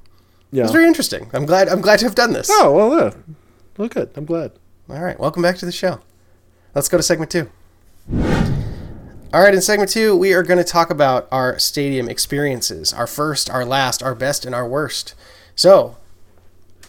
Yeah. 0.53 0.63
It's 0.63 0.73
very 0.73 0.87
interesting. 0.87 1.29
I'm 1.33 1.47
glad. 1.47 1.69
I'm 1.69 1.81
glad 1.81 1.99
to 1.99 2.05
have 2.05 2.15
done 2.15 2.33
this. 2.33 2.49
oh 2.49 2.73
well, 2.77 2.97
yeah. 2.97 3.35
Well, 3.77 3.89
good. 3.89 4.11
I'm 4.15 4.25
glad. 4.25 4.53
All 4.89 5.03
right, 5.03 5.19
welcome 5.19 5.43
back 5.43 5.57
to 5.57 5.67
the 5.67 5.73
show. 5.73 5.99
Let's 6.77 6.89
go 6.89 6.97
to 6.97 7.03
segment 7.03 7.33
two. 7.33 7.51
All 9.33 9.43
right, 9.43 9.55
in 9.55 9.61
segment 9.61 9.91
two, 9.91 10.17
we 10.17 10.33
are 10.33 10.43
going 10.43 10.59
to 10.59 10.65
talk 10.65 10.91
about 10.91 11.29
our 11.31 11.59
stadium 11.59 12.09
experiences 12.09 12.93
our 12.93 13.07
first, 13.07 13.49
our 13.49 13.65
last, 13.65 14.03
our 14.03 14.15
best, 14.15 14.45
and 14.45 14.55
our 14.55 14.67
worst. 14.67 15.15
So, 15.55 15.97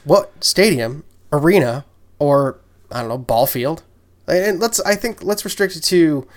what 0.03 0.31
stadium, 0.43 1.03
arena, 1.31 1.85
or 2.17 2.59
I 2.91 3.01
don't 3.01 3.09
know, 3.09 3.17
ball 3.19 3.45
field? 3.45 3.83
And 4.27 4.59
let's, 4.59 4.79
I 4.81 4.95
think, 4.95 5.23
let's 5.23 5.45
restrict 5.45 5.75
it 5.75 5.81
to 5.81 6.27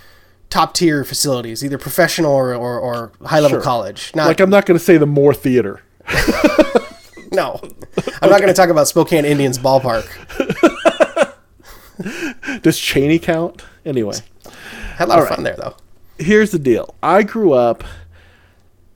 top 0.50 0.74
tier 0.74 1.04
facilities, 1.04 1.64
either 1.64 1.78
professional 1.78 2.32
or, 2.32 2.54
or, 2.54 2.78
or 2.78 3.12
high 3.24 3.40
level 3.40 3.56
Sure. 3.56 3.62
college. 3.62 4.12
Not, 4.14 4.26
Like 4.26 4.40
I'm 4.40 4.50
not 4.50 4.66
going 4.66 4.78
to 4.78 4.84
say 4.84 4.98
the 4.98 5.06
Moore 5.06 5.32
Theater. 5.34 5.82
no, 7.32 7.60
I'm 8.20 8.30
not 8.30 8.40
going 8.40 8.48
to 8.48 8.54
talk 8.54 8.68
about 8.68 8.88
Spokane 8.88 9.24
Indians 9.24 9.58
ballpark. 9.58 10.04
Does 12.62 12.78
Cheney 12.78 13.18
count? 13.18 13.62
Anyway. 13.86 14.16
Had 14.94 15.08
a 15.08 15.10
lot 15.10 15.18
of 15.18 15.24
All 15.24 15.28
right. 15.28 15.34
fun 15.36 15.44
there, 15.44 15.56
though. 15.56 15.76
here's 16.18 16.50
the 16.50 16.58
deal. 16.58 16.94
I 17.02 17.22
grew 17.22 17.52
up 17.52 17.84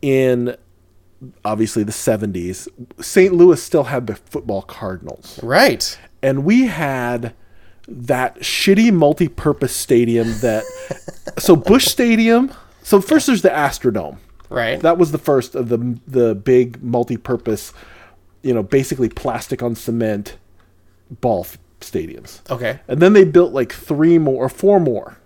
in 0.02 0.56
obviously 1.44 1.82
the 1.82 1.92
70s. 1.92 2.68
St. 3.02 3.34
Louis 3.34 3.62
still 3.62 3.84
had 3.84 4.06
the 4.06 4.14
football 4.16 4.62
Cardinals. 4.62 5.40
Right. 5.42 5.98
And 6.22 6.44
we 6.44 6.66
had 6.66 7.34
that 7.88 8.36
shitty 8.40 8.92
multi-purpose 8.92 9.74
stadium 9.74 10.28
that 10.40 10.64
so 11.38 11.56
Busch 11.56 11.86
Stadium. 11.86 12.52
So 12.82 13.00
first 13.00 13.26
there's 13.26 13.42
the 13.42 13.48
Astrodome. 13.48 14.18
Right. 14.50 14.80
That 14.80 14.96
was 14.98 15.10
the 15.12 15.18
first 15.18 15.54
of 15.54 15.68
the 15.68 15.98
the 16.06 16.34
big 16.34 16.82
multi-purpose, 16.82 17.72
you 18.42 18.54
know, 18.54 18.62
basically 18.62 19.08
plastic 19.08 19.62
on 19.62 19.74
cement 19.74 20.36
ball 21.20 21.40
f- 21.40 21.58
stadiums. 21.80 22.40
okay. 22.50 22.80
And 22.88 23.00
then 23.00 23.12
they 23.14 23.24
built 23.24 23.52
like 23.52 23.72
three 23.72 24.18
more 24.18 24.44
or 24.44 24.48
four 24.48 24.78
more, 24.80 25.16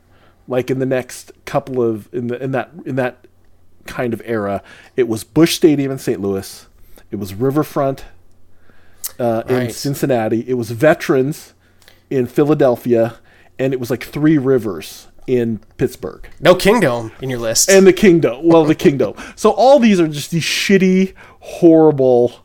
like 0.52 0.70
in 0.70 0.78
the 0.78 0.86
next 0.86 1.32
couple 1.46 1.82
of 1.82 2.12
in 2.12 2.26
the 2.26 2.40
in 2.40 2.52
that 2.52 2.70
in 2.84 2.96
that 2.96 3.26
kind 3.86 4.12
of 4.12 4.20
era. 4.24 4.62
It 4.96 5.08
was 5.08 5.24
Busch 5.24 5.54
Stadium 5.54 5.90
in 5.90 5.98
St. 5.98 6.20
Louis. 6.20 6.68
It 7.10 7.16
was 7.16 7.32
Riverfront 7.32 8.04
uh, 9.18 9.42
in 9.48 9.70
Cincinnati. 9.70 10.44
It 10.46 10.54
was 10.54 10.70
Veterans 10.70 11.54
in 12.10 12.26
Philadelphia, 12.26 13.16
and 13.58 13.72
it 13.72 13.80
was 13.80 13.90
like 13.90 14.04
Three 14.04 14.36
Rivers 14.36 15.08
in 15.26 15.58
Pittsburgh. 15.78 16.28
No 16.38 16.54
Kingdome 16.54 17.12
in 17.22 17.30
your 17.30 17.38
list. 17.38 17.70
And 17.70 17.86
the 17.86 17.92
Kingdome. 17.92 18.46
Well, 18.46 18.64
the 18.64 18.74
Kingdome. 18.74 19.14
So 19.36 19.52
all 19.52 19.78
these 19.78 19.98
are 19.98 20.06
just 20.08 20.30
these 20.30 20.44
shitty, 20.44 21.14
horrible 21.40 22.44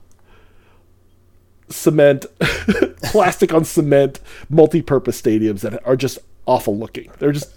cement, 1.70 2.26
plastic 3.04 3.54
on 3.54 3.65
cement, 3.65 4.22
multi-purpose 4.50 5.22
stadiums 5.22 5.60
that 5.62 5.86
are 5.86 5.98
just 5.98 6.20
awful 6.46 6.78
looking. 6.78 7.12
They're 7.20 7.34
just 7.34 7.52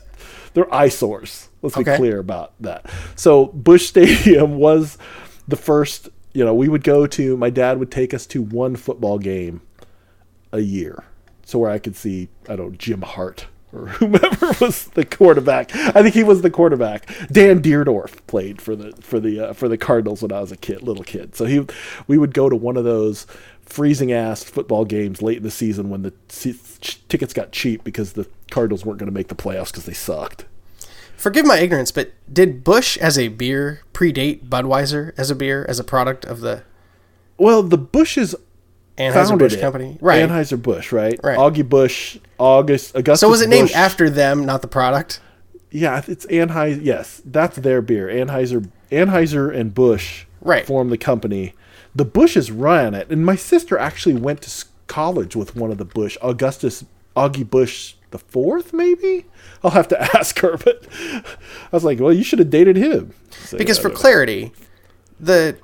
they're 0.55 0.73
eyesores. 0.73 1.49
Let's 1.63 1.77
be 1.77 1.85
clear 1.85 2.19
about 2.19 2.53
that. 2.61 2.91
So 3.17 3.47
Busch 3.47 3.87
Stadium 3.87 4.57
was 4.59 4.99
the 5.47 5.57
first. 5.57 6.09
You 6.33 6.45
know, 6.45 6.55
we 6.55 6.69
would 6.69 6.85
go 6.85 7.07
to. 7.09 7.37
My 7.37 7.51
dad 7.51 7.79
would 7.79 7.91
take 7.91 8.15
us 8.15 8.27
to 8.29 8.43
one 8.43 8.77
football 8.77 9.19
game 9.19 9.63
a 10.53 10.61
year, 10.61 11.05
so 11.45 11.59
where 11.59 11.71
I 11.71 11.79
could 11.79 11.97
see 11.97 12.29
I 12.49 12.57
don't 12.57 12.71
know 12.71 12.77
Jim 12.77 13.03
Hart 13.03 13.47
or 13.73 13.87
whomever 13.87 14.53
was 14.61 14.87
the 14.89 15.05
quarterback. 15.05 15.75
I 15.75 16.03
think 16.03 16.15
he 16.15 16.25
was 16.25 16.43
the 16.43 16.51
quarterback. 16.51 17.07
Dan 17.31 17.63
Dierdorf 17.63 18.27
played 18.27 18.61
for 18.61 18.75
the 18.75 18.93
for 19.01 19.21
the 19.21 19.51
uh, 19.51 19.53
for 19.53 19.69
the 19.69 19.79
Cardinals 19.79 20.23
when 20.23 20.33
I 20.33 20.41
was 20.41 20.53
a 20.53 20.57
kid, 20.57 20.83
little 20.83 21.05
kid. 21.05 21.35
So 21.37 21.45
he, 21.45 21.67
we 22.07 22.19
would 22.19 22.35
go 22.35 22.49
to 22.49 22.57
one 22.57 22.77
of 22.77 22.85
those 22.85 23.27
freezing 23.71 24.13
ass 24.13 24.43
football 24.43 24.85
games 24.85 25.23
late 25.23 25.39
in 25.39 25.43
the 25.43 25.51
season 25.51 25.89
when 25.91 26.03
the 26.03 26.13
tickets 27.09 27.33
got 27.33 27.53
cheap 27.53 27.85
because 27.85 28.13
the 28.15 28.27
Cardinals 28.51 28.85
weren't 28.85 28.99
going 28.99 29.09
to 29.09 29.15
make 29.15 29.29
the 29.29 29.35
playoffs 29.35 29.69
because 29.69 29.87
they 29.87 29.93
sucked. 29.95 30.45
Forgive 31.17 31.47
my 31.47 31.59
ignorance, 31.59 31.93
but 31.93 32.13
did 32.33 32.65
Busch 32.65 32.97
as 32.99 33.19
a 33.19 33.29
beer 33.29 33.83
predate 33.93 34.49
Budweiser 34.49 35.13
as 35.17 35.31
a 35.31 35.35
beer 35.35 35.65
as 35.69 35.79
a 35.79 35.85
product 35.85 36.25
of 36.25 36.41
the 36.41 36.63
Well, 37.39 37.63
the 37.63 37.79
Busches 37.79 38.35
Anheuser 38.99 39.39
Busch. 39.39 39.57
Company? 39.59 39.99
Right. 40.01 40.29
Anheuser 40.29 40.61
Busch, 40.61 40.93
right? 40.93 41.19
Right. 41.23 41.39
Augie 41.39 41.67
Busch, 41.67 42.19
August, 42.39 42.95
Augustus. 42.97 43.21
so 43.21 43.29
was 43.29 43.41
it 43.41 43.49
named 43.49 43.71
after 43.71 44.11
them, 44.11 44.45
not 44.45 44.63
the 44.63 44.69
product? 44.69 45.21
Yeah, 45.71 46.03
it's 46.09 46.27
Anheuser. 46.27 46.81
Yes, 46.83 47.23
that's 47.25 47.57
their 47.59 47.81
beer. 47.83 48.09
Anheuser, 48.09 48.69
Anheuser 48.91 49.55
and 49.55 49.73
Busch 49.75 50.25
Right. 50.41 50.67
form 50.67 50.89
the 50.91 50.99
company. 50.99 51.55
The 51.95 52.05
Busches 52.05 52.51
run 52.51 52.95
it, 52.95 53.11
and 53.11 53.25
my 53.25 53.37
sister 53.37 53.79
actually 53.79 54.15
went 54.15 54.43
to 54.43 54.65
college 54.87 55.35
with 55.35 55.57
one 55.57 55.71
of 55.71 55.79
the 55.79 55.85
Busch, 55.85 56.17
Augustus 56.23 56.85
Augie 57.17 57.49
Busch 57.49 57.95
the 58.11 58.19
fourth, 58.19 58.73
maybe. 58.73 59.27
I'll 59.63 59.71
have 59.71 59.89
to 59.89 60.01
ask 60.17 60.39
her, 60.41 60.57
but 60.57 60.87
I 60.93 61.23
was 61.73 61.85
like, 61.85 62.01
well, 62.01 62.13
you 62.13 62.25
should 62.25 62.39
have 62.39 62.51
dated 62.51 62.77
him. 62.77 63.13
So, 63.31 63.59
Because 63.59 63.79
yeah, 63.79 63.83
for 63.83 63.91
clarity, 63.91 64.53
the 65.19 65.57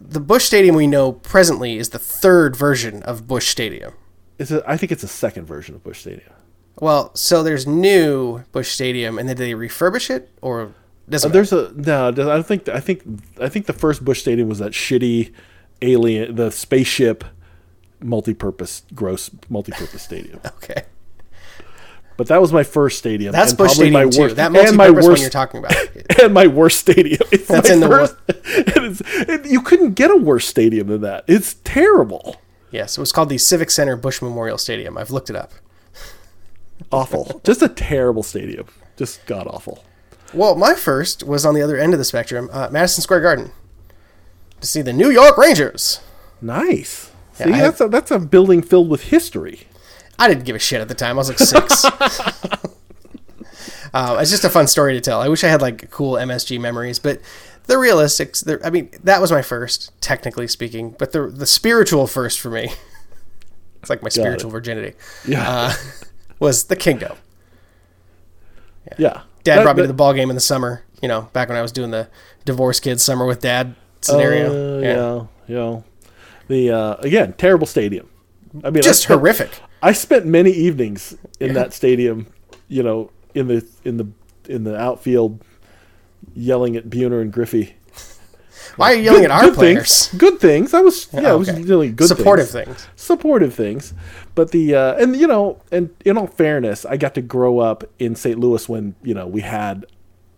the 0.00 0.20
Busch 0.20 0.44
Stadium 0.44 0.76
we 0.76 0.86
know 0.86 1.12
presently 1.12 1.78
is 1.78 1.90
the 1.90 1.98
third 1.98 2.54
version 2.54 3.02
of 3.02 3.26
Busch 3.26 3.48
Stadium. 3.48 3.92
it's 4.38 4.50
a, 4.52 4.62
I 4.70 4.76
think 4.76 4.92
it's 4.92 5.02
a 5.02 5.08
second 5.08 5.46
version 5.46 5.74
of 5.74 5.82
Busch 5.82 6.00
Stadium. 6.00 6.32
Well, 6.78 7.14
so 7.16 7.42
there's 7.42 7.66
new 7.66 8.44
Busch 8.52 8.70
Stadium, 8.70 9.18
and 9.18 9.28
then 9.28 9.36
did 9.36 9.42
they 9.42 9.52
refurbish 9.52 10.10
it, 10.10 10.30
or 10.42 10.74
doesn't 11.08 11.30
Uh, 11.30 11.32
there's 11.32 11.52
a 11.52 11.72
no. 11.74 12.08
I 12.08 12.10
don't 12.10 12.46
think. 12.46 12.68
I 12.68 12.80
think. 12.80 13.02
I 13.40 13.48
think 13.48 13.66
the 13.66 13.72
first 13.72 14.04
Busch 14.04 14.20
Stadium 14.20 14.48
was 14.48 14.58
that 14.58 14.72
shitty 14.72 15.32
alien, 15.82 16.34
the 16.34 16.50
spaceship, 16.50 17.24
multi-purpose, 18.00 18.82
gross 18.94 19.30
multi-purpose 19.48 20.02
stadium. 20.02 20.40
okay. 20.46 20.84
But 22.16 22.28
that 22.28 22.40
was 22.40 22.50
my 22.50 22.62
first 22.62 22.98
stadium. 22.98 23.30
That's 23.32 23.52
Busch 23.52 23.74
probably 23.74 23.90
Stadium 23.90 24.04
my 24.06 24.10
too. 24.10 24.20
worst- 24.22 24.36
That 24.36 24.46
and 24.56 24.74
my 24.76 24.86
multi-purpose 24.88 25.02
one 25.04 25.10
worst- 25.12 25.20
you're 25.22 25.30
talking 25.30 25.58
about. 25.60 25.74
and 26.22 26.32
my 26.32 26.46
worst 26.46 26.78
stadium. 26.80 27.20
It's 27.30 27.46
That's 27.46 27.68
in 27.68 27.80
the 27.80 27.88
first, 27.88 28.14
is, 28.78 29.02
it- 29.04 29.44
you 29.50 29.60
couldn't 29.60 29.92
get 29.94 30.10
a 30.10 30.16
worse 30.16 30.46
stadium 30.46 30.86
than 30.86 31.02
that. 31.02 31.24
It's 31.28 31.56
terrible, 31.62 32.36
yes, 32.70 32.96
it 32.96 33.00
was 33.02 33.12
called 33.12 33.28
the 33.28 33.36
Civic 33.36 33.70
Center 33.70 33.96
Busch 33.96 34.22
Memorial 34.22 34.56
Stadium. 34.56 34.96
I've 34.96 35.10
looked 35.10 35.28
it 35.28 35.36
up. 35.36 35.52
awful. 36.90 37.40
Just 37.44 37.60
a 37.60 37.68
terrible 37.68 38.22
stadium. 38.22 38.66
Just 38.96 39.24
god 39.26 39.46
awful. 39.46 39.84
Well, 40.34 40.56
my 40.56 40.74
first 40.74 41.22
was 41.22 41.46
on 41.46 41.54
the 41.54 41.62
other 41.62 41.78
end 41.78 41.94
of 41.94 41.98
the 41.98 42.04
spectrum, 42.04 42.50
uh, 42.52 42.68
Madison 42.70 43.02
Square 43.02 43.20
Garden, 43.22 43.52
to 44.60 44.66
see 44.66 44.82
the 44.82 44.92
New 44.92 45.10
York 45.10 45.38
Rangers. 45.38 46.00
Nice. 46.42 47.10
Yeah, 47.38 47.46
See, 47.46 47.52
I- 47.52 47.60
that's 47.62 47.80
a 47.80 47.88
that's 47.88 48.10
a 48.10 48.18
building 48.18 48.60
filled 48.62 48.88
with 48.90 49.04
history. 49.04 49.66
I 50.18 50.28
didn't 50.28 50.44
give 50.44 50.56
a 50.56 50.58
shit 50.58 50.80
at 50.80 50.88
the 50.88 50.94
time. 50.94 51.16
I 51.16 51.18
was 51.18 51.28
like 51.28 51.38
six. 51.38 51.84
uh, 53.94 54.18
it's 54.20 54.30
just 54.30 54.44
a 54.44 54.50
fun 54.50 54.66
story 54.66 54.92
to 54.94 55.00
tell. 55.00 55.20
I 55.20 55.28
wish 55.28 55.44
I 55.44 55.48
had 55.48 55.62
like 55.62 55.90
cool 55.90 56.14
MSG 56.14 56.60
memories, 56.60 56.98
but 56.98 57.20
the 57.64 57.74
realistics. 57.74 58.44
The, 58.44 58.60
I 58.64 58.70
mean, 58.70 58.90
that 59.04 59.20
was 59.20 59.30
my 59.30 59.42
first, 59.42 59.92
technically 60.00 60.48
speaking. 60.48 60.94
But 60.98 61.12
the 61.12 61.28
the 61.28 61.46
spiritual 61.46 62.06
first 62.06 62.40
for 62.40 62.50
me, 62.50 62.70
it's 63.80 63.90
like 63.90 64.02
my 64.02 64.08
spiritual 64.08 64.50
virginity, 64.50 64.96
Yeah. 65.26 65.48
uh, 65.50 65.72
was 66.38 66.64
the 66.64 66.76
Kingdome. 66.76 67.16
yeah. 68.98 69.22
Dad 69.46 69.58
That- 69.58 69.62
brought 69.62 69.76
me 69.76 69.82
to 69.82 69.86
the 69.88 69.94
ball 69.94 70.12
game 70.12 70.28
in 70.28 70.34
the 70.36 70.40
summer. 70.40 70.82
You 71.00 71.08
know, 71.08 71.28
back 71.32 71.48
when 71.48 71.56
I 71.56 71.62
was 71.62 71.70
doing 71.72 71.92
the 71.92 72.08
divorce 72.44 72.80
kids 72.80 73.02
summer 73.04 73.24
with 73.26 73.40
dad 73.40 73.74
scenario. 74.00 74.78
Uh, 74.78 75.28
yeah, 75.48 75.54
yeah. 75.56 75.80
The 76.48 76.70
uh, 76.70 76.94
again 76.96 77.32
terrible 77.38 77.66
stadium. 77.66 78.08
I 78.64 78.70
mean, 78.70 78.78
I 78.78 78.82
Just 78.82 79.04
spent- 79.04 79.20
horrific. 79.20 79.50
I 79.82 79.92
spent 79.92 80.26
many 80.26 80.50
evenings 80.50 81.16
in 81.38 81.52
that 81.54 81.72
stadium. 81.72 82.26
You 82.68 82.82
know, 82.82 83.10
in 83.34 83.46
the 83.46 83.64
in 83.84 83.98
the 83.98 84.08
in 84.48 84.64
the 84.64 84.76
outfield, 84.76 85.40
yelling 86.34 86.74
at 86.76 86.88
Buhner 86.90 87.20
and 87.22 87.32
Griffey. 87.32 87.75
Why 88.76 88.92
are 88.92 88.94
you 88.96 89.02
yelling 89.02 89.24
at 89.24 89.30
our 89.30 89.40
good 89.42 89.54
players? 89.54 90.08
Things, 90.08 90.20
good 90.20 90.38
things. 90.40 90.74
I 90.74 90.80
was 90.80 91.08
yeah, 91.12 91.32
I 91.32 91.34
was 91.34 91.50
really 91.50 91.90
good 91.90 92.08
Supportive 92.08 92.48
things. 92.50 92.66
things. 92.66 92.86
supportive 92.96 93.54
things. 93.54 93.94
But 94.34 94.50
the 94.50 94.74
uh, 94.74 94.94
and 94.94 95.16
you 95.16 95.26
know, 95.26 95.60
and 95.72 95.90
in 96.04 96.18
all 96.18 96.26
fairness, 96.26 96.84
I 96.84 96.96
got 96.96 97.14
to 97.14 97.22
grow 97.22 97.58
up 97.58 97.84
in 97.98 98.14
St. 98.14 98.38
Louis 98.38 98.68
when 98.68 98.94
you 99.02 99.14
know 99.14 99.26
we 99.26 99.40
had 99.40 99.86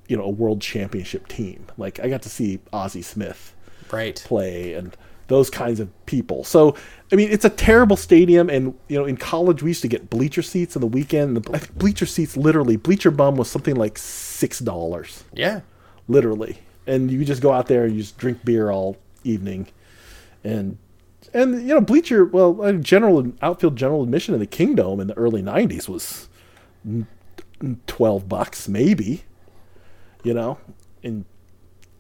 you 0.09 0.16
know 0.16 0.22
a 0.24 0.30
world 0.30 0.61
championship 0.61 1.26
team. 1.28 1.66
Like 1.76 1.99
I 2.01 2.09
got 2.09 2.22
to 2.22 2.28
see 2.28 2.61
Ozzie 2.72 3.03
Smith 3.03 3.55
Right. 3.91 4.22
play 4.26 4.74
and 4.74 4.97
those 5.28 5.51
kinds 5.51 5.80
of 5.80 5.89
people. 6.07 6.45
So 6.45 6.74
I 7.12 7.16
mean, 7.16 7.30
it's 7.30 7.45
a 7.45 7.51
terrible 7.51 7.97
stadium, 7.97 8.49
and 8.49 8.74
you 8.89 8.99
know, 8.99 9.05
in 9.05 9.16
college 9.16 9.62
we 9.62 9.70
used 9.70 9.82
to 9.82 9.89
get 9.89 10.09
bleacher 10.11 10.43
seats 10.43 10.76
on 10.76 10.80
the 10.80 10.86
weekend. 10.86 11.36
The 11.36 11.53
I 11.55 11.59
think 11.59 11.76
bleacher 11.76 12.07
seats, 12.07 12.36
literally, 12.36 12.76
bleacher 12.76 13.11
bum 13.11 13.36
was 13.36 13.51
something 13.51 13.74
like 13.74 13.99
six 13.99 14.61
dollars, 14.61 15.24
Yeah. 15.34 15.61
literally, 16.07 16.59
and 16.89 17.11
you 17.11 17.24
just 17.24 17.43
go 17.43 17.53
out 17.53 17.66
there 17.66 17.84
and 17.84 17.95
you 17.95 18.03
just 18.03 18.18
drink 18.18 18.45
beer 18.45 18.70
all 18.70 18.97
evening, 19.24 19.68
and 20.43 20.78
and 21.32 21.62
you 21.62 21.74
know, 21.74 21.80
bleacher. 21.80 22.24
Well, 22.24 22.62
uh, 22.62 22.72
general 22.72 23.32
outfield 23.43 23.76
general 23.76 24.03
admission 24.03 24.34
in 24.34 24.41
the 24.41 24.47
Kingdome 24.47 25.01
in 25.01 25.07
the 25.07 25.16
early 25.16 25.43
'90s 25.43 25.89
was 25.89 26.28
n- 26.84 27.07
n- 27.62 27.80
twelve 27.86 28.28
bucks, 28.28 28.68
maybe. 28.68 29.24
You 30.24 30.34
know, 30.34 30.59
and 31.03 31.24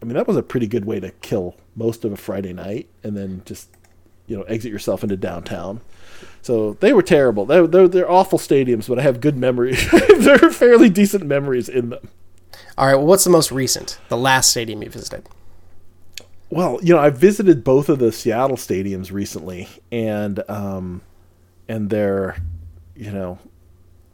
I 0.00 0.04
mean, 0.04 0.14
that 0.14 0.26
was 0.28 0.36
a 0.36 0.42
pretty 0.42 0.66
good 0.66 0.84
way 0.84 1.00
to 1.00 1.10
kill 1.10 1.56
most 1.74 2.04
of 2.04 2.12
a 2.12 2.16
Friday 2.16 2.52
night 2.52 2.88
and 3.02 3.16
then 3.16 3.42
just, 3.44 3.68
you 4.26 4.36
know, 4.36 4.42
exit 4.44 4.70
yourself 4.70 5.02
into 5.02 5.16
downtown. 5.16 5.80
So 6.42 6.74
they 6.74 6.92
were 6.92 7.02
terrible. 7.02 7.46
They're, 7.46 7.66
they're, 7.66 7.88
they're 7.88 8.10
awful 8.10 8.38
stadiums, 8.38 8.88
but 8.88 8.98
I 8.98 9.02
have 9.02 9.20
good 9.20 9.36
memories. 9.36 9.90
they're 10.18 10.50
fairly 10.50 10.88
decent 10.88 11.26
memories 11.26 11.68
in 11.68 11.90
them. 11.90 12.08
All 12.78 12.86
right. 12.86 12.94
Well, 12.94 13.06
what's 13.06 13.24
the 13.24 13.30
most 13.30 13.50
recent? 13.50 13.98
The 14.08 14.16
last 14.16 14.50
stadium 14.50 14.84
you 14.84 14.88
visited? 14.88 15.28
Well, 16.48 16.78
you 16.80 16.94
know, 16.94 17.00
I 17.00 17.10
visited 17.10 17.64
both 17.64 17.88
of 17.88 17.98
the 17.98 18.12
Seattle 18.12 18.56
stadiums 18.56 19.10
recently, 19.10 19.68
and 19.90 20.48
um, 20.48 21.02
and 21.68 21.90
they're, 21.90 22.36
you 22.94 23.10
know, 23.10 23.40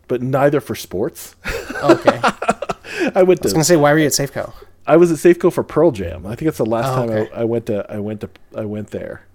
but 0.08 0.22
neither 0.22 0.62
for 0.62 0.74
sports. 0.74 1.36
Okay. 1.82 2.18
I 2.22 3.12
I 3.16 3.22
was 3.22 3.52
gonna 3.52 3.64
say, 3.64 3.76
why 3.76 3.92
were 3.92 3.98
you 3.98 4.06
at 4.06 4.12
Safeco? 4.12 4.54
I 4.86 4.96
was 4.96 5.12
at 5.12 5.18
Safeco 5.18 5.52
for 5.52 5.62
Pearl 5.62 5.90
Jam. 5.90 6.26
I 6.26 6.34
think 6.34 6.48
it's 6.48 6.58
the 6.58 6.64
last 6.64 6.88
Oh, 6.88 7.06
time 7.06 7.10
okay. 7.10 7.32
I, 7.34 7.42
I 7.42 7.44
went 7.44 7.66
to 7.66 7.86
I 7.92 7.98
went 7.98 8.22
to 8.22 8.30
I 8.56 8.64
went 8.64 8.90
there. 8.90 9.26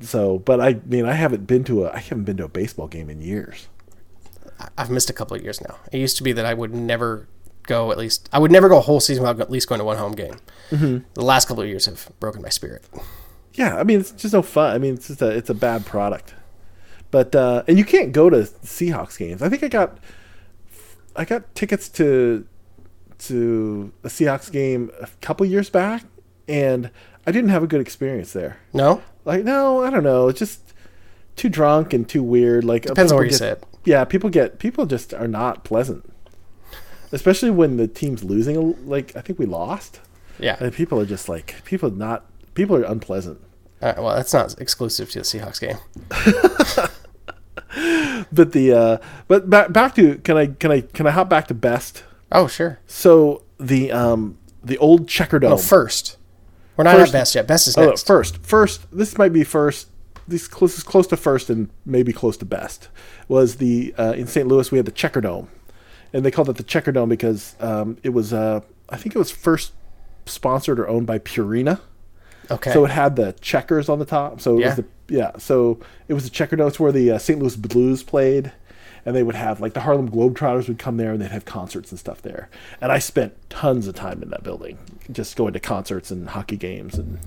So, 0.00 0.38
but 0.38 0.58
I 0.58 0.80
mean, 0.86 1.04
I 1.04 1.12
haven't 1.12 1.46
been 1.46 1.64
to 1.64 1.84
a 1.84 1.92
I 1.92 1.98
haven't 1.98 2.24
been 2.24 2.38
to 2.38 2.44
a 2.44 2.48
baseball 2.48 2.88
game 2.88 3.10
in 3.10 3.20
years. 3.20 3.68
I've 4.78 4.90
missed 4.90 5.10
a 5.10 5.12
couple 5.12 5.36
of 5.36 5.42
years 5.42 5.60
now. 5.60 5.76
It 5.92 5.98
used 5.98 6.16
to 6.16 6.22
be 6.22 6.32
that 6.32 6.46
I 6.46 6.54
would 6.54 6.74
never 6.74 7.26
go 7.64 7.92
at 7.92 7.98
least 7.98 8.28
I 8.32 8.38
would 8.38 8.50
never 8.50 8.68
go 8.68 8.78
a 8.78 8.80
whole 8.80 9.00
season 9.00 9.22
without 9.22 9.40
at 9.40 9.50
least 9.50 9.68
going 9.68 9.78
to 9.78 9.84
one 9.84 9.96
home 9.96 10.12
game. 10.12 10.36
Mm-hmm. 10.70 10.98
The 11.14 11.24
last 11.24 11.48
couple 11.48 11.62
of 11.62 11.68
years 11.68 11.86
have 11.86 12.10
broken 12.20 12.42
my 12.42 12.48
spirit. 12.48 12.84
Yeah, 13.54 13.76
I 13.76 13.82
mean, 13.84 14.00
it's 14.00 14.10
just 14.12 14.32
no 14.34 14.42
fun. 14.42 14.74
I 14.74 14.78
mean, 14.78 14.94
it's 14.94 15.08
just 15.08 15.22
a 15.22 15.28
it's 15.30 15.50
a 15.50 15.54
bad 15.54 15.84
product. 15.86 16.34
But 17.10 17.34
uh, 17.36 17.62
and 17.68 17.78
you 17.78 17.84
can't 17.84 18.12
go 18.12 18.30
to 18.30 18.38
Seahawks 18.38 19.18
games. 19.18 19.42
I 19.42 19.48
think 19.50 19.62
I 19.62 19.68
got 19.68 19.98
I 21.14 21.24
got 21.24 21.54
tickets 21.54 21.88
to 21.90 22.46
to 23.18 23.92
a 24.02 24.08
Seahawks 24.08 24.50
game 24.50 24.90
a 25.00 25.08
couple 25.20 25.46
years 25.46 25.70
back, 25.70 26.04
and 26.48 26.90
I 27.26 27.30
didn't 27.32 27.50
have 27.50 27.62
a 27.62 27.66
good 27.66 27.80
experience 27.80 28.32
there. 28.32 28.58
No, 28.72 29.02
Like, 29.24 29.44
no, 29.44 29.84
I 29.84 29.90
don't 29.90 30.02
know. 30.02 30.28
It's 30.28 30.38
just 30.40 30.72
too 31.36 31.48
drunk 31.48 31.92
and 31.92 32.08
too 32.08 32.22
weird. 32.22 32.64
Like, 32.64 32.82
Depends 32.82 33.12
on 33.12 33.16
where 33.16 33.24
you 33.24 33.30
get- 33.30 33.38
sit. 33.38 33.64
Yeah, 33.84 34.04
people 34.04 34.30
get 34.30 34.58
people 34.58 34.86
just 34.86 35.12
are 35.12 35.26
not 35.28 35.64
pleasant, 35.64 36.11
especially 37.12 37.50
when 37.50 37.76
the 37.76 37.86
team's 37.86 38.24
losing. 38.24 38.86
Like, 38.88 39.14
I 39.16 39.20
think 39.20 39.38
we 39.38 39.46
lost. 39.46 40.00
yeah. 40.38 40.56
And 40.60 40.72
people 40.72 40.98
are 41.00 41.06
just 41.06 41.28
like 41.28 41.62
people 41.64 41.88
are 41.90 41.94
not 41.94 42.24
people 42.54 42.76
are 42.76 42.82
unpleasant. 42.84 43.40
Uh, 43.80 43.94
well, 43.98 44.14
that's 44.16 44.32
not 44.32 44.60
exclusive 44.60 45.10
to 45.10 45.18
the 45.20 45.24
Seahawks 45.24 45.60
game. 45.60 45.78
But 48.30 48.52
the 48.52 48.72
uh, 48.72 48.98
but 49.28 49.48
back 49.50 49.72
back 49.72 49.94
to 49.96 50.16
can 50.18 50.36
I 50.36 50.46
can 50.46 50.70
I 50.70 50.80
can 50.82 51.06
I 51.06 51.10
hop 51.10 51.28
back 51.28 51.48
to 51.48 51.54
best? 51.54 52.04
Oh, 52.30 52.46
sure. 52.46 52.78
So 52.86 53.42
the 53.58 53.90
um 53.92 54.38
the 54.62 54.78
old 54.78 55.08
checker 55.08 55.38
dome. 55.38 55.50
No, 55.52 55.56
first. 55.58 56.16
We're 56.76 56.84
not 56.84 56.96
First- 56.96 57.14
at 57.14 57.18
best 57.18 57.34
yet. 57.34 57.46
Best 57.46 57.68
is 57.68 57.76
Oh, 57.76 57.82
no, 57.82 57.88
next. 57.90 58.06
first, 58.06 58.38
first. 58.38 58.86
This 58.90 59.18
might 59.18 59.32
be 59.32 59.44
first. 59.44 59.88
This 60.26 60.48
close, 60.48 60.78
is 60.78 60.82
close 60.84 61.06
to 61.08 61.16
first 61.16 61.50
and 61.50 61.68
maybe 61.84 62.12
close 62.12 62.36
to 62.38 62.44
best. 62.46 62.88
Was 63.28 63.56
the 63.56 63.94
uh, 63.98 64.14
in 64.16 64.26
St. 64.26 64.46
Louis 64.48 64.70
we 64.70 64.78
had 64.78 64.86
the 64.86 64.92
Checker 64.92 65.20
Dome, 65.20 65.48
and 66.12 66.24
they 66.24 66.30
called 66.30 66.48
it 66.48 66.56
the 66.56 66.62
Checker 66.62 66.92
Dome 66.92 67.08
because 67.08 67.54
um, 67.60 67.96
it 68.02 68.10
was 68.10 68.32
uh, 68.32 68.60
I 68.88 68.96
think 68.96 69.14
it 69.14 69.18
was 69.18 69.30
first 69.30 69.72
sponsored 70.26 70.78
or 70.78 70.88
owned 70.88 71.06
by 71.06 71.18
Purina. 71.18 71.80
okay. 72.50 72.72
So 72.72 72.84
it 72.84 72.90
had 72.90 73.16
the 73.16 73.32
checkers 73.40 73.88
on 73.88 73.98
the 73.98 74.04
top. 74.04 74.40
So 74.40 74.56
it 74.56 74.60
Yeah. 74.60 74.66
was 74.68 74.76
the 74.76 74.84
yeah. 75.08 75.30
So 75.38 75.78
it 76.08 76.14
was 76.14 76.24
the 76.24 76.30
Checker 76.30 76.56
Dome. 76.56 76.68
It's 76.68 76.80
where 76.80 76.92
the 76.92 77.10
uh, 77.12 77.18
St. 77.18 77.38
Louis 77.38 77.56
Blues 77.56 78.02
played, 78.02 78.52
and 79.04 79.14
they 79.16 79.22
would 79.22 79.34
have 79.34 79.60
like 79.60 79.74
the 79.74 79.80
Harlem 79.80 80.10
Globetrotters 80.10 80.68
would 80.68 80.78
come 80.78 80.96
there 80.96 81.12
and 81.12 81.20
they'd 81.20 81.30
have 81.30 81.44
concerts 81.44 81.90
and 81.90 81.98
stuff 81.98 82.22
there. 82.22 82.48
And 82.80 82.90
I 82.92 82.98
spent 82.98 83.34
tons 83.50 83.86
of 83.88 83.94
time 83.94 84.22
in 84.22 84.30
that 84.30 84.42
building, 84.42 84.78
just 85.10 85.36
going 85.36 85.52
to 85.54 85.60
concerts 85.60 86.10
and 86.10 86.28
hockey 86.30 86.56
games 86.56 86.94
and. 86.94 87.18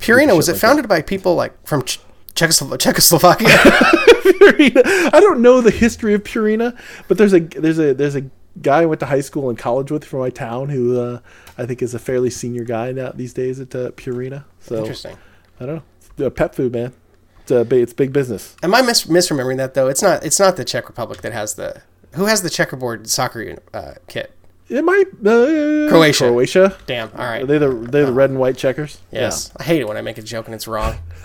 Purina 0.00 0.36
was 0.36 0.48
it 0.48 0.52
like 0.54 0.60
founded 0.60 0.88
by 0.88 1.00
people 1.00 1.36
like 1.36 1.52
from 1.64 1.84
Ch- 1.84 2.00
Czechoslo- 2.34 2.76
Czechoslovakia? 2.76 3.48
Purina. 4.22 5.10
I 5.12 5.20
don't 5.20 5.40
know 5.40 5.60
the 5.60 5.70
history 5.70 6.14
of 6.14 6.24
Purina, 6.24 6.78
but 7.08 7.18
there's 7.18 7.32
a 7.32 7.40
there's 7.40 7.78
a 7.78 7.94
there's 7.94 8.16
a 8.16 8.24
guy 8.60 8.82
I 8.82 8.86
went 8.86 9.00
to 9.00 9.06
high 9.06 9.20
school 9.20 9.48
and 9.48 9.58
college 9.58 9.90
with 9.90 10.04
from 10.04 10.20
my 10.20 10.30
town 10.30 10.68
who 10.68 11.00
uh, 11.00 11.20
I 11.56 11.66
think 11.66 11.82
is 11.82 11.94
a 11.94 11.98
fairly 11.98 12.30
senior 12.30 12.64
guy 12.64 12.92
now 12.92 13.12
these 13.12 13.32
days 13.32 13.60
at 13.60 13.74
uh, 13.74 13.90
Purina. 13.92 14.44
So 14.60 14.78
Interesting. 14.78 15.16
I 15.60 15.66
don't 15.66 15.76
know. 15.76 15.82
It's, 15.98 16.20
uh, 16.20 16.30
pet 16.30 16.54
food, 16.54 16.72
man. 16.72 16.92
It's 17.40 17.50
a 17.50 17.64
big, 17.64 17.82
it's 17.82 17.92
big 17.92 18.12
business. 18.12 18.56
Am 18.62 18.74
I 18.74 18.82
mis- 18.82 19.04
misremembering 19.06 19.56
that 19.56 19.74
though? 19.74 19.88
It's 19.88 20.02
not. 20.02 20.24
It's 20.24 20.38
not 20.38 20.56
the 20.56 20.64
Czech 20.64 20.88
Republic 20.88 21.22
that 21.22 21.32
has 21.32 21.54
the. 21.54 21.82
Who 22.14 22.26
has 22.26 22.42
the 22.42 22.50
checkerboard 22.50 23.08
soccer 23.08 23.58
uh, 23.72 23.94
kit? 24.06 24.32
It 24.68 24.84
might 24.84 25.06
uh, 25.26 25.88
Croatia. 25.88 26.28
Croatia. 26.28 26.76
Damn. 26.86 27.10
All 27.10 27.24
right. 27.24 27.42
Are 27.42 27.46
they 27.46 27.58
the 27.58 27.68
they 27.68 28.04
the 28.04 28.12
red 28.12 28.30
and 28.30 28.38
white 28.38 28.56
checkers? 28.56 28.98
Yes. 29.10 29.50
I 29.56 29.64
hate 29.64 29.80
it 29.80 29.88
when 29.88 29.96
I 29.96 30.02
make 30.02 30.18
a 30.18 30.22
joke 30.22 30.46
and 30.46 30.54
it's 30.54 30.68
wrong. 30.68 30.98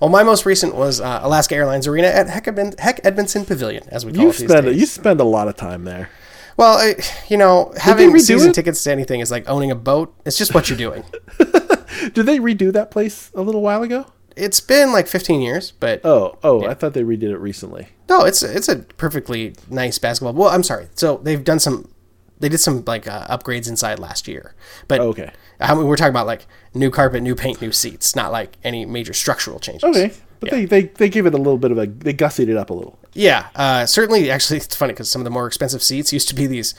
well, 0.00 0.10
my 0.10 0.22
most 0.22 0.44
recent 0.46 0.74
was 0.74 1.00
uh, 1.00 1.20
Alaska 1.22 1.54
Airlines 1.54 1.86
Arena 1.86 2.08
at 2.08 2.28
Hec, 2.28 2.46
Hec 2.78 3.02
Edmundson 3.02 3.46
Pavilion, 3.46 3.84
as 3.88 4.04
we 4.06 4.12
call 4.12 4.22
You 4.22 4.28
it 4.30 4.36
these 4.36 4.48
spend 4.50 4.66
days. 4.66 4.80
you 4.80 4.86
spend 4.86 5.20
a 5.20 5.24
lot 5.24 5.48
of 5.48 5.56
time 5.56 5.84
there. 5.84 6.10
Well, 6.56 6.78
I, 6.78 6.94
you 7.28 7.36
know, 7.36 7.72
having 7.76 8.16
season 8.20 8.50
it? 8.50 8.54
tickets 8.54 8.82
to 8.84 8.92
anything 8.92 9.20
is 9.20 9.30
like 9.30 9.48
owning 9.48 9.70
a 9.70 9.74
boat. 9.74 10.14
It's 10.24 10.38
just 10.38 10.54
what 10.54 10.68
you're 10.70 10.78
doing. 10.78 11.02
Did 12.12 12.26
they 12.26 12.38
redo 12.38 12.72
that 12.72 12.90
place 12.90 13.30
a 13.34 13.40
little 13.42 13.62
while 13.62 13.82
ago? 13.82 14.06
it's 14.36 14.58
been 14.58 14.90
like 14.92 15.06
15 15.06 15.40
years, 15.40 15.70
but 15.78 16.00
Oh, 16.04 16.36
oh, 16.42 16.64
I 16.66 16.74
thought 16.74 16.92
they 16.92 17.04
redid 17.04 17.30
it 17.30 17.38
recently. 17.38 17.90
no, 18.08 18.24
it's 18.24 18.42
it's 18.42 18.68
a 18.68 18.78
perfectly 18.96 19.54
nice 19.70 19.96
basketball. 20.00 20.32
Well, 20.32 20.48
I'm 20.50 20.64
sorry. 20.64 20.88
So 20.96 21.18
they've 21.22 21.44
done 21.44 21.60
some, 21.60 21.88
they 22.40 22.48
did 22.48 22.58
some 22.58 22.82
like 22.84 23.06
uh, 23.06 23.26
upgrades 23.28 23.68
inside 23.68 24.00
last 24.00 24.26
year, 24.26 24.56
but 24.88 24.98
Oh, 25.00 25.08
Okay. 25.10 25.30
I 25.60 25.74
mean, 25.74 25.86
we're 25.86 25.96
talking 25.96 26.10
about 26.10 26.26
like 26.26 26.46
new 26.74 26.90
carpet, 26.90 27.22
new 27.22 27.34
paint, 27.34 27.60
new 27.62 27.72
seats, 27.72 28.14
not 28.16 28.32
like 28.32 28.56
any 28.64 28.84
major 28.84 29.12
structural 29.12 29.58
changes. 29.60 29.84
Okay. 29.84 30.12
But 30.40 30.50
they, 30.50 30.64
they, 30.64 30.82
they 30.82 31.08
gave 31.08 31.26
it 31.26 31.34
a 31.34 31.38
little 31.38 31.58
bit 31.58 31.70
of 31.70 31.78
a 31.78 31.86
they 31.86 32.12
gussied 32.12 32.48
it 32.48 32.56
up 32.56 32.70
a 32.70 32.74
little. 32.74 32.98
Yeah, 33.14 33.48
uh, 33.54 33.86
certainly. 33.86 34.30
Actually, 34.30 34.58
it's 34.58 34.74
funny 34.76 34.92
because 34.92 35.08
some 35.10 35.20
of 35.22 35.24
the 35.24 35.30
more 35.30 35.46
expensive 35.46 35.82
seats 35.82 36.12
used 36.12 36.28
to 36.28 36.34
be 36.34 36.46
these 36.46 36.74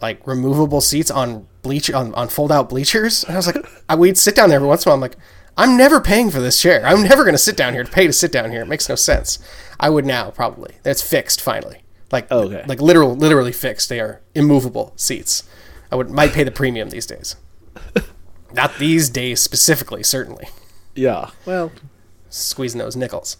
like 0.00 0.24
removable 0.26 0.80
seats 0.80 1.10
on 1.10 1.46
bleach 1.62 1.90
on, 1.90 2.14
on 2.14 2.28
fold 2.28 2.52
out 2.52 2.68
bleachers. 2.68 3.24
And 3.24 3.34
I 3.34 3.36
was 3.38 3.46
like, 3.46 3.56
I, 3.88 3.96
we'd 3.96 4.16
sit 4.18 4.34
down 4.36 4.48
there 4.50 4.56
every 4.56 4.68
once 4.68 4.84
in 4.84 4.88
a 4.88 4.90
while. 4.90 4.94
I'm 4.96 5.00
like, 5.00 5.16
I'm 5.58 5.76
never 5.76 6.00
paying 6.00 6.30
for 6.30 6.38
this 6.40 6.60
chair. 6.60 6.82
I'm 6.86 7.02
never 7.02 7.24
going 7.24 7.34
to 7.34 7.38
sit 7.38 7.56
down 7.56 7.72
here 7.72 7.82
to 7.82 7.90
pay 7.90 8.06
to 8.06 8.12
sit 8.12 8.30
down 8.30 8.50
here. 8.50 8.62
It 8.62 8.68
makes 8.68 8.88
no 8.88 8.94
sense. 8.94 9.38
I 9.80 9.90
would 9.90 10.04
now 10.06 10.30
probably. 10.30 10.74
That's 10.82 11.02
fixed 11.02 11.40
finally. 11.40 11.82
Like 12.12 12.28
Oh, 12.30 12.42
Okay. 12.44 12.62
like 12.66 12.80
literal 12.80 13.16
literally 13.16 13.52
fixed. 13.52 13.88
They 13.88 13.98
are 14.00 14.20
immovable 14.34 14.92
seats. 14.96 15.42
I 15.90 15.96
would 15.96 16.08
might 16.10 16.32
pay 16.32 16.44
the 16.44 16.50
premium 16.50 16.90
these 16.90 17.06
days. 17.06 17.36
Not 18.54 18.76
these 18.78 19.08
days 19.10 19.40
specifically, 19.40 20.02
certainly. 20.02 20.48
Yeah. 20.94 21.30
Well, 21.44 21.72
Squeezing 22.30 22.78
those 22.78 22.96
nickels. 22.96 23.36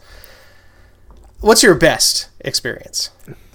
What's 1.41 1.63
your 1.63 1.75
best 1.75 2.29
experience? 2.41 3.11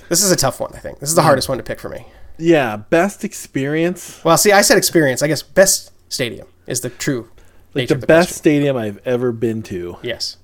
This 0.09 0.21
is 0.23 0.32
a 0.32 0.36
tough 0.36 0.59
one, 0.59 0.71
I 0.75 0.79
think. 0.79 0.99
This 0.99 1.09
is 1.09 1.15
the 1.15 1.21
hmm. 1.21 1.27
hardest 1.27 1.49
one 1.49 1.57
to 1.57 1.63
pick 1.63 1.79
for 1.79 1.89
me. 1.89 2.05
yeah. 2.38 2.77
Best 2.77 3.23
experience. 3.23 4.21
Well, 4.23 4.38
see, 4.38 4.51
I 4.51 4.61
said 4.61 4.77
experience. 4.77 5.21
I 5.21 5.27
guess 5.27 5.41
best 5.43 5.91
stadium 6.09 6.47
is 6.67 6.82
the 6.82 6.89
true 6.89 7.29
Like 7.73 7.88
the 7.89 7.95
of 7.95 8.01
best 8.01 8.27
question. 8.29 8.36
stadium 8.36 8.77
I've 8.77 8.99
ever 9.05 9.32
been 9.32 9.61
to. 9.63 9.97
Yes. 10.01 10.38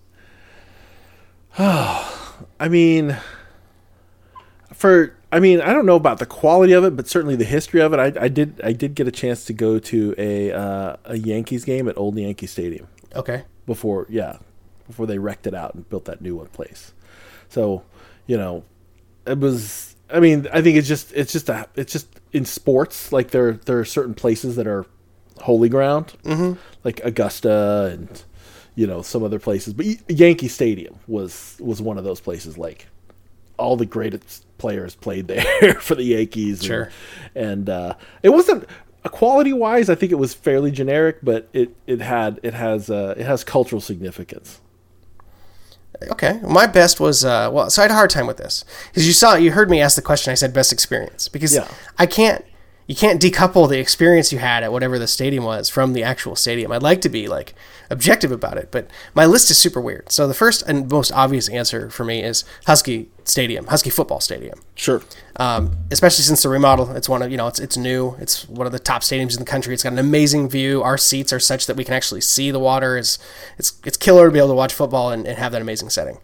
Oh, 1.60 2.38
I 2.60 2.70
mean, 2.70 3.18
for 4.74 5.17
I 5.32 5.40
mean, 5.40 5.60
I 5.60 5.74
don't 5.74 5.86
know 5.86 5.96
about 5.96 6.20
the 6.20 6.26
quality 6.26 6.74
of 6.74 6.84
it, 6.86 6.96
but 6.96 7.08
certainly 7.08 7.36
the 7.36 7.46
history 7.46 7.82
of 7.82 7.94
it. 7.94 8.00
I, 8.00 8.26
I 8.26 8.28
did 8.30 8.62
I 8.64 8.72
did 8.72 8.96
get 8.96 9.08
a 9.08 9.12
chance 9.12 9.44
to 9.46 9.54
go 9.54 9.78
to 9.80 10.16
a 10.18 10.52
uh, 10.54 10.96
a 11.06 11.18
Yankees 11.18 11.66
game 11.66 11.88
at 11.90 11.98
Old 11.98 12.18
Yankee 12.18 12.48
Stadium 12.48 12.88
Okay. 13.16 13.44
before, 13.66 14.06
yeah, 14.10 14.38
before 14.88 15.06
they 15.06 15.18
wrecked 15.18 15.46
it 15.46 15.54
out 15.54 15.74
and 15.76 15.88
built 15.90 16.06
that 16.06 16.22
new 16.22 16.36
one 16.38 16.48
place. 16.48 16.94
So, 17.50 17.84
you 18.26 18.38
know, 18.38 18.64
it 19.26 19.40
was. 19.40 19.96
I 20.10 20.22
mean, 20.22 20.48
I 20.54 20.62
think 20.62 20.78
it's 20.78 20.88
just 20.88 21.12
it's 21.12 21.34
just 21.34 21.50
a 21.50 21.68
it's 21.76 21.92
just 21.92 22.08
in 22.32 22.46
sports 22.46 23.12
like 23.12 23.32
there 23.32 23.54
there 23.54 23.78
are 23.80 23.86
certain 23.86 24.14
places 24.14 24.56
that 24.56 24.66
are 24.68 24.86
holy 25.42 25.68
ground, 25.68 26.14
mm-hmm. 26.24 26.58
like 26.86 27.02
Augusta 27.04 27.92
and 27.94 28.24
you 28.76 28.88
know 28.88 29.02
some 29.02 29.24
other 29.24 29.40
places, 29.40 29.74
but 29.74 29.86
Yankee 30.10 30.48
Stadium 30.48 30.96
was 31.08 31.58
was 31.60 31.82
one 31.82 31.98
of 31.98 32.06
those 32.06 32.22
places. 32.22 32.58
Like 32.58 32.88
all 33.58 33.76
the 33.76 33.86
greatest 33.86 34.46
players 34.58 34.96
played 34.96 35.28
there 35.28 35.74
for 35.80 35.96
the 35.96 36.04
Yankees. 36.04 36.64
Sure. 36.64 36.90
And, 37.36 37.46
and 37.46 37.70
uh, 37.70 37.94
it 38.24 38.30
wasn't 38.30 38.66
quality 39.04 39.54
wise. 39.54 39.90
I 39.90 39.96
think 39.96 40.12
it 40.12 40.16
was 40.16 40.34
fairly 40.34 40.72
generic, 40.72 41.18
but 41.24 41.48
it 41.54 41.76
it 41.86 42.02
had 42.02 42.40
it 42.44 42.54
has 42.54 42.90
uh, 42.90 43.16
it 43.18 43.26
has 43.26 43.44
cultural 43.44 43.82
significance. 43.82 44.60
Okay. 46.12 46.40
My 46.44 46.68
best 46.68 47.00
was 47.00 47.26
uh, 47.26 47.50
well, 47.52 47.70
so 47.70 47.82
I 47.82 47.86
had 47.86 47.92
a 47.92 47.96
hard 47.96 48.10
time 48.12 48.28
with 48.28 48.38
this 48.38 48.64
because 48.90 49.08
you 49.08 49.14
saw 49.14 49.36
you 49.36 49.52
heard 49.52 49.70
me 49.70 49.82
ask 49.82 49.96
the 49.96 50.02
question. 50.02 50.32
I 50.32 50.36
said 50.36 50.54
best 50.54 50.72
experience 50.72 51.28
because 51.28 51.56
Yeah. 51.56 51.68
I 51.98 52.06
can't 52.06 52.46
you 52.88 52.96
can't 52.96 53.22
decouple 53.22 53.70
the 53.70 53.80
experience 53.80 54.32
you 54.32 54.40
had 54.40 54.64
at 54.64 54.72
whatever 54.72 54.98
the 54.98 55.08
stadium 55.08 55.44
was 55.44 55.70
from 55.70 55.92
the 55.92 56.04
actual 56.04 56.38
stadium. 56.38 56.72
I'd 56.72 56.82
like 56.82 57.02
to 57.02 57.10
be 57.10 57.28
like 57.28 57.54
objective 57.90 58.32
about 58.32 58.58
it, 58.58 58.70
but 58.72 58.90
my 59.14 59.26
list 59.26 59.52
is 59.52 59.58
super 59.58 59.82
weird. 59.82 60.10
So 60.10 60.26
the 60.26 60.34
first 60.34 60.64
and 60.64 60.90
most 60.90 61.12
obvious 61.12 61.50
answer 61.50 61.90
for 61.90 62.06
me 62.06 62.24
is 62.24 62.46
Husky 62.66 63.10
Stadium, 63.26 63.68
Husky 63.68 63.90
Football 63.90 64.22
Stadium. 64.22 64.62
Sure. 64.76 65.04
um, 65.36 65.76
especially 65.92 66.24
since 66.24 66.44
the 66.44 66.50
remodel. 66.50 66.92
It's 66.96 67.10
one 67.10 67.22
of 67.22 67.30
you 67.30 67.36
know 67.38 67.48
it's 67.48 67.60
it's 67.60 67.76
new. 67.76 68.16
It's 68.20 68.48
one 68.48 68.66
of 68.66 68.72
the 68.72 68.80
top 68.80 69.02
stadiums 69.02 69.34
in 69.34 69.40
the 69.40 69.46
country. 69.46 69.74
It's 69.74 69.84
got 69.84 69.92
an 69.92 70.00
amazing 70.00 70.50
view. 70.50 70.82
Our 70.82 70.98
seats 70.98 71.34
are 71.34 71.40
such 71.40 71.66
that 71.66 71.76
we 71.76 71.84
can 71.84 71.94
actually 71.94 72.22
see 72.22 72.52
the 72.52 72.60
water. 72.60 72.98
It's 72.98 73.20
it's 73.58 73.74
it's 73.86 73.98
killer 73.98 74.28
to 74.28 74.32
be 74.32 74.40
able 74.40 74.50
to 74.50 74.56
watch 74.56 74.74
football 74.74 75.12
and, 75.12 75.28
and 75.28 75.38
have 75.38 75.52
that 75.52 75.62
amazing 75.62 75.90
setting. 75.90 76.20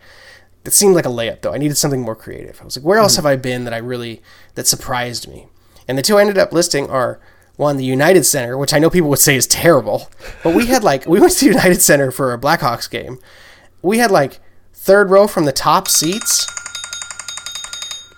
It 0.64 0.72
seemed 0.72 0.95
like 0.95 1.05
a 1.05 1.09
layup 1.09 1.41
though. 1.41 1.53
I 1.53 1.57
needed 1.57 1.76
something 1.76 2.01
more 2.01 2.16
creative. 2.16 2.61
I 2.61 2.64
was 2.64 2.78
like, 2.78 2.86
where 2.86 2.99
else 2.99 3.18
have 3.18 3.26
I 3.26 3.36
been 3.36 3.66
that 3.66 3.74
I 3.74 3.78
really 3.80 4.22
that 4.55 4.66
surprised 4.66 5.28
me? 5.28 5.47
And 5.88 5.97
the 5.97 6.01
two 6.01 6.17
I 6.17 6.21
ended 6.21 6.38
up 6.38 6.53
listing 6.53 6.89
are 6.89 7.19
one 7.55 7.77
the 7.77 7.86
United 7.86 8.25
Center, 8.25 8.57
which 8.57 8.73
I 8.73 8.79
know 8.79 8.89
people 8.89 9.09
would 9.09 9.19
say 9.19 9.36
is 9.36 9.47
terrible, 9.47 10.09
but 10.43 10.55
we 10.55 10.67
had 10.67 10.84
like 10.84 11.05
we 11.05 11.19
went 11.19 11.34
to 11.34 11.45
United 11.45 11.81
Center 11.81 12.11
for 12.11 12.34
a 12.34 12.39
Blackhawks 12.39 12.89
game. 12.89 13.19
We 13.81 13.99
had 13.99 14.11
like 14.11 14.39
third 14.73 15.09
row 15.09 15.27
from 15.27 15.45
the 15.45 15.51
top 15.51 15.88
seats 15.88 16.47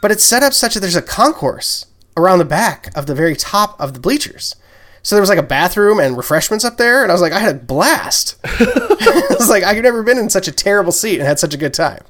but 0.05 0.11
it's 0.11 0.24
set 0.24 0.43
up 0.43 0.53
such 0.53 0.76
that 0.76 0.82
there's 0.82 0.95
a 0.95 1.01
concourse 1.01 1.88
around 2.16 2.38
the 2.38 2.45
back 2.45 2.95
of 2.95 3.07
the 3.07 3.16
very 3.16 3.36
top 3.36 3.76
of 3.82 3.95
the 3.95 3.99
bleachers. 3.99 4.55
So 5.01 5.16
there 5.16 5.22
was 5.22 5.30
like 5.30 5.39
a 5.39 5.41
bathroom 5.41 5.99
and 5.99 6.16
refreshments 6.16 6.63
up 6.63 6.78
there, 6.78 7.01
and 7.01 7.11
I 7.11 7.16
was 7.16 7.24
like, 7.24 7.34
I 7.34 7.39
had 7.39 7.55
a 7.55 7.57
blast. 7.57 8.36
I 8.43 9.26
was 9.32 9.49
like, 9.49 9.63
I've 9.63 9.82
never 9.82 10.03
been 10.03 10.20
in 10.20 10.30
such 10.30 10.47
a 10.47 10.51
terrible 10.51 10.91
seat 10.91 11.18
and 11.18 11.28
had 11.28 11.39
such 11.39 11.55
a 11.55 11.57
good 11.57 11.74
time. 11.74 12.03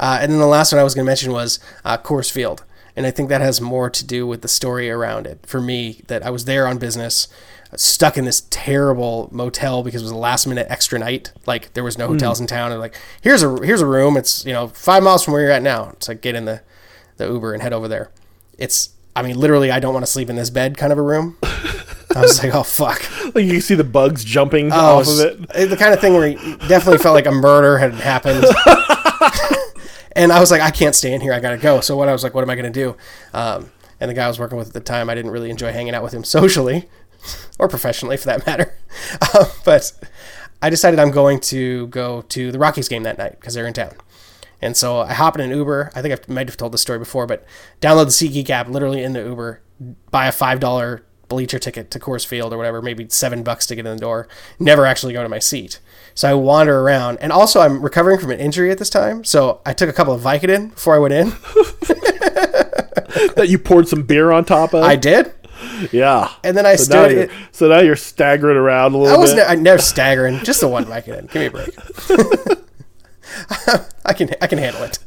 Uh, 0.00 0.18
and 0.20 0.32
then 0.32 0.40
the 0.40 0.46
last 0.48 0.72
one 0.72 0.80
I 0.80 0.82
was 0.82 0.92
going 0.92 1.04
to 1.04 1.08
mention 1.08 1.30
was 1.30 1.60
uh, 1.84 1.98
Coors 1.98 2.32
Field, 2.32 2.64
and 2.96 3.06
I 3.06 3.10
think 3.10 3.28
that 3.28 3.40
has 3.40 3.60
more 3.60 3.90
to 3.90 4.04
do 4.04 4.26
with 4.26 4.42
the 4.42 4.48
story 4.48 4.90
around 4.90 5.26
it. 5.26 5.44
For 5.46 5.60
me, 5.60 6.02
that 6.08 6.24
I 6.24 6.30
was 6.30 6.44
there 6.44 6.66
on 6.66 6.78
business, 6.78 7.28
stuck 7.76 8.18
in 8.18 8.24
this 8.24 8.42
terrible 8.50 9.28
motel 9.32 9.82
because 9.82 10.02
it 10.02 10.04
was 10.04 10.12
a 10.12 10.16
last 10.16 10.46
minute 10.46 10.66
extra 10.68 10.98
night. 10.98 11.32
Like 11.46 11.72
there 11.74 11.84
was 11.84 11.98
no 11.98 12.06
hmm. 12.06 12.14
hotels 12.14 12.40
in 12.40 12.46
town, 12.46 12.72
and 12.72 12.80
like 12.80 12.96
here's 13.22 13.42
a 13.42 13.64
here's 13.64 13.80
a 13.80 13.86
room. 13.86 14.16
It's 14.16 14.44
you 14.44 14.52
know 14.52 14.68
five 14.68 15.02
miles 15.02 15.24
from 15.24 15.32
where 15.32 15.42
you're 15.42 15.50
at 15.50 15.62
now. 15.62 15.90
It's 15.90 16.08
like 16.08 16.20
get 16.20 16.34
in 16.34 16.44
the 16.44 16.62
the 17.20 17.26
Uber 17.26 17.52
and 17.52 17.62
head 17.62 17.72
over 17.72 17.86
there. 17.86 18.10
It's, 18.58 18.90
I 19.14 19.22
mean, 19.22 19.38
literally, 19.38 19.70
I 19.70 19.78
don't 19.78 19.94
want 19.94 20.04
to 20.04 20.10
sleep 20.10 20.28
in 20.28 20.36
this 20.36 20.50
bed 20.50 20.76
kind 20.76 20.92
of 20.92 20.98
a 20.98 21.02
room. 21.02 21.38
I 21.42 22.22
was 22.22 22.42
like, 22.42 22.54
oh 22.54 22.64
fuck. 22.64 23.02
Like 23.32 23.44
you 23.44 23.52
can 23.52 23.60
see 23.60 23.76
the 23.76 23.84
bugs 23.84 24.24
jumping 24.24 24.72
Oh, 24.72 24.98
off 24.98 25.06
of 25.06 25.20
it. 25.20 25.50
Eh, 25.54 25.66
the 25.66 25.76
kind 25.76 25.94
of 25.94 26.00
thing 26.00 26.14
where 26.14 26.26
you 26.26 26.56
definitely 26.66 26.98
felt 26.98 27.14
like 27.14 27.26
a 27.26 27.30
murder 27.30 27.78
had 27.78 27.94
happened. 27.94 28.44
and 30.16 30.32
I 30.32 30.40
was 30.40 30.50
like, 30.50 30.60
I 30.60 30.70
can't 30.70 30.94
stay 30.94 31.12
in 31.12 31.20
here. 31.20 31.32
I 31.32 31.40
gotta 31.40 31.58
go. 31.58 31.80
So 31.80 31.96
what 31.96 32.08
I 32.08 32.12
was 32.12 32.22
like, 32.22 32.34
what 32.34 32.42
am 32.42 32.50
I 32.50 32.56
gonna 32.56 32.70
do? 32.70 32.96
Um, 33.32 33.70
and 34.00 34.10
the 34.10 34.14
guy 34.14 34.24
I 34.24 34.28
was 34.28 34.38
working 34.38 34.58
with 34.58 34.68
at 34.68 34.74
the 34.74 34.80
time, 34.80 35.10
I 35.10 35.14
didn't 35.14 35.30
really 35.30 35.50
enjoy 35.50 35.72
hanging 35.72 35.94
out 35.94 36.02
with 36.02 36.12
him 36.12 36.24
socially 36.36 36.88
or 37.58 37.68
professionally 37.68 38.16
for 38.16 38.26
that 38.26 38.46
matter. 38.46 38.74
Uh, 39.20 39.46
but 39.64 39.92
I 40.62 40.70
decided 40.70 40.98
I'm 40.98 41.10
going 41.10 41.40
to 41.40 41.86
go 41.88 42.22
to 42.22 42.52
the 42.52 42.58
Rockies 42.58 42.88
game 42.88 43.02
that 43.04 43.18
night 43.18 43.38
because 43.38 43.54
they're 43.54 43.66
in 43.66 43.74
town. 43.74 43.94
And 44.62 44.76
so 44.76 45.00
I 45.00 45.14
hop 45.14 45.38
in 45.38 45.40
an 45.40 45.56
Uber. 45.56 45.90
I 45.94 46.02
think 46.02 46.14
I 46.14 46.32
might 46.32 46.48
have 46.48 46.56
told 46.56 46.72
this 46.72 46.82
story 46.82 46.98
before, 46.98 47.26
but 47.26 47.44
download 47.80 48.06
the 48.06 48.28
SeatGeek 48.28 48.50
app 48.50 48.68
literally 48.68 49.02
in 49.02 49.14
the 49.14 49.22
Uber, 49.22 49.62
buy 50.10 50.26
a 50.26 50.32
five 50.32 50.60
dollar 50.60 51.02
bleacher 51.28 51.58
ticket 51.58 51.90
to 51.92 51.98
Coors 51.98 52.26
Field 52.26 52.52
or 52.52 52.58
whatever, 52.58 52.82
maybe 52.82 53.06
seven 53.08 53.42
bucks 53.42 53.66
to 53.66 53.74
get 53.74 53.86
in 53.86 53.96
the 53.96 54.00
door. 54.00 54.28
Never 54.58 54.84
actually 54.84 55.14
go 55.14 55.22
to 55.22 55.28
my 55.28 55.38
seat. 55.38 55.80
So 56.14 56.28
I 56.30 56.34
wander 56.34 56.80
around, 56.80 57.18
and 57.20 57.32
also 57.32 57.60
I'm 57.60 57.80
recovering 57.82 58.18
from 58.18 58.30
an 58.30 58.40
injury 58.40 58.70
at 58.70 58.78
this 58.78 58.90
time. 58.90 59.24
So 59.24 59.60
I 59.64 59.72
took 59.72 59.88
a 59.88 59.92
couple 59.92 60.12
of 60.12 60.20
Vicodin 60.20 60.70
before 60.74 60.94
I 60.94 60.98
went 60.98 61.14
in. 61.14 61.30
that 63.36 63.46
you 63.48 63.58
poured 63.58 63.88
some 63.88 64.02
beer 64.02 64.30
on 64.30 64.44
top 64.44 64.74
of. 64.74 64.82
I 64.82 64.96
did, 64.96 65.32
yeah. 65.92 66.32
and 66.44 66.56
then 66.56 66.66
I 66.66 66.76
so 66.76 66.84
stood. 66.84 67.12
you're, 67.12 67.22
It, 67.22 67.30
so 67.52 67.68
now 67.68 67.80
you're 67.80 67.96
staggering 67.96 68.56
around 68.56 68.94
a 68.94 68.98
little 68.98 69.12
bit. 69.12 69.18
I 69.18 69.20
was 69.20 69.34
ne- 69.34 69.44
I 69.44 69.54
never 69.54 69.80
staggering, 69.80 70.38
just 70.44 70.60
the 70.60 70.68
one 70.68 70.84
Vicodin. 70.84 71.30
Give 71.30 71.40
me 71.40 71.46
a 71.46 71.50
break. 71.50 72.66
I 74.04 74.12
can 74.12 74.30
I 74.40 74.46
can 74.46 74.58
handle 74.58 74.82
it. 74.82 74.98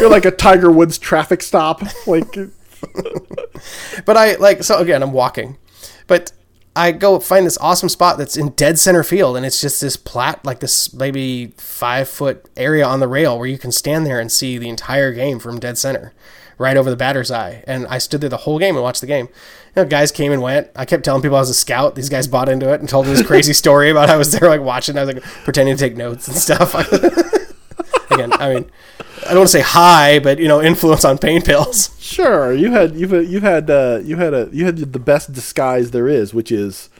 you're 0.00 0.10
like 0.10 0.24
a 0.24 0.30
Tiger 0.30 0.70
Woods 0.70 0.98
traffic 0.98 1.42
stop. 1.42 1.82
Like 2.06 2.32
But 4.04 4.16
I 4.16 4.36
like 4.36 4.62
so 4.62 4.78
again, 4.78 5.02
I'm 5.02 5.12
walking, 5.12 5.58
but 6.06 6.32
I 6.76 6.92
go 6.92 7.18
find 7.18 7.46
this 7.46 7.56
awesome 7.58 7.88
spot 7.88 8.18
that's 8.18 8.36
in 8.36 8.50
dead 8.50 8.78
center 8.78 9.02
field, 9.02 9.36
and 9.36 9.46
it's 9.46 9.60
just 9.60 9.80
this 9.80 9.96
plat 9.96 10.44
like 10.44 10.60
this 10.60 10.92
maybe 10.92 11.54
five 11.56 12.06
foot 12.06 12.44
area 12.54 12.84
on 12.86 13.00
the 13.00 13.08
rail 13.08 13.38
where 13.38 13.48
you 13.48 13.56
can 13.56 13.72
stand 13.72 14.04
there 14.04 14.20
and 14.20 14.30
see 14.30 14.58
the 14.58 14.68
entire 14.68 15.12
game 15.12 15.38
from 15.38 15.58
dead 15.58 15.78
center, 15.78 16.12
right 16.58 16.76
over 16.76 16.90
the 16.90 16.96
batter's 16.96 17.30
eye. 17.30 17.64
And 17.66 17.86
I 17.86 17.96
stood 17.96 18.20
there 18.20 18.28
the 18.28 18.36
whole 18.36 18.58
game 18.58 18.74
and 18.76 18.82
watched 18.82 19.00
the 19.00 19.06
game. 19.06 19.28
You 19.74 19.82
know, 19.82 19.84
guys 19.86 20.12
came 20.12 20.32
and 20.32 20.42
went. 20.42 20.68
I 20.76 20.84
kept 20.84 21.02
telling 21.02 21.22
people 21.22 21.36
I 21.36 21.40
was 21.40 21.50
a 21.50 21.54
scout. 21.54 21.94
These 21.94 22.10
guys 22.10 22.28
bought 22.28 22.50
into 22.50 22.70
it 22.70 22.80
and 22.80 22.88
told 22.88 23.06
me 23.06 23.12
this 23.12 23.26
crazy 23.26 23.52
story 23.54 23.88
about 23.88 24.10
I 24.10 24.16
was 24.16 24.32
there 24.32 24.48
like 24.48 24.60
watching. 24.60 24.98
I 24.98 25.04
was 25.04 25.14
like 25.14 25.24
pretending 25.44 25.76
to 25.76 25.80
take 25.82 25.96
notes 25.96 26.28
and 26.28 26.36
stuff. 26.36 26.74
again, 28.16 28.32
I 28.34 28.54
mean, 28.54 28.70
I 29.24 29.28
don't 29.28 29.38
want 29.38 29.48
to 29.48 29.52
say 29.52 29.60
high, 29.60 30.18
but 30.18 30.38
you 30.38 30.48
know, 30.48 30.60
influence 30.62 31.04
on 31.04 31.18
pain 31.18 31.42
pills. 31.42 31.96
sure, 32.00 32.52
you 32.52 32.72
had 32.72 32.96
you've 32.96 33.12
you've 33.12 33.42
had 33.42 33.70
uh, 33.70 34.00
you 34.02 34.16
had 34.16 34.34
a 34.34 34.48
you 34.52 34.64
had 34.66 34.76
the 34.76 34.98
best 34.98 35.32
disguise 35.32 35.92
there 35.92 36.08
is, 36.08 36.34
which 36.34 36.50
is 36.50 36.90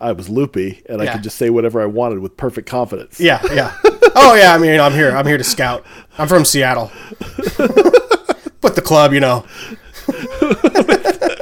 I 0.00 0.12
was 0.12 0.28
loopy 0.28 0.82
and 0.86 1.02
I 1.02 1.12
could 1.12 1.22
just 1.22 1.36
say 1.36 1.50
whatever 1.50 1.82
I 1.82 1.86
wanted 1.86 2.20
with 2.20 2.36
perfect 2.36 2.68
confidence. 2.68 3.18
Yeah, 3.20 3.40
yeah. 3.52 3.76
Oh 4.14 4.34
yeah, 4.34 4.54
I 4.54 4.58
mean, 4.58 4.80
I'm 4.80 4.92
here. 4.92 5.10
I'm 5.10 5.26
here 5.26 5.38
to 5.38 5.44
scout. 5.44 5.84
I'm 6.16 6.28
from 6.28 6.44
Seattle. 6.44 6.90
With 8.60 8.74
the 8.74 8.82
club, 8.82 9.12
you 9.12 9.20
know. 9.20 9.46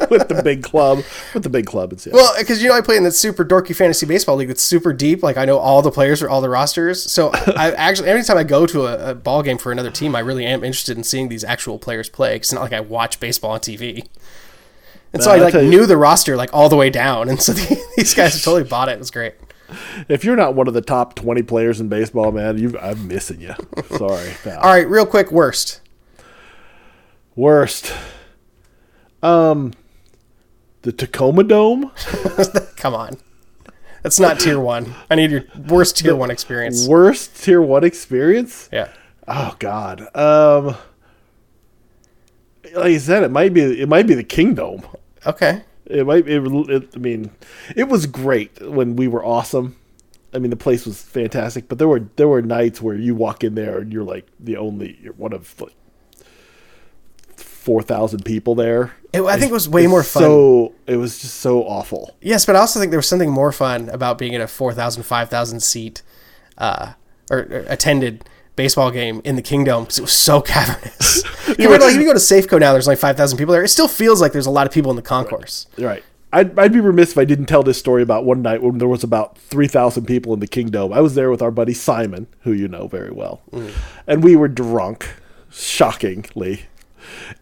with 0.11 0.29
the 0.29 0.43
big 0.43 0.63
club, 0.63 1.03
with 1.35 1.43
the 1.43 1.49
big 1.49 1.67
club 1.67 1.93
and 1.93 2.01
Seattle. 2.01 2.21
Well, 2.21 2.35
because 2.39 2.63
you 2.63 2.69
know 2.69 2.75
I 2.75 2.81
play 2.81 2.97
in 2.97 3.05
that 3.05 3.13
super 3.13 3.45
dorky 3.45 3.75
fantasy 3.75 4.07
baseball 4.07 4.37
league 4.37 4.49
that's 4.49 4.63
super 4.63 4.93
deep. 4.93 5.23
Like 5.23 5.37
I 5.37 5.45
know 5.45 5.59
all 5.59 5.83
the 5.83 5.91
players 5.91 6.21
for 6.21 6.29
all 6.29 6.41
the 6.41 6.49
rosters. 6.51 7.03
So 7.11 7.31
I 7.33 7.73
actually 7.77 8.09
every 8.09 8.23
time 8.23 8.39
I 8.39 8.45
go 8.45 8.67
to 8.67 8.87
a, 8.87 9.11
a 9.11 9.15
ball 9.15 9.43
game 9.43 9.59
for 9.59 9.73
another 9.73 9.91
team, 9.91 10.15
I 10.17 10.21
really 10.21 10.45
am 10.47 10.65
interested 10.65 10.97
in 10.97 11.05
seeing 11.05 11.29
these 11.29 11.45
actual 11.45 11.79
players 11.79 12.09
play. 12.09 12.39
'cause 12.39 12.47
it's 12.47 12.53
not 12.53 12.63
like 12.63 12.73
I 12.73 12.81
watch 12.81 13.21
baseball 13.21 13.53
on 13.53 13.61
TV. 13.61 14.07
And 15.13 15.23
so 15.23 15.31
Nah, 15.31 15.37
I 15.37 15.39
like 15.41 15.55
you- 15.55 15.63
knew 15.63 15.87
the 15.87 15.97
roster 15.97 16.37
like 16.37 16.51
all 16.53 16.69
the 16.69 16.77
way 16.77 16.91
down, 16.91 17.29
and 17.29 17.41
so 17.41 17.53
these 17.97 18.13
guys 18.15 18.43
totally 18.43 18.65
bought 18.65 18.89
it. 18.89 18.93
It 18.93 18.99
was 18.99 19.11
great. 19.11 19.35
If 20.09 20.25
you're 20.25 20.37
not 20.37 20.55
one 20.55 20.69
of 20.69 20.75
the 20.75 20.81
top 20.81 21.15
20 21.17 21.43
players 21.43 21.81
in 21.81 21.89
baseball, 21.89 22.31
man, 22.31 22.57
you 22.59 22.79
I'm 22.79 23.09
missing 23.09 23.41
you. 23.41 23.55
Sorry. 23.97 24.31
pal. 24.45 24.59
All 24.61 24.71
right, 24.71 24.89
real 24.89 25.07
quick, 25.07 25.33
worst. 25.33 25.81
Worst. 27.35 27.93
Um 29.23 29.73
the 30.87 30.93
Tacoma 30.93 31.43
Dome? 31.43 31.91
Come 32.77 32.95
on, 32.95 33.19
that's 34.03 34.21
not 34.21 34.39
tier 34.39 34.61
one. 34.61 34.95
I 35.11 35.17
need 35.17 35.33
your 35.33 35.45
worst 35.69 35.99
tier 35.99 36.15
one 36.15 36.31
experience. 36.31 36.87
Worst 36.87 37.43
tier 37.43 37.61
1 37.61 37.83
experience? 37.83 38.69
Yeah. 38.73 38.89
Oh 39.27 39.57
god. 39.59 40.03
Um 40.15 40.77
like 42.75 42.87
I 42.87 42.99
said, 42.99 43.25
it 43.25 43.33
might 43.33 43.53
be 43.53 43.63
it 43.81 43.89
might 43.89 44.07
be 44.07 44.15
the 44.15 44.23
Kingdome. 44.23 44.87
Okay. 45.27 45.65
It 45.87 46.07
might. 46.07 46.29
It, 46.29 46.43
it, 46.45 46.91
I 46.95 46.99
mean, 46.99 47.31
it 47.75 47.89
was 47.89 48.07
great 48.07 48.61
when 48.61 48.97
we 48.97 49.09
were 49.09 49.25
awesome. 49.25 49.77
I 50.35 50.39
mean, 50.39 50.51
the 50.51 50.57
place 50.57 50.85
was 50.85 51.01
fantastic, 51.01 51.69
but 51.69 51.79
there 51.79 51.89
were 51.89 52.01
there 52.17 52.29
were 52.29 52.43
nights 52.43 52.83
where 52.83 52.97
you 52.97 53.15
walk 53.15 53.43
in 53.43 53.55
there 53.55 53.79
and 53.79 53.93
you're 53.93 54.05
like 54.05 54.27
the 54.39 54.57
only 54.57 54.99
you're 55.03 55.15
one 55.15 55.33
of 55.33 55.61
like 55.61 55.75
four 57.67 57.83
thousand 57.83 58.25
people 58.25 58.55
there. 58.55 58.93
It, 59.13 59.23
I 59.23 59.39
think 59.39 59.51
it 59.51 59.55
was 59.55 59.69
way 59.69 59.83
It's 59.83 59.91
more 59.91 60.05
fun. 60.05 60.23
So 60.23 60.75
it 60.87 60.97
was 60.97 61.19
just 61.19 61.41
so 61.41 61.65
awful. 61.65 62.15
Yes, 62.21 62.47
but 62.47 62.55
I 62.55 62.61
also 62.61 62.79
think 62.79 62.91
there 62.91 62.99
was 62.99 63.09
something 63.09 63.31
more 63.31 63.51
fun 63.51 63.89
about 63.89 64.19
being 64.19 64.35
in 64.35 64.41
a 64.41 64.47
4,000, 64.47 65.03
5,000 65.03 65.61
seat 65.61 66.03
uh, 66.59 66.93
or, 67.29 67.39
or 67.39 67.65
attended 67.69 68.29
baseball 68.55 68.93
game 68.93 69.21
in 69.25 69.35
the 69.35 69.43
Kingdome 69.43 69.85
because 69.85 69.99
it 69.99 70.03
was 70.03 70.13
so 70.13 70.41
cavernous. 70.53 71.23
Compared 71.45 71.81
to, 71.81 71.87
like 71.87 71.95
if 71.95 72.01
you 72.01 72.07
go 72.07 72.13
to 72.13 72.19
Safeco 72.19 72.61
now, 72.61 72.73
there's 72.73 72.87
only 72.87 72.97
five 72.97 73.17
thousand 73.17 73.39
people 73.39 73.53
there. 73.53 73.65
It 73.65 73.69
still 73.69 73.89
feels 73.89 74.21
like 74.21 74.33
there's 74.33 74.47
a 74.47 74.51
lot 74.51 74.67
of 74.67 74.73
people 74.73 74.91
in 74.91 74.97
the 74.97 75.03
concourse. 75.03 75.67
Right. 75.77 76.05
I'd, 76.33 76.59
I'd 76.59 76.73
be 76.73 76.81
remiss 76.81 77.13
if 77.13 77.19
I 77.19 77.25
didn't 77.25 77.47
tell 77.47 77.63
this 77.63 77.79
story 77.79 78.03
about 78.03 78.25
one 78.25 78.43
night 78.43 78.63
when 78.63 78.79
there 78.79 78.89
was 78.89 79.03
about 79.03 79.39
3,000 79.39 80.05
people 80.07 80.35
in 80.35 80.41
the 80.41 80.49
Kingdome. 80.49 80.93
I 80.93 81.01
was 81.01 81.15
there 81.15 81.31
with 81.31 81.41
our 81.41 81.51
buddy 81.51 81.73
Simon, 81.73 82.27
who 82.41 82.53
you 82.53 82.69
know 82.69 82.89
very 82.89 83.11
well. 83.11 83.43
And 84.07 84.23
we 84.23 84.37
were 84.37 84.49
drunk, 84.49 85.09
shockingly. 85.51 86.67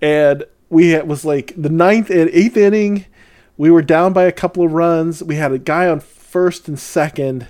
And 0.01 0.45
we 0.71 0.91
had, 0.91 1.09
was 1.09 1.25
like 1.25 1.53
the 1.57 1.69
ninth 1.69 2.11
and 2.11 2.31
eighth 2.31 2.57
inning. 2.57 3.07
We 3.57 3.71
were 3.71 3.83
down 3.83 4.13
by 4.13 4.25
a 4.25 4.33
couple 4.33 4.65
of 4.65 4.73
runs. 4.73 5.23
We 5.23 5.37
had 5.37 5.53
a 5.53 5.59
guy 5.59 5.89
on 5.89 6.01
first 6.01 6.69
and 6.69 6.79
second, 6.79 7.47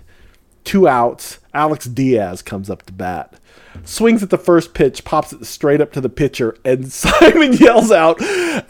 two 0.65 0.87
outs. 0.87 1.39
Alex 1.55 1.87
Diaz 1.87 2.43
comes 2.43 2.69
up 2.69 2.83
to 2.87 2.93
bat 2.93 3.39
swings 3.83 4.23
at 4.23 4.31
the 4.31 4.39
first 4.39 4.75
pitch, 4.75 5.05
pops 5.05 5.33
it 5.33 5.45
straight 5.45 5.81
up 5.81 5.93
to 5.93 6.01
the 6.01 6.09
pitcher, 6.09 6.57
and 6.65 6.93
Simon 6.93 7.53
yells 7.55 7.91
out, 7.91 8.21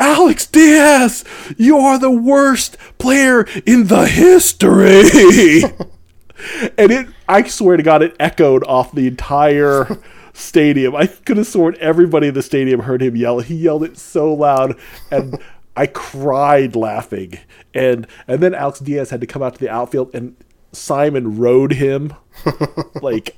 Alex 0.01 0.47
Diaz, 0.47 1.25
you 1.57 1.77
are 1.79 1.99
the 1.99 2.11
worst 2.11 2.77
player 2.99 3.47
in 3.67 3.89
the 3.89 4.07
history. 4.07 5.63
and 6.79 6.91
it, 6.91 7.09
I 7.29 7.45
swear 7.45 7.77
to 7.77 7.83
God, 7.83 8.03
it 8.03 8.17
echoed 8.19 8.65
off 8.65 8.93
the 8.93 9.07
entire 9.07 9.99
stadium. 10.35 10.95
I 10.95 11.07
could 11.07 11.39
have 11.39 11.47
sworn 11.47 11.77
everybody 11.81 12.29
in 12.29 12.35
the 12.35 12.43
stadium 12.43 12.81
heard 12.81 13.01
him 13.01 13.17
yell. 13.17 13.39
He 13.39 13.55
yelled 13.55 13.85
it 13.85 13.97
so 13.97 14.35
loud, 14.35 14.79
and 15.11 15.39
I 15.77 15.87
cried 15.87 16.77
laughing. 16.77 17.39
And 17.73 18.07
and 18.29 18.43
then 18.43 18.55
Alex 18.55 18.81
Diaz 18.81 19.11
had 19.11 19.23
to 19.23 19.27
come 19.27 19.43
out 19.43 19.55
to 19.55 19.61
the 19.61 19.71
outfield, 19.71 20.15
and 20.15 20.37
Simon 20.73 21.39
rode 21.39 21.73
him 21.73 22.13
like 23.01 23.37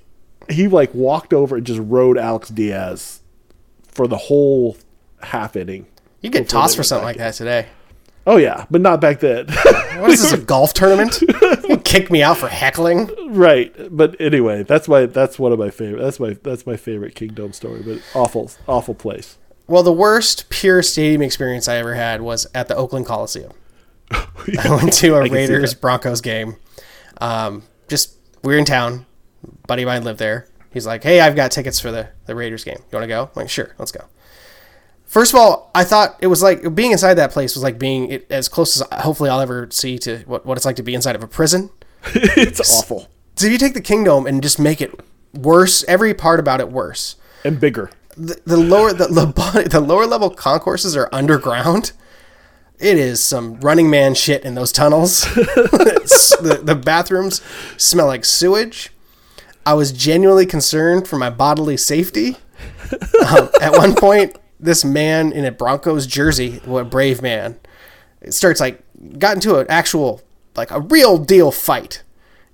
he 0.49 0.67
like 0.67 0.93
walked 0.95 1.33
over 1.33 1.57
and 1.57 1.67
just 1.67 1.81
rode 1.85 2.19
Alex 2.19 2.49
Diaz 2.49 3.23
for 3.87 4.09
the 4.09 4.17
whole 4.17 4.77
half 5.23 5.55
inning. 5.55 5.87
You 6.23 6.31
get 6.31 6.49
tossed 6.49 6.77
for 6.77 6.83
something 6.83 7.05
like 7.05 7.19
that 7.19 7.35
today. 7.35 7.67
Oh 8.27 8.37
yeah, 8.37 8.67
but 8.71 8.81
not 8.81 9.01
back 9.01 9.21
then. 9.21 9.47
What 9.97 10.11
is 10.11 10.21
this, 10.21 10.33
a 10.33 10.37
golf 10.45 10.75
tournament? 10.75 11.23
You 11.67 11.79
kick 11.79 12.11
me 12.11 12.23
out 12.23 12.37
for 12.37 12.49
heckling? 12.49 13.09
right. 13.31 13.75
But 13.91 14.15
anyway, 14.21 14.63
that's 14.63 14.89
my 14.89 15.07
that's 15.07 15.39
one 15.39 15.53
of 15.53 15.59
my 15.59 15.71
favorite. 15.71 16.03
That's 16.03 16.21
my 16.21 16.37
that's 16.43 16.67
my 16.67 16.77
favorite 16.77 17.15
Kingdome 17.15 17.55
story. 17.55 17.83
But 17.83 18.03
awful 18.15 18.51
awful 18.69 18.95
place. 18.95 19.39
Well, 19.69 19.83
the 19.83 19.95
worst 19.95 20.51
pure 20.51 20.83
stadium 20.83 21.23
experience 21.23 21.67
I 21.67 21.77
ever 21.77 21.95
had 21.95 22.21
was 22.21 22.47
at 22.55 22.69
the 22.69 22.77
Oakland 22.77 23.07
Coliseum. 23.07 23.53
I 24.11 24.69
went 24.69 24.93
to 24.93 25.15
a 25.15 25.29
Raiders. 25.29 25.73
Broncos 25.73 26.21
game. 26.21 26.57
Um, 27.23 27.63
just 27.89 28.17
we 28.45 28.53
were 28.53 28.59
in 28.59 28.67
town. 28.67 29.07
Buddy 29.67 29.85
of 29.85 29.87
mine 29.87 30.05
lived 30.05 30.19
there. 30.19 30.47
He's 30.75 30.87
like, 30.87 31.03
"Hey, 31.03 31.21
I've 31.21 31.37
got 31.37 31.53
tickets 31.53 31.81
for 31.81 31.91
the 31.91 32.11
the 32.27 32.35
Raiders 32.35 32.65
game. 32.65 32.79
You 32.79 32.99
want 32.99 33.05
to 33.05 33.09
go?" 33.09 33.23
I'm 33.23 33.31
like, 33.35 33.49
"Sure, 33.49 33.75
let's 33.79 33.93
go." 33.93 34.05
First 35.07 35.33
of 35.33 35.39
all, 35.41 35.71
I 35.75 35.85
thought 35.85 36.17
it 36.21 36.27
was 36.27 36.43
like 36.43 36.75
being 36.75 36.93
inside 36.93 37.15
that 37.15 37.31
place 37.31 37.55
was 37.55 37.63
like 37.63 37.79
being 37.79 38.11
it, 38.11 38.27
as 38.31 38.49
close 38.49 38.81
as 38.81 38.87
hopefully 39.03 39.31
I'll 39.31 39.41
ever 39.41 39.69
see 39.71 39.99
to 40.01 40.19
what, 40.27 40.45
what 40.45 40.59
it's 40.59 40.67
like 40.67 40.77
to 40.77 40.83
be 40.83 40.95
inside 40.95 41.15
of 41.17 41.23
a 41.23 41.29
prison. 41.29 41.71
it's 42.15 42.61
awful 42.79 43.09
So 43.37 43.47
if 43.47 43.53
you 43.53 43.59
take 43.59 43.75
the 43.75 43.81
Kingdome 43.81 44.27
and 44.27 44.43
just 44.43 44.59
make 44.59 44.81
it 44.81 44.93
worse, 45.33 45.85
every 45.85 46.13
part 46.13 46.39
about 46.41 46.61
it 46.61 46.71
worse. 46.71 47.17
and 47.45 47.59
bigger. 47.61 47.91
The, 48.17 48.41
the 48.45 48.57
lower 48.57 48.93
the, 48.93 49.07
the 49.07 49.69
the 49.71 49.81
lower 49.81 50.07
level 50.07 50.31
concourses 50.31 50.97
are 50.97 51.09
underground. 51.13 51.93
It 52.79 52.99
is 52.99 53.23
some 53.23 53.59
running 53.61 53.89
man 53.89 54.15
shit 54.15 54.45
in 54.45 54.55
those 54.55 54.73
tunnels. 54.73 55.27
The, 56.39 56.61
the 56.63 56.75
bathrooms 56.75 57.41
smell 57.79 58.07
like 58.07 58.25
sewage. 58.25 58.91
I 59.65 59.75
was 59.75 59.91
genuinely 59.91 60.45
concerned 60.47 61.09
for 61.09 61.17
my 61.17 61.31
bodily 61.31 61.77
safety. 61.77 62.37
Um, 63.27 63.49
at 63.61 63.73
one 63.73 63.95
point, 63.95 64.37
this 64.59 64.85
man 64.85 65.33
in 65.33 65.45
a 65.45 65.51
Broncos 65.53 66.07
jersey, 66.07 66.61
what 66.65 66.81
a 66.81 66.85
brave 66.85 67.21
man, 67.23 67.59
it 68.21 68.33
starts 68.33 68.61
like 68.61 68.83
got 69.19 69.35
into 69.35 69.59
an 69.59 69.67
actual 69.69 70.23
like 70.57 70.71
a 70.71 70.81
real 70.81 71.19
deal 71.19 71.51
fight 71.53 72.03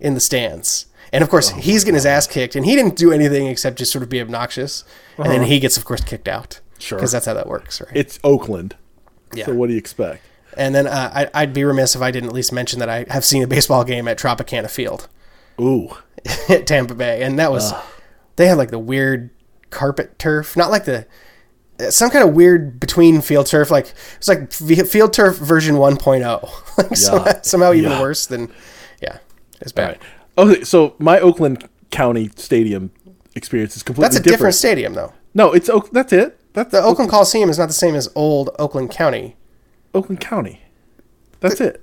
in 0.01 0.15
the 0.15 0.21
stands. 0.21 0.87
And 1.13 1.23
of 1.23 1.29
course, 1.31 1.53
Oh, 1.53 1.57
he's 1.57 1.85
getting 1.85 1.95
his 1.95 2.07
ass 2.07 2.27
kicked, 2.27 2.57
and 2.57 2.65
he 2.65 2.75
didn't 2.75 2.97
do 2.97 3.13
anything 3.13 3.47
except 3.47 3.77
just 3.79 3.93
sort 3.93 4.03
of 4.03 4.09
be 4.09 4.21
obnoxious. 4.21 4.83
And 5.19 5.27
then 5.31 5.43
he 5.43 5.61
gets, 5.61 5.77
of 5.77 5.85
course, 5.85 6.03
kicked 6.03 6.27
out. 6.29 6.55
Uh-huh. 6.55 6.59
Sure. 6.79 6.99
because 6.99 7.13
that's 7.13 7.27
how 7.27 7.35
that 7.35 7.47
works, 7.47 7.81
right? 7.81 7.91
It's 7.95 8.19
Oakland. 8.25 8.75
Yeah. 9.35 9.45
So 9.47 9.55
what 9.55 9.69
do 9.69 9.75
you 9.75 9.79
expect? 9.79 10.25
And 10.57 10.75
then 10.75 10.89
uh, 10.89 11.13
I, 11.15 11.43
I'd 11.43 11.55
be 11.55 11.63
remiss 11.63 11.95
if 11.95 12.03
I 12.03 12.11
didn't 12.11 12.31
at 12.31 12.35
least 12.35 12.53
mention 12.53 12.81
that 12.81 12.89
I 12.89 13.07
have 13.09 13.25
seen 13.25 13.43
a 13.45 13.47
baseball 13.47 13.85
game 13.85 14.09
at 14.09 14.19
Tropicana 14.19 14.69
Field 14.69 15.09
Ooh. 15.61 15.91
at 16.49 16.67
Tampa 16.67 16.95
Bay, 16.97 17.23
and 17.23 17.39
that 17.39 17.53
was 17.53 17.73
they 18.35 18.49
had 18.49 18.59
like 18.59 18.71
the 18.71 18.81
weird 18.81 19.31
carpet 19.71 20.19
turf, 20.19 20.57
not 20.57 20.71
like 20.73 20.85
the 20.85 21.07
some 21.91 22.11
kind 22.11 22.27
of 22.29 22.35
weird 22.35 22.79
between 22.81 23.21
field 23.21 23.47
turf, 23.47 23.71
like 23.71 23.93
it's 24.17 24.29
like 24.29 24.53
field 24.53 25.13
turf 25.13 25.37
version 25.39 25.77
1.0, 25.77 26.79
like 26.79 26.97
somehow, 26.97 27.33
somehow 27.43 27.73
even 27.73 27.91
Yeah. 27.93 28.01
worse 28.01 28.27
than 28.27 28.53
yeah, 29.01 29.19
it's 29.61 29.73
bad. 29.73 29.99
Okay, 30.39 30.65
so 30.65 30.95
my 30.99 31.21
Oakland 31.21 31.69
County 31.91 32.31
Stadium 32.37 32.91
experience 33.35 33.77
is 33.77 33.83
completely 33.83 34.05
That's 34.09 34.17
a 34.17 34.21
different. 34.21 34.39
different 34.39 34.55
stadium 34.55 34.95
though. 34.95 35.13
No, 35.35 35.53
it's 35.53 35.69
Oak. 35.69 35.91
That's 35.91 36.13
it. 36.13 36.39
That's 36.53 36.71
The 36.71 36.83
Oakland 36.83 37.11
Coliseum 37.11 37.49
is 37.51 37.59
not 37.59 37.69
the 37.69 37.73
same 37.75 37.95
as 37.95 38.09
old 38.15 38.51
Oakland 38.59 38.91
County. 38.91 39.37
Oakland 39.95 40.21
County. 40.21 40.61
That's 41.41 41.61
it. 41.61 41.83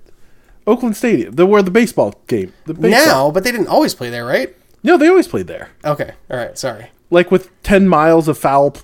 Oakland 0.68 0.95
Stadium. 0.95 1.34
The 1.36 1.45
where 1.45 1.62
the 1.64 1.72
baseball 1.72 2.14
game. 2.28 2.54
The 2.66 2.74
baseball. 2.76 3.06
Now, 3.06 3.32
but 3.32 3.43
they 3.43 3.52
didn't 3.52 3.68
always 3.68 3.95
play 3.95 4.10
there, 4.10 4.26
right? 4.26 4.56
No, 4.84 4.97
they 4.97 5.08
always 5.08 5.28
played 5.28 5.47
there. 5.47 5.70
Okay, 5.84 6.14
all 6.30 6.38
right, 6.38 6.58
sorry. 6.58 6.91
Like 7.10 7.32
with 7.32 7.50
ten 7.64 7.88
miles 7.88 8.28
of 8.28 8.38
foul, 8.38 8.76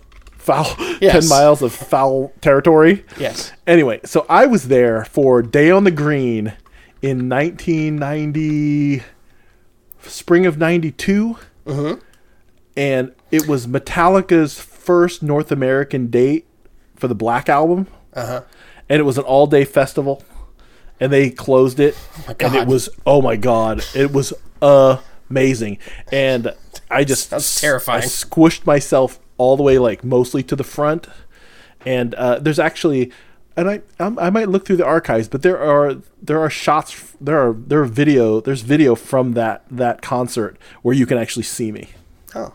foul, 0.46 0.68
Yes. 1.02 1.28
ten 1.28 1.28
miles 1.30 1.62
of 1.62 1.74
foul 1.74 2.32
territory. 2.42 3.04
Yes. 3.20 3.52
Anyway, 3.68 4.00
so 4.06 4.26
I 4.30 4.46
was 4.46 4.68
there 4.68 5.06
for 5.06 5.42
Day 5.42 5.72
on 5.72 5.84
the 5.84 5.92
Green 5.92 6.54
in 7.02 7.28
1990, 7.30 9.04
spring 10.04 10.46
of 10.46 10.58
'92, 10.58 11.38
Mm-hmm. 11.66 12.00
and 12.78 13.12
it 13.32 13.48
was 13.48 13.66
Metallica's 13.66 14.60
first 14.60 15.24
North 15.24 15.52
American 15.52 16.08
date 16.12 16.46
for 16.96 17.08
the 17.08 17.16
Black 17.16 17.50
album, 17.50 17.88
Uh-huh. 18.14 18.42
and 18.88 19.00
it 19.00 19.04
was 19.04 19.18
an 19.18 19.24
all-day 19.24 19.66
festival, 19.66 20.24
and 21.00 21.12
they 21.12 21.32
closed 21.32 21.80
it, 21.80 21.98
and 22.40 22.54
it 22.56 22.68
was 22.68 22.88
oh 23.08 23.20
my 23.22 23.36
god, 23.36 23.84
it 23.96 24.12
was 24.14 24.32
amazing, 24.62 25.80
and 26.12 26.54
I 26.92 27.04
just 27.04 27.30
Sounds 27.32 27.60
terrifying. 27.62 28.04
I 28.04 28.06
squished 28.06 28.68
myself 28.68 29.20
all 29.38 29.58
the 29.58 29.64
way 29.64 29.78
like 29.78 30.04
mostly 30.04 30.44
to 30.44 30.56
the 30.56 30.64
front. 30.64 31.08
And 31.86 32.16
uh, 32.16 32.40
there's 32.40 32.60
actually 32.60 33.12
and 33.58 33.70
I 33.70 33.82
I'm, 34.00 34.18
I 34.20 34.30
might 34.30 34.50
look 34.50 34.66
through 34.66 34.78
the 34.78 34.86
archives 34.86 35.28
but 35.28 35.42
there 35.42 35.60
are 35.60 35.96
there 36.22 36.40
are 36.40 36.50
shots 36.50 37.14
there 37.22 37.38
are 37.38 37.54
there 37.54 37.82
are 37.82 37.86
video 37.86 38.42
there's 38.42 38.62
video 38.62 38.96
from 38.96 39.34
that 39.34 39.64
that 39.72 40.02
concert 40.02 40.58
where 40.82 40.96
you 40.96 41.06
can 41.06 41.18
actually 41.18 41.44
see 41.44 41.72
me. 41.72 41.90
Oh. 42.34 42.54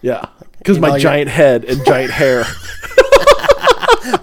yeah. 0.00 0.26
Because 0.58 0.78
my 0.78 0.88
Email 0.88 0.98
your- 0.98 1.02
giant 1.02 1.30
head 1.30 1.64
and 1.64 1.84
giant 1.86 2.10
hair. 2.22 2.44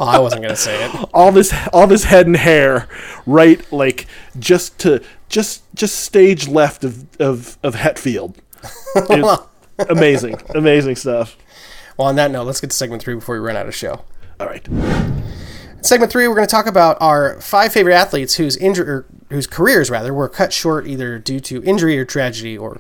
Oh, 0.01 0.05
I 0.05 0.19
wasn't 0.19 0.41
gonna 0.41 0.55
say 0.57 0.85
it. 0.85 1.09
all 1.13 1.31
this 1.31 1.53
all 1.71 1.87
this 1.87 2.03
head 2.03 2.25
and 2.27 2.35
hair 2.35 2.87
right 3.25 3.59
like 3.71 4.07
just 4.37 4.77
to 4.79 5.01
just 5.29 5.63
just 5.75 5.99
stage 6.01 6.47
left 6.47 6.83
of 6.83 7.05
of 7.21 7.57
of 7.63 7.75
Hetfield. 7.75 8.35
Amazing 9.89 10.41
amazing 10.53 10.97
stuff 10.97 11.37
Well, 11.99 12.07
on 12.07 12.15
that 12.15 12.31
note, 12.31 12.45
let's 12.45 12.61
get 12.61 12.69
to 12.69 12.75
segment 12.77 13.03
three 13.03 13.15
before 13.15 13.35
we 13.35 13.45
run 13.45 13.57
out 13.57 13.67
of 13.67 13.75
show. 13.75 14.05
all 14.39 14.47
right 14.47 14.65
Segment 15.81 16.09
three, 16.09 16.29
we're 16.29 16.35
going 16.35 16.47
to 16.47 16.51
talk 16.51 16.65
about 16.65 16.97
our 17.01 17.41
five 17.41 17.73
favorite 17.73 17.93
athletes 17.93 18.35
whose 18.35 18.55
injury, 18.55 19.03
whose 19.29 19.45
careers 19.45 19.89
rather, 19.89 20.13
were 20.13 20.29
cut 20.29 20.53
short 20.53 20.87
either 20.87 21.19
due 21.19 21.41
to 21.41 21.61
injury 21.63 21.99
or 21.99 22.05
tragedy, 22.05 22.57
or 22.57 22.79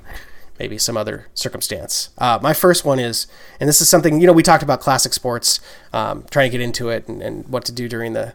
maybe 0.57 0.77
some 0.77 0.95
other 0.95 1.27
circumstance. 1.33 2.09
Uh, 2.17 2.39
my 2.41 2.53
first 2.53 2.85
one 2.85 2.97
is, 2.97 3.27
and 3.59 3.67
this 3.67 3.81
is 3.81 3.89
something 3.89 4.21
you 4.21 4.27
know 4.27 4.31
we 4.31 4.43
talked 4.43 4.63
about 4.63 4.79
classic 4.79 5.13
sports, 5.13 5.59
um, 5.91 6.25
trying 6.31 6.49
to 6.49 6.57
get 6.57 6.63
into 6.63 6.87
it 6.87 7.05
and, 7.09 7.21
and 7.21 7.47
what 7.49 7.65
to 7.65 7.73
do 7.73 7.89
during 7.89 8.13
the 8.13 8.33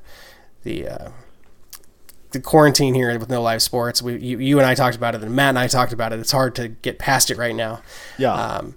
the 0.64 0.88
uh, 0.88 1.08
the 2.32 2.40
quarantine 2.40 2.92
here 2.92 3.18
with 3.18 3.30
no 3.30 3.40
live 3.40 3.62
sports. 3.62 4.02
We 4.02 4.18
you, 4.18 4.38
you 4.38 4.58
and 4.58 4.66
I 4.66 4.74
talked 4.74 4.96
about 4.96 5.14
it, 5.14 5.22
and 5.22 5.34
Matt 5.34 5.50
and 5.50 5.58
I 5.58 5.66
talked 5.66 5.94
about 5.94 6.12
it. 6.12 6.18
It's 6.20 6.32
hard 6.32 6.54
to 6.56 6.68
get 6.68 6.98
past 6.98 7.30
it 7.30 7.38
right 7.38 7.54
now. 7.54 7.80
Yeah. 8.18 8.32
Um, 8.34 8.76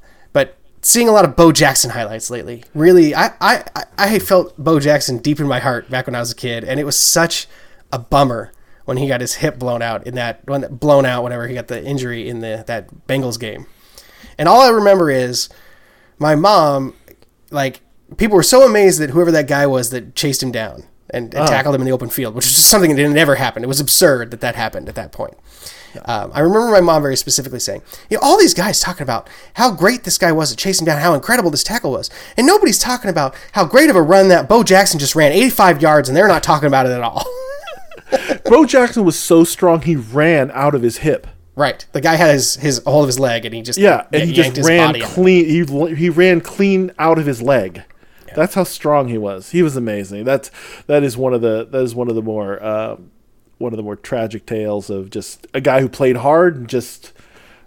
seeing 0.87 1.09
a 1.09 1.11
lot 1.11 1.25
of 1.25 1.35
Bo 1.35 1.51
Jackson 1.51 1.91
highlights 1.91 2.29
lately, 2.29 2.63
really, 2.73 3.13
I, 3.13 3.33
I, 3.41 3.63
I- 3.97 4.19
felt 4.19 4.57
Bo 4.57 4.79
Jackson 4.79 5.17
deep 5.17 5.39
in 5.39 5.47
my 5.47 5.59
heart 5.59 5.89
back 5.89 6.07
when 6.07 6.15
I 6.15 6.19
was 6.19 6.31
a 6.31 6.35
kid, 6.35 6.63
and 6.63 6.79
it 6.79 6.85
was 6.85 6.97
such 6.97 7.47
a 7.91 7.99
bummer 7.99 8.51
when 8.85 8.97
he 8.97 9.07
got 9.07 9.19
his 9.19 9.35
hip 9.35 9.59
blown 9.59 9.81
out 9.81 10.07
in 10.07 10.15
that 10.15 10.41
when 10.45 10.61
blown 10.75 11.05
out 11.05 11.23
whenever 11.23 11.47
he 11.47 11.53
got 11.53 11.67
the 11.67 11.83
injury 11.83 12.29
in 12.29 12.39
the 12.39 12.63
that 12.67 12.87
Bengals 13.05 13.37
game. 13.37 13.65
And 14.37 14.47
all 14.47 14.61
I 14.61 14.69
remember 14.69 15.11
is 15.11 15.49
my 16.19 16.35
mom, 16.35 16.93
like 17.51 17.81
people 18.15 18.37
were 18.37 18.43
so 18.43 18.65
amazed 18.65 18.99
that 19.01 19.09
whoever 19.09 19.31
that 19.31 19.47
guy 19.47 19.67
was 19.67 19.89
that 19.89 20.15
chased 20.15 20.41
him 20.41 20.51
down 20.51 20.83
and, 21.09 21.33
and 21.33 21.43
oh. 21.43 21.47
tackled 21.47 21.75
him 21.75 21.81
in 21.81 21.85
the 21.85 21.91
open 21.91 22.09
field, 22.09 22.33
which 22.33 22.45
is 22.45 22.55
just 22.55 22.69
something 22.69 22.95
that 22.95 23.09
never 23.09 23.35
happened. 23.35 23.65
It 23.65 23.67
was 23.67 23.81
absurd 23.81 24.31
that 24.31 24.41
that 24.41 24.55
happened 24.55 24.87
at 24.87 24.95
that 24.95 25.11
point. 25.11 25.35
Um, 26.05 26.31
I 26.33 26.39
remember 26.41 26.71
my 26.71 26.81
mom 26.81 27.01
very 27.01 27.15
specifically 27.15 27.59
saying, 27.59 27.81
you 28.09 28.17
know, 28.17 28.21
all 28.23 28.37
these 28.37 28.53
guys 28.53 28.79
talking 28.79 29.03
about 29.03 29.29
how 29.55 29.71
great 29.71 30.03
this 30.03 30.17
guy 30.17 30.31
was 30.31 30.51
at 30.51 30.57
chasing 30.57 30.85
down, 30.85 31.01
how 31.01 31.13
incredible 31.13 31.49
this 31.51 31.63
tackle 31.63 31.91
was. 31.91 32.09
And 32.35 32.45
nobody's 32.47 32.79
talking 32.79 33.09
about 33.09 33.35
how 33.53 33.65
great 33.65 33.89
of 33.89 33.95
a 33.95 34.01
run 34.01 34.27
that 34.29 34.47
Bo 34.49 34.63
Jackson 34.63 34.99
just 34.99 35.15
ran 35.15 35.31
85 35.31 35.81
yards, 35.81 36.09
and 36.09 36.15
they're 36.15 36.27
not 36.27 36.43
talking 36.43 36.67
about 36.67 36.85
it 36.85 36.91
at 36.91 37.01
all. 37.01 37.25
Bo 38.45 38.65
Jackson 38.65 39.03
was 39.03 39.19
so 39.19 39.43
strong 39.43 39.81
he 39.81 39.95
ran 39.95 40.51
out 40.51 40.73
of 40.75 40.81
his 40.81 40.97
hip. 40.99 41.27
right. 41.55 41.85
The 41.91 42.01
guy 42.01 42.15
had 42.15 42.33
his, 42.33 42.55
his 42.55 42.81
hold 42.85 43.03
of 43.03 43.07
his 43.07 43.19
leg, 43.19 43.45
and 43.45 43.53
he 43.53 43.61
just 43.61 43.79
Yeah, 43.79 44.05
and 44.13 44.23
he 44.23 44.33
just 44.33 44.57
ran 44.67 44.99
clean. 45.01 45.45
He 45.45 45.95
he 45.95 46.09
ran 46.09 46.41
clean 46.41 46.91
out 46.97 47.17
of 47.17 47.25
his 47.25 47.41
leg. 47.41 47.83
That's 48.35 48.53
how 48.53 48.65
strong 48.65 49.07
he 49.07 49.17
was. 49.17 49.49
He 49.49 49.63
was 49.63 49.75
amazing. 49.75 50.23
That's 50.23 50.51
that 50.85 51.01
is 51.01 51.17
one 51.17 51.33
of 51.33 51.41
the 51.41 51.67
that 51.71 51.81
is 51.81 51.95
one 51.95 52.07
of 52.07 52.13
the 52.15 52.21
more 52.21 52.61
uh, 52.61 52.97
one 53.57 53.73
of 53.73 53.77
the 53.77 53.83
more 53.83 53.95
tragic 53.95 54.45
tales 54.45 54.89
of 54.89 55.09
just 55.09 55.47
a 55.53 55.61
guy 55.61 55.81
who 55.81 55.89
played 55.89 56.17
hard 56.17 56.55
and 56.55 56.67
just 56.67 57.13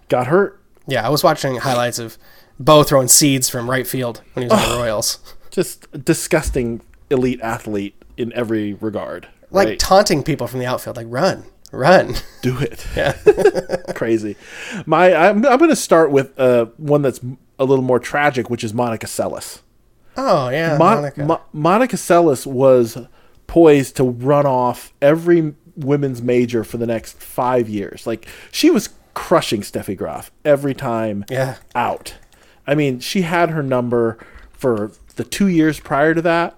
got 0.09 0.27
hurt. 0.27 0.61
Yeah, 0.87 1.05
I 1.05 1.09
was 1.09 1.23
watching 1.23 1.57
highlights 1.57 1.99
of 1.99 2.17
Bo 2.59 2.83
throwing 2.83 3.07
seeds 3.07 3.49
from 3.49 3.69
right 3.69 3.85
field 3.87 4.21
when 4.33 4.43
he 4.43 4.49
was 4.53 4.63
on 4.63 4.69
the 4.69 4.77
Royals. 4.77 5.19
Just 5.49 5.91
disgusting 6.05 6.81
elite 7.09 7.41
athlete 7.41 7.95
in 8.17 8.31
every 8.33 8.73
regard. 8.73 9.27
Like 9.49 9.67
right? 9.67 9.79
taunting 9.79 10.23
people 10.23 10.47
from 10.47 10.59
the 10.59 10.65
outfield, 10.65 10.95
like 10.95 11.07
run, 11.09 11.43
run. 11.71 12.15
do 12.41 12.57
it. 12.59 12.85
Yeah, 12.95 13.13
crazy. 13.95 14.37
My 14.85 15.13
I'm 15.13 15.45
I'm 15.45 15.57
going 15.57 15.69
to 15.69 15.75
start 15.75 16.11
with 16.11 16.37
uh, 16.39 16.67
one 16.77 17.01
that's 17.01 17.19
a 17.59 17.65
little 17.65 17.83
more 17.83 17.99
tragic, 17.99 18.49
which 18.49 18.63
is 18.63 18.73
Monica 18.73 19.07
Seles. 19.07 19.61
Oh 20.15 20.49
yeah, 20.49 20.77
Mon- 20.77 20.95
Monica. 20.97 21.25
Mo- 21.25 21.41
Monica 21.51 21.95
Seles 21.97 22.45
was 22.45 22.97
poised 23.47 23.97
to 23.97 24.03
run 24.05 24.45
off 24.45 24.93
every 25.01 25.53
women's 25.75 26.21
major 26.21 26.63
for 26.63 26.77
the 26.77 26.87
next 26.87 27.19
five 27.21 27.69
years. 27.69 28.05
Like 28.07 28.27
she 28.51 28.69
was 28.69 28.89
crushing 29.13 29.61
Steffi 29.61 29.95
Graf 29.97 30.31
every 30.45 30.73
time 30.73 31.25
Yeah. 31.29 31.57
out. 31.75 32.15
I 32.67 32.75
mean, 32.75 32.99
she 32.99 33.21
had 33.21 33.49
her 33.49 33.63
number 33.63 34.17
for 34.51 34.91
the 35.15 35.23
two 35.23 35.47
years 35.47 35.79
prior 35.79 36.13
to 36.13 36.21
that, 36.21 36.57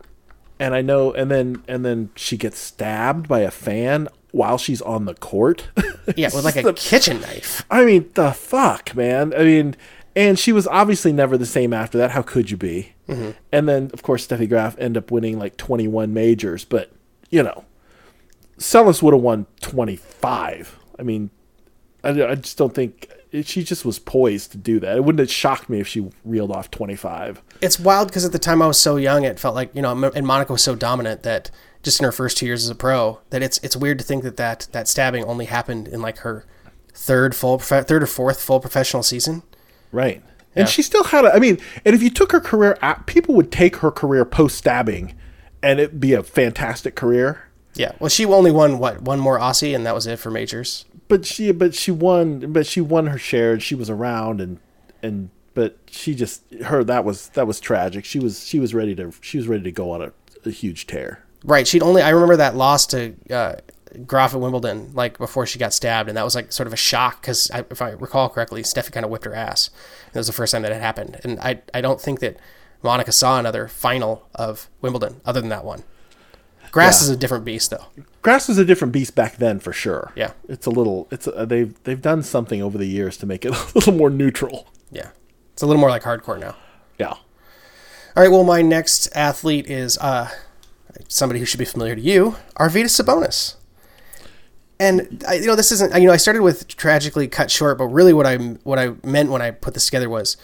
and 0.59 0.75
I 0.75 0.81
know, 0.81 1.11
and 1.13 1.31
then 1.31 1.63
and 1.67 1.83
then 1.85 2.09
she 2.15 2.37
gets 2.37 2.59
stabbed 2.59 3.27
by 3.27 3.39
a 3.39 3.51
fan 3.51 4.07
while 4.31 4.57
she's 4.57 4.81
on 4.81 5.05
the 5.05 5.13
court. 5.15 5.69
yeah, 6.15 6.29
with 6.33 6.43
like 6.45 6.57
a 6.57 6.73
kitchen 6.73 7.21
knife. 7.21 7.65
I 7.71 7.85
mean, 7.85 8.09
the 8.13 8.31
fuck, 8.31 8.95
man. 8.95 9.33
I 9.33 9.43
mean, 9.43 9.75
and 10.15 10.37
she 10.37 10.51
was 10.51 10.67
obviously 10.67 11.11
never 11.13 11.37
the 11.37 11.45
same 11.45 11.73
after 11.73 11.97
that. 11.97 12.11
How 12.11 12.21
could 12.21 12.51
you 12.51 12.57
be? 12.57 12.93
Mm-hmm. 13.07 13.31
And 13.51 13.67
then, 13.69 13.89
of 13.93 14.03
course, 14.03 14.27
Steffi 14.27 14.47
Graf 14.47 14.75
ended 14.77 15.03
up 15.03 15.11
winning 15.11 15.39
like 15.39 15.57
21 15.57 16.13
majors, 16.13 16.65
but, 16.65 16.91
you 17.29 17.41
know, 17.43 17.65
Seles 18.57 19.01
would 19.01 19.13
have 19.13 19.23
won 19.23 19.45
25. 19.61 20.79
I 20.99 21.03
mean, 21.03 21.29
I, 22.03 22.09
I 22.09 22.35
just 22.35 22.57
don't 22.57 22.73
think 22.73 23.11
she 23.43 23.63
just 23.63 23.83
was 23.83 23.97
poised 23.97 24.51
to 24.51 24.57
do 24.57 24.79
that. 24.79 24.95
It 24.95 25.03
wouldn't 25.03 25.19
have 25.19 25.31
shocked 25.31 25.69
me 25.69 25.79
if 25.79 25.87
she 25.87 26.07
reeled 26.23 26.51
off 26.51 26.69
25. 26.69 27.41
It's 27.61 27.79
wild 27.79 28.09
because 28.09 28.25
at 28.25 28.31
the 28.31 28.39
time 28.39 28.61
I 28.61 28.67
was 28.67 28.79
so 28.79 28.95
young, 28.97 29.23
it 29.23 29.39
felt 29.39 29.55
like 29.55 29.73
you 29.73 29.81
know, 29.81 30.11
and 30.15 30.27
Monica 30.27 30.51
was 30.51 30.63
so 30.63 30.75
dominant 30.75 31.23
that 31.23 31.49
just 31.81 31.99
in 31.99 32.05
her 32.05 32.11
first 32.11 32.37
two 32.37 32.45
years 32.45 32.63
as 32.63 32.69
a 32.69 32.75
pro, 32.75 33.19
that 33.31 33.41
it's 33.41 33.57
it's 33.59 33.75
weird 33.75 33.97
to 33.99 34.03
think 34.03 34.23
that 34.23 34.37
that, 34.37 34.67
that 34.71 34.87
stabbing 34.87 35.23
only 35.23 35.45
happened 35.45 35.87
in 35.87 36.01
like 36.01 36.19
her 36.19 36.45
third 36.93 37.35
full 37.35 37.57
prof- 37.57 37.87
third 37.87 38.03
or 38.03 38.07
fourth 38.07 38.41
full 38.41 38.59
professional 38.59 39.03
season. 39.03 39.43
Right. 39.91 40.21
Yeah. 40.55 40.61
And 40.61 40.69
she 40.69 40.83
still 40.83 41.03
had 41.03 41.25
a, 41.25 41.33
I 41.33 41.39
mean, 41.39 41.59
and 41.83 41.95
if 41.95 42.03
you 42.03 42.11
took 42.11 42.31
her 42.31 42.39
career, 42.39 42.77
at, 42.81 43.07
people 43.07 43.33
would 43.35 43.51
take 43.51 43.77
her 43.77 43.89
career 43.89 44.23
post 44.23 44.55
stabbing 44.57 45.15
and 45.63 45.79
it'd 45.79 45.99
be 45.99 46.13
a 46.13 46.21
fantastic 46.21 46.95
career. 46.95 47.49
Yeah, 47.75 47.93
well, 47.99 48.09
she 48.09 48.25
only 48.25 48.51
won 48.51 48.77
what 48.79 49.01
one 49.01 49.19
more 49.19 49.39
Aussie, 49.39 49.75
and 49.75 49.85
that 49.85 49.95
was 49.95 50.05
it 50.07 50.19
for 50.19 50.29
majors. 50.31 50.85
but 51.07 51.25
she 51.25 51.51
but 51.51 51.73
she 51.75 51.91
won 51.91 52.51
but 52.53 52.65
she 52.65 52.81
won 52.81 53.07
her 53.07 53.17
share 53.17 53.53
and 53.53 53.63
she 53.63 53.75
was 53.75 53.89
around 53.89 54.39
and 54.41 54.59
and 55.01 55.29
but 55.53 55.77
she 55.89 56.15
just 56.15 56.41
her 56.65 56.83
that 56.83 57.03
was 57.03 57.29
that 57.29 57.45
was 57.45 57.59
tragic 57.59 58.05
she 58.05 58.19
was 58.19 58.45
she 58.47 58.57
was 58.59 58.73
ready 58.73 58.95
to 58.95 59.11
she 59.21 59.37
was 59.37 59.47
ready 59.47 59.63
to 59.63 59.71
go 59.71 59.91
on 59.91 60.01
a, 60.01 60.11
a 60.45 60.49
huge 60.49 60.87
tear 60.87 61.23
Right. 61.45 61.67
She'd 61.67 61.83
only 61.83 62.01
I 62.01 62.09
remember 62.11 62.37
that 62.37 62.55
loss 62.55 62.87
to 62.87 63.15
uh, 63.29 63.55
Graf 64.07 64.33
at 64.33 64.39
Wimbledon, 64.39 64.91
like 64.93 65.17
before 65.17 65.45
she 65.45 65.59
got 65.59 65.73
stabbed, 65.73 66.07
and 66.07 66.17
that 66.17 66.23
was 66.23 66.35
like 66.35 66.53
sort 66.53 66.67
of 66.67 66.73
a 66.73 66.77
shock 66.77 67.19
because 67.21 67.51
if 67.53 67.81
I 67.81 67.89
recall 67.89 68.29
correctly, 68.29 68.63
Steffi 68.63 68.93
kind 68.93 69.03
of 69.03 69.11
whipped 69.11 69.25
her 69.25 69.35
ass. 69.35 69.69
And 70.07 70.15
it 70.15 70.19
was 70.19 70.27
the 70.27 70.33
first 70.33 70.53
time 70.53 70.61
that 70.61 70.71
had 70.71 70.81
happened, 70.81 71.19
and 71.25 71.37
I 71.41 71.61
I 71.73 71.81
don't 71.81 71.99
think 71.99 72.21
that 72.21 72.37
Monica 72.81 73.11
saw 73.11 73.37
another 73.37 73.67
final 73.67 74.29
of 74.33 74.69
Wimbledon 74.81 75.19
other 75.25 75.41
than 75.41 75.49
that 75.49 75.65
one. 75.65 75.83
Grass 76.73 76.99
Yeah. 77.01 77.05
is 77.05 77.09
a 77.11 77.15
different 77.17 77.45
beast, 77.45 77.69
though. 77.71 77.85
grass 78.21 78.47
was 78.49 78.57
a 78.57 78.65
different 78.65 78.91
beast 78.91 79.15
back 79.15 79.37
then 79.37 79.59
for 79.59 79.71
sure 79.71 80.11
Yeah. 80.15 80.31
it's 80.49 80.65
a 80.65 80.69
little 80.69 81.07
it's 81.11 81.27
a, 81.27 81.45
they've 81.45 81.73
they've 81.83 82.01
done 82.01 82.23
something 82.23 82.61
over 82.61 82.77
the 82.77 82.85
years 82.87 83.15
to 83.17 83.25
make 83.25 83.45
it 83.45 83.51
a 83.55 83.65
little 83.75 83.93
more 83.93 84.09
neutral 84.09 84.67
Yeah, 84.91 85.09
it's 85.53 85.61
a 85.61 85.65
little 85.65 85.79
more 85.79 85.89
like 85.89 86.03
hardcore 86.03 86.39
now. 86.39 86.55
yeah 86.97 87.07
All 88.15 88.21
right. 88.23 88.29
Well, 88.31 88.43
my 88.43 88.61
next 88.61 89.07
athlete 89.15 89.67
is 89.69 89.97
uh, 89.99 90.29
somebody 91.07 91.39
who 91.39 91.45
should 91.47 91.57
be 91.59 91.65
familiar 91.65 91.95
to 91.95 92.01
you, 92.01 92.35
Arvydas 92.59 92.93
Sabonis. 93.01 93.55
And 94.79 95.23
I, 95.27 95.35
you 95.35 95.45
know, 95.47 95.55
this 95.55 95.71
isn't. 95.71 95.93
You 95.99 96.07
know, 96.07 96.13
I 96.13 96.17
started 96.17 96.41
with 96.41 96.67
tragically 96.67 97.27
cut 97.27 97.49
short, 97.51 97.77
but 97.77 97.85
really, 97.85 98.13
what 98.13 98.25
I 98.25 98.37
what 98.63 98.79
I 98.79 98.93
meant 99.03 99.29
when 99.31 99.41
I 99.41 99.51
put 99.51 99.73
this 99.75 99.85
together 99.85 100.09
was 100.09 100.35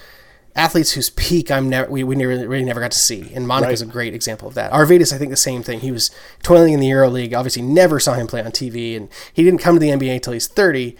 athletes 0.55 0.91
whose 0.91 1.09
peak 1.11 1.49
I'm 1.51 1.69
never 1.69 1.89
we, 1.89 2.03
we 2.03 2.15
never 2.15 2.47
really 2.47 2.63
never 2.65 2.79
got 2.81 2.91
to 2.91 2.99
see. 2.99 3.31
And 3.33 3.47
Monica's 3.47 3.81
Right. 3.81 3.89
a 3.89 3.91
great 3.93 4.13
example 4.13 4.47
of 4.47 4.53
that. 4.55 4.71
Arvydas, 4.71 5.13
I 5.13 5.17
think 5.17 5.31
the 5.31 5.37
same 5.37 5.63
thing. 5.63 5.79
He 5.81 5.91
was 5.91 6.11
toiling 6.43 6.73
in 6.73 6.79
the 6.79 6.87
Euro 6.87 7.09
League. 7.09 7.33
Obviously, 7.33 7.61
never 7.61 7.99
saw 7.99 8.13
him 8.13 8.27
play 8.27 8.41
on 8.41 8.51
TV, 8.51 8.95
and 8.97 9.09
he 9.33 9.43
didn't 9.43 9.59
come 9.59 9.75
to 9.75 9.79
the 9.79 9.89
NBA 9.89 10.15
until 10.15 10.33
he's 10.33 10.47
30. 10.47 10.95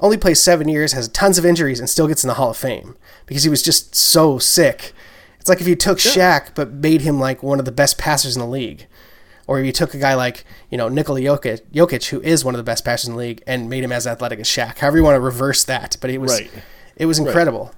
Only 0.00 0.16
plays 0.16 0.40
seven 0.42 0.68
years, 0.68 0.92
has 0.92 1.08
tons 1.08 1.38
of 1.38 1.46
injuries, 1.46 1.78
and 1.78 1.88
still 1.88 2.08
gets 2.08 2.24
in 2.24 2.28
the 2.28 2.34
Hall 2.34 2.50
of 2.50 2.56
Fame 2.56 2.96
because 3.26 3.44
he 3.44 3.48
was 3.50 3.62
just 3.62 3.94
so 3.94 4.38
sick. 4.38 4.92
It's 5.38 5.48
like 5.48 5.60
if 5.60 5.68
you 5.68 5.76
took 5.76 5.98
Shaq 5.98 6.48
but 6.54 6.72
made 6.72 7.02
him 7.02 7.20
like 7.20 7.42
one 7.42 7.58
of 7.58 7.64
the 7.64 7.72
best 7.72 7.98
passers 7.98 8.34
in 8.34 8.40
the 8.40 8.48
league. 8.48 8.86
Or 9.46 9.60
if 9.60 9.66
you 9.66 9.72
took 9.72 9.92
a 9.92 9.98
guy 9.98 10.14
like, 10.14 10.42
you 10.70 10.78
know, 10.78 10.88
Nikola 10.88 11.20
Jokic, 11.20 11.60
Jokic, 11.72 12.06
who 12.08 12.22
is 12.22 12.46
one 12.46 12.54
of 12.54 12.56
the 12.58 12.62
best 12.64 12.82
passers 12.82 13.08
in 13.08 13.12
the 13.12 13.18
league, 13.18 13.42
and 13.46 13.68
made 13.68 13.84
him 13.84 13.92
as 13.92 14.06
athletic 14.06 14.40
as 14.40 14.46
Shaq. 14.48 14.78
However 14.78 14.96
you 14.96 15.04
want 15.04 15.16
to 15.16 15.20
reverse 15.20 15.62
that. 15.64 15.98
But 16.00 16.08
it 16.10 16.18
was 16.18 16.32
Right. 16.32 16.50
it 16.96 17.04
was 17.06 17.18
incredible. 17.18 17.72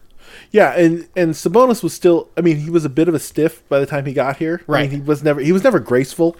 Yeah 0.56 0.70
and 0.82 1.08
and 1.20 1.28
Sabonis 1.34 1.82
was 1.82 1.92
still 1.92 2.18
I 2.36 2.40
mean 2.40 2.56
he 2.66 2.70
was 2.70 2.84
a 2.84 2.88
bit 2.98 3.08
of 3.08 3.14
a 3.14 3.18
stiff 3.18 3.54
by 3.68 3.78
the 3.80 3.86
time 3.86 4.04
he 4.06 4.12
got 4.12 4.36
here 4.38 4.56
I 4.68 4.72
Right. 4.72 4.90
mean, 4.90 5.00
he 5.02 5.06
was 5.06 5.22
never 5.22 5.40
he 5.40 5.52
was 5.52 5.62
never 5.64 5.80
graceful 5.80 6.36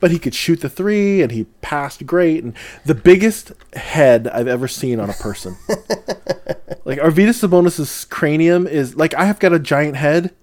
but 0.00 0.10
he 0.10 0.18
could 0.18 0.34
shoot 0.34 0.60
the 0.60 0.68
three 0.68 1.22
and 1.22 1.30
he 1.30 1.44
passed 1.60 2.04
great 2.06 2.42
and 2.44 2.54
the 2.84 2.94
biggest 2.94 3.52
head 3.74 4.26
I've 4.28 4.48
ever 4.48 4.66
seen 4.68 4.98
on 4.98 5.08
a 5.10 5.18
person 5.28 5.56
like 6.84 6.98
Arvydas 6.98 7.38
Sabonis's 7.40 8.04
cranium 8.06 8.66
is 8.66 8.96
like 8.96 9.14
I 9.14 9.24
have 9.26 9.38
got 9.38 9.52
a 9.52 9.58
giant 9.58 9.96
head 9.96 10.34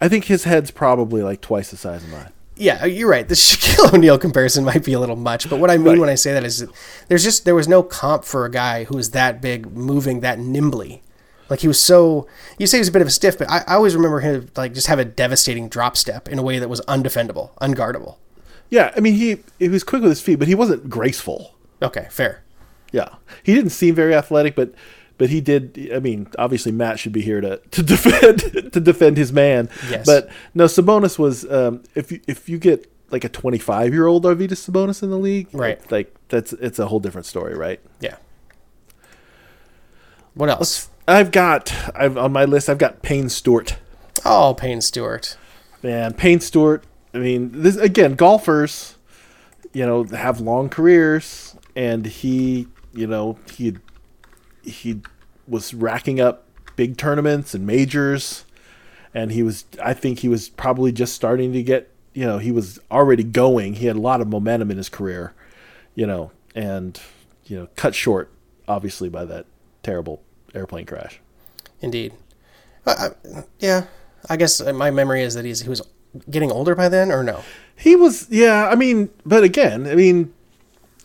I 0.00 0.08
think 0.08 0.24
his 0.24 0.44
head's 0.44 0.70
probably 0.70 1.22
like 1.22 1.40
twice 1.40 1.70
the 1.70 1.76
size 1.76 2.04
of 2.04 2.10
mine 2.10 2.30
Yeah, 2.56 2.84
you're 2.86 3.08
right. 3.10 3.28
The 3.28 3.34
Shaquille 3.46 3.92
O'Neal 3.94 4.18
comparison 4.18 4.64
might 4.64 4.84
be 4.84 4.94
a 4.94 5.00
little 5.00 5.16
much, 5.30 5.48
but 5.50 5.58
what 5.58 5.70
I 5.70 5.76
mean 5.76 5.86
Right. 5.88 5.98
when 5.98 6.08
I 6.08 6.14
say 6.16 6.32
that 6.32 6.44
is 6.44 6.60
that 6.60 6.70
there's 7.08 7.22
just 7.24 7.44
there 7.44 7.54
was 7.54 7.68
no 7.68 7.82
comp 7.82 8.24
for 8.24 8.44
a 8.46 8.50
guy 8.50 8.84
who 8.84 8.96
was 8.96 9.10
that 9.10 9.40
big, 9.42 9.72
moving 9.76 10.20
that 10.20 10.38
nimbly. 10.38 11.02
Like 11.48 11.60
he 11.60 11.68
was 11.68 11.80
so 11.80 12.26
you 12.58 12.66
say 12.66 12.78
he 12.78 12.80
was 12.80 12.88
a 12.88 12.92
bit 12.92 13.02
of 13.02 13.08
a 13.08 13.12
stiff, 13.12 13.38
but 13.38 13.48
I, 13.50 13.58
I 13.66 13.74
always 13.74 13.94
remember 13.94 14.20
him 14.20 14.50
like 14.56 14.74
just 14.74 14.86
have 14.88 14.98
a 14.98 15.04
devastating 15.04 15.68
drop 15.68 15.96
step 15.96 16.28
in 16.28 16.38
a 16.38 16.42
way 16.42 16.58
that 16.58 16.68
was 16.68 16.80
undefendable, 16.82 17.50
unguardable. 17.60 18.16
yeah 18.70 18.92
I 18.96 19.00
mean 19.00 19.14
he 19.14 19.38
he 19.58 19.68
was 19.68 19.84
quick 19.84 20.02
with 20.02 20.10
his 20.10 20.20
feet 20.20 20.38
but 20.38 20.48
he 20.48 20.54
wasn't 20.54 20.88
graceful 20.90 21.52
Okay, 21.82 22.08
fair. 22.10 22.42
Yeah, 22.90 23.10
he 23.42 23.54
didn't 23.54 23.70
seem 23.70 23.94
very 23.94 24.14
athletic, 24.14 24.54
but 24.56 24.72
but 25.18 25.28
he 25.28 25.40
did. 25.42 25.90
I 25.94 25.98
mean, 25.98 26.28
obviously 26.38 26.72
Matt 26.72 26.98
should 26.98 27.12
be 27.12 27.20
here 27.20 27.40
to, 27.42 27.58
to 27.58 27.82
defend 27.94 28.40
to 28.72 28.80
defend 28.80 29.16
his 29.18 29.30
man. 29.32 29.68
Yes. 29.90 30.06
But 30.06 30.30
no, 30.54 30.64
Sabonis 30.64 31.18
was. 31.18 31.44
Um, 31.50 31.82
if 31.94 32.10
you 32.10 32.20
if 32.26 32.48
you 32.48 32.58
get 32.58 32.90
like 33.10 33.24
a 33.24 33.28
25 33.28 33.92
year 33.92 34.06
old 34.06 34.24
Arvydas 34.24 34.68
Sabonis 34.70 35.02
in 35.02 35.10
the 35.10 35.18
league, 35.18 35.48
Right. 35.52 35.78
Like 35.92 36.14
that's 36.28 36.54
it's 36.54 36.78
a 36.78 36.86
whole 36.86 37.00
different 37.00 37.26
story, 37.26 37.54
right? 37.54 37.80
Yeah. 38.00 38.16
What 40.34 40.48
else? 40.48 40.88
I've 41.08 41.30
got 41.30 41.72
I've 41.94 42.16
on 42.16 42.32
my 42.32 42.44
list. 42.44 42.68
I've 42.68 42.78
got 42.78 43.02
Payne 43.02 43.28
Stewart. 43.28 43.76
Oh, 44.24 44.54
Payne 44.58 44.80
Stewart. 44.80 45.36
Man, 45.82 46.14
Payne 46.14 46.40
Stewart. 46.40 46.84
I 47.14 47.18
mean, 47.18 47.50
this 47.52 47.76
again, 47.76 48.14
golfers, 48.14 48.96
you 49.72 49.86
know, 49.86 50.04
have 50.04 50.40
long 50.40 50.68
careers, 50.68 51.56
and 51.76 52.06
he, 52.06 52.66
you 52.92 53.06
know, 53.06 53.38
he 53.52 53.76
he 54.62 55.00
was 55.46 55.72
racking 55.72 56.20
up 56.20 56.44
big 56.74 56.96
tournaments 56.96 57.54
and 57.54 57.66
majors, 57.66 58.44
and 59.14 59.30
he 59.30 59.42
was. 59.44 59.64
I 59.82 59.94
think 59.94 60.20
he 60.20 60.28
was 60.28 60.48
probably 60.48 60.90
just 60.90 61.14
starting 61.14 61.52
to 61.52 61.62
get. 61.62 61.90
You 62.14 62.24
know, 62.24 62.38
he 62.38 62.50
was 62.50 62.80
already 62.90 63.22
going. 63.22 63.74
He 63.74 63.86
had 63.86 63.96
a 63.96 64.00
lot 64.00 64.20
of 64.20 64.28
momentum 64.28 64.70
in 64.70 64.78
his 64.78 64.88
career, 64.88 65.34
you 65.94 66.06
know, 66.06 66.32
and 66.54 66.98
you 67.44 67.56
know, 67.56 67.68
cut 67.76 67.94
short, 67.94 68.32
obviously, 68.66 69.08
by 69.08 69.24
that 69.26 69.46
terrible 69.82 70.22
airplane 70.56 70.86
crash. 70.86 71.20
Indeed. 71.80 72.12
Uh, 72.86 73.10
I- 73.34 73.44
yeah, 73.58 73.84
I 74.28 74.36
guess 74.36 74.60
my 74.62 74.90
memory 74.90 75.22
is 75.22 75.34
that 75.34 75.44
he's 75.44 75.60
he 75.62 75.68
was 75.68 75.82
getting 76.30 76.50
older 76.50 76.74
by 76.74 76.88
then, 76.88 77.12
or 77.12 77.22
no? 77.22 77.42
He 77.76 77.94
was, 77.94 78.26
yeah. 78.30 78.68
I 78.68 78.74
mean, 78.74 79.10
but 79.26 79.44
again, 79.44 79.86
I 79.86 79.94
mean, 79.94 80.32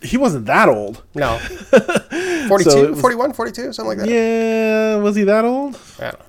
he 0.01 0.17
wasn't 0.17 0.45
that 0.45 0.69
old. 0.69 1.03
No. 1.13 1.37
42, 2.47 2.69
So 2.69 2.89
was- 2.91 3.01
41, 3.01 3.33
42, 3.33 3.73
something 3.73 3.85
like 3.89 3.97
that. 3.99 4.07
Yeah, 4.09 4.95
was 4.97 5.15
he 5.15 5.23
that 5.25 5.43
old? 5.45 5.77
I 5.99 6.03
don't 6.11 6.19
know. 6.19 6.25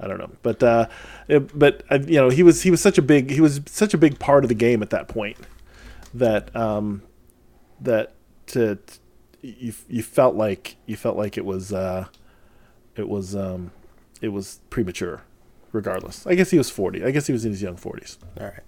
I 0.00 0.06
don't 0.06 0.18
know, 0.18 0.30
but 0.42 0.62
uh, 0.62 0.86
it, 1.26 1.58
but 1.58 1.82
uh, 1.90 1.98
you 2.06 2.16
know, 2.20 2.28
he 2.28 2.44
was 2.44 2.62
he 2.62 2.70
was 2.70 2.80
such 2.80 2.98
a 2.98 3.02
big 3.02 3.30
he 3.30 3.40
was 3.40 3.60
such 3.66 3.94
a 3.94 3.98
big 3.98 4.20
part 4.20 4.44
of 4.44 4.48
the 4.48 4.54
game 4.54 4.80
at 4.80 4.90
that 4.90 5.08
point 5.08 5.36
that 6.14 6.54
um, 6.54 7.02
that 7.80 8.12
to, 8.48 8.78
you 9.42 9.72
you 9.88 10.02
felt 10.04 10.36
like 10.36 10.76
you 10.86 10.94
felt 10.96 11.16
like 11.16 11.36
it 11.36 11.44
was 11.44 11.72
uh, 11.72 12.06
it 12.98 13.08
was 13.08 13.34
um, 13.34 13.70
it 14.20 14.28
was 14.28 14.60
premature. 14.70 15.22
Regardless, 15.70 16.26
I 16.26 16.34
guess 16.34 16.50
he 16.50 16.56
was 16.56 16.70
forty. 16.70 17.04
I 17.04 17.10
guess 17.10 17.26
he 17.26 17.32
was 17.32 17.44
in 17.44 17.52
his 17.52 17.60
young 17.60 17.76
forties. 17.76 18.18
All 18.40 18.46
right. 18.46 18.62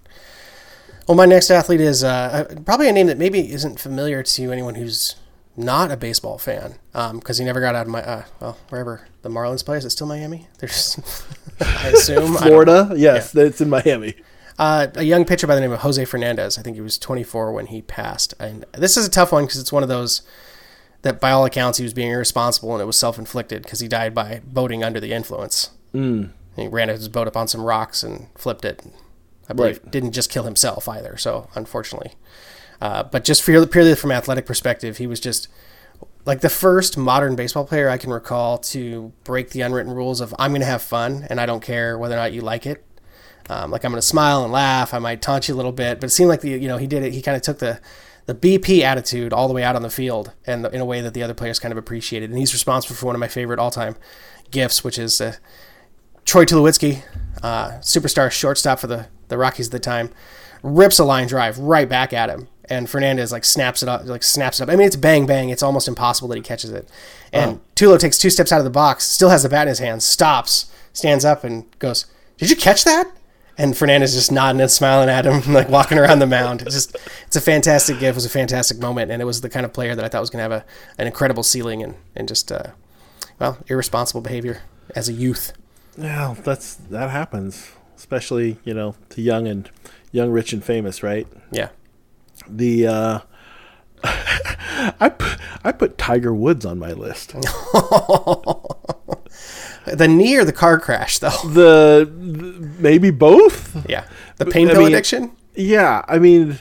Well, 1.09 1.17
my 1.17 1.25
next 1.25 1.51
athlete 1.51 1.81
is 1.81 2.05
uh, 2.05 2.57
probably 2.67 2.89
a 2.89 2.93
name 2.93 3.07
that 3.07 3.17
maybe 3.17 3.51
isn't 3.53 3.81
familiar 3.81 4.23
to 4.23 4.53
anyone 4.53 4.75
who's 4.75 5.17
not 5.57 5.91
a 5.91 5.97
baseball 5.97 6.39
fan, 6.39 6.79
because 6.93 7.39
he 7.39 7.45
never 7.45 7.61
got 7.61 7.75
out 7.75 7.87
of 7.87 7.93
my 7.93 8.03
uh, 8.03 8.25
well 8.39 8.59
wherever 8.69 9.09
the 9.23 9.31
Marlins 9.31 9.65
play. 9.65 9.79
Is 9.79 9.85
it 9.87 9.91
still 9.91 10.07
Miami? 10.07 10.49
There's, 10.59 11.01
I 11.61 11.89
assume 11.89 12.37
I. 12.37 12.41
Florida, 12.41 12.93
yes, 12.97 13.35
it's 13.35 13.63
in 13.63 13.71
Miami. 13.71 14.15
Uh, 14.59 14.89
a 14.95 15.05
young 15.05 15.25
pitcher 15.25 15.47
by 15.47 15.55
the 15.55 15.61
name 15.63 15.73
of 15.73 15.81
Jose 15.81 16.05
Fernandez. 16.05 16.59
I 16.59 16.63
think 16.63 16.77
he 16.77 16.83
was 16.83 16.99
24 16.99 17.51
when 17.51 17.67
he 17.67 17.81
passed. 17.81 18.35
And 18.39 18.67
this 18.73 18.99
is 18.99 19.07
a 19.07 19.11
tough 19.11 19.33
one 19.33 19.45
because 19.45 19.59
it's 19.59 19.73
one 19.73 19.83
of 19.83 19.89
those 19.89 20.21
that, 21.03 21.21
by 21.21 21.31
all 21.31 21.45
accounts, 21.45 21.79
he 21.79 21.85
was 21.85 21.95
being 21.95 22.11
irresponsible 22.11 22.73
and 22.73 22.83
it 22.83 22.87
was 22.87 22.99
self 22.99 23.19
inflicted 23.19 23.63
because 23.63 23.81
he 23.81 23.89
died 23.89 24.15
by 24.15 24.41
boating 24.45 24.83
under 24.85 25.01
the 25.01 25.13
influence. 25.13 25.71
Mm. 25.95 26.31
He 26.57 26.69
ran 26.69 26.89
his 26.89 27.09
boat 27.09 27.27
up 27.27 27.37
on 27.37 27.49
some 27.49 27.63
rocks 27.63 28.03
and 28.03 28.27
flipped 28.37 28.65
it. 28.65 28.83
I 29.49 29.53
believe 29.53 29.81
Right. 29.83 29.91
didn't 29.93 30.13
just 30.13 30.31
kill 30.31 30.45
himself 30.45 30.89
either. 30.89 31.17
So 31.17 31.49
unfortunately, 31.55 32.13
uh, 32.81 33.03
but 33.05 33.25
just 33.25 33.45
purely, 33.45 33.67
purely 33.67 33.95
from 33.95 34.13
athletic 34.13 34.47
perspective, 34.47 34.99
he 34.99 35.07
was 35.07 35.21
just 35.21 35.49
like 36.27 36.41
the 36.41 36.49
first 36.51 36.97
modern 36.97 37.35
baseball 37.35 37.65
player 37.65 37.89
I 37.89 37.97
can 37.99 38.11
recall 38.11 38.59
to 38.59 39.13
break 39.25 39.51
the 39.51 39.63
unwritten 39.63 39.93
rules 39.93 40.21
of 40.21 40.35
I'm 40.39 40.51
going 40.53 40.61
to 40.61 40.67
have 40.67 40.83
fun 40.83 41.27
and 41.31 41.41
I 41.41 41.47
don't 41.47 41.63
care 41.63 41.99
whether 41.99 42.15
or 42.15 42.19
not 42.19 42.33
you 42.33 42.43
like 42.43 42.67
it. 42.67 42.85
Um, 43.49 43.71
like 43.73 43.85
I'm 43.85 43.91
going 43.91 44.01
to 44.01 44.07
smile 44.07 44.45
and 44.45 44.53
laugh. 44.53 44.95
I 44.95 44.99
might 45.01 45.21
taunt 45.23 45.49
you 45.49 45.55
a 45.55 45.57
little 45.57 45.73
bit, 45.73 45.99
but 45.99 46.07
it 46.07 46.11
seemed 46.11 46.29
like 46.29 46.43
the 46.43 46.51
you 46.51 46.69
know 46.69 46.77
he 46.77 46.87
did 46.87 47.03
it. 47.03 47.13
He 47.13 47.21
kind 47.23 47.37
of 47.37 47.43
took 47.43 47.59
the 47.59 47.81
the 48.27 48.35
BP 48.35 48.81
attitude 48.81 49.33
all 49.33 49.49
the 49.49 49.55
way 49.55 49.63
out 49.63 49.77
on 49.77 49.83
the 49.83 49.91
field 49.91 50.33
and 50.47 50.67
in 50.67 50.81
a 50.81 50.85
way 50.85 51.01
that 51.01 51.15
the 51.15 51.23
other 51.23 51.35
players 51.35 51.59
kind 51.59 51.73
of 51.73 51.79
appreciated. 51.79 52.31
And 52.31 52.39
he's 52.39 52.53
responsible 52.53 52.97
for 52.97 53.07
one 53.07 53.15
of 53.15 53.21
my 53.21 53.29
favorite 53.29 53.59
all 53.59 53.71
time 53.71 53.97
gifts, 54.51 54.85
which 54.85 54.99
is 54.99 55.21
uh, 55.21 55.37
Troy 56.25 56.45
Tulowitzki, 56.45 57.03
uh, 57.43 57.71
superstar 57.81 58.31
shortstop 58.31 58.79
for 58.79 58.87
the 58.87 59.07
the 59.29 59.39
Rockies 59.39 59.69
at 59.69 59.73
the 59.73 59.79
time, 59.79 60.11
rips 60.63 60.99
a 60.99 61.05
line 61.05 61.27
drive 61.29 61.59
right 61.59 61.89
back 61.89 62.13
at 62.13 62.29
him. 62.29 62.49
And 62.69 62.89
Fernandez 62.89 63.33
like 63.33 63.45
snaps 63.45 63.83
it 63.83 63.89
up, 63.89 64.05
like 64.05 64.23
snaps 64.23 64.61
it 64.61 64.65
up. 64.65 64.69
I 64.69 64.77
mean, 64.77 64.87
it's 64.87 64.97
bang 64.97 65.27
bang. 65.27 65.51
It's 65.51 65.63
almost 65.63 65.89
impossible 65.89 66.29
that 66.29 66.37
he 66.37 66.43
catches 66.43 66.71
it. 66.71 66.89
And 67.33 67.61
Tulo 67.75 67.99
takes 67.99 68.19
two 68.19 68.31
steps 68.31 68.53
out 68.53 68.59
of 68.59 68.65
the 68.65 68.71
box, 68.71 69.05
still 69.05 69.31
has 69.31 69.43
the 69.43 69.49
bat 69.49 69.63
in 69.63 69.69
his 69.69 69.81
hand, 69.81 70.03
stops, 70.03 70.71
stands 70.93 71.25
up, 71.25 71.43
and 71.43 71.67
goes, 71.81 72.07
"Did 72.39 72.51
you 72.51 72.57
catch 72.57 72.85
that?" 72.85 73.11
And 73.61 73.77
Fernandez 73.77 74.15
just 74.15 74.33
nodding 74.33 74.61
and 74.61 74.71
smiling 74.71 75.11
at 75.11 75.27
him, 75.27 75.53
like 75.53 75.69
walking 75.69 75.99
around 75.99 76.21
the 76.21 76.27
mound. 76.27 76.63
It's 76.63 76.75
just, 76.75 76.97
it's 77.27 77.37
a 77.37 77.41
fantastic 77.41 77.99
gift. 77.99 78.13
It 78.13 78.15
was 78.15 78.25
a 78.25 78.31
fantastic 78.31 78.79
moment, 78.79 79.11
and 79.11 79.21
it 79.21 79.27
was 79.27 79.43
the 79.43 79.51
kind 79.51 79.67
of 79.67 79.73
player 79.73 79.95
that 79.95 80.05
I 80.05 80.09
thought 80.09 80.21
was 80.21 80.31
going 80.31 80.39
to 80.39 80.55
have 80.55 80.63
a, 80.63 80.65
an 80.99 81.07
incredible 81.07 81.43
ceiling 81.43 81.83
and 81.83 81.95
and 82.17 82.27
just, 82.27 82.51
uh, 82.51 82.71
well, 83.39 83.59
irresponsible 83.67 84.23
behavior 84.23 84.63
as 84.97 85.09
a 85.09 85.13
youth. 85.13 85.53
Yeah, 85.99 86.35
that's 86.43 86.75
that 86.75 87.11
happens, 87.11 87.73
especially 87.97 88.57
you 88.65 88.73
know 88.73 88.95
to 89.11 89.21
young 89.21 89.47
and 89.47 89.71
young, 90.11 90.31
rich 90.31 90.53
and 90.53 90.65
famous, 90.65 91.03
right? 91.03 91.27
Yeah. 91.51 91.69
The 92.49 92.87
uh, 92.87 93.19
I 94.03 95.11
put, 95.11 95.39
I 95.65 95.73
put 95.73 95.99
Tiger 95.99 96.35
Woods 96.35 96.65
on 96.65 96.79
my 96.79 96.93
list. 96.93 97.35
The 99.87 100.09
knee 100.09 100.37
or 100.37 100.45
the 100.45 100.53
car 100.53 100.79
crash, 100.79 101.19
though. 101.19 101.31
the, 101.45 102.11
the 102.19 102.71
maybe 102.79 103.11
both. 103.11 103.89
Yeah. 103.89 104.07
The 104.37 104.47
pain 104.47 104.69
I 104.69 104.73
pill 104.73 104.83
mean- 104.85 104.93
addiction. 104.95 105.33
Yeah, 105.55 106.05
I 106.09 106.19
mean, 106.19 106.59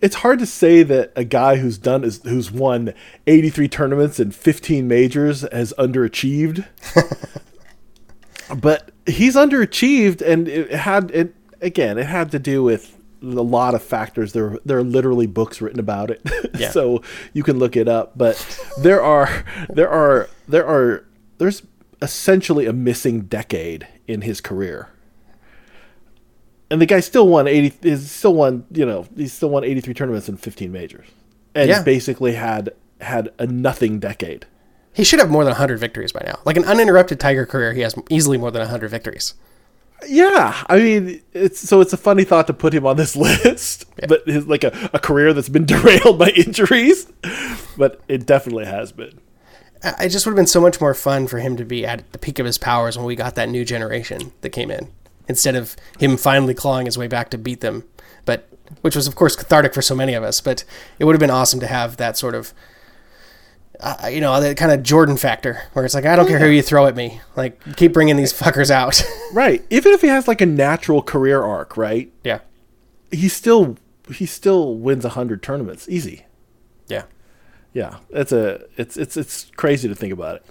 it's 0.00 0.16
hard 0.16 0.38
to 0.40 0.46
say 0.46 0.82
that 0.82 1.12
a 1.16 1.24
guy 1.24 1.56
who's 1.56 1.78
done 1.78 2.04
is 2.04 2.20
who's 2.24 2.50
won 2.50 2.92
83 3.26 3.68
tournaments 3.68 4.20
and 4.20 4.34
15 4.34 4.86
majors 4.86 5.40
has 5.50 5.72
underachieved. 5.78 6.66
but 8.56 8.90
he's 9.06 9.34
underachieved, 9.34 10.20
and 10.20 10.46
it 10.48 10.70
had 10.72 11.10
it 11.12 11.34
again. 11.60 11.98
It 11.98 12.06
had 12.06 12.30
to 12.32 12.38
do 12.38 12.62
with 12.62 12.96
a 13.22 13.26
lot 13.26 13.74
of 13.74 13.82
factors. 13.82 14.32
There, 14.32 14.58
there 14.64 14.78
are 14.78 14.82
literally 14.84 15.26
books 15.26 15.60
written 15.60 15.80
about 15.80 16.10
it, 16.10 16.20
Yeah. 16.58 16.70
so 16.70 17.02
you 17.32 17.42
can 17.42 17.58
look 17.58 17.76
it 17.76 17.88
up. 17.88 18.16
But 18.16 18.36
there 18.80 19.00
are, 19.02 19.44
there 19.70 19.88
are, 19.88 20.28
there 20.48 20.66
are, 20.66 21.04
there's 21.38 21.62
essentially 22.02 22.66
a 22.66 22.72
missing 22.72 23.22
decade 23.22 23.86
in 24.06 24.20
his 24.22 24.40
career 24.40 24.88
and 26.70 26.80
the 26.80 26.86
guy 26.86 27.00
still 27.00 27.28
won 27.28 27.46
80 27.46 27.88
is 27.88 28.10
still 28.10 28.34
won 28.34 28.64
you 28.72 28.84
know 28.84 29.06
he 29.16 29.28
still 29.28 29.50
won 29.50 29.64
83 29.64 29.94
tournaments 29.94 30.28
and 30.28 30.38
15 30.40 30.70
majors 30.72 31.06
and 31.54 31.68
Yeah. 31.68 31.82
basically 31.82 32.32
had 32.32 32.70
had 33.00 33.30
a 33.38 33.46
nothing 33.46 33.98
decade 33.98 34.46
He 34.92 35.04
should 35.04 35.20
have 35.20 35.30
more 35.30 35.44
than 35.44 35.52
100 35.52 35.78
victories 35.78 36.12
by 36.12 36.22
now. 36.26 36.38
Like 36.44 36.56
an 36.58 36.64
uninterrupted 36.64 37.18
Tiger 37.18 37.46
career, 37.46 37.72
he 37.72 37.80
has 37.80 37.94
easily 38.10 38.36
more 38.36 38.50
than 38.50 38.60
100 38.60 38.88
victories. 38.90 39.34
yeah 40.08 40.64
i 40.68 40.76
mean 40.78 41.22
it's 41.32 41.60
so 41.60 41.80
it's 41.80 41.92
a 41.92 41.96
funny 41.96 42.24
thought 42.24 42.46
to 42.48 42.52
put 42.52 42.74
him 42.74 42.84
on 42.86 42.96
this 42.96 43.14
list 43.26 43.84
but 44.08 44.26
his 44.26 44.46
like 44.48 44.64
a, 44.64 44.72
a 44.92 44.98
career 44.98 45.32
that's 45.32 45.48
been 45.48 45.64
derailed 45.74 46.18
by 46.18 46.28
injuries 46.30 47.06
but 47.78 48.00
it 48.08 48.26
definitely 48.26 48.64
has 48.64 48.90
been 48.92 49.16
I- 49.84 50.04
It 50.04 50.08
just 50.10 50.24
would 50.26 50.32
have 50.32 50.36
been 50.36 50.46
so 50.46 50.60
much 50.60 50.80
more 50.80 50.94
fun 50.94 51.26
for 51.26 51.38
him 51.38 51.56
to 51.56 51.64
be 51.64 51.84
at 51.86 52.10
the 52.12 52.18
peak 52.18 52.38
of 52.38 52.46
his 52.46 52.58
powers 52.58 52.96
when 52.96 53.06
we 53.06 53.14
got 53.16 53.34
that 53.34 53.48
new 53.48 53.64
generation 53.64 54.32
that 54.42 54.50
came 54.50 54.70
in, 54.70 54.88
instead 55.28 55.54
of 55.56 55.76
him 55.98 56.16
finally 56.16 56.54
clawing 56.54 56.86
his 56.86 56.96
way 56.98 57.06
back 57.08 57.30
to 57.30 57.38
beat 57.38 57.60
them. 57.60 57.84
But 58.24 58.48
which 58.80 58.96
was, 58.96 59.06
of 59.06 59.14
course, 59.16 59.36
cathartic 59.36 59.74
for 59.74 59.82
so 59.82 59.94
many 59.94 60.14
of 60.14 60.22
us. 60.22 60.40
But 60.40 60.64
it 60.98 61.04
would 61.04 61.14
have 61.14 61.20
been 61.20 61.30
awesome 61.30 61.60
to 61.60 61.66
have 61.66 61.96
that 61.98 62.16
sort 62.16 62.34
of, 62.34 62.54
uh, 63.80 64.08
you 64.10 64.20
know, 64.20 64.40
that 64.40 64.56
kind 64.56 64.70
of 64.72 64.82
Jordan 64.82 65.16
factor 65.16 65.62
where 65.72 65.84
it's 65.84 65.94
like, 65.94 66.06
I 66.06 66.14
don't 66.16 66.28
care 66.28 66.38
who 66.38 66.46
you 66.46 66.62
throw 66.62 66.86
at 66.86 66.94
me, 66.96 67.20
like 67.36 67.60
keep 67.76 67.92
bringing 67.92 68.16
these 68.16 68.32
fuckers 68.32 68.70
out. 68.70 69.02
right 69.32 69.64
even 69.70 69.92
if 69.92 70.00
he 70.02 70.06
has 70.08 70.28
like 70.28 70.40
a 70.40 70.46
natural 70.46 71.02
career 71.02 71.42
arc 71.42 71.76
right 71.76 72.12
yeah, 72.22 72.40
he 73.10 73.28
still 73.28 73.76
he 74.14 74.26
still 74.26 74.76
wins 74.76 75.04
100 75.04 75.42
tournaments 75.42 75.88
easy 75.88 76.26
yeah. 76.88 77.04
Yeah 77.72 77.98
it's 78.10 78.32
a 78.32 78.62
it's 78.76 78.96
it's 78.96 79.16
it's 79.16 79.50
crazy 79.56 79.88
to 79.88 79.94
think 79.94 80.12
about 80.12 80.36
it 80.36 80.44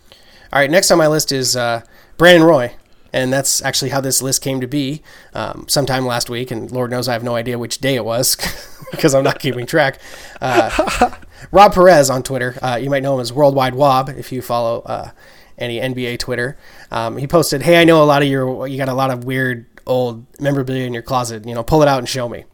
All 0.54 0.60
right, 0.60 0.70
next 0.70 0.92
on 0.92 0.98
my 0.98 1.08
list 1.08 1.32
is 1.32 1.56
uh, 1.56 1.82
Brandon 2.18 2.44
Roy. 2.44 2.76
And 3.14 3.32
that's 3.34 3.62
actually 3.62 3.90
how 3.92 4.00
this 4.00 4.22
list 4.22 4.42
came 4.42 4.62
to 4.62 4.68
be 4.68 5.02
um, 5.34 5.66
sometime 5.68 6.06
last 6.06 6.30
week. 6.30 6.50
And 6.50 6.72
Lord 6.72 6.92
knows 6.92 7.10
I 7.10 7.14
have 7.14 7.24
no 7.26 7.36
idea 7.36 7.60
which 7.60 7.80
day 7.80 7.96
it 7.96 8.06
was 8.06 8.38
because 8.92 9.14
I'm 9.14 9.24
not 9.26 9.40
keeping 9.40 9.66
track. 9.66 10.00
Uh, 10.40 11.12
Rob 11.52 11.74
Perez 11.74 12.10
on 12.10 12.24
Twitter. 12.24 12.58
Uh, 12.62 12.80
you 12.82 12.90
might 12.90 13.04
know 13.04 13.16
him 13.16 13.20
as 13.20 13.34
Worldwide 13.34 13.76
Wob 13.76 14.08
if 14.10 14.32
you 14.32 14.42
follow 14.42 14.82
uh, 14.86 15.12
any 15.58 15.78
NBA 15.82 16.20
Twitter. 16.20 16.58
Um, 16.90 17.18
he 17.18 17.28
posted, 17.28 17.64
Hey, 17.64 17.82
I 17.82 17.84
know 17.84 18.02
a 18.02 18.06
lot 18.06 18.22
of 18.22 18.30
your, 18.30 18.66
you 18.66 18.78
got 18.78 18.88
a 18.88 18.94
lot 18.94 19.10
of 19.12 19.26
weird 19.26 19.66
old 19.86 20.26
memorabilia 20.40 20.86
in 20.86 20.94
your 20.94 21.04
closet. 21.04 21.46
You 21.46 21.54
know, 21.54 21.64
pull 21.64 21.82
it 21.82 21.90
out 21.90 22.00
and 22.00 22.08
show 22.08 22.30
me. 22.30 22.46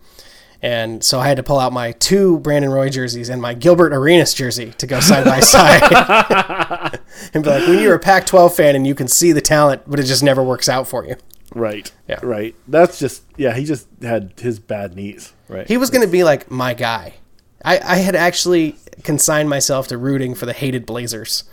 And 0.62 1.04
so 1.04 1.20
I 1.20 1.28
had 1.28 1.38
to 1.38 1.44
pull 1.44 1.60
out 1.60 1.72
my 1.72 1.92
two 1.92 2.40
Brandon 2.40 2.72
Roy 2.72 2.90
jerseys 2.90 3.30
and 3.30 3.42
my 3.42 3.54
Gilbert 3.54 3.94
Arenas 3.94 4.34
jersey 4.34 4.74
to 4.80 4.88
go 4.88 5.00
side 5.00 5.24
by 5.24 5.40
side. 5.42 5.82
and 7.34 7.44
be 7.44 7.50
like, 7.50 7.68
when 7.68 7.80
you're 7.80 7.96
a 7.96 8.00
Pac 8.00 8.26
12 8.26 8.56
fan 8.56 8.76
and 8.76 8.88
you 8.88 8.96
can 8.96 9.08
see 9.08 9.32
the 9.32 9.42
talent, 9.42 9.84
but 9.86 10.00
it 10.00 10.04
just 10.04 10.24
never 10.24 10.42
works 10.44 10.68
out 10.68 10.88
for 10.88 11.06
you. 11.06 11.16
Right. 11.54 11.92
Yeah. 12.08 12.20
Right. 12.24 12.56
That's 12.68 13.00
just 13.00 13.24
yeah. 13.38 13.56
He 13.56 13.66
just 13.66 13.88
had 14.02 14.34
his 14.40 14.60
bad 14.60 14.96
knees. 14.96 15.34
Right. 15.48 15.68
He 15.68 15.78
was 15.78 15.90
going 15.90 16.06
to 16.06 16.12
be 16.12 16.24
like 16.24 16.52
my 16.52 16.74
guy. 16.74 17.16
I, 17.64 17.80
I 17.80 17.96
had 17.98 18.16
actually 18.16 18.76
consigned 19.04 19.50
myself 19.50 19.88
to 19.88 19.98
rooting 19.98 20.36
for 20.36 20.46
the 20.46 20.54
hated 20.54 20.86
Blazers. 20.86 21.44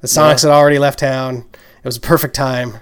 The 0.00 0.08
Sonics 0.08 0.42
had 0.42 0.50
already 0.52 0.78
left 0.78 0.98
town. 0.98 1.44
It 1.52 1.84
was 1.84 1.96
a 1.96 2.00
perfect 2.00 2.34
time. 2.34 2.78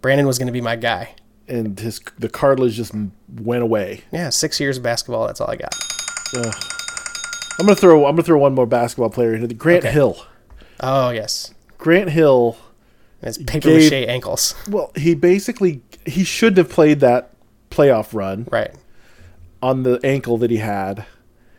Brandon 0.00 0.26
was 0.26 0.38
going 0.38 0.46
to 0.46 0.52
be 0.52 0.60
my 0.60 0.76
guy. 0.76 1.14
and 1.48 1.78
his 1.78 2.00
the 2.18 2.28
cartilage 2.28 2.74
just 2.74 2.92
went 3.40 3.62
away. 3.62 4.02
Yeah, 4.12 4.30
six 4.30 4.58
years 4.60 4.76
of 4.76 4.82
basketball. 4.82 5.26
That's 5.26 5.40
all 5.40 5.50
I 5.50 5.56
got. 5.56 5.74
I'm 7.58 7.64
gonna 7.66 7.74
throw. 7.74 8.04
I'm 8.06 8.12
gonna 8.14 8.22
throw 8.22 8.38
one 8.38 8.54
more 8.54 8.66
basketball 8.66 9.10
player 9.10 9.34
into 9.34 9.46
the 9.46 9.54
Grant 9.54 9.84
Okay. 9.84 9.92
Hill. 9.92 10.24
Oh 10.80 11.10
yes, 11.10 11.54
Grant 11.78 12.10
Hill. 12.10 12.56
and 13.22 13.28
his 13.28 13.38
paper 13.38 13.68
Gave- 13.68 13.90
mache 13.90 14.08
ankles. 14.08 14.54
Well, 14.68 14.92
he 14.96 15.14
basically 15.14 15.80
he 16.04 16.22
shouldn't 16.24 16.58
have 16.58 16.68
played 16.68 17.00
that 17.00 17.32
playoff 17.70 18.12
run 18.14 18.46
Right. 18.50 18.72
on 19.62 19.82
the 19.84 19.98
ankle 20.04 20.36
that 20.38 20.50
he 20.50 20.58
had. 20.58 21.06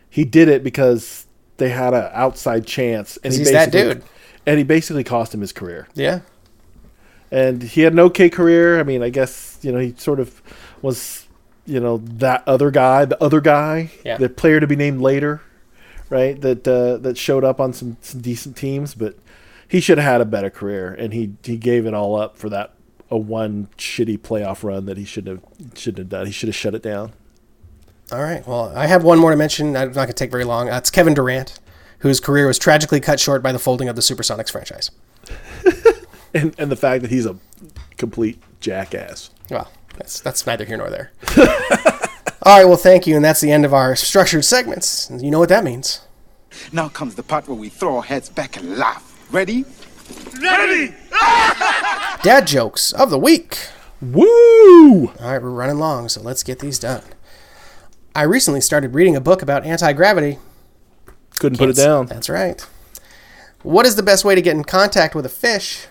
He 0.10 0.24
did 0.24 0.48
it 0.48 0.64
because 0.64 1.26
they 1.58 1.70
had 1.70 1.94
an 1.94 2.10
outside 2.14 2.66
chance, 2.68 3.18
and 3.24 3.34
he 3.34 3.40
he's 3.40 3.52
that 3.52 3.72
basically- 3.72 3.94
dude. 3.96 4.04
And 4.46 4.58
he 4.60 4.64
basically 4.64 5.04
cost 5.04 5.34
him 5.34 5.42
his 5.42 5.52
career. 5.52 5.88
Yeah. 5.94 6.20
and 7.32 7.62
he 7.62 7.82
had 7.82 7.92
an 7.92 8.00
okay 8.00 8.30
career. 8.30 8.80
I 8.80 8.84
mean, 8.84 9.04
I 9.04 9.10
guess 9.10 9.58
you 9.62 9.72
know 9.74 9.80
he 9.80 9.94
sort 9.98 10.20
of 10.22 10.42
was, 10.82 11.27
you 11.68 11.80
know, 11.80 11.98
that 11.98 12.44
other 12.48 12.72
guy, 12.72 13.06
the 13.06 13.22
other 13.24 13.42
guy, 13.42 13.92
Yeah. 14.04 14.18
the 14.18 14.30
player 14.30 14.60
to 14.60 14.66
be 14.68 14.76
named 14.76 15.02
later, 15.02 15.42
right? 16.10 16.40
That 16.42 16.68
uh, 16.68 16.98
that 16.98 17.18
showed 17.18 17.44
up 17.44 17.60
on 17.60 17.74
some, 17.74 17.98
some 18.02 18.22
decent 18.22 18.56
teams, 18.58 18.96
but 18.96 19.16
he 19.68 19.80
should 19.80 19.98
have 20.00 20.10
had 20.12 20.22
a 20.22 20.26
better 20.26 20.50
career, 20.50 20.96
and 20.98 21.14
he 21.14 21.34
he 21.44 21.58
gave 21.58 21.86
it 21.86 21.94
all 21.94 22.16
up 22.20 22.38
for 22.38 22.50
that 22.50 22.74
a 23.12 23.18
one 23.18 23.68
shitty 23.78 24.18
playoff 24.20 24.64
run 24.64 24.86
that 24.86 24.98
he 24.98 25.06
shouldn't 25.06 25.42
have 25.60 25.78
shouldn't 25.78 26.00
have 26.00 26.10
done. 26.10 26.26
He 26.26 26.32
should 26.32 26.48
have 26.50 26.56
shut 26.56 26.74
it 26.74 26.82
down. 26.82 27.12
All 28.12 28.22
right. 28.24 28.46
Well, 28.48 28.72
I 28.76 28.88
have 28.88 29.04
one 29.04 29.20
more 29.20 29.32
to 29.32 29.38
mention. 29.38 29.76
I'm 29.76 29.88
not 29.90 29.94
going 29.96 30.08
to 30.08 30.14
take 30.14 30.32
very 30.32 30.46
long. 30.46 30.70
Uh, 30.70 30.78
it's 30.78 30.90
Kevin 30.90 31.14
Durant, 31.14 31.60
whose 32.00 32.22
career 32.22 32.48
was 32.48 32.58
tragically 32.58 33.02
cut 33.02 33.20
short 33.20 33.44
by 33.44 33.52
the 33.52 33.60
folding 33.60 33.90
of 33.90 33.96
the 33.98 34.02
Supersonics 34.02 34.50
franchise. 34.52 34.92
And 36.34 36.54
and 36.60 36.70
the 36.70 36.76
fact 36.76 37.02
that 37.04 37.10
he's 37.10 37.26
a 37.26 37.38
complete 37.98 38.40
jackass. 38.60 39.30
Well, 39.50 39.72
that's 39.98 40.20
that's 40.20 40.46
neither 40.46 40.66
here 40.66 40.78
nor 40.78 40.90
there. 40.90 41.12
All 42.44 42.58
right. 42.58 42.66
Well, 42.66 42.78
thank 42.78 43.08
you, 43.08 43.16
and 43.16 43.26
that's 43.26 43.42
the 43.42 43.52
end 43.52 43.66
of 43.66 43.74
our 43.74 43.96
structured 43.96 44.46
segments. 44.46 45.12
You 45.12 45.32
know 45.32 45.40
what 45.40 45.50
that 45.50 45.64
means. 45.64 46.02
Now 46.72 46.90
comes 46.90 47.16
the 47.16 47.24
part 47.24 47.48
where 47.48 47.58
we 47.58 47.70
throw 47.70 47.98
our 47.98 48.04
heads 48.04 48.30
back 48.30 48.58
and 48.58 48.78
laugh. 48.78 49.28
Ready? 49.32 49.66
Ready! 50.42 50.94
Dad 52.24 52.48
jokes 52.48 52.92
of 52.94 53.10
the 53.10 53.20
week. 53.20 53.58
Woo! 54.02 55.08
All 55.08 55.14
right, 55.20 55.42
we're 55.42 55.50
running 55.50 55.78
long, 55.78 56.08
so 56.08 56.22
let's 56.22 56.44
get 56.44 56.60
these 56.60 56.80
done. 56.80 57.04
I 58.16 58.24
recently 58.24 58.62
started 58.62 58.96
reading 58.96 59.16
a 59.16 59.22
book 59.22 59.42
about 59.42 59.66
anti 59.66 59.92
gravity. 59.94 60.40
Couldn't 61.40 61.58
put 61.58 61.70
it 61.70 61.76
down. 61.76 62.08
That's 62.08 62.30
right. 62.30 62.66
What 63.64 63.86
is 63.86 63.96
the 63.96 64.04
best 64.04 64.24
way 64.24 64.34
to 64.34 64.42
get 64.42 64.56
in 64.56 64.64
contact 64.64 65.14
with 65.14 65.26
a 65.26 65.30
fish? 65.30 65.88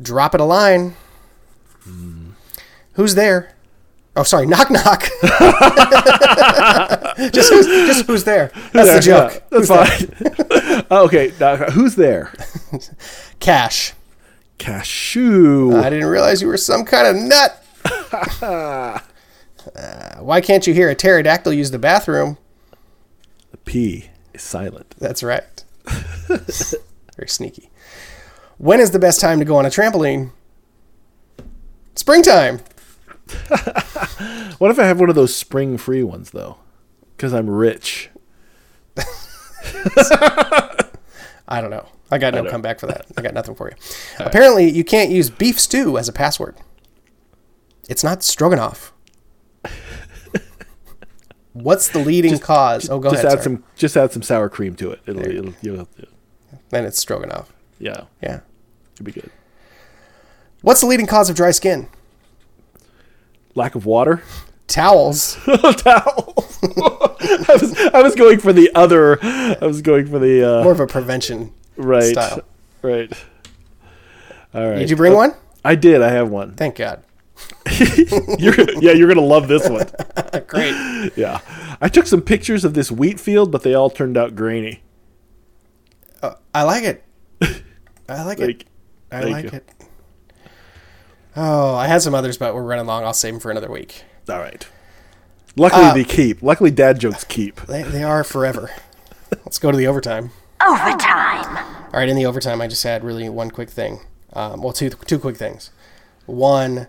Drop 0.00 0.34
it 0.34 0.40
a 0.40 0.44
line. 0.44 0.96
Hmm. 1.82 2.19
Who's 2.94 3.14
there? 3.14 3.54
Oh, 4.16 4.22
sorry. 4.22 4.46
Knock, 4.48 4.70
knock. 4.70 5.02
just, 7.32 7.52
who's, 7.52 7.66
just 7.66 8.06
who's 8.06 8.24
there? 8.24 8.50
That's 8.72 8.92
the 8.94 9.00
joke. 9.00 9.32
Yeah, 9.32 9.40
that's 9.50 9.68
fine. 9.68 10.86
Uh, 10.90 11.04
okay, 11.04 11.32
now, 11.38 11.56
who's 11.56 11.94
there? 11.94 12.32
Cash. 13.40 13.94
Cashew. 14.58 15.76
I 15.76 15.88
didn't 15.88 16.08
realize 16.08 16.42
you 16.42 16.48
were 16.48 16.56
some 16.56 16.84
kind 16.84 17.06
of 17.06 17.16
nut. 17.16 17.64
Uh, 18.42 20.18
why 20.18 20.40
can't 20.40 20.66
you 20.66 20.74
hear 20.74 20.90
a 20.90 20.94
pterodactyl 20.94 21.52
use 21.52 21.70
the 21.70 21.78
bathroom? 21.78 22.36
the 23.50 23.56
P 23.58 24.10
is 24.34 24.42
silent. 24.42 24.94
That's 24.98 25.22
right. 25.22 25.64
Very 25.86 27.28
sneaky. 27.28 27.70
When 28.58 28.80
is 28.80 28.90
the 28.90 28.98
best 28.98 29.20
time 29.20 29.38
to 29.38 29.44
go 29.44 29.56
on 29.56 29.64
a 29.66 29.70
trampoline? 29.70 30.32
Springtime. 31.94 32.60
What 34.58 34.70
if 34.70 34.78
I 34.78 34.84
have 34.84 35.00
one 35.00 35.08
of 35.08 35.14
those 35.14 35.34
spring 35.34 35.78
free 35.78 36.02
ones 36.02 36.32
though? 36.32 36.58
Because 37.16 37.32
I'm 37.32 37.48
rich. 37.48 38.10
I 41.48 41.60
don't 41.60 41.70
know. 41.70 41.86
I 42.10 42.18
got 42.18 42.34
no 42.34 42.44
comeback 42.44 42.78
for 42.80 42.86
that. 42.86 43.06
I 43.16 43.22
got 43.22 43.34
nothing 43.34 43.54
for 43.54 43.70
you. 43.70 43.76
Apparently, 44.24 44.68
you 44.70 44.84
can't 44.84 45.10
use 45.10 45.30
beef 45.30 45.58
stew 45.58 45.96
as 45.96 46.08
a 46.08 46.12
password. 46.12 46.56
It's 47.88 48.04
not 48.04 48.22
stroganoff. 48.22 48.92
What's 51.52 51.88
the 51.88 51.98
leading 51.98 52.38
cause? 52.38 52.88
Oh, 52.88 52.98
go 53.00 53.10
just 53.10 53.24
ahead. 53.24 53.38
add 53.38 53.42
sorry. 53.42 53.56
some 53.56 53.64
just 53.76 53.96
add 53.96 54.12
some 54.12 54.22
sour 54.22 54.48
cream 54.48 54.76
to 54.76 54.90
it. 54.92 55.00
It'll, 55.06 55.26
it'll, 55.26 55.54
you'll, 55.62 55.88
Then 56.70 56.84
it's 56.84 56.98
stroganoff. 56.98 57.52
yeah, 57.78 58.02
Yeah. 58.22 58.40
should 58.96 59.06
be 59.06 59.12
good. 59.12 59.30
What's 60.62 60.80
the 60.82 60.86
leading 60.86 61.06
cause 61.06 61.28
of 61.30 61.36
dry 61.36 61.50
skin? 61.50 61.88
Lack 63.54 63.74
of 63.74 63.86
water. 63.86 64.22
Towels. 64.66 65.34
Towel. 65.44 66.34
I 66.62 67.58
was 67.60 67.78
I 67.94 68.02
was 68.02 68.14
going 68.14 68.38
for 68.38 68.52
the 68.52 68.70
other. 68.74 69.18
I 69.22 69.66
was 69.66 69.82
going 69.82 70.06
for 70.06 70.18
the 70.18 70.60
uh, 70.60 70.62
More 70.62 70.72
of 70.72 70.80
a 70.80 70.86
prevention 70.86 71.52
right 71.76 72.02
style. 72.04 72.42
right. 72.82 73.12
All 74.54 74.68
right. 74.68 74.78
Did 74.78 74.90
you 74.90 74.96
bring 74.96 75.14
one? 75.14 75.34
I 75.64 75.74
did. 75.74 76.02
I 76.02 76.10
have 76.10 76.30
one. 76.30 76.54
Thank 76.54 76.76
God. 76.76 77.02
You're, 78.38 78.54
yeah, 78.80 78.92
you're 78.92 79.08
gonna 79.08 79.22
love 79.22 79.48
this 79.48 79.66
one. 79.68 79.86
Great. 80.46 80.74
Yeah, 81.16 81.40
I 81.80 81.88
took 81.88 82.06
some 82.06 82.20
pictures 82.20 82.64
of 82.66 82.74
this 82.74 82.90
wheat 82.92 83.18
field, 83.18 83.50
but 83.50 83.62
they 83.62 83.72
all 83.72 83.88
turned 83.88 84.16
out 84.18 84.36
grainy. 84.36 84.82
I 86.54 86.64
like 86.64 86.84
it. 86.84 87.04
I 88.08 88.24
like 88.24 88.40
it. 88.40 88.64
I 89.10 89.22
like 89.22 89.44
you. 89.44 89.50
it. 89.52 89.70
Oh, 91.42 91.74
I 91.74 91.86
had 91.86 92.02
some 92.02 92.14
others, 92.14 92.36
but 92.36 92.54
we're 92.54 92.62
running 92.62 92.84
long. 92.86 93.02
I'll 93.04 93.14
save 93.14 93.32
them 93.32 93.40
for 93.40 93.50
another 93.50 93.70
week. 93.70 94.04
all 94.28 94.38
right. 94.40 94.66
Luckily, 95.56 95.84
Uh, 95.84 95.94
they 95.94 96.04
keep. 96.04 96.42
Luckily, 96.42 96.70
dad 96.70 97.00
jokes 97.00 97.24
keep. 97.24 97.60
They, 97.62 97.82
they 97.82 98.02
are 98.02 98.22
forever. 98.24 98.70
Let's 99.44 99.58
go 99.58 99.70
to 99.70 99.76
the 99.76 99.86
overtime. 99.86 100.32
Overtime. 100.60 101.56
All 101.56 101.98
right, 101.98 102.08
in 102.08 102.16
the 102.16 102.26
overtime, 102.26 102.60
I 102.60 102.66
just 102.68 102.82
had 102.84 103.02
really 103.02 103.28
one 103.28 103.50
quick 103.50 103.70
thing. 103.70 104.00
Um, 104.34 104.60
well, 104.62 104.72
two 104.74 104.90
two 104.90 105.18
quick 105.18 105.36
things. 105.38 105.70
One, 106.26 106.86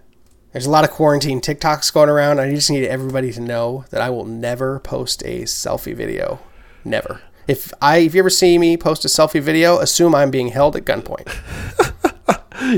there's 0.51 0.65
a 0.65 0.69
lot 0.69 0.83
of 0.83 0.91
quarantine 0.91 1.39
TikToks 1.39 1.91
going 1.93 2.09
around. 2.09 2.39
I 2.39 2.53
just 2.53 2.69
need 2.69 2.85
everybody 2.85 3.31
to 3.31 3.39
know 3.39 3.85
that 3.89 4.01
I 4.01 4.09
will 4.09 4.25
never 4.25 4.79
post 4.79 5.23
a 5.23 5.43
selfie 5.43 5.95
video. 5.95 6.39
Never. 6.83 7.21
If 7.47 7.73
I 7.81 7.97
if 7.99 8.13
you 8.13 8.19
ever 8.19 8.29
see 8.29 8.57
me 8.57 8.75
post 8.77 9.05
a 9.05 9.07
selfie 9.07 9.41
video, 9.41 9.79
assume 9.79 10.13
I'm 10.13 10.29
being 10.29 10.49
held 10.49 10.75
at 10.75 10.83
gunpoint. 10.85 11.27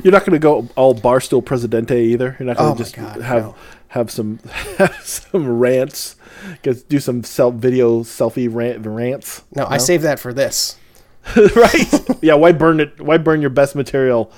You're 0.03 0.11
not 0.11 0.21
going 0.25 0.33
to 0.33 0.39
go 0.39 0.67
all 0.75 0.95
barstool 0.95 1.43
presidente 1.43 2.05
either. 2.05 2.35
You're 2.39 2.47
not 2.47 2.57
going 2.57 2.69
Oh 2.71 2.73
to 2.73 2.79
my 2.79 2.83
just 2.83 2.95
God, 2.95 3.21
have 3.21 3.43
no. 3.43 3.55
have 3.89 4.11
some 4.11 4.39
have 4.77 4.99
some 5.03 5.47
rants. 5.59 6.15
Get, 6.61 6.87
do 6.89 6.99
some 6.99 7.23
self 7.23 7.55
video 7.55 8.01
selfie 8.01 8.53
rant, 8.53 8.85
rants. 8.85 9.43
No, 9.55 9.65
I 9.65 9.77
save 9.77 10.01
that 10.03 10.19
for 10.19 10.33
this. 10.33 10.77
right? 11.55 12.05
yeah. 12.21 12.33
Why 12.33 12.51
burn 12.51 12.79
it? 12.79 12.99
Why 12.99 13.17
burn 13.17 13.41
your 13.41 13.49
best 13.49 13.75
material 13.75 14.31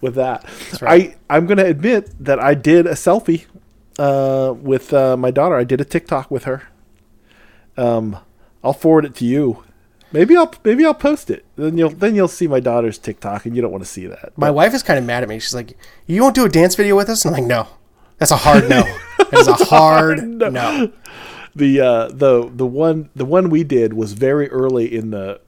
with 0.00 0.14
that? 0.16 0.44
right. 0.80 1.16
I 1.28 1.36
I'm 1.36 1.46
going 1.46 1.58
to 1.58 1.66
admit 1.66 2.10
that 2.24 2.40
I 2.40 2.54
did 2.54 2.86
a 2.86 2.92
selfie 2.94 3.46
uh, 3.98 4.54
with 4.56 4.92
uh, 4.92 5.16
my 5.16 5.30
daughter. 5.30 5.56
I 5.56 5.64
did 5.64 5.80
a 5.80 5.84
TikTok 5.84 6.30
with 6.30 6.44
her. 6.44 6.64
Um, 7.76 8.18
I'll 8.64 8.72
forward 8.72 9.04
it 9.04 9.14
to 9.16 9.24
you. 9.24 9.64
Maybe 10.12 10.36
I'll 10.36 10.52
maybe 10.64 10.84
I'll 10.84 10.94
post 10.94 11.30
it. 11.30 11.44
Then 11.56 11.78
you'll 11.78 11.90
then 11.90 12.14
you'll 12.14 12.28
see 12.28 12.46
my 12.46 12.60
daughter's 12.60 12.98
TikTok, 12.98 13.46
and 13.46 13.56
you 13.56 13.62
don't 13.62 13.72
want 13.72 13.84
to 13.84 13.90
see 13.90 14.06
that. 14.06 14.36
My 14.36 14.50
wife 14.50 14.74
is 14.74 14.82
kind 14.82 14.98
of 14.98 15.04
mad 15.04 15.22
at 15.22 15.28
me. 15.28 15.38
She's 15.38 15.54
like, 15.54 15.76
"You 16.06 16.22
won't 16.22 16.34
do 16.34 16.44
a 16.44 16.48
dance 16.48 16.74
video 16.74 16.96
with 16.96 17.08
us?" 17.08 17.24
And 17.24 17.34
I'm 17.34 17.42
like, 17.42 17.48
"No, 17.48 17.68
that's 18.18 18.30
a 18.30 18.36
hard 18.36 18.68
no. 18.68 18.82
That 19.18 19.34
is 19.34 19.48
a 19.48 19.54
hard 19.64 20.22
no." 20.22 20.92
the 21.54 21.80
uh, 21.80 22.08
the 22.08 22.50
the 22.54 22.66
one 22.66 23.10
the 23.14 23.24
one 23.24 23.50
we 23.50 23.64
did 23.64 23.94
was 23.94 24.12
very 24.12 24.50
early 24.50 24.94
in 24.94 25.10
the 25.10 25.40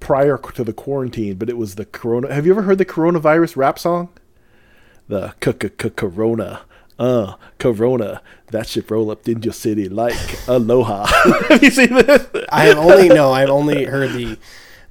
prior 0.00 0.36
to 0.36 0.64
the 0.64 0.72
quarantine, 0.72 1.36
but 1.36 1.48
it 1.48 1.56
was 1.56 1.76
the 1.76 1.84
corona. 1.84 2.32
Have 2.32 2.46
you 2.46 2.52
ever 2.52 2.62
heard 2.62 2.78
the 2.78 2.84
coronavirus 2.84 3.56
rap 3.56 3.78
song? 3.78 4.10
The 5.08 5.34
corona, 5.40 6.62
uh, 6.98 7.34
corona. 7.58 8.22
That 8.48 8.68
shit 8.68 8.90
roll 8.90 9.10
up 9.10 9.28
in 9.28 9.42
your 9.42 9.52
city 9.52 9.88
like 9.88 10.48
aloha. 10.48 11.06
have 11.48 11.62
you 11.62 11.70
seen 11.70 11.94
this? 11.94 12.26
I 12.50 12.66
have 12.66 12.78
only 12.78 13.08
no, 13.08 13.32
I've 13.32 13.50
only 13.50 13.84
heard 13.84 14.12
the 14.12 14.38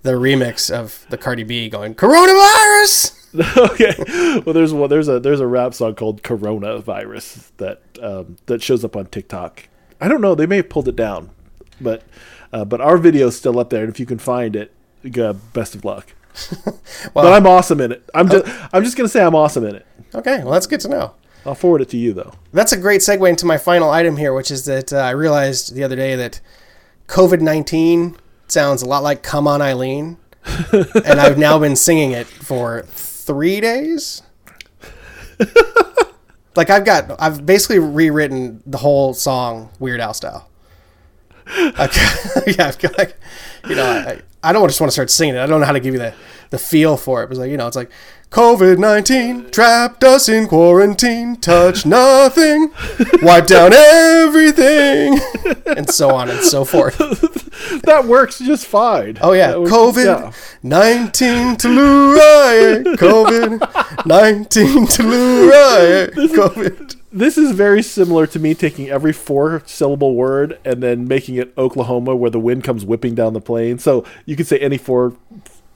the 0.02 0.12
remix 0.12 0.70
of 0.70 1.06
the 1.10 1.18
Cardi 1.18 1.44
B 1.44 1.70
going 1.70 1.96
coronavirus. 1.96 3.20
okay. 3.58 4.42
Well, 4.46 4.54
there's 4.54 4.74
one. 4.74 4.90
There's 4.90 5.08
a 5.08 5.20
there's 5.20 5.40
a 5.40 5.48
rap 5.48 5.74
song 5.74 5.96
called 5.96 6.22
Coronavirus 6.22 7.52
that 7.58 7.82
um, 8.02 8.38
that 8.46 8.62
shows 8.62 8.84
up 8.84 8.96
on 8.96 9.08
TikTok. 9.08 9.68
I 10.00 10.08
don't 10.08 10.22
know. 10.22 10.36
They 10.36 10.46
may 10.46 10.58
have 10.58 10.70
pulled 10.70 10.88
it 10.88 10.96
down, 10.96 11.32
but 11.82 12.04
uh, 12.52 12.66
but 12.66 12.80
our 12.80 12.98
video's 12.98 13.36
still 13.36 13.58
up 13.60 13.72
there, 13.72 13.82
and 13.84 13.92
if 13.92 14.00
you 14.00 14.06
can 14.06 14.20
find 14.20 14.56
it, 14.56 14.72
uh, 15.18 15.34
best 15.34 15.74
of 15.74 15.84
luck. 15.84 16.14
but 17.14 17.32
I'm 17.32 17.48
awesome 17.48 17.82
in 17.82 17.92
it. 17.92 18.04
I'm 18.14 18.30
just 18.30 18.46
I'm 18.74 18.84
just 18.84 18.98
gonna 18.98 19.10
say 19.10 19.24
I'm 19.24 19.36
awesome 19.36 19.66
in 19.66 19.76
it. 19.76 19.88
Okay, 20.14 20.44
well 20.44 20.52
that's 20.52 20.68
good 20.68 20.82
to 20.82 20.90
know. 20.90 21.16
I'll 21.46 21.56
forward 21.56 21.82
it 21.82 21.90
to 21.90 21.98
you 21.98 22.14
though. 22.14 22.34
That's 22.52 22.72
a 22.72 22.78
great 22.78 23.02
segue 23.02 23.28
into 23.28 23.46
my 23.46 23.58
final 23.58 23.90
item 23.90 24.18
here, 24.18 24.34
which 24.34 24.52
is 24.52 24.66
that 24.66 24.94
uh, 24.94 24.98
I 24.98 25.12
realized 25.12 25.76
the 25.76 25.84
other 25.84 25.96
day 25.96 26.16
that 26.16 26.40
COVID 27.08 27.42
nineteen 27.42 28.18
sounds 28.48 28.82
a 28.82 28.86
lot 28.86 29.04
like 29.04 29.24
"Come 29.24 29.48
On 29.48 29.62
Eileen," 29.62 30.18
and 30.72 31.20
I've 31.20 31.38
now 31.38 31.60
been 31.60 31.76
singing 31.76 32.12
it 32.12 32.28
for 32.28 32.84
three 32.88 33.60
days. 33.60 34.22
like 36.56 36.70
I've 36.70 36.86
got, 36.86 37.12
I've 37.20 37.46
basically 37.46 37.80
rewritten 37.80 38.62
the 38.66 38.78
whole 38.78 39.14
song 39.14 39.70
Weird 39.80 40.00
Al 40.00 40.14
style. 40.14 40.50
I've 41.48 41.76
got, 41.76 42.58
yeah, 42.58 42.68
I've 42.68 42.80
got, 42.80 42.98
like, 42.98 43.18
you 43.68 43.76
know, 43.76 43.86
I, 43.86 44.22
I 44.42 44.54
don't 44.54 44.68
just 44.68 44.80
want 44.80 44.90
to 44.90 44.94
start 44.94 45.10
singing 45.10 45.36
it. 45.36 45.40
I 45.40 45.46
don't 45.46 45.60
know 45.60 45.66
how 45.66 45.74
to 45.74 45.80
give 45.80 45.94
you 45.94 46.00
the, 46.00 46.14
the 46.54 46.60
feel 46.60 46.96
for 46.98 47.24
it. 47.24 47.26
But 47.28 47.32
it's 47.32 47.40
like, 47.40 47.52
you 47.52 47.58
know, 47.58 47.68
it's 47.68 47.76
like 47.76 47.90
COVID 48.30 48.78
19 48.78 49.50
trapped 49.50 50.04
us 50.04 50.30
in 50.30 50.48
quarantine, 50.48 51.36
touch 51.36 51.84
nothing, 52.00 52.72
wipe 53.22 53.48
down 53.48 53.74
everything, 53.74 55.20
and 55.66 55.90
so 55.90 56.12
on 56.16 56.30
and 56.30 56.40
so 56.40 56.64
forth. 56.64 57.00
That 57.84 58.06
works 58.06 58.40
just 58.40 58.66
fine. 58.66 59.18
Oh, 59.22 59.32
yeah. 59.34 59.56
Works- 59.56 59.72
COVID 59.72 60.06
yeah. 60.06 60.32
19 60.64 61.56
Telluride. 61.56 62.84
COVID 62.96 64.06
19 64.06 64.88
Telluride. 64.88 66.10
COVID. 66.14 66.96
this 67.12 67.38
is 67.38 67.52
very 67.52 67.82
similar 67.84 68.26
to 68.28 68.40
me 68.40 68.54
taking 68.54 68.90
every 68.90 69.14
four 69.14 69.62
syllable 69.66 70.16
word 70.16 70.60
and 70.66 70.82
then 70.82 71.08
making 71.08 71.36
it 71.36 71.54
Oklahoma 71.58 72.16
where 72.16 72.32
the 72.32 72.40
wind 72.40 72.64
comes 72.64 72.84
whipping 72.86 73.16
down 73.16 73.34
the 73.34 73.42
plain. 73.42 73.78
So 73.80 74.04
you 74.26 74.36
could 74.36 74.48
say 74.48 74.60
any 74.60 74.78
four, 74.78 75.14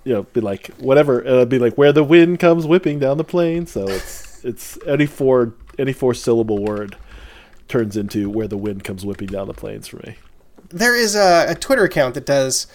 you 0.08 0.14
know, 0.14 0.24
be 0.24 0.40
like 0.40 0.68
whatever. 0.78 1.22
It'll 1.22 1.46
be 1.46 1.60
like 1.60 1.78
where 1.78 1.92
the 1.92 2.04
wind 2.04 2.40
comes 2.40 2.66
whipping 2.66 2.98
down 2.98 3.18
the 3.18 3.26
plain. 3.26 3.68
So 3.68 3.90
it's 3.90 4.42
it's 4.46 4.80
any 4.88 5.06
four 5.06 5.54
any 5.78 5.92
four 5.92 6.14
syllable 6.14 6.64
word 6.64 6.96
turns 7.68 7.98
into 7.98 8.30
where 8.30 8.48
the 8.48 8.58
wind 8.58 8.86
comes 8.86 9.06
whipping 9.06 9.28
down 9.28 9.48
the 9.48 9.54
plains 9.54 9.90
for 9.90 9.98
me. 9.98 10.16
There 10.70 10.96
is 10.96 11.14
a, 11.14 11.48
a 11.50 11.56
Twitter 11.56 11.84
account 11.84 12.14
that 12.14 12.26
does 12.26 12.68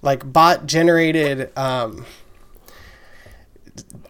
like 0.00 0.32
bot 0.32 0.64
generated 0.64 1.56
um, 1.58 2.06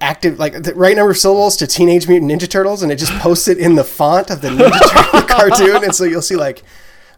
active 0.01 0.39
like 0.39 0.63
the 0.63 0.73
right 0.75 0.97
number 0.97 1.11
of 1.11 1.19
syllables 1.19 1.57
to 1.57 1.67
Teenage 1.67 2.07
Mutant 2.07 2.31
Ninja 2.31 2.49
Turtles, 2.49 2.85
and 2.85 2.93
it 2.93 2.97
just 2.97 3.13
posts 3.15 3.49
it 3.49 3.59
in 3.59 3.75
the 3.75 3.83
font 3.83 4.31
of 4.31 4.41
the 4.41 4.51
Ninja 4.51 4.89
Turtle 4.89 5.23
cartoon, 5.29 5.83
and 5.83 5.95
so 5.95 6.05
you'll 6.05 6.23
see 6.23 6.37
like. 6.37 6.63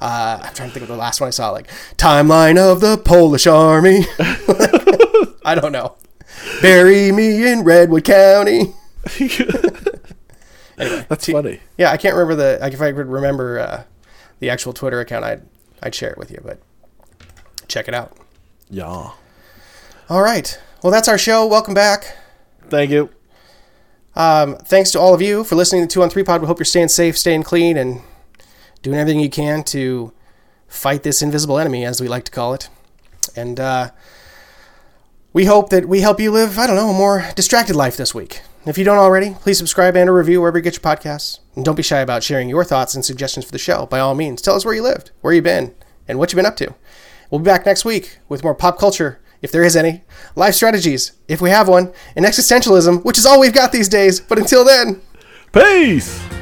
Uh, 0.01 0.41
I'm 0.43 0.55
trying 0.55 0.69
to 0.71 0.73
think 0.73 0.83
of 0.83 0.89
the 0.89 0.97
last 0.97 1.21
one 1.21 1.29
I 1.29 1.31
saw, 1.31 1.51
like 1.51 1.69
timeline 1.97 2.57
of 2.57 2.81
the 2.81 2.97
Polish 2.97 3.47
Army. 3.47 4.07
I 5.45 5.55
don't 5.55 5.73
know. 5.73 5.97
Bury 6.63 7.13
me 7.13 7.51
in 7.51 7.65
Redwood 7.65 8.05
County. 8.05 8.75
anyway, 10.79 11.07
That's 11.09 11.27
T- 11.27 11.33
funny. 11.33 11.61
Yeah, 11.77 11.91
I 11.91 11.97
can't 11.97 12.15
remember 12.15 12.35
the. 12.37 12.59
Like, 12.61 12.73
if 12.73 12.81
I 12.81 12.93
could 12.93 13.09
remember 13.09 13.59
uh, 13.59 13.83
the 14.39 14.51
actual 14.51 14.73
Twitter 14.73 15.01
account, 15.01 15.25
I'd 15.25 15.43
I'd 15.83 15.95
share 15.95 16.11
it 16.11 16.19
with 16.19 16.31
you. 16.31 16.41
But 16.43 16.61
check 17.69 17.89
it 17.89 17.95
out. 17.95 18.17
Yeah. 18.71 19.11
All 20.09 20.23
right. 20.23 20.59
Well, 20.83 20.91
that's 20.91 21.09
our 21.09 21.19
show. 21.19 21.47
Welcome 21.47 21.75
back. 21.75 22.17
Thank 22.69 22.91
you. 22.91 23.11
Um, 24.17 24.57
thanks 24.57 24.91
to 24.93 25.01
all 25.01 25.15
of 25.15 25.23
you 25.23 25.45
for 25.45 25.55
listening 25.57 25.83
to 25.87 25.89
Two 25.93 26.03
on 26.03 26.11
Three 26.11 26.25
Pod. 26.25 26.41
We 26.41 26.47
hope 26.47 26.59
you're 26.59 26.65
staying 26.65 26.89
safe, 26.89 27.17
staying 27.19 27.43
clean, 27.43 27.77
and 27.77 28.01
doing 28.83 28.99
everything 28.99 29.21
you 29.21 29.31
can 29.31 29.63
to 29.65 30.13
fight 30.69 31.03
this 31.03 31.23
invisible 31.23 31.59
enemy, 31.59 31.85
as 31.85 32.01
we 32.01 32.09
like 32.09 32.25
to 32.25 32.31
call 32.31 32.55
it. 32.55 32.69
And 33.37 33.59
uh, 33.59 33.91
we 35.33 35.45
hope 35.45 35.71
that 35.71 35.87
we 35.87 36.01
help 36.01 36.21
you 36.21 36.31
live, 36.31 36.59
I 36.59 36.67
don't 36.67 36.77
know, 36.77 36.91
a 36.91 36.95
more 36.95 37.27
distracted 37.35 37.77
life 37.77 37.97
this 37.97 38.15
week. 38.15 38.43
If 38.67 38.77
you 38.77 38.85
don't 38.85 38.99
already, 38.99 39.37
please 39.41 39.59
subscribe 39.59 39.97
and 39.97 40.09
a 40.09 40.13
review 40.13 40.41
wherever 40.41 40.59
you 40.59 40.63
get 40.63 40.75
your 40.75 40.83
podcasts. 40.83 41.41
And 41.57 41.65
don't 41.65 41.77
be 41.77 41.83
shy 41.83 42.01
about 42.01 42.23
sharing 42.23 42.49
your 42.49 42.65
thoughts 42.65 42.95
and 42.95 43.05
suggestions 43.05 43.47
for 43.47 43.53
the 43.53 43.59
show. 43.59 43.87
By 43.87 44.01
all 44.01 44.15
means, 44.15 44.43
tell 44.43 44.55
us 44.55 44.65
where 44.65 44.75
you 44.75 44.83
lived, 44.83 45.13
where 45.23 45.33
you've 45.33 45.45
been, 45.45 45.75
and 46.07 46.19
what 46.19 46.31
you've 46.31 46.37
been 46.37 46.47
up 46.47 46.57
to. 46.57 46.75
We'll 47.31 47.39
be 47.39 47.45
back 47.45 47.65
next 47.65 47.85
week 47.85 48.19
with 48.29 48.43
more 48.43 48.55
pop 48.55 48.79
culture, 48.79 49.21
if 49.41 49.51
there 49.51 49.65
is 49.65 49.77
any, 49.77 50.03
life 50.37 50.55
strategies, 50.55 51.13
if 51.27 51.41
we 51.41 51.51
have 51.51 51.69
one, 51.69 51.93
and 52.15 52.27
existentialism, 52.27 53.05
which 53.05 53.19
is 53.19 53.25
all 53.25 53.41
we've 53.41 53.55
got 53.55 53.73
these 53.73 53.89
days. 53.89 54.21
But 54.21 54.39
until 54.39 54.65
then, 54.65 55.01
Peace. 55.53 56.40